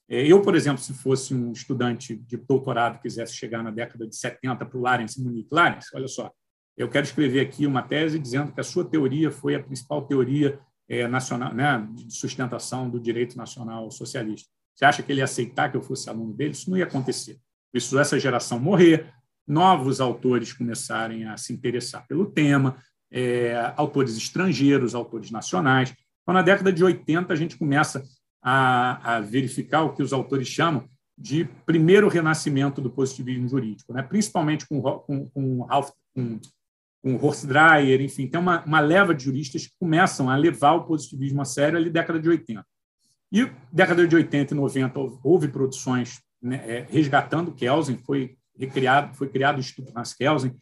É, 0.09 0.24
eu, 0.24 0.43
por 0.43 0.55
exemplo, 0.55 0.81
se 0.81 0.94
fosse 0.94 1.35
um 1.35 1.51
estudante 1.51 2.14
de 2.14 2.36
doutorado 2.36 3.01
quisesse 3.01 3.35
chegar 3.35 3.64
na 3.64 3.70
década 3.73 4.06
de 4.06 4.14
70 4.14 4.64
para 4.64 4.78
o 4.78 4.81
Lawrence 4.81 5.20
Munique, 5.20 5.48
Lawrence, 5.52 5.89
olha 5.93 6.06
só, 6.06 6.31
eu 6.76 6.88
quero 6.88 7.04
escrever 7.04 7.40
aqui 7.40 7.66
uma 7.66 7.82
tese 7.82 8.18
dizendo 8.18 8.52
que 8.52 8.60
a 8.60 8.64
sua 8.64 8.84
teoria 8.84 9.30
foi 9.30 9.54
a 9.54 9.62
principal 9.62 10.02
teoria 10.02 10.58
é, 10.88 11.06
nacional, 11.06 11.54
né, 11.54 11.86
de 11.92 12.14
sustentação 12.14 12.88
do 12.88 12.98
direito 12.98 13.36
nacional 13.36 13.90
socialista. 13.90 14.48
Você 14.74 14.84
acha 14.84 15.02
que 15.02 15.12
ele 15.12 15.20
ia 15.20 15.24
aceitar 15.24 15.70
que 15.70 15.76
eu 15.76 15.82
fosse 15.82 16.08
aluno 16.08 16.32
dele? 16.32 16.52
Isso 16.52 16.70
não 16.70 16.78
ia 16.78 16.84
acontecer. 16.84 17.38
Isso 17.74 17.98
essa 17.98 18.18
geração 18.18 18.58
morrer, 18.58 19.12
novos 19.46 20.00
autores 20.00 20.52
começarem 20.52 21.26
a 21.26 21.36
se 21.36 21.52
interessar 21.52 22.06
pelo 22.06 22.26
tema, 22.26 22.76
é, 23.10 23.72
autores 23.76 24.16
estrangeiros, 24.16 24.94
autores 24.94 25.30
nacionais. 25.30 25.94
Então, 26.22 26.34
na 26.34 26.42
década 26.42 26.72
de 26.72 26.82
80, 26.82 27.32
a 27.32 27.36
gente 27.36 27.56
começa 27.56 28.02
a, 28.42 29.16
a 29.16 29.20
verificar 29.20 29.82
o 29.82 29.92
que 29.92 30.02
os 30.02 30.12
autores 30.12 30.48
chamam 30.48 30.88
de 31.16 31.44
primeiro 31.66 32.08
renascimento 32.08 32.80
do 32.80 32.90
positivismo 32.90 33.46
jurídico, 33.48 33.92
né? 33.92 34.02
principalmente 34.02 34.66
com, 34.66 34.80
com, 34.80 35.28
com, 35.28 35.62
Ralph, 35.62 35.90
com, 36.14 36.40
com 37.02 37.16
Horst 37.16 37.44
Dreyer, 37.46 38.00
enfim, 38.00 38.28
tem 38.28 38.40
uma, 38.40 38.64
uma 38.64 38.80
leva 38.80 39.14
de 39.14 39.24
juristas 39.24 39.66
que 39.66 39.72
começam 39.78 40.30
a 40.30 40.36
levar 40.36 40.74
o 40.74 40.84
positivismo 40.84 41.42
a 41.42 41.44
sério 41.44 41.76
ali 41.76 41.90
década 41.90 42.20
de 42.20 42.28
80. 42.28 42.64
E 43.32 43.50
década 43.72 44.06
de 44.06 44.14
80 44.14 44.54
e 44.54 44.56
90 44.56 45.00
houve 45.24 45.48
produções 45.48 46.20
né, 46.40 46.62
é, 46.66 46.86
resgatando 46.88 47.52
Kelsen, 47.52 47.98
foi 47.98 48.36
recriado, 48.56 49.14
foi 49.16 49.28
criado 49.28 49.56
o 49.56 49.60
Instituto 49.60 49.92
Hans 49.96 50.14
Kelsen, 50.14 50.54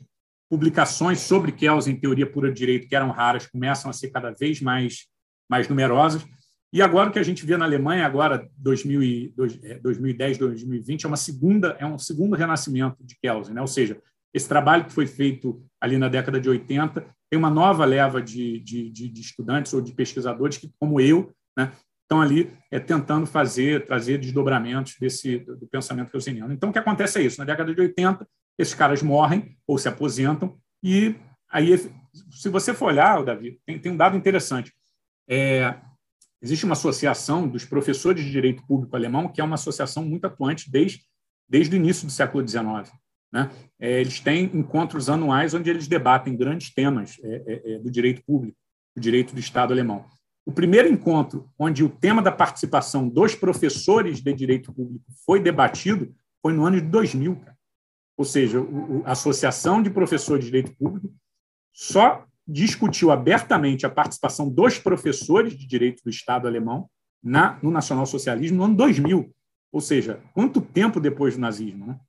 publicações 0.49 1.21
sobre 1.21 1.53
Kelsen, 1.53 1.97
teoria 1.97 2.31
pura 2.31 2.51
de 2.53 2.59
direito, 2.59 2.89
que 2.89 2.97
eram 2.97 3.11
raras, 3.11 3.47
começam 3.47 3.91
a 3.91 3.95
ser 3.95 4.11
cada 4.11 4.31
vez 4.31 4.61
mais, 4.61 5.07
mais 5.49 5.69
numerosas. 5.69 6.25
E 6.73 6.81
agora 6.81 7.11
o 7.11 7.13
que 7.13 7.19
a 7.19 7.25
gente 7.25 7.45
vê 7.45 7.57
na 7.57 7.65
Alemanha, 7.65 8.07
agora 8.07 8.49
2010, 8.57 10.39
2020, 10.39 11.05
é 11.05 11.09
uma 11.09 11.17
segunda, 11.17 11.77
é 11.81 11.87
um 11.87 11.99
segundo 11.99 12.37
renascimento 12.37 13.05
de 13.05 13.17
Kelsen, 13.21 13.55
né? 13.55 13.61
Ou 13.61 13.67
seja, 13.67 14.01
esse 14.33 14.49
trabalho 14.49 14.85
que 14.85 14.93
foi 14.93 15.07
feito 15.07 15.65
ali 15.81 15.99
na 15.99 16.09
década 16.09 16.41
de 16.41 16.49
80 16.49 17.05
tem 17.31 17.39
uma 17.39 17.51
nova 17.51 17.85
leva 17.85 18.21
de, 18.21 18.61
de, 18.61 18.91
de, 18.91 19.09
de 19.09 19.21
estudantes 19.21 19.73
ou 19.73 19.81
de 19.81 19.93
pesquisadores 19.93 20.59
que, 20.59 20.73
como 20.79 21.01
eu, 21.01 21.33
né, 21.57 21.73
estão 22.03 22.21
ali 22.21 22.53
é, 22.71 22.81
tentando 22.81 23.27
fazer, 23.27 23.87
trazer 23.87 24.19
desdobramentos 24.19 24.97
desse 24.99 25.39
do, 25.39 25.67
pensamento 25.69 26.11
kelseniano. 26.11 26.53
Então, 26.53 26.71
o 26.71 26.73
que 26.73 26.79
acontece 26.79 27.21
é 27.21 27.23
isso. 27.23 27.39
Na 27.39 27.45
década 27.45 27.73
de 27.73 27.81
80, 27.81 28.27
esses 28.59 28.75
caras 28.75 29.03
morrem 29.03 29.57
ou 29.67 29.79
se 29.79 29.89
aposentam 29.89 30.59
e 30.83 31.15
aí, 31.49 31.77
se 32.31 32.49
você 32.49 32.75
for 32.75 32.87
olhar, 32.87 33.23
Davi, 33.25 33.61
tem, 33.65 33.79
tem 33.79 33.93
um 33.93 33.97
dado 33.97 34.17
interessante. 34.17 34.73
É, 35.29 35.77
Existe 36.43 36.65
uma 36.65 36.73
associação 36.73 37.47
dos 37.47 37.67
professores 37.67 38.25
de 38.25 38.31
direito 38.31 38.67
público 38.67 38.97
alemão, 38.97 39.29
que 39.29 39.41
é 39.41 39.45
uma 39.45 39.57
associação 39.57 40.05
muito 40.05 40.27
atuante 40.27 40.71
desde, 40.71 41.05
desde 41.47 41.75
o 41.75 41.77
início 41.77 42.07
do 42.07 42.13
século 42.13 42.47
XIX. 42.47 42.91
Né? 43.33 43.51
É, 43.79 44.01
eles 44.01 44.21
têm 44.21 44.45
encontros 44.55 45.09
anuais 45.09 45.55
onde 45.55 45.71
eles 45.71 45.87
debatem 45.87 46.37
grandes 46.37 46.73
temas 46.73 47.17
é, 47.23 47.75
é, 47.75 47.79
do 47.79 47.91
direito 47.91 48.23
público, 48.25 48.57
do 48.97 49.01
direito 49.01 49.35
do 49.35 49.41
Estado 49.41 49.73
alemão. 49.73 50.05
O 50.45 50.53
primeiro 50.53 50.89
encontro 50.89 51.49
onde 51.59 51.85
o 51.85 51.89
tema 51.89 52.21
da 52.21 52.33
participação 52.33 53.09
dos 53.09 53.35
professores 53.35 54.21
de 54.21 54.33
direito 54.33 54.73
público 54.73 55.05
foi 55.25 55.41
debatido 55.41 56.13
foi 56.43 56.53
no 56.53 56.65
ano 56.65 56.81
de 56.81 56.87
2000. 56.87 57.37
Cara. 57.37 57.57
Ou 58.17 58.25
seja, 58.25 58.59
a 59.05 59.13
Associação 59.13 59.83
de 59.83 59.91
Professores 59.91 60.45
de 60.45 60.51
Direito 60.51 60.77
Público 60.77 61.15
só 61.73 62.27
discutiu 62.47 63.11
abertamente 63.11 63.87
a 63.87 63.91
participação 63.91 64.49
dos 64.49 64.79
professores 64.79 65.57
de 65.57 65.67
direito 65.67 66.03
do 66.03 66.11
Estado 66.11 66.49
alemão 66.49 66.89
na, 67.23 67.59
no 67.63 67.71
nacionalsocialismo 67.71 68.59
no 68.59 68.65
ano 68.65 68.77
2000. 68.77 69.33
Ou 69.73 69.81
seja, 69.81 70.21
quanto 70.35 70.61
tempo 70.61 70.99
depois 70.99 71.35
do 71.35 71.41
nazismo? 71.41 71.87
Né? 71.87 72.01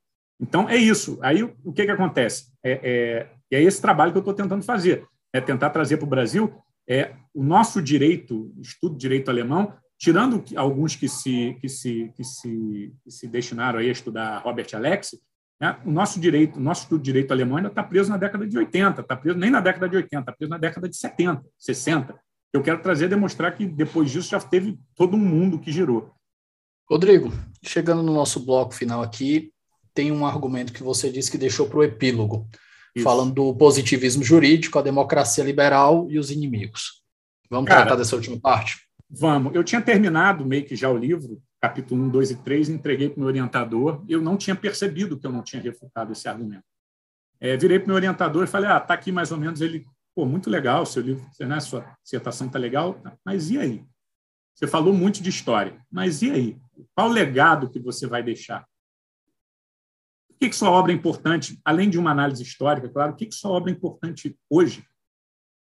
Então, 0.42 0.68
é 0.68 0.76
isso. 0.76 1.20
Aí, 1.22 1.44
o 1.44 1.72
que, 1.72 1.86
que 1.86 1.92
acontece? 1.92 2.48
É, 2.64 3.28
é, 3.52 3.58
é 3.58 3.64
esse 3.64 3.82
trabalho 3.82 4.12
que 4.12 4.18
eu 4.18 4.22
estou 4.22 4.34
tentando 4.34 4.64
fazer. 4.64 5.06
É 5.32 5.40
tentar 5.40 5.70
trazer 5.70 5.98
para 5.98 6.06
o 6.06 6.10
Brasil 6.10 6.54
é, 6.90 7.14
o 7.34 7.44
nosso 7.44 7.82
direito, 7.82 8.52
estudo 8.60 8.96
de 8.96 9.02
direito 9.02 9.30
alemão, 9.30 9.74
tirando 10.00 10.44
alguns 10.56 10.96
que 10.96 11.08
se, 11.08 11.56
que 11.62 11.70
se, 11.70 12.12
que 12.16 12.24
se, 12.24 12.94
que 13.04 13.12
se 13.12 13.28
destinaram 13.28 13.80
a 13.80 13.84
estudar 13.84 14.40
Robert 14.40 14.68
Alex, 14.74 15.12
né? 15.62 15.78
O 15.86 15.92
nosso 15.92 16.20
direito, 16.20 16.58
o 16.58 16.60
nosso 16.60 16.84
estudo 16.84 17.02
de 17.02 17.06
direito 17.06 17.32
alemão 17.32 17.58
ainda 17.58 17.70
está 17.70 17.84
preso 17.84 18.10
na 18.10 18.18
década 18.18 18.48
de 18.48 18.58
80, 18.58 19.02
está 19.02 19.16
preso 19.16 19.38
nem 19.38 19.52
na 19.52 19.62
década 19.62 19.88
de 19.88 19.96
80, 19.96 20.20
está 20.20 20.32
preso 20.32 20.50
na 20.50 20.58
década 20.58 20.90
de 20.90 20.98
70, 20.98 21.46
60. 21.60 22.20
Eu 22.52 22.64
quero 22.64 22.82
trazer 22.82 23.06
e 23.06 23.10
demonstrar 23.10 23.56
que 23.56 23.68
depois 23.68 24.10
disso 24.10 24.32
já 24.32 24.40
teve 24.40 24.80
todo 24.96 25.16
um 25.16 25.20
mundo 25.20 25.60
que 25.60 25.72
girou. 25.72 26.12
Rodrigo, 26.90 27.32
chegando 27.64 28.02
no 28.02 28.12
nosso 28.12 28.44
bloco 28.44 28.74
final 28.74 29.04
aqui, 29.04 29.51
tem 29.94 30.12
um 30.12 30.26
argumento 30.26 30.74
que 30.74 30.84
você 30.84 31.12
disse 31.12 31.32
que 31.32 31.38
deixou 31.38 31.68
para 31.68 31.80
o 31.80 31.84
epílogo, 31.84 32.48
Isso. 32.96 33.04
falando 33.04 33.34
do 33.34 33.56
positivismo 33.56 34.24
jurídico, 34.24 34.80
a 34.80 34.82
democracia 34.82 35.44
liberal 35.44 36.08
e 36.10 36.18
os 36.18 36.32
inimigos. 36.32 37.02
Vamos 37.50 37.68
Cara, 37.68 37.82
tratar 37.82 37.98
dessa 37.98 38.16
última 38.16 38.40
parte? 38.40 38.88
Vamos. 39.10 39.54
Eu 39.54 39.64
tinha 39.64 39.82
terminado 39.82 40.46
meio 40.46 40.64
que 40.64 40.76
já 40.76 40.90
o 40.90 40.98
livro, 40.98 41.42
capítulo 41.60 42.02
1, 42.06 42.10
2 42.10 42.32
e 42.32 42.36
3, 42.38 42.70
entreguei 42.70 43.10
para 43.10 43.18
o 43.18 43.20
meu 43.20 43.28
orientador. 43.28 44.04
Eu 44.08 44.22
não 44.22 44.38
tinha 44.38 44.56
percebido 44.56 45.20
que 45.20 45.28
eu 45.28 45.32
não 45.32 45.44
tinha 45.44 45.62
refutado 45.62 46.14
esse 46.14 46.30
argumento. 46.30 46.64
É, 47.40 47.58
virei 47.58 47.80
para 47.80 47.86
o 47.86 47.88
meu 47.88 47.96
orientador 47.96 48.44
e 48.46 48.48
falei: 48.48 48.70
ah, 48.70 48.78
está 48.78 48.94
aqui 48.94 49.12
mais 49.12 49.32
ou 49.32 49.38
menos. 49.38 49.60
Ele, 49.60 49.86
pô, 50.16 50.26
muito 50.26 50.50
legal, 50.50 50.86
seu 50.86 51.02
livro, 51.02 51.26
né, 51.42 51.60
sua 51.60 51.86
dissertação 52.02 52.48
está 52.48 52.58
legal, 52.58 53.02
mas 53.26 53.52
e 53.52 53.58
aí? 53.58 53.84
Você 54.56 54.68
falou 54.68 54.94
muito 54.94 55.24
de 55.24 55.30
história, 55.30 55.76
mas 55.92 56.22
e 56.22 56.30
aí? 56.30 56.58
Qual 56.96 57.10
o 57.10 57.12
legado 57.12 57.70
que 57.70 57.80
você 57.80 58.06
vai 58.06 58.22
deixar? 58.22 58.66
Que, 60.42 60.50
que 60.50 60.56
sua 60.56 60.72
obra 60.72 60.92
é 60.92 60.96
importante, 60.96 61.60
além 61.64 61.88
de 61.88 62.00
uma 62.00 62.10
análise 62.10 62.42
histórica, 62.42 62.90
claro, 62.90 63.12
o 63.12 63.16
que, 63.16 63.28
que 63.28 63.36
sua 63.36 63.52
obra 63.52 63.72
é 63.72 63.76
importante 63.76 64.36
hoje? 64.50 64.84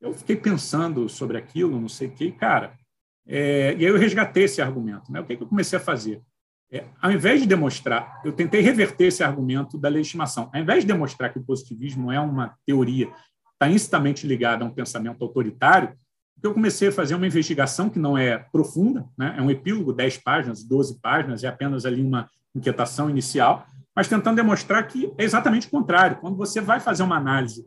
Eu 0.01 0.13
fiquei 0.13 0.35
pensando 0.35 1.07
sobre 1.07 1.37
aquilo, 1.37 1.79
não 1.79 1.87
sei 1.87 2.09
o 2.09 2.11
que, 2.11 2.29
cara, 2.33 2.77
é, 3.25 3.73
e 3.77 3.85
aí 3.85 3.85
eu 3.85 3.97
resgatei 3.97 4.43
esse 4.43 4.61
argumento. 4.61 5.09
Né? 5.09 5.21
O 5.21 5.25
que, 5.25 5.31
é 5.31 5.35
que 5.37 5.43
eu 5.43 5.47
comecei 5.47 5.77
a 5.79 5.81
fazer? 5.81 6.21
É, 6.69 6.83
ao 7.01 7.09
invés 7.09 7.39
de 7.39 7.47
demonstrar, 7.47 8.21
eu 8.25 8.33
tentei 8.33 8.59
reverter 8.59 9.05
esse 9.05 9.23
argumento 9.23 9.77
da 9.77 9.87
legitimação. 9.87 10.49
Ao 10.53 10.59
invés 10.59 10.83
de 10.83 10.87
demonstrar 10.87 11.31
que 11.31 11.39
o 11.39 11.43
positivismo 11.43 12.11
é 12.11 12.19
uma 12.19 12.53
teoria 12.65 13.09
está 13.53 13.69
incidamente 13.69 14.27
ligada 14.27 14.65
a 14.65 14.67
um 14.67 14.71
pensamento 14.71 15.23
autoritário, 15.23 15.97
eu 16.43 16.53
comecei 16.53 16.89
a 16.89 16.91
fazer 16.91 17.15
uma 17.15 17.25
investigação 17.25 17.89
que 17.89 17.97
não 17.97 18.17
é 18.17 18.37
profunda, 18.37 19.07
né? 19.17 19.35
é 19.37 19.41
um 19.41 19.49
epílogo, 19.49 19.93
10 19.93 20.17
páginas, 20.17 20.61
12 20.61 20.99
páginas, 20.99 21.43
é 21.45 21.47
apenas 21.47 21.85
ali 21.85 22.01
uma 22.01 22.29
inquietação 22.53 23.09
inicial, 23.09 23.65
mas 23.95 24.07
tentando 24.07 24.35
demonstrar 24.35 24.85
que 24.87 25.11
é 25.17 25.23
exatamente 25.23 25.67
o 25.67 25.69
contrário. 25.71 26.17
Quando 26.17 26.35
você 26.35 26.59
vai 26.59 26.79
fazer 26.79 27.03
uma 27.03 27.15
análise 27.15 27.65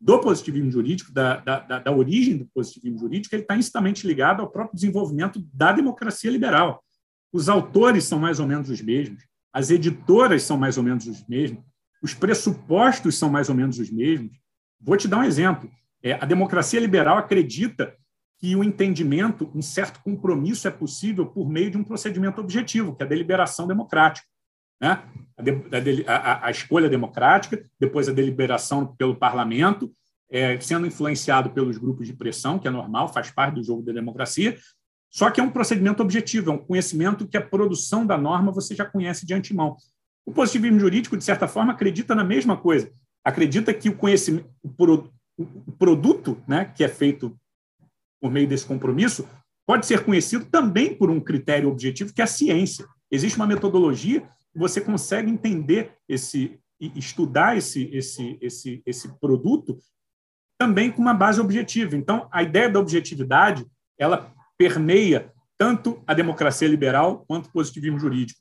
do 0.00 0.18
positivismo 0.20 0.70
jurídico, 0.70 1.12
da, 1.12 1.36
da, 1.36 1.78
da 1.78 1.92
origem 1.92 2.38
do 2.38 2.46
positivismo 2.46 2.98
jurídico, 2.98 3.34
ele 3.34 3.42
está 3.42 3.56
incidamente 3.56 4.06
ligado 4.06 4.40
ao 4.40 4.50
próprio 4.50 4.74
desenvolvimento 4.74 5.40
da 5.52 5.72
democracia 5.72 6.30
liberal. 6.30 6.82
Os 7.32 7.48
autores 7.48 8.04
são 8.04 8.18
mais 8.18 8.40
ou 8.40 8.46
menos 8.46 8.70
os 8.70 8.80
mesmos, 8.80 9.24
as 9.52 9.70
editoras 9.70 10.42
são 10.42 10.56
mais 10.56 10.78
ou 10.78 10.84
menos 10.84 11.06
os 11.06 11.26
mesmos, 11.26 11.62
os 12.02 12.14
pressupostos 12.14 13.16
são 13.16 13.28
mais 13.28 13.48
ou 13.48 13.54
menos 13.54 13.78
os 13.78 13.90
mesmos. 13.90 14.32
Vou 14.80 14.96
te 14.96 15.08
dar 15.08 15.18
um 15.18 15.24
exemplo. 15.24 15.70
É, 16.02 16.12
a 16.12 16.24
democracia 16.24 16.78
liberal 16.78 17.18
acredita 17.18 17.94
que 18.38 18.54
o 18.54 18.62
entendimento, 18.62 19.50
um 19.54 19.62
certo 19.62 20.00
compromisso 20.02 20.68
é 20.68 20.70
possível 20.70 21.26
por 21.26 21.48
meio 21.48 21.70
de 21.70 21.78
um 21.78 21.84
procedimento 21.84 22.40
objetivo, 22.40 22.94
que 22.94 23.02
é 23.02 23.06
a 23.06 23.08
deliberação 23.08 23.66
democrática. 23.66 24.26
Né? 24.80 25.02
A, 26.06 26.12
a, 26.12 26.46
a, 26.46 26.50
escolha 26.50 26.88
democrática, 26.88 27.64
depois 27.78 28.08
a 28.08 28.12
deliberação 28.12 28.94
pelo 28.96 29.16
parlamento, 29.16 29.92
é, 30.30 30.58
sendo 30.60 30.86
influenciado 30.86 31.50
pelos 31.50 31.78
grupos 31.78 32.06
de 32.06 32.12
pressão, 32.12 32.58
que 32.58 32.66
é 32.66 32.70
normal, 32.70 33.12
faz 33.12 33.30
parte 33.30 33.54
do 33.54 33.64
jogo 33.64 33.82
da 33.82 33.92
democracia, 33.92 34.56
só 35.10 35.30
que 35.30 35.40
é 35.40 35.44
um 35.44 35.50
procedimento 35.50 36.02
objetivo, 36.02 36.50
é 36.50 36.54
um 36.54 36.58
conhecimento 36.58 37.26
que 37.26 37.36
a 37.36 37.42
produção 37.42 38.06
da 38.06 38.18
norma 38.18 38.52
você 38.52 38.74
já 38.74 38.84
conhece 38.84 39.24
de 39.24 39.34
antemão. 39.34 39.76
O 40.26 40.32
positivismo 40.32 40.80
jurídico, 40.80 41.16
de 41.16 41.24
certa 41.24 41.46
forma, 41.46 41.72
acredita 41.72 42.14
na 42.14 42.24
mesma 42.24 42.56
coisa. 42.56 42.90
Acredita 43.24 43.72
que 43.72 43.88
o 43.88 43.96
conhecimento, 43.96 44.50
o 45.38 45.72
produto 45.72 46.42
né, 46.46 46.64
que 46.64 46.82
é 46.82 46.88
feito 46.88 47.38
por 48.20 48.30
meio 48.30 48.48
desse 48.48 48.66
compromisso 48.66 49.28
pode 49.66 49.86
ser 49.86 50.04
conhecido 50.04 50.46
também 50.46 50.94
por 50.94 51.10
um 51.10 51.20
critério 51.20 51.68
objetivo, 51.68 52.12
que 52.12 52.20
é 52.20 52.24
a 52.24 52.28
ciência. 52.28 52.86
Existe 53.10 53.36
uma 53.36 53.46
metodologia 53.46 54.28
você 54.56 54.80
consegue 54.80 55.30
entender 55.30 55.92
esse 56.08 56.58
estudar 56.78 57.56
esse, 57.56 57.84
esse, 57.92 58.38
esse, 58.40 58.82
esse 58.84 59.08
produto 59.18 59.78
também 60.58 60.90
com 60.90 61.00
uma 61.00 61.14
base 61.14 61.40
objetiva. 61.40 61.96
Então, 61.96 62.28
a 62.30 62.42
ideia 62.42 62.68
da 62.68 62.78
objetividade 62.80 63.66
ela 63.98 64.32
permeia 64.58 65.32
tanto 65.58 66.02
a 66.06 66.12
democracia 66.12 66.68
liberal 66.68 67.24
quanto 67.26 67.46
o 67.46 67.52
positivismo 67.52 67.98
jurídico. 67.98 68.40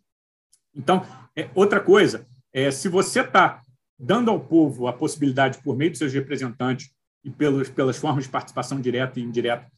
Então, 0.73 1.05
é, 1.35 1.49
outra 1.55 1.79
coisa, 1.79 2.27
é, 2.53 2.69
se 2.71 2.89
você 2.89 3.21
está 3.21 3.61
dando 3.97 4.29
ao 4.29 4.39
povo 4.39 4.87
a 4.87 4.93
possibilidade, 4.93 5.59
por 5.59 5.77
meio 5.77 5.91
de 5.91 5.97
seus 5.97 6.13
representantes 6.13 6.91
e 7.23 7.29
pelos, 7.29 7.69
pelas 7.69 7.97
formas 7.97 8.25
de 8.25 8.29
participação 8.29 8.81
direta 8.81 9.19
e 9.19 9.23
indireta, 9.23 9.71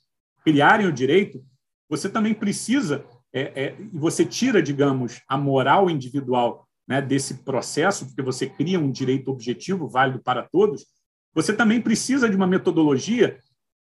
criarem 0.43 0.87
o 0.87 0.91
direito, 0.91 1.45
você 1.87 2.09
também 2.09 2.33
precisa 2.33 3.05
é, 3.33 3.65
é, 3.65 3.75
você 3.93 4.25
tira, 4.25 4.61
digamos, 4.61 5.21
a 5.27 5.37
moral 5.37 5.89
individual 5.89 6.67
né, 6.87 7.01
desse 7.01 7.43
processo, 7.43 8.05
porque 8.05 8.21
você 8.21 8.47
cria 8.47 8.79
um 8.79 8.91
direito 8.91 9.29
objetivo 9.29 9.87
válido 9.87 10.19
para 10.19 10.43
todos, 10.43 10.85
você 11.33 11.53
também 11.53 11.81
precisa 11.81 12.29
de 12.29 12.35
uma 12.35 12.47
metodologia 12.47 13.39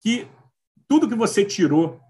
que 0.02 0.27
tudo 0.89 1.09
que 1.09 1.15
você 1.15 1.44
tirou, 1.44 2.01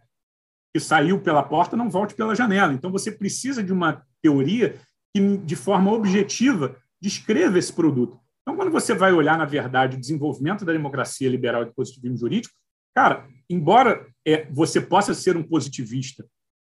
que 0.74 0.80
saiu 0.80 1.20
pela 1.20 1.42
porta, 1.42 1.76
não 1.76 1.90
volte 1.90 2.14
pela 2.14 2.34
janela. 2.34 2.72
Então, 2.72 2.90
você 2.90 3.12
precisa 3.12 3.62
de 3.62 3.72
uma 3.72 4.02
teoria 4.22 4.80
que, 5.14 5.36
de 5.38 5.56
forma 5.56 5.92
objetiva, 5.92 6.76
descreva 7.00 7.59
esse 7.59 7.72
produto. 7.72 8.18
Então, 8.42 8.56
quando 8.56 8.70
você 8.70 8.94
vai 8.94 9.12
olhar, 9.12 9.36
na 9.36 9.44
verdade, 9.44 9.96
o 9.96 10.00
desenvolvimento 10.00 10.64
da 10.64 10.72
democracia 10.72 11.28
liberal 11.28 11.62
e 11.62 11.66
do 11.66 11.74
positivismo 11.74 12.16
jurídico, 12.16 12.55
cara, 12.94 13.26
embora 13.48 14.06
é, 14.26 14.46
você 14.50 14.80
possa 14.80 15.14
ser 15.14 15.36
um 15.36 15.42
positivista 15.42 16.24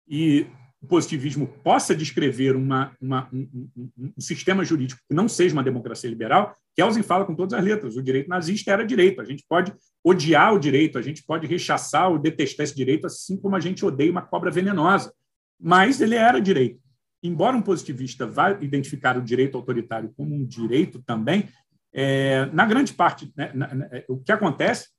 e 0.07 0.47
o 0.81 0.87
positivismo 0.87 1.47
possa 1.63 1.95
descrever 1.95 2.55
uma, 2.55 2.95
uma, 3.01 3.27
um, 3.33 3.69
um, 3.75 3.91
um, 3.97 4.21
sistema 4.21 4.63
jurídico 4.63 5.01
que 5.07 5.15
não 5.15 5.27
seja 5.27 5.53
uma 5.53 5.63
democracia 5.63 6.09
liberal, 6.09 6.53
Kelsen 6.75 7.01
fala 7.01 7.25
com 7.25 7.33
todas 7.33 7.57
as 7.57 7.63
letras, 7.63 7.97
o 7.97 8.03
direito 8.03 8.29
nazista 8.29 8.71
era 8.71 8.85
direito, 8.85 9.19
a 9.19 9.25
gente 9.25 9.43
pode 9.49 9.73
odiar 10.03 10.53
o 10.53 10.59
direito, 10.59 10.99
a 10.99 11.01
gente 11.01 11.23
pode 11.23 11.47
rechaçar 11.47 12.11
ou 12.11 12.19
detestar 12.19 12.63
esse 12.63 12.75
direito, 12.75 13.07
assim 13.07 13.35
como 13.35 13.55
a 13.55 13.59
gente 13.59 13.83
odeia 13.83 14.11
uma 14.11 14.21
cobra 14.21 14.51
venenosa, 14.51 15.11
mas 15.59 15.99
ele 16.01 16.15
era 16.15 16.39
direito. 16.39 16.79
Embora 17.23 17.57
um 17.57 17.61
positivista 17.61 18.27
vá 18.27 18.51
identificar 18.51 19.17
o 19.17 19.21
direito 19.21 19.57
autoritário 19.57 20.13
como 20.15 20.35
um 20.35 20.45
direito 20.45 21.01
também, 21.03 21.49
é, 21.91 22.45
na 22.47 22.65
grande 22.65 22.93
parte, 22.93 23.31
né, 23.35 23.51
na, 23.55 23.73
na, 23.73 23.89
o 24.07 24.17
que 24.17 24.31
acontece 24.31 24.89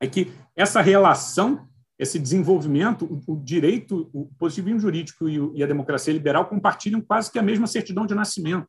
é 0.00 0.06
que 0.06 0.30
essa 0.54 0.80
relação 0.80 1.66
esse 1.98 2.18
desenvolvimento, 2.18 3.22
o, 3.26 3.36
direito, 3.36 4.10
o 4.12 4.26
positivismo 4.38 4.80
jurídico 4.80 5.28
e, 5.28 5.62
a 5.62 5.66
democracia 5.66 6.12
liberal 6.12 6.46
compartilham 6.46 7.00
quase 7.00 7.32
que 7.32 7.38
a 7.38 7.42
mesma 7.42 7.66
certidão 7.66 8.04
de 8.06 8.14
nascimento, 8.14 8.68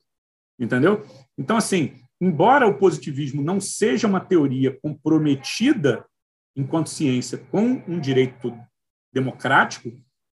entendeu? 0.57 1.05
Então, 1.37 1.57
assim, 1.57 1.95
embora 2.21 2.67
o 2.67 2.77
positivismo 2.77 3.41
não 3.41 3.59
seja 3.59 4.07
uma 4.07 4.21
teoria 4.21 4.77
comprometida 4.81 6.05
enquanto 6.55 6.89
ciência 6.89 7.37
com 7.51 7.83
um 7.87 7.99
direito 7.99 8.57
democrático, 9.13 9.91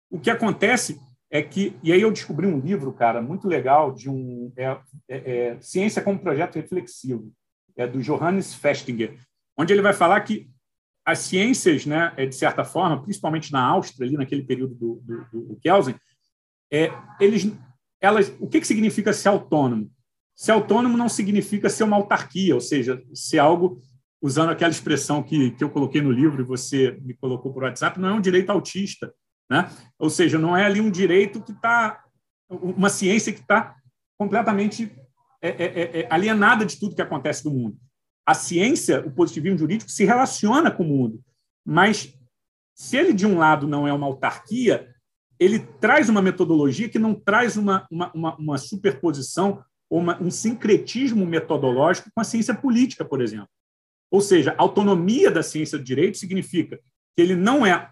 o 0.09 0.19
que 0.19 0.29
acontece 0.29 0.99
é 1.31 1.41
que, 1.41 1.77
e 1.81 1.93
aí 1.93 2.01
eu 2.01 2.11
descobri 2.11 2.45
um 2.45 2.59
livro, 2.59 2.91
cara, 2.91 3.21
muito 3.21 3.47
legal, 3.47 3.93
de 3.93 4.09
um 4.09 4.51
é, 4.57 4.77
é, 5.07 5.47
é, 5.47 5.61
Ciência 5.61 6.01
como 6.01 6.19
Projeto 6.19 6.55
Reflexivo, 6.55 7.31
é 7.77 7.87
do 7.87 8.01
Johannes 8.01 8.53
Festinger, 8.53 9.17
onde 9.57 9.71
ele 9.71 9.81
vai 9.81 9.93
falar 9.93 10.19
que 10.21 10.50
as 11.05 11.19
ciências, 11.19 11.85
né, 11.85 12.13
é, 12.15 12.25
de 12.25 12.35
certa 12.35 12.63
forma, 12.63 13.01
principalmente 13.01 13.51
na 13.51 13.63
Áustria, 13.63 14.07
ali 14.07 14.17
naquele 14.17 14.43
período 14.43 14.75
do, 14.75 15.01
do, 15.31 15.47
do 15.47 15.55
Kelsen, 15.57 15.95
é, 16.71 16.91
eles, 17.19 17.51
elas, 17.99 18.33
o 18.39 18.47
que, 18.47 18.61
que 18.61 18.67
significa 18.67 19.11
ser 19.11 19.29
autônomo? 19.29 19.91
Ser 20.35 20.51
autônomo 20.51 20.97
não 20.97 21.09
significa 21.09 21.69
ser 21.69 21.83
uma 21.83 21.97
autarquia, 21.97 22.55
ou 22.55 22.61
seja, 22.61 23.01
ser 23.13 23.39
algo, 23.39 23.81
usando 24.21 24.49
aquela 24.49 24.71
expressão 24.71 25.23
que, 25.23 25.51
que 25.51 25.63
eu 25.63 25.69
coloquei 25.69 26.01
no 26.01 26.11
livro 26.11 26.41
e 26.41 26.45
você 26.45 26.97
me 27.01 27.15
colocou 27.15 27.51
por 27.51 27.63
WhatsApp, 27.63 27.99
não 27.99 28.09
é 28.09 28.13
um 28.13 28.21
direito 28.21 28.51
autista. 28.51 29.13
Né? 29.49 29.69
Ou 29.99 30.09
seja, 30.09 30.37
não 30.37 30.55
é 30.55 30.65
ali 30.65 30.79
um 30.79 30.89
direito 30.89 31.41
que 31.41 31.51
está, 31.51 32.03
uma 32.49 32.89
ciência 32.89 33.33
que 33.33 33.41
está 33.41 33.75
completamente 34.17 34.95
é, 35.41 35.49
é, 35.49 35.65
é, 35.65 35.99
é, 36.01 36.07
alienada 36.09 36.65
de 36.65 36.79
tudo 36.79 36.95
que 36.95 37.01
acontece 37.01 37.43
no 37.43 37.51
mundo 37.51 37.77
a 38.25 38.33
ciência, 38.33 39.05
o 39.05 39.11
positivismo 39.11 39.57
jurídico, 39.57 39.91
se 39.91 40.05
relaciona 40.05 40.71
com 40.71 40.83
o 40.83 40.87
mundo. 40.87 41.23
Mas, 41.65 42.13
se 42.75 42.97
ele, 42.97 43.13
de 43.13 43.25
um 43.25 43.37
lado, 43.37 43.67
não 43.67 43.87
é 43.87 43.93
uma 43.93 44.07
autarquia, 44.07 44.93
ele 45.39 45.59
traz 45.59 46.07
uma 46.07 46.21
metodologia 46.21 46.87
que 46.87 46.99
não 46.99 47.15
traz 47.15 47.57
uma, 47.57 47.87
uma, 47.89 48.11
uma, 48.13 48.35
uma 48.35 48.57
superposição 48.57 49.63
ou 49.89 49.99
uma, 49.99 50.21
um 50.21 50.29
sincretismo 50.29 51.25
metodológico 51.25 52.09
com 52.13 52.21
a 52.21 52.23
ciência 52.23 52.53
política, 52.53 53.03
por 53.03 53.21
exemplo. 53.21 53.49
Ou 54.11 54.21
seja, 54.21 54.51
a 54.57 54.61
autonomia 54.61 55.31
da 55.31 55.41
ciência 55.41 55.77
do 55.77 55.83
direito 55.83 56.17
significa 56.17 56.77
que 57.15 57.21
ele 57.21 57.35
não 57.35 57.65
é 57.65 57.91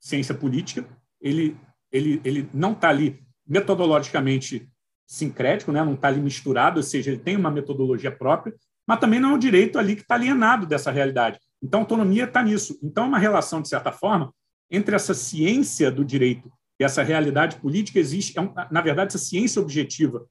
ciência 0.00 0.34
política, 0.34 0.86
ele, 1.20 1.56
ele, 1.90 2.20
ele 2.24 2.48
não 2.52 2.72
está 2.72 2.90
ali 2.90 3.24
metodologicamente 3.46 4.68
sincrético, 5.06 5.72
né? 5.72 5.82
não 5.84 5.94
está 5.94 6.08
ali 6.08 6.20
misturado, 6.20 6.78
ou 6.78 6.82
seja, 6.82 7.10
ele 7.10 7.20
tem 7.20 7.36
uma 7.36 7.50
metodologia 7.50 8.10
própria, 8.10 8.54
mas 8.86 9.00
também 9.00 9.18
não 9.18 9.30
é 9.30 9.34
um 9.34 9.38
direito 9.38 9.78
ali 9.78 9.96
que 9.96 10.02
está 10.02 10.14
alienado 10.14 10.66
dessa 10.66 10.90
realidade. 10.90 11.38
Então, 11.62 11.80
autonomia 11.80 12.24
está 12.24 12.42
nisso. 12.42 12.78
Então, 12.82 13.04
é 13.04 13.08
uma 13.08 13.18
relação, 13.18 13.60
de 13.60 13.68
certa 13.68 13.90
forma, 13.90 14.32
entre 14.70 14.94
essa 14.94 15.14
ciência 15.14 15.90
do 15.90 16.04
direito 16.04 16.50
e 16.78 16.84
essa 16.84 17.02
realidade 17.02 17.56
política 17.56 17.98
existe, 17.98 18.38
é 18.38 18.40
um, 18.40 18.52
na 18.70 18.80
verdade, 18.80 19.08
essa 19.08 19.24
ciência 19.24 19.60
objetiva 19.60 20.26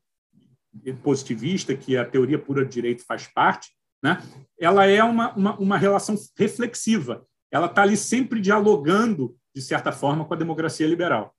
positivista, 1.01 1.75
que 1.75 1.97
a 1.97 2.05
teoria 2.05 2.37
pura 2.37 2.63
do 2.63 2.69
direito 2.69 3.05
faz 3.05 3.27
parte, 3.27 3.69
né? 4.03 4.21
ela 4.59 4.85
é 4.85 5.03
uma, 5.03 5.33
uma, 5.33 5.57
uma 5.57 5.77
relação 5.77 6.15
reflexiva. 6.37 7.25
Ela 7.51 7.67
está 7.67 7.81
ali 7.81 7.95
sempre 7.95 8.41
dialogando, 8.41 9.35
de 9.55 9.61
certa 9.61 9.91
forma, 9.91 10.25
com 10.25 10.33
a 10.33 10.37
democracia 10.37 10.85
liberal. 10.85 11.33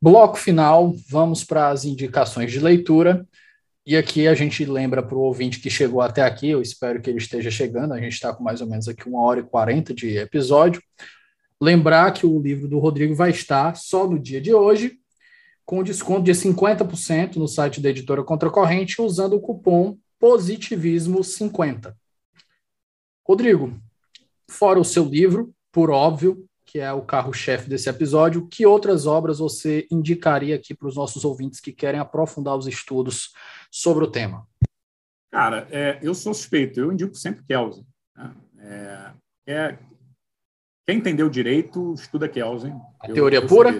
Bloco 0.00 0.36
final, 0.36 0.94
vamos 1.10 1.44
para 1.44 1.68
as 1.68 1.84
indicações 1.84 2.50
de 2.50 2.60
leitura. 2.60 3.26
E 3.88 3.96
aqui 3.96 4.28
a 4.28 4.34
gente 4.34 4.66
lembra 4.66 5.02
para 5.02 5.16
o 5.16 5.22
ouvinte 5.22 5.60
que 5.60 5.70
chegou 5.70 6.02
até 6.02 6.20
aqui, 6.20 6.50
eu 6.50 6.60
espero 6.60 7.00
que 7.00 7.08
ele 7.08 7.16
esteja 7.16 7.50
chegando, 7.50 7.94
a 7.94 7.98
gente 7.98 8.12
está 8.12 8.34
com 8.34 8.44
mais 8.44 8.60
ou 8.60 8.66
menos 8.66 8.86
aqui 8.86 9.08
uma 9.08 9.22
hora 9.22 9.40
e 9.40 9.42
quarenta 9.42 9.94
de 9.94 10.18
episódio. 10.18 10.82
Lembrar 11.58 12.12
que 12.12 12.26
o 12.26 12.38
livro 12.38 12.68
do 12.68 12.78
Rodrigo 12.78 13.14
vai 13.14 13.30
estar 13.30 13.74
só 13.76 14.06
no 14.06 14.18
dia 14.18 14.42
de 14.42 14.52
hoje, 14.52 14.98
com 15.64 15.82
desconto 15.82 16.24
de 16.24 16.32
50% 16.32 17.36
no 17.36 17.48
site 17.48 17.80
da 17.80 17.88
editora 17.88 18.22
Contracorrente, 18.22 19.00
usando 19.00 19.36
o 19.36 19.40
cupom 19.40 19.96
Positivismo50. 20.22 21.94
Rodrigo, 23.26 23.74
fora 24.50 24.78
o 24.78 24.84
seu 24.84 25.06
livro, 25.06 25.50
por 25.72 25.88
óbvio, 25.88 26.46
que 26.66 26.78
é 26.78 26.92
o 26.92 27.00
carro-chefe 27.00 27.70
desse 27.70 27.88
episódio, 27.88 28.46
que 28.48 28.66
outras 28.66 29.06
obras 29.06 29.38
você 29.38 29.86
indicaria 29.90 30.54
aqui 30.54 30.74
para 30.74 30.88
os 30.88 30.94
nossos 30.94 31.24
ouvintes 31.24 31.58
que 31.58 31.72
querem 31.72 31.98
aprofundar 31.98 32.54
os 32.54 32.66
estudos 32.66 33.30
sobre 33.70 34.04
o 34.04 34.10
tema? 34.10 34.46
Cara, 35.30 35.68
é, 35.70 35.98
eu 36.02 36.14
sou 36.14 36.32
suspeito, 36.32 36.80
eu 36.80 36.92
indico 36.92 37.14
sempre 37.14 37.44
Kelsen. 37.44 37.86
Né? 38.16 38.34
É, 38.58 39.12
é, 39.46 39.78
quem 40.86 40.98
entendeu 40.98 41.28
direito, 41.28 41.94
estuda 41.94 42.28
Kelsen. 42.28 42.72
A 43.00 43.08
eu, 43.08 43.14
teoria 43.14 43.38
eu 43.38 43.46
pura 43.46 43.78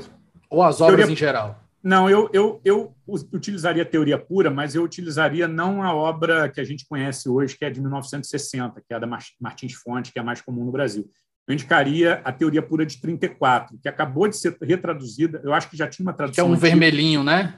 ou 0.50 0.62
as 0.62 0.80
obras 0.80 0.98
teoria... 0.98 1.12
em 1.12 1.16
geral? 1.16 1.64
Não, 1.82 2.10
eu, 2.10 2.28
eu, 2.32 2.60
eu 2.64 2.94
utilizaria 3.08 3.82
a 3.82 3.86
teoria 3.86 4.18
pura, 4.18 4.50
mas 4.50 4.74
eu 4.74 4.82
utilizaria 4.82 5.46
não 5.46 5.82
a 5.82 5.94
obra 5.94 6.48
que 6.48 6.60
a 6.60 6.64
gente 6.64 6.86
conhece 6.86 7.28
hoje, 7.28 7.56
que 7.56 7.64
é 7.64 7.70
de 7.70 7.80
1960, 7.80 8.80
que 8.80 8.92
é 8.92 8.96
a 8.96 8.98
da 8.98 9.06
Martins 9.40 9.74
Fontes, 9.74 10.10
que 10.10 10.18
é 10.18 10.22
a 10.22 10.24
mais 10.24 10.40
comum 10.42 10.64
no 10.64 10.72
Brasil 10.72 11.08
eu 11.48 11.54
indicaria 11.54 12.20
a 12.24 12.30
teoria 12.30 12.60
pura 12.60 12.84
de 12.84 13.00
34, 13.00 13.78
que 13.82 13.88
acabou 13.88 14.28
de 14.28 14.36
ser 14.36 14.54
retraduzida. 14.60 15.40
Eu 15.42 15.54
acho 15.54 15.70
que 15.70 15.78
já 15.78 15.88
tinha 15.88 16.04
uma 16.04 16.12
tradução. 16.12 16.34
Que 16.34 16.40
é 16.40 16.44
um 16.44 16.52
antiga. 16.52 16.68
vermelhinho, 16.68 17.24
né? 17.24 17.54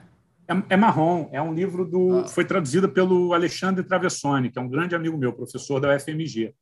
É, 0.51 0.75
é, 0.75 0.77
marrom. 0.77 1.29
É 1.33 1.41
um 1.41 1.55
livro 1.55 1.85
do. 1.85 2.19
Ah. 2.19 2.29
Foi 2.29 2.45
traduzido 2.45 2.89
pelo 2.89 3.33
Alexandre 3.33 3.85
Travessoni, 3.85 4.51
que 4.51 4.59
é 4.59 4.63
um 4.63 4.69
grande 4.69 4.95
amigo 4.95 5.17
meu, 5.17 5.33
professor 5.33 5.79
da 5.79 5.95
UFMG. 5.95 6.55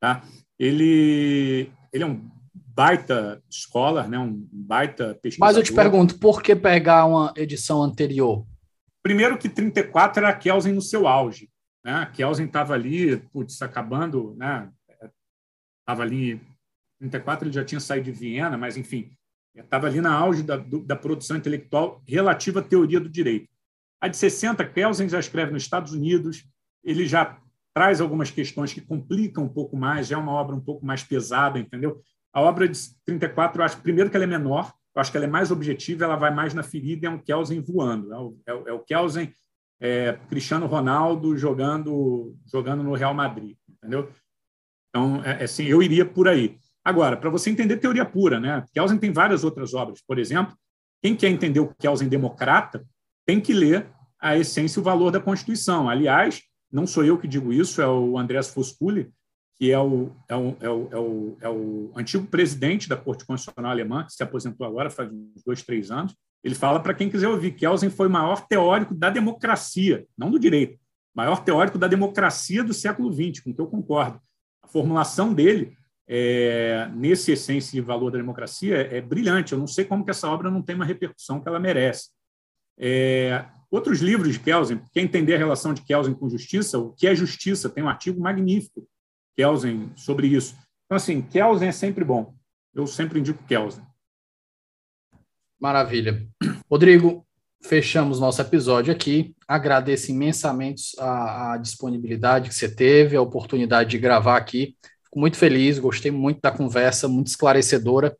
Tá? 0.00 0.22
Ele, 0.58 1.70
ele 1.92 2.04
é 2.04 2.06
um 2.06 2.28
baita 2.52 3.42
scholar, 3.50 4.08
né? 4.08 4.18
um 4.18 4.46
baita 4.52 5.14
pesquisador. 5.22 5.48
Mas 5.48 5.56
eu 5.56 5.62
te 5.62 5.72
pergunto, 5.72 6.18
por 6.18 6.42
que 6.42 6.54
pegar 6.54 7.06
uma 7.06 7.32
edição 7.36 7.82
anterior? 7.82 8.44
Primeiro 9.02 9.38
que 9.38 9.48
34 9.48 10.20
era 10.20 10.30
a 10.30 10.36
Kelsen 10.36 10.72
no 10.72 10.82
seu 10.82 11.06
auge. 11.06 11.48
Né? 11.84 11.92
A 11.92 12.06
Kelsen 12.06 12.46
estava 12.46 12.74
ali, 12.74 13.16
putz, 13.32 13.62
acabando, 13.62 14.34
né? 14.36 14.68
Estava 15.80 16.02
ali 16.02 16.40
34 16.98 17.46
ele 17.46 17.54
já 17.54 17.64
tinha 17.64 17.80
saído 17.80 18.06
de 18.06 18.12
Viena, 18.12 18.56
mas, 18.58 18.76
enfim, 18.76 19.15
estava 19.64 19.86
ali 19.86 20.00
na 20.00 20.12
auge 20.12 20.42
da, 20.42 20.56
da 20.56 20.96
produção 20.96 21.36
intelectual 21.36 22.02
relativa 22.06 22.60
à 22.60 22.62
teoria 22.62 23.00
do 23.00 23.08
direito. 23.08 23.48
A 24.00 24.08
de 24.08 24.16
60, 24.16 24.64
Kelsen 24.66 25.08
já 25.08 25.18
escreve 25.18 25.52
nos 25.52 25.62
Estados 25.62 25.92
Unidos, 25.92 26.44
ele 26.84 27.06
já 27.06 27.38
traz 27.74 28.00
algumas 28.00 28.30
questões 28.30 28.72
que 28.72 28.80
complicam 28.80 29.44
um 29.44 29.48
pouco 29.48 29.76
mais, 29.76 30.06
já 30.06 30.16
é 30.16 30.18
uma 30.18 30.32
obra 30.32 30.54
um 30.54 30.60
pouco 30.60 30.84
mais 30.84 31.02
pesada, 31.02 31.58
entendeu? 31.58 32.00
A 32.32 32.40
obra 32.40 32.68
de 32.68 32.78
34, 33.04 33.60
eu 33.60 33.64
acho, 33.64 33.80
primeiro, 33.80 34.10
que 34.10 34.16
ela 34.16 34.24
é 34.24 34.28
menor, 34.28 34.72
eu 34.94 35.00
acho 35.00 35.10
que 35.10 35.16
ela 35.16 35.26
é 35.26 35.30
mais 35.30 35.50
objetiva, 35.50 36.04
ela 36.04 36.16
vai 36.16 36.34
mais 36.34 36.54
na 36.54 36.62
ferida, 36.62 37.06
é 37.06 37.10
um 37.10 37.18
Kelsen 37.18 37.60
voando, 37.60 38.12
é 38.12 38.18
o, 38.18 38.36
é 38.46 38.70
é 38.70 38.72
o 38.72 38.80
Kelsen 38.80 39.32
é, 39.80 40.18
Cristiano 40.28 40.66
Ronaldo 40.66 41.36
jogando, 41.36 42.34
jogando 42.50 42.82
no 42.82 42.94
Real 42.94 43.14
Madrid, 43.14 43.56
entendeu? 43.68 44.10
Então, 44.88 45.22
é, 45.22 45.44
assim, 45.44 45.64
eu 45.64 45.82
iria 45.82 46.04
por 46.04 46.28
aí. 46.28 46.58
Agora, 46.86 47.16
para 47.16 47.28
você 47.28 47.50
entender 47.50 47.78
teoria 47.78 48.04
pura, 48.04 48.38
né? 48.38 48.64
Kelsen 48.72 48.96
tem 48.96 49.12
várias 49.12 49.42
outras 49.42 49.74
obras. 49.74 50.00
Por 50.06 50.20
exemplo, 50.20 50.56
quem 51.02 51.16
quer 51.16 51.28
entender 51.28 51.58
o 51.58 51.74
Kelsen 51.74 52.08
democrata 52.08 52.86
tem 53.26 53.40
que 53.40 53.52
ler 53.52 53.88
a 54.20 54.36
essência 54.36 54.78
e 54.78 54.80
o 54.80 54.84
valor 54.84 55.10
da 55.10 55.18
Constituição. 55.18 55.88
Aliás, 55.90 56.42
não 56.70 56.86
sou 56.86 57.04
eu 57.04 57.18
que 57.18 57.26
digo 57.26 57.52
isso, 57.52 57.82
é 57.82 57.88
o 57.88 58.16
Andreas 58.16 58.50
Fosculi, 58.50 59.10
que 59.56 59.72
é 59.72 59.78
o, 59.80 60.12
é 60.28 60.36
o, 60.36 60.56
é 60.60 60.70
o, 60.70 60.88
é 60.92 60.96
o, 60.96 61.36
é 61.40 61.48
o 61.48 61.90
antigo 61.96 62.24
presidente 62.28 62.88
da 62.88 62.96
Corte 62.96 63.26
Constitucional 63.26 63.72
Alemã, 63.72 64.04
que 64.04 64.12
se 64.12 64.22
aposentou 64.22 64.64
agora 64.64 64.88
faz 64.88 65.10
uns 65.10 65.42
dois, 65.44 65.64
três 65.64 65.90
anos. 65.90 66.14
Ele 66.44 66.54
fala 66.54 66.78
para 66.78 66.94
quem 66.94 67.10
quiser 67.10 67.26
ouvir, 67.26 67.50
Kelsen 67.50 67.90
foi 67.90 68.06
o 68.06 68.10
maior 68.10 68.46
teórico 68.46 68.94
da 68.94 69.10
democracia, 69.10 70.06
não 70.16 70.30
do 70.30 70.38
direito, 70.38 70.78
maior 71.12 71.42
teórico 71.42 71.78
da 71.78 71.88
democracia 71.88 72.62
do 72.62 72.72
século 72.72 73.12
XX, 73.12 73.42
com 73.42 73.52
que 73.52 73.60
eu 73.60 73.66
concordo. 73.66 74.20
A 74.62 74.68
formulação 74.68 75.34
dele 75.34 75.76
é, 76.08 76.88
nesse 76.94 77.32
essência 77.32 77.76
e 77.76 77.80
valor 77.80 78.10
da 78.10 78.18
democracia 78.18 78.76
é, 78.76 79.00
brilhante. 79.00 79.52
Eu 79.52 79.58
não 79.58 79.66
sei 79.66 79.84
como 79.84 80.04
que 80.04 80.10
essa 80.10 80.28
obra 80.28 80.50
não 80.50 80.62
tem 80.62 80.76
uma 80.76 80.84
repercussão 80.84 81.40
que 81.40 81.48
ela 81.48 81.58
merece. 81.58 82.10
É, 82.78 83.44
outros 83.70 84.00
livros 84.00 84.34
de 84.34 84.40
Kelsen, 84.40 84.80
quer 84.92 85.00
entender 85.00 85.34
a 85.34 85.38
relação 85.38 85.74
de 85.74 85.82
Kelsen 85.82 86.14
com 86.14 86.28
justiça, 86.28 86.78
o 86.78 86.92
que 86.92 87.06
é 87.06 87.14
justiça, 87.14 87.68
tem 87.68 87.82
um 87.82 87.88
artigo 87.88 88.20
magnífico, 88.20 88.86
Kelsen, 89.36 89.92
sobre 89.96 90.28
isso. 90.28 90.56
Então, 90.84 90.96
assim, 90.96 91.20
Kelsen 91.22 91.68
é 91.68 91.72
sempre 91.72 92.04
bom. 92.04 92.34
Eu 92.74 92.86
sempre 92.86 93.18
indico 93.18 93.42
Kelsen. 93.44 93.82
Maravilha. 95.58 96.26
Rodrigo, 96.70 97.26
fechamos 97.62 98.20
nosso 98.20 98.40
episódio 98.40 98.92
aqui. 98.92 99.34
Agradeço 99.48 100.10
imensamente 100.10 100.98
a, 100.98 101.52
a, 101.52 101.56
disponibilidade 101.56 102.48
que 102.48 102.54
você 102.54 102.72
teve, 102.72 103.16
a 103.16 103.22
oportunidade 103.22 103.90
de 103.90 103.98
gravar 103.98 104.36
aqui. 104.36 104.76
Fico 105.16 105.20
muito 105.20 105.38
feliz, 105.38 105.78
gostei 105.78 106.10
muito 106.10 106.42
da 106.42 106.50
conversa, 106.50 107.08
muito 107.08 107.28
esclarecedora. 107.28 108.14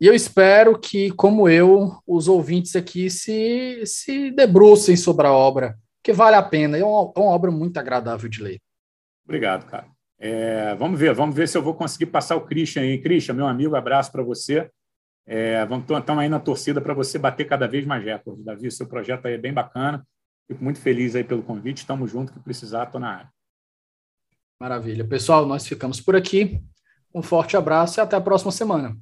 E 0.00 0.06
eu 0.06 0.14
espero 0.14 0.78
que, 0.78 1.10
como 1.10 1.46
eu, 1.48 1.98
os 2.06 2.28
ouvintes 2.28 2.74
aqui 2.74 3.10
se, 3.10 3.82
se 3.84 4.30
debrucem 4.30 4.96
sobre 4.96 5.26
a 5.26 5.32
obra, 5.32 5.76
que 6.02 6.12
vale 6.12 6.36
a 6.36 6.42
pena. 6.42 6.78
É 6.78 6.84
uma, 6.84 7.12
é 7.14 7.20
uma 7.20 7.30
obra 7.30 7.50
muito 7.50 7.76
agradável 7.76 8.26
de 8.26 8.42
ler. 8.42 8.58
Obrigado, 9.22 9.66
cara. 9.66 9.86
É, 10.18 10.74
vamos 10.76 10.98
ver, 10.98 11.12
vamos 11.12 11.36
ver 11.36 11.46
se 11.46 11.58
eu 11.58 11.62
vou 11.62 11.74
conseguir 11.74 12.06
passar 12.06 12.36
o 12.36 12.46
Christian 12.46 12.82
aí. 12.82 12.98
Christian, 12.98 13.34
meu 13.34 13.46
amigo, 13.46 13.76
abraço 13.76 14.10
para 14.10 14.22
você. 14.22 14.70
É, 15.26 15.66
vamos 15.66 15.84
estamos 15.90 16.22
aí 16.22 16.28
na 16.30 16.40
torcida 16.40 16.80
para 16.80 16.94
você 16.94 17.18
bater 17.18 17.46
cada 17.46 17.68
vez 17.68 17.84
mais 17.84 18.02
recordes. 18.02 18.44
Davi, 18.44 18.70
seu 18.70 18.86
projeto 18.86 19.26
aí 19.26 19.34
é 19.34 19.38
bem 19.38 19.52
bacana. 19.52 20.02
Fico 20.46 20.64
muito 20.64 20.80
feliz 20.80 21.14
aí 21.14 21.22
pelo 21.22 21.42
convite. 21.42 21.78
Estamos 21.78 22.10
juntos, 22.10 22.32
que 22.32 22.40
precisar, 22.40 22.84
estou 22.84 22.98
na 22.98 23.10
área. 23.10 23.37
Maravilha. 24.60 25.04
Pessoal, 25.04 25.46
nós 25.46 25.66
ficamos 25.66 26.00
por 26.00 26.16
aqui. 26.16 26.60
Um 27.14 27.22
forte 27.22 27.56
abraço 27.56 28.00
e 28.00 28.02
até 28.02 28.16
a 28.16 28.20
próxima 28.20 28.50
semana. 28.50 28.96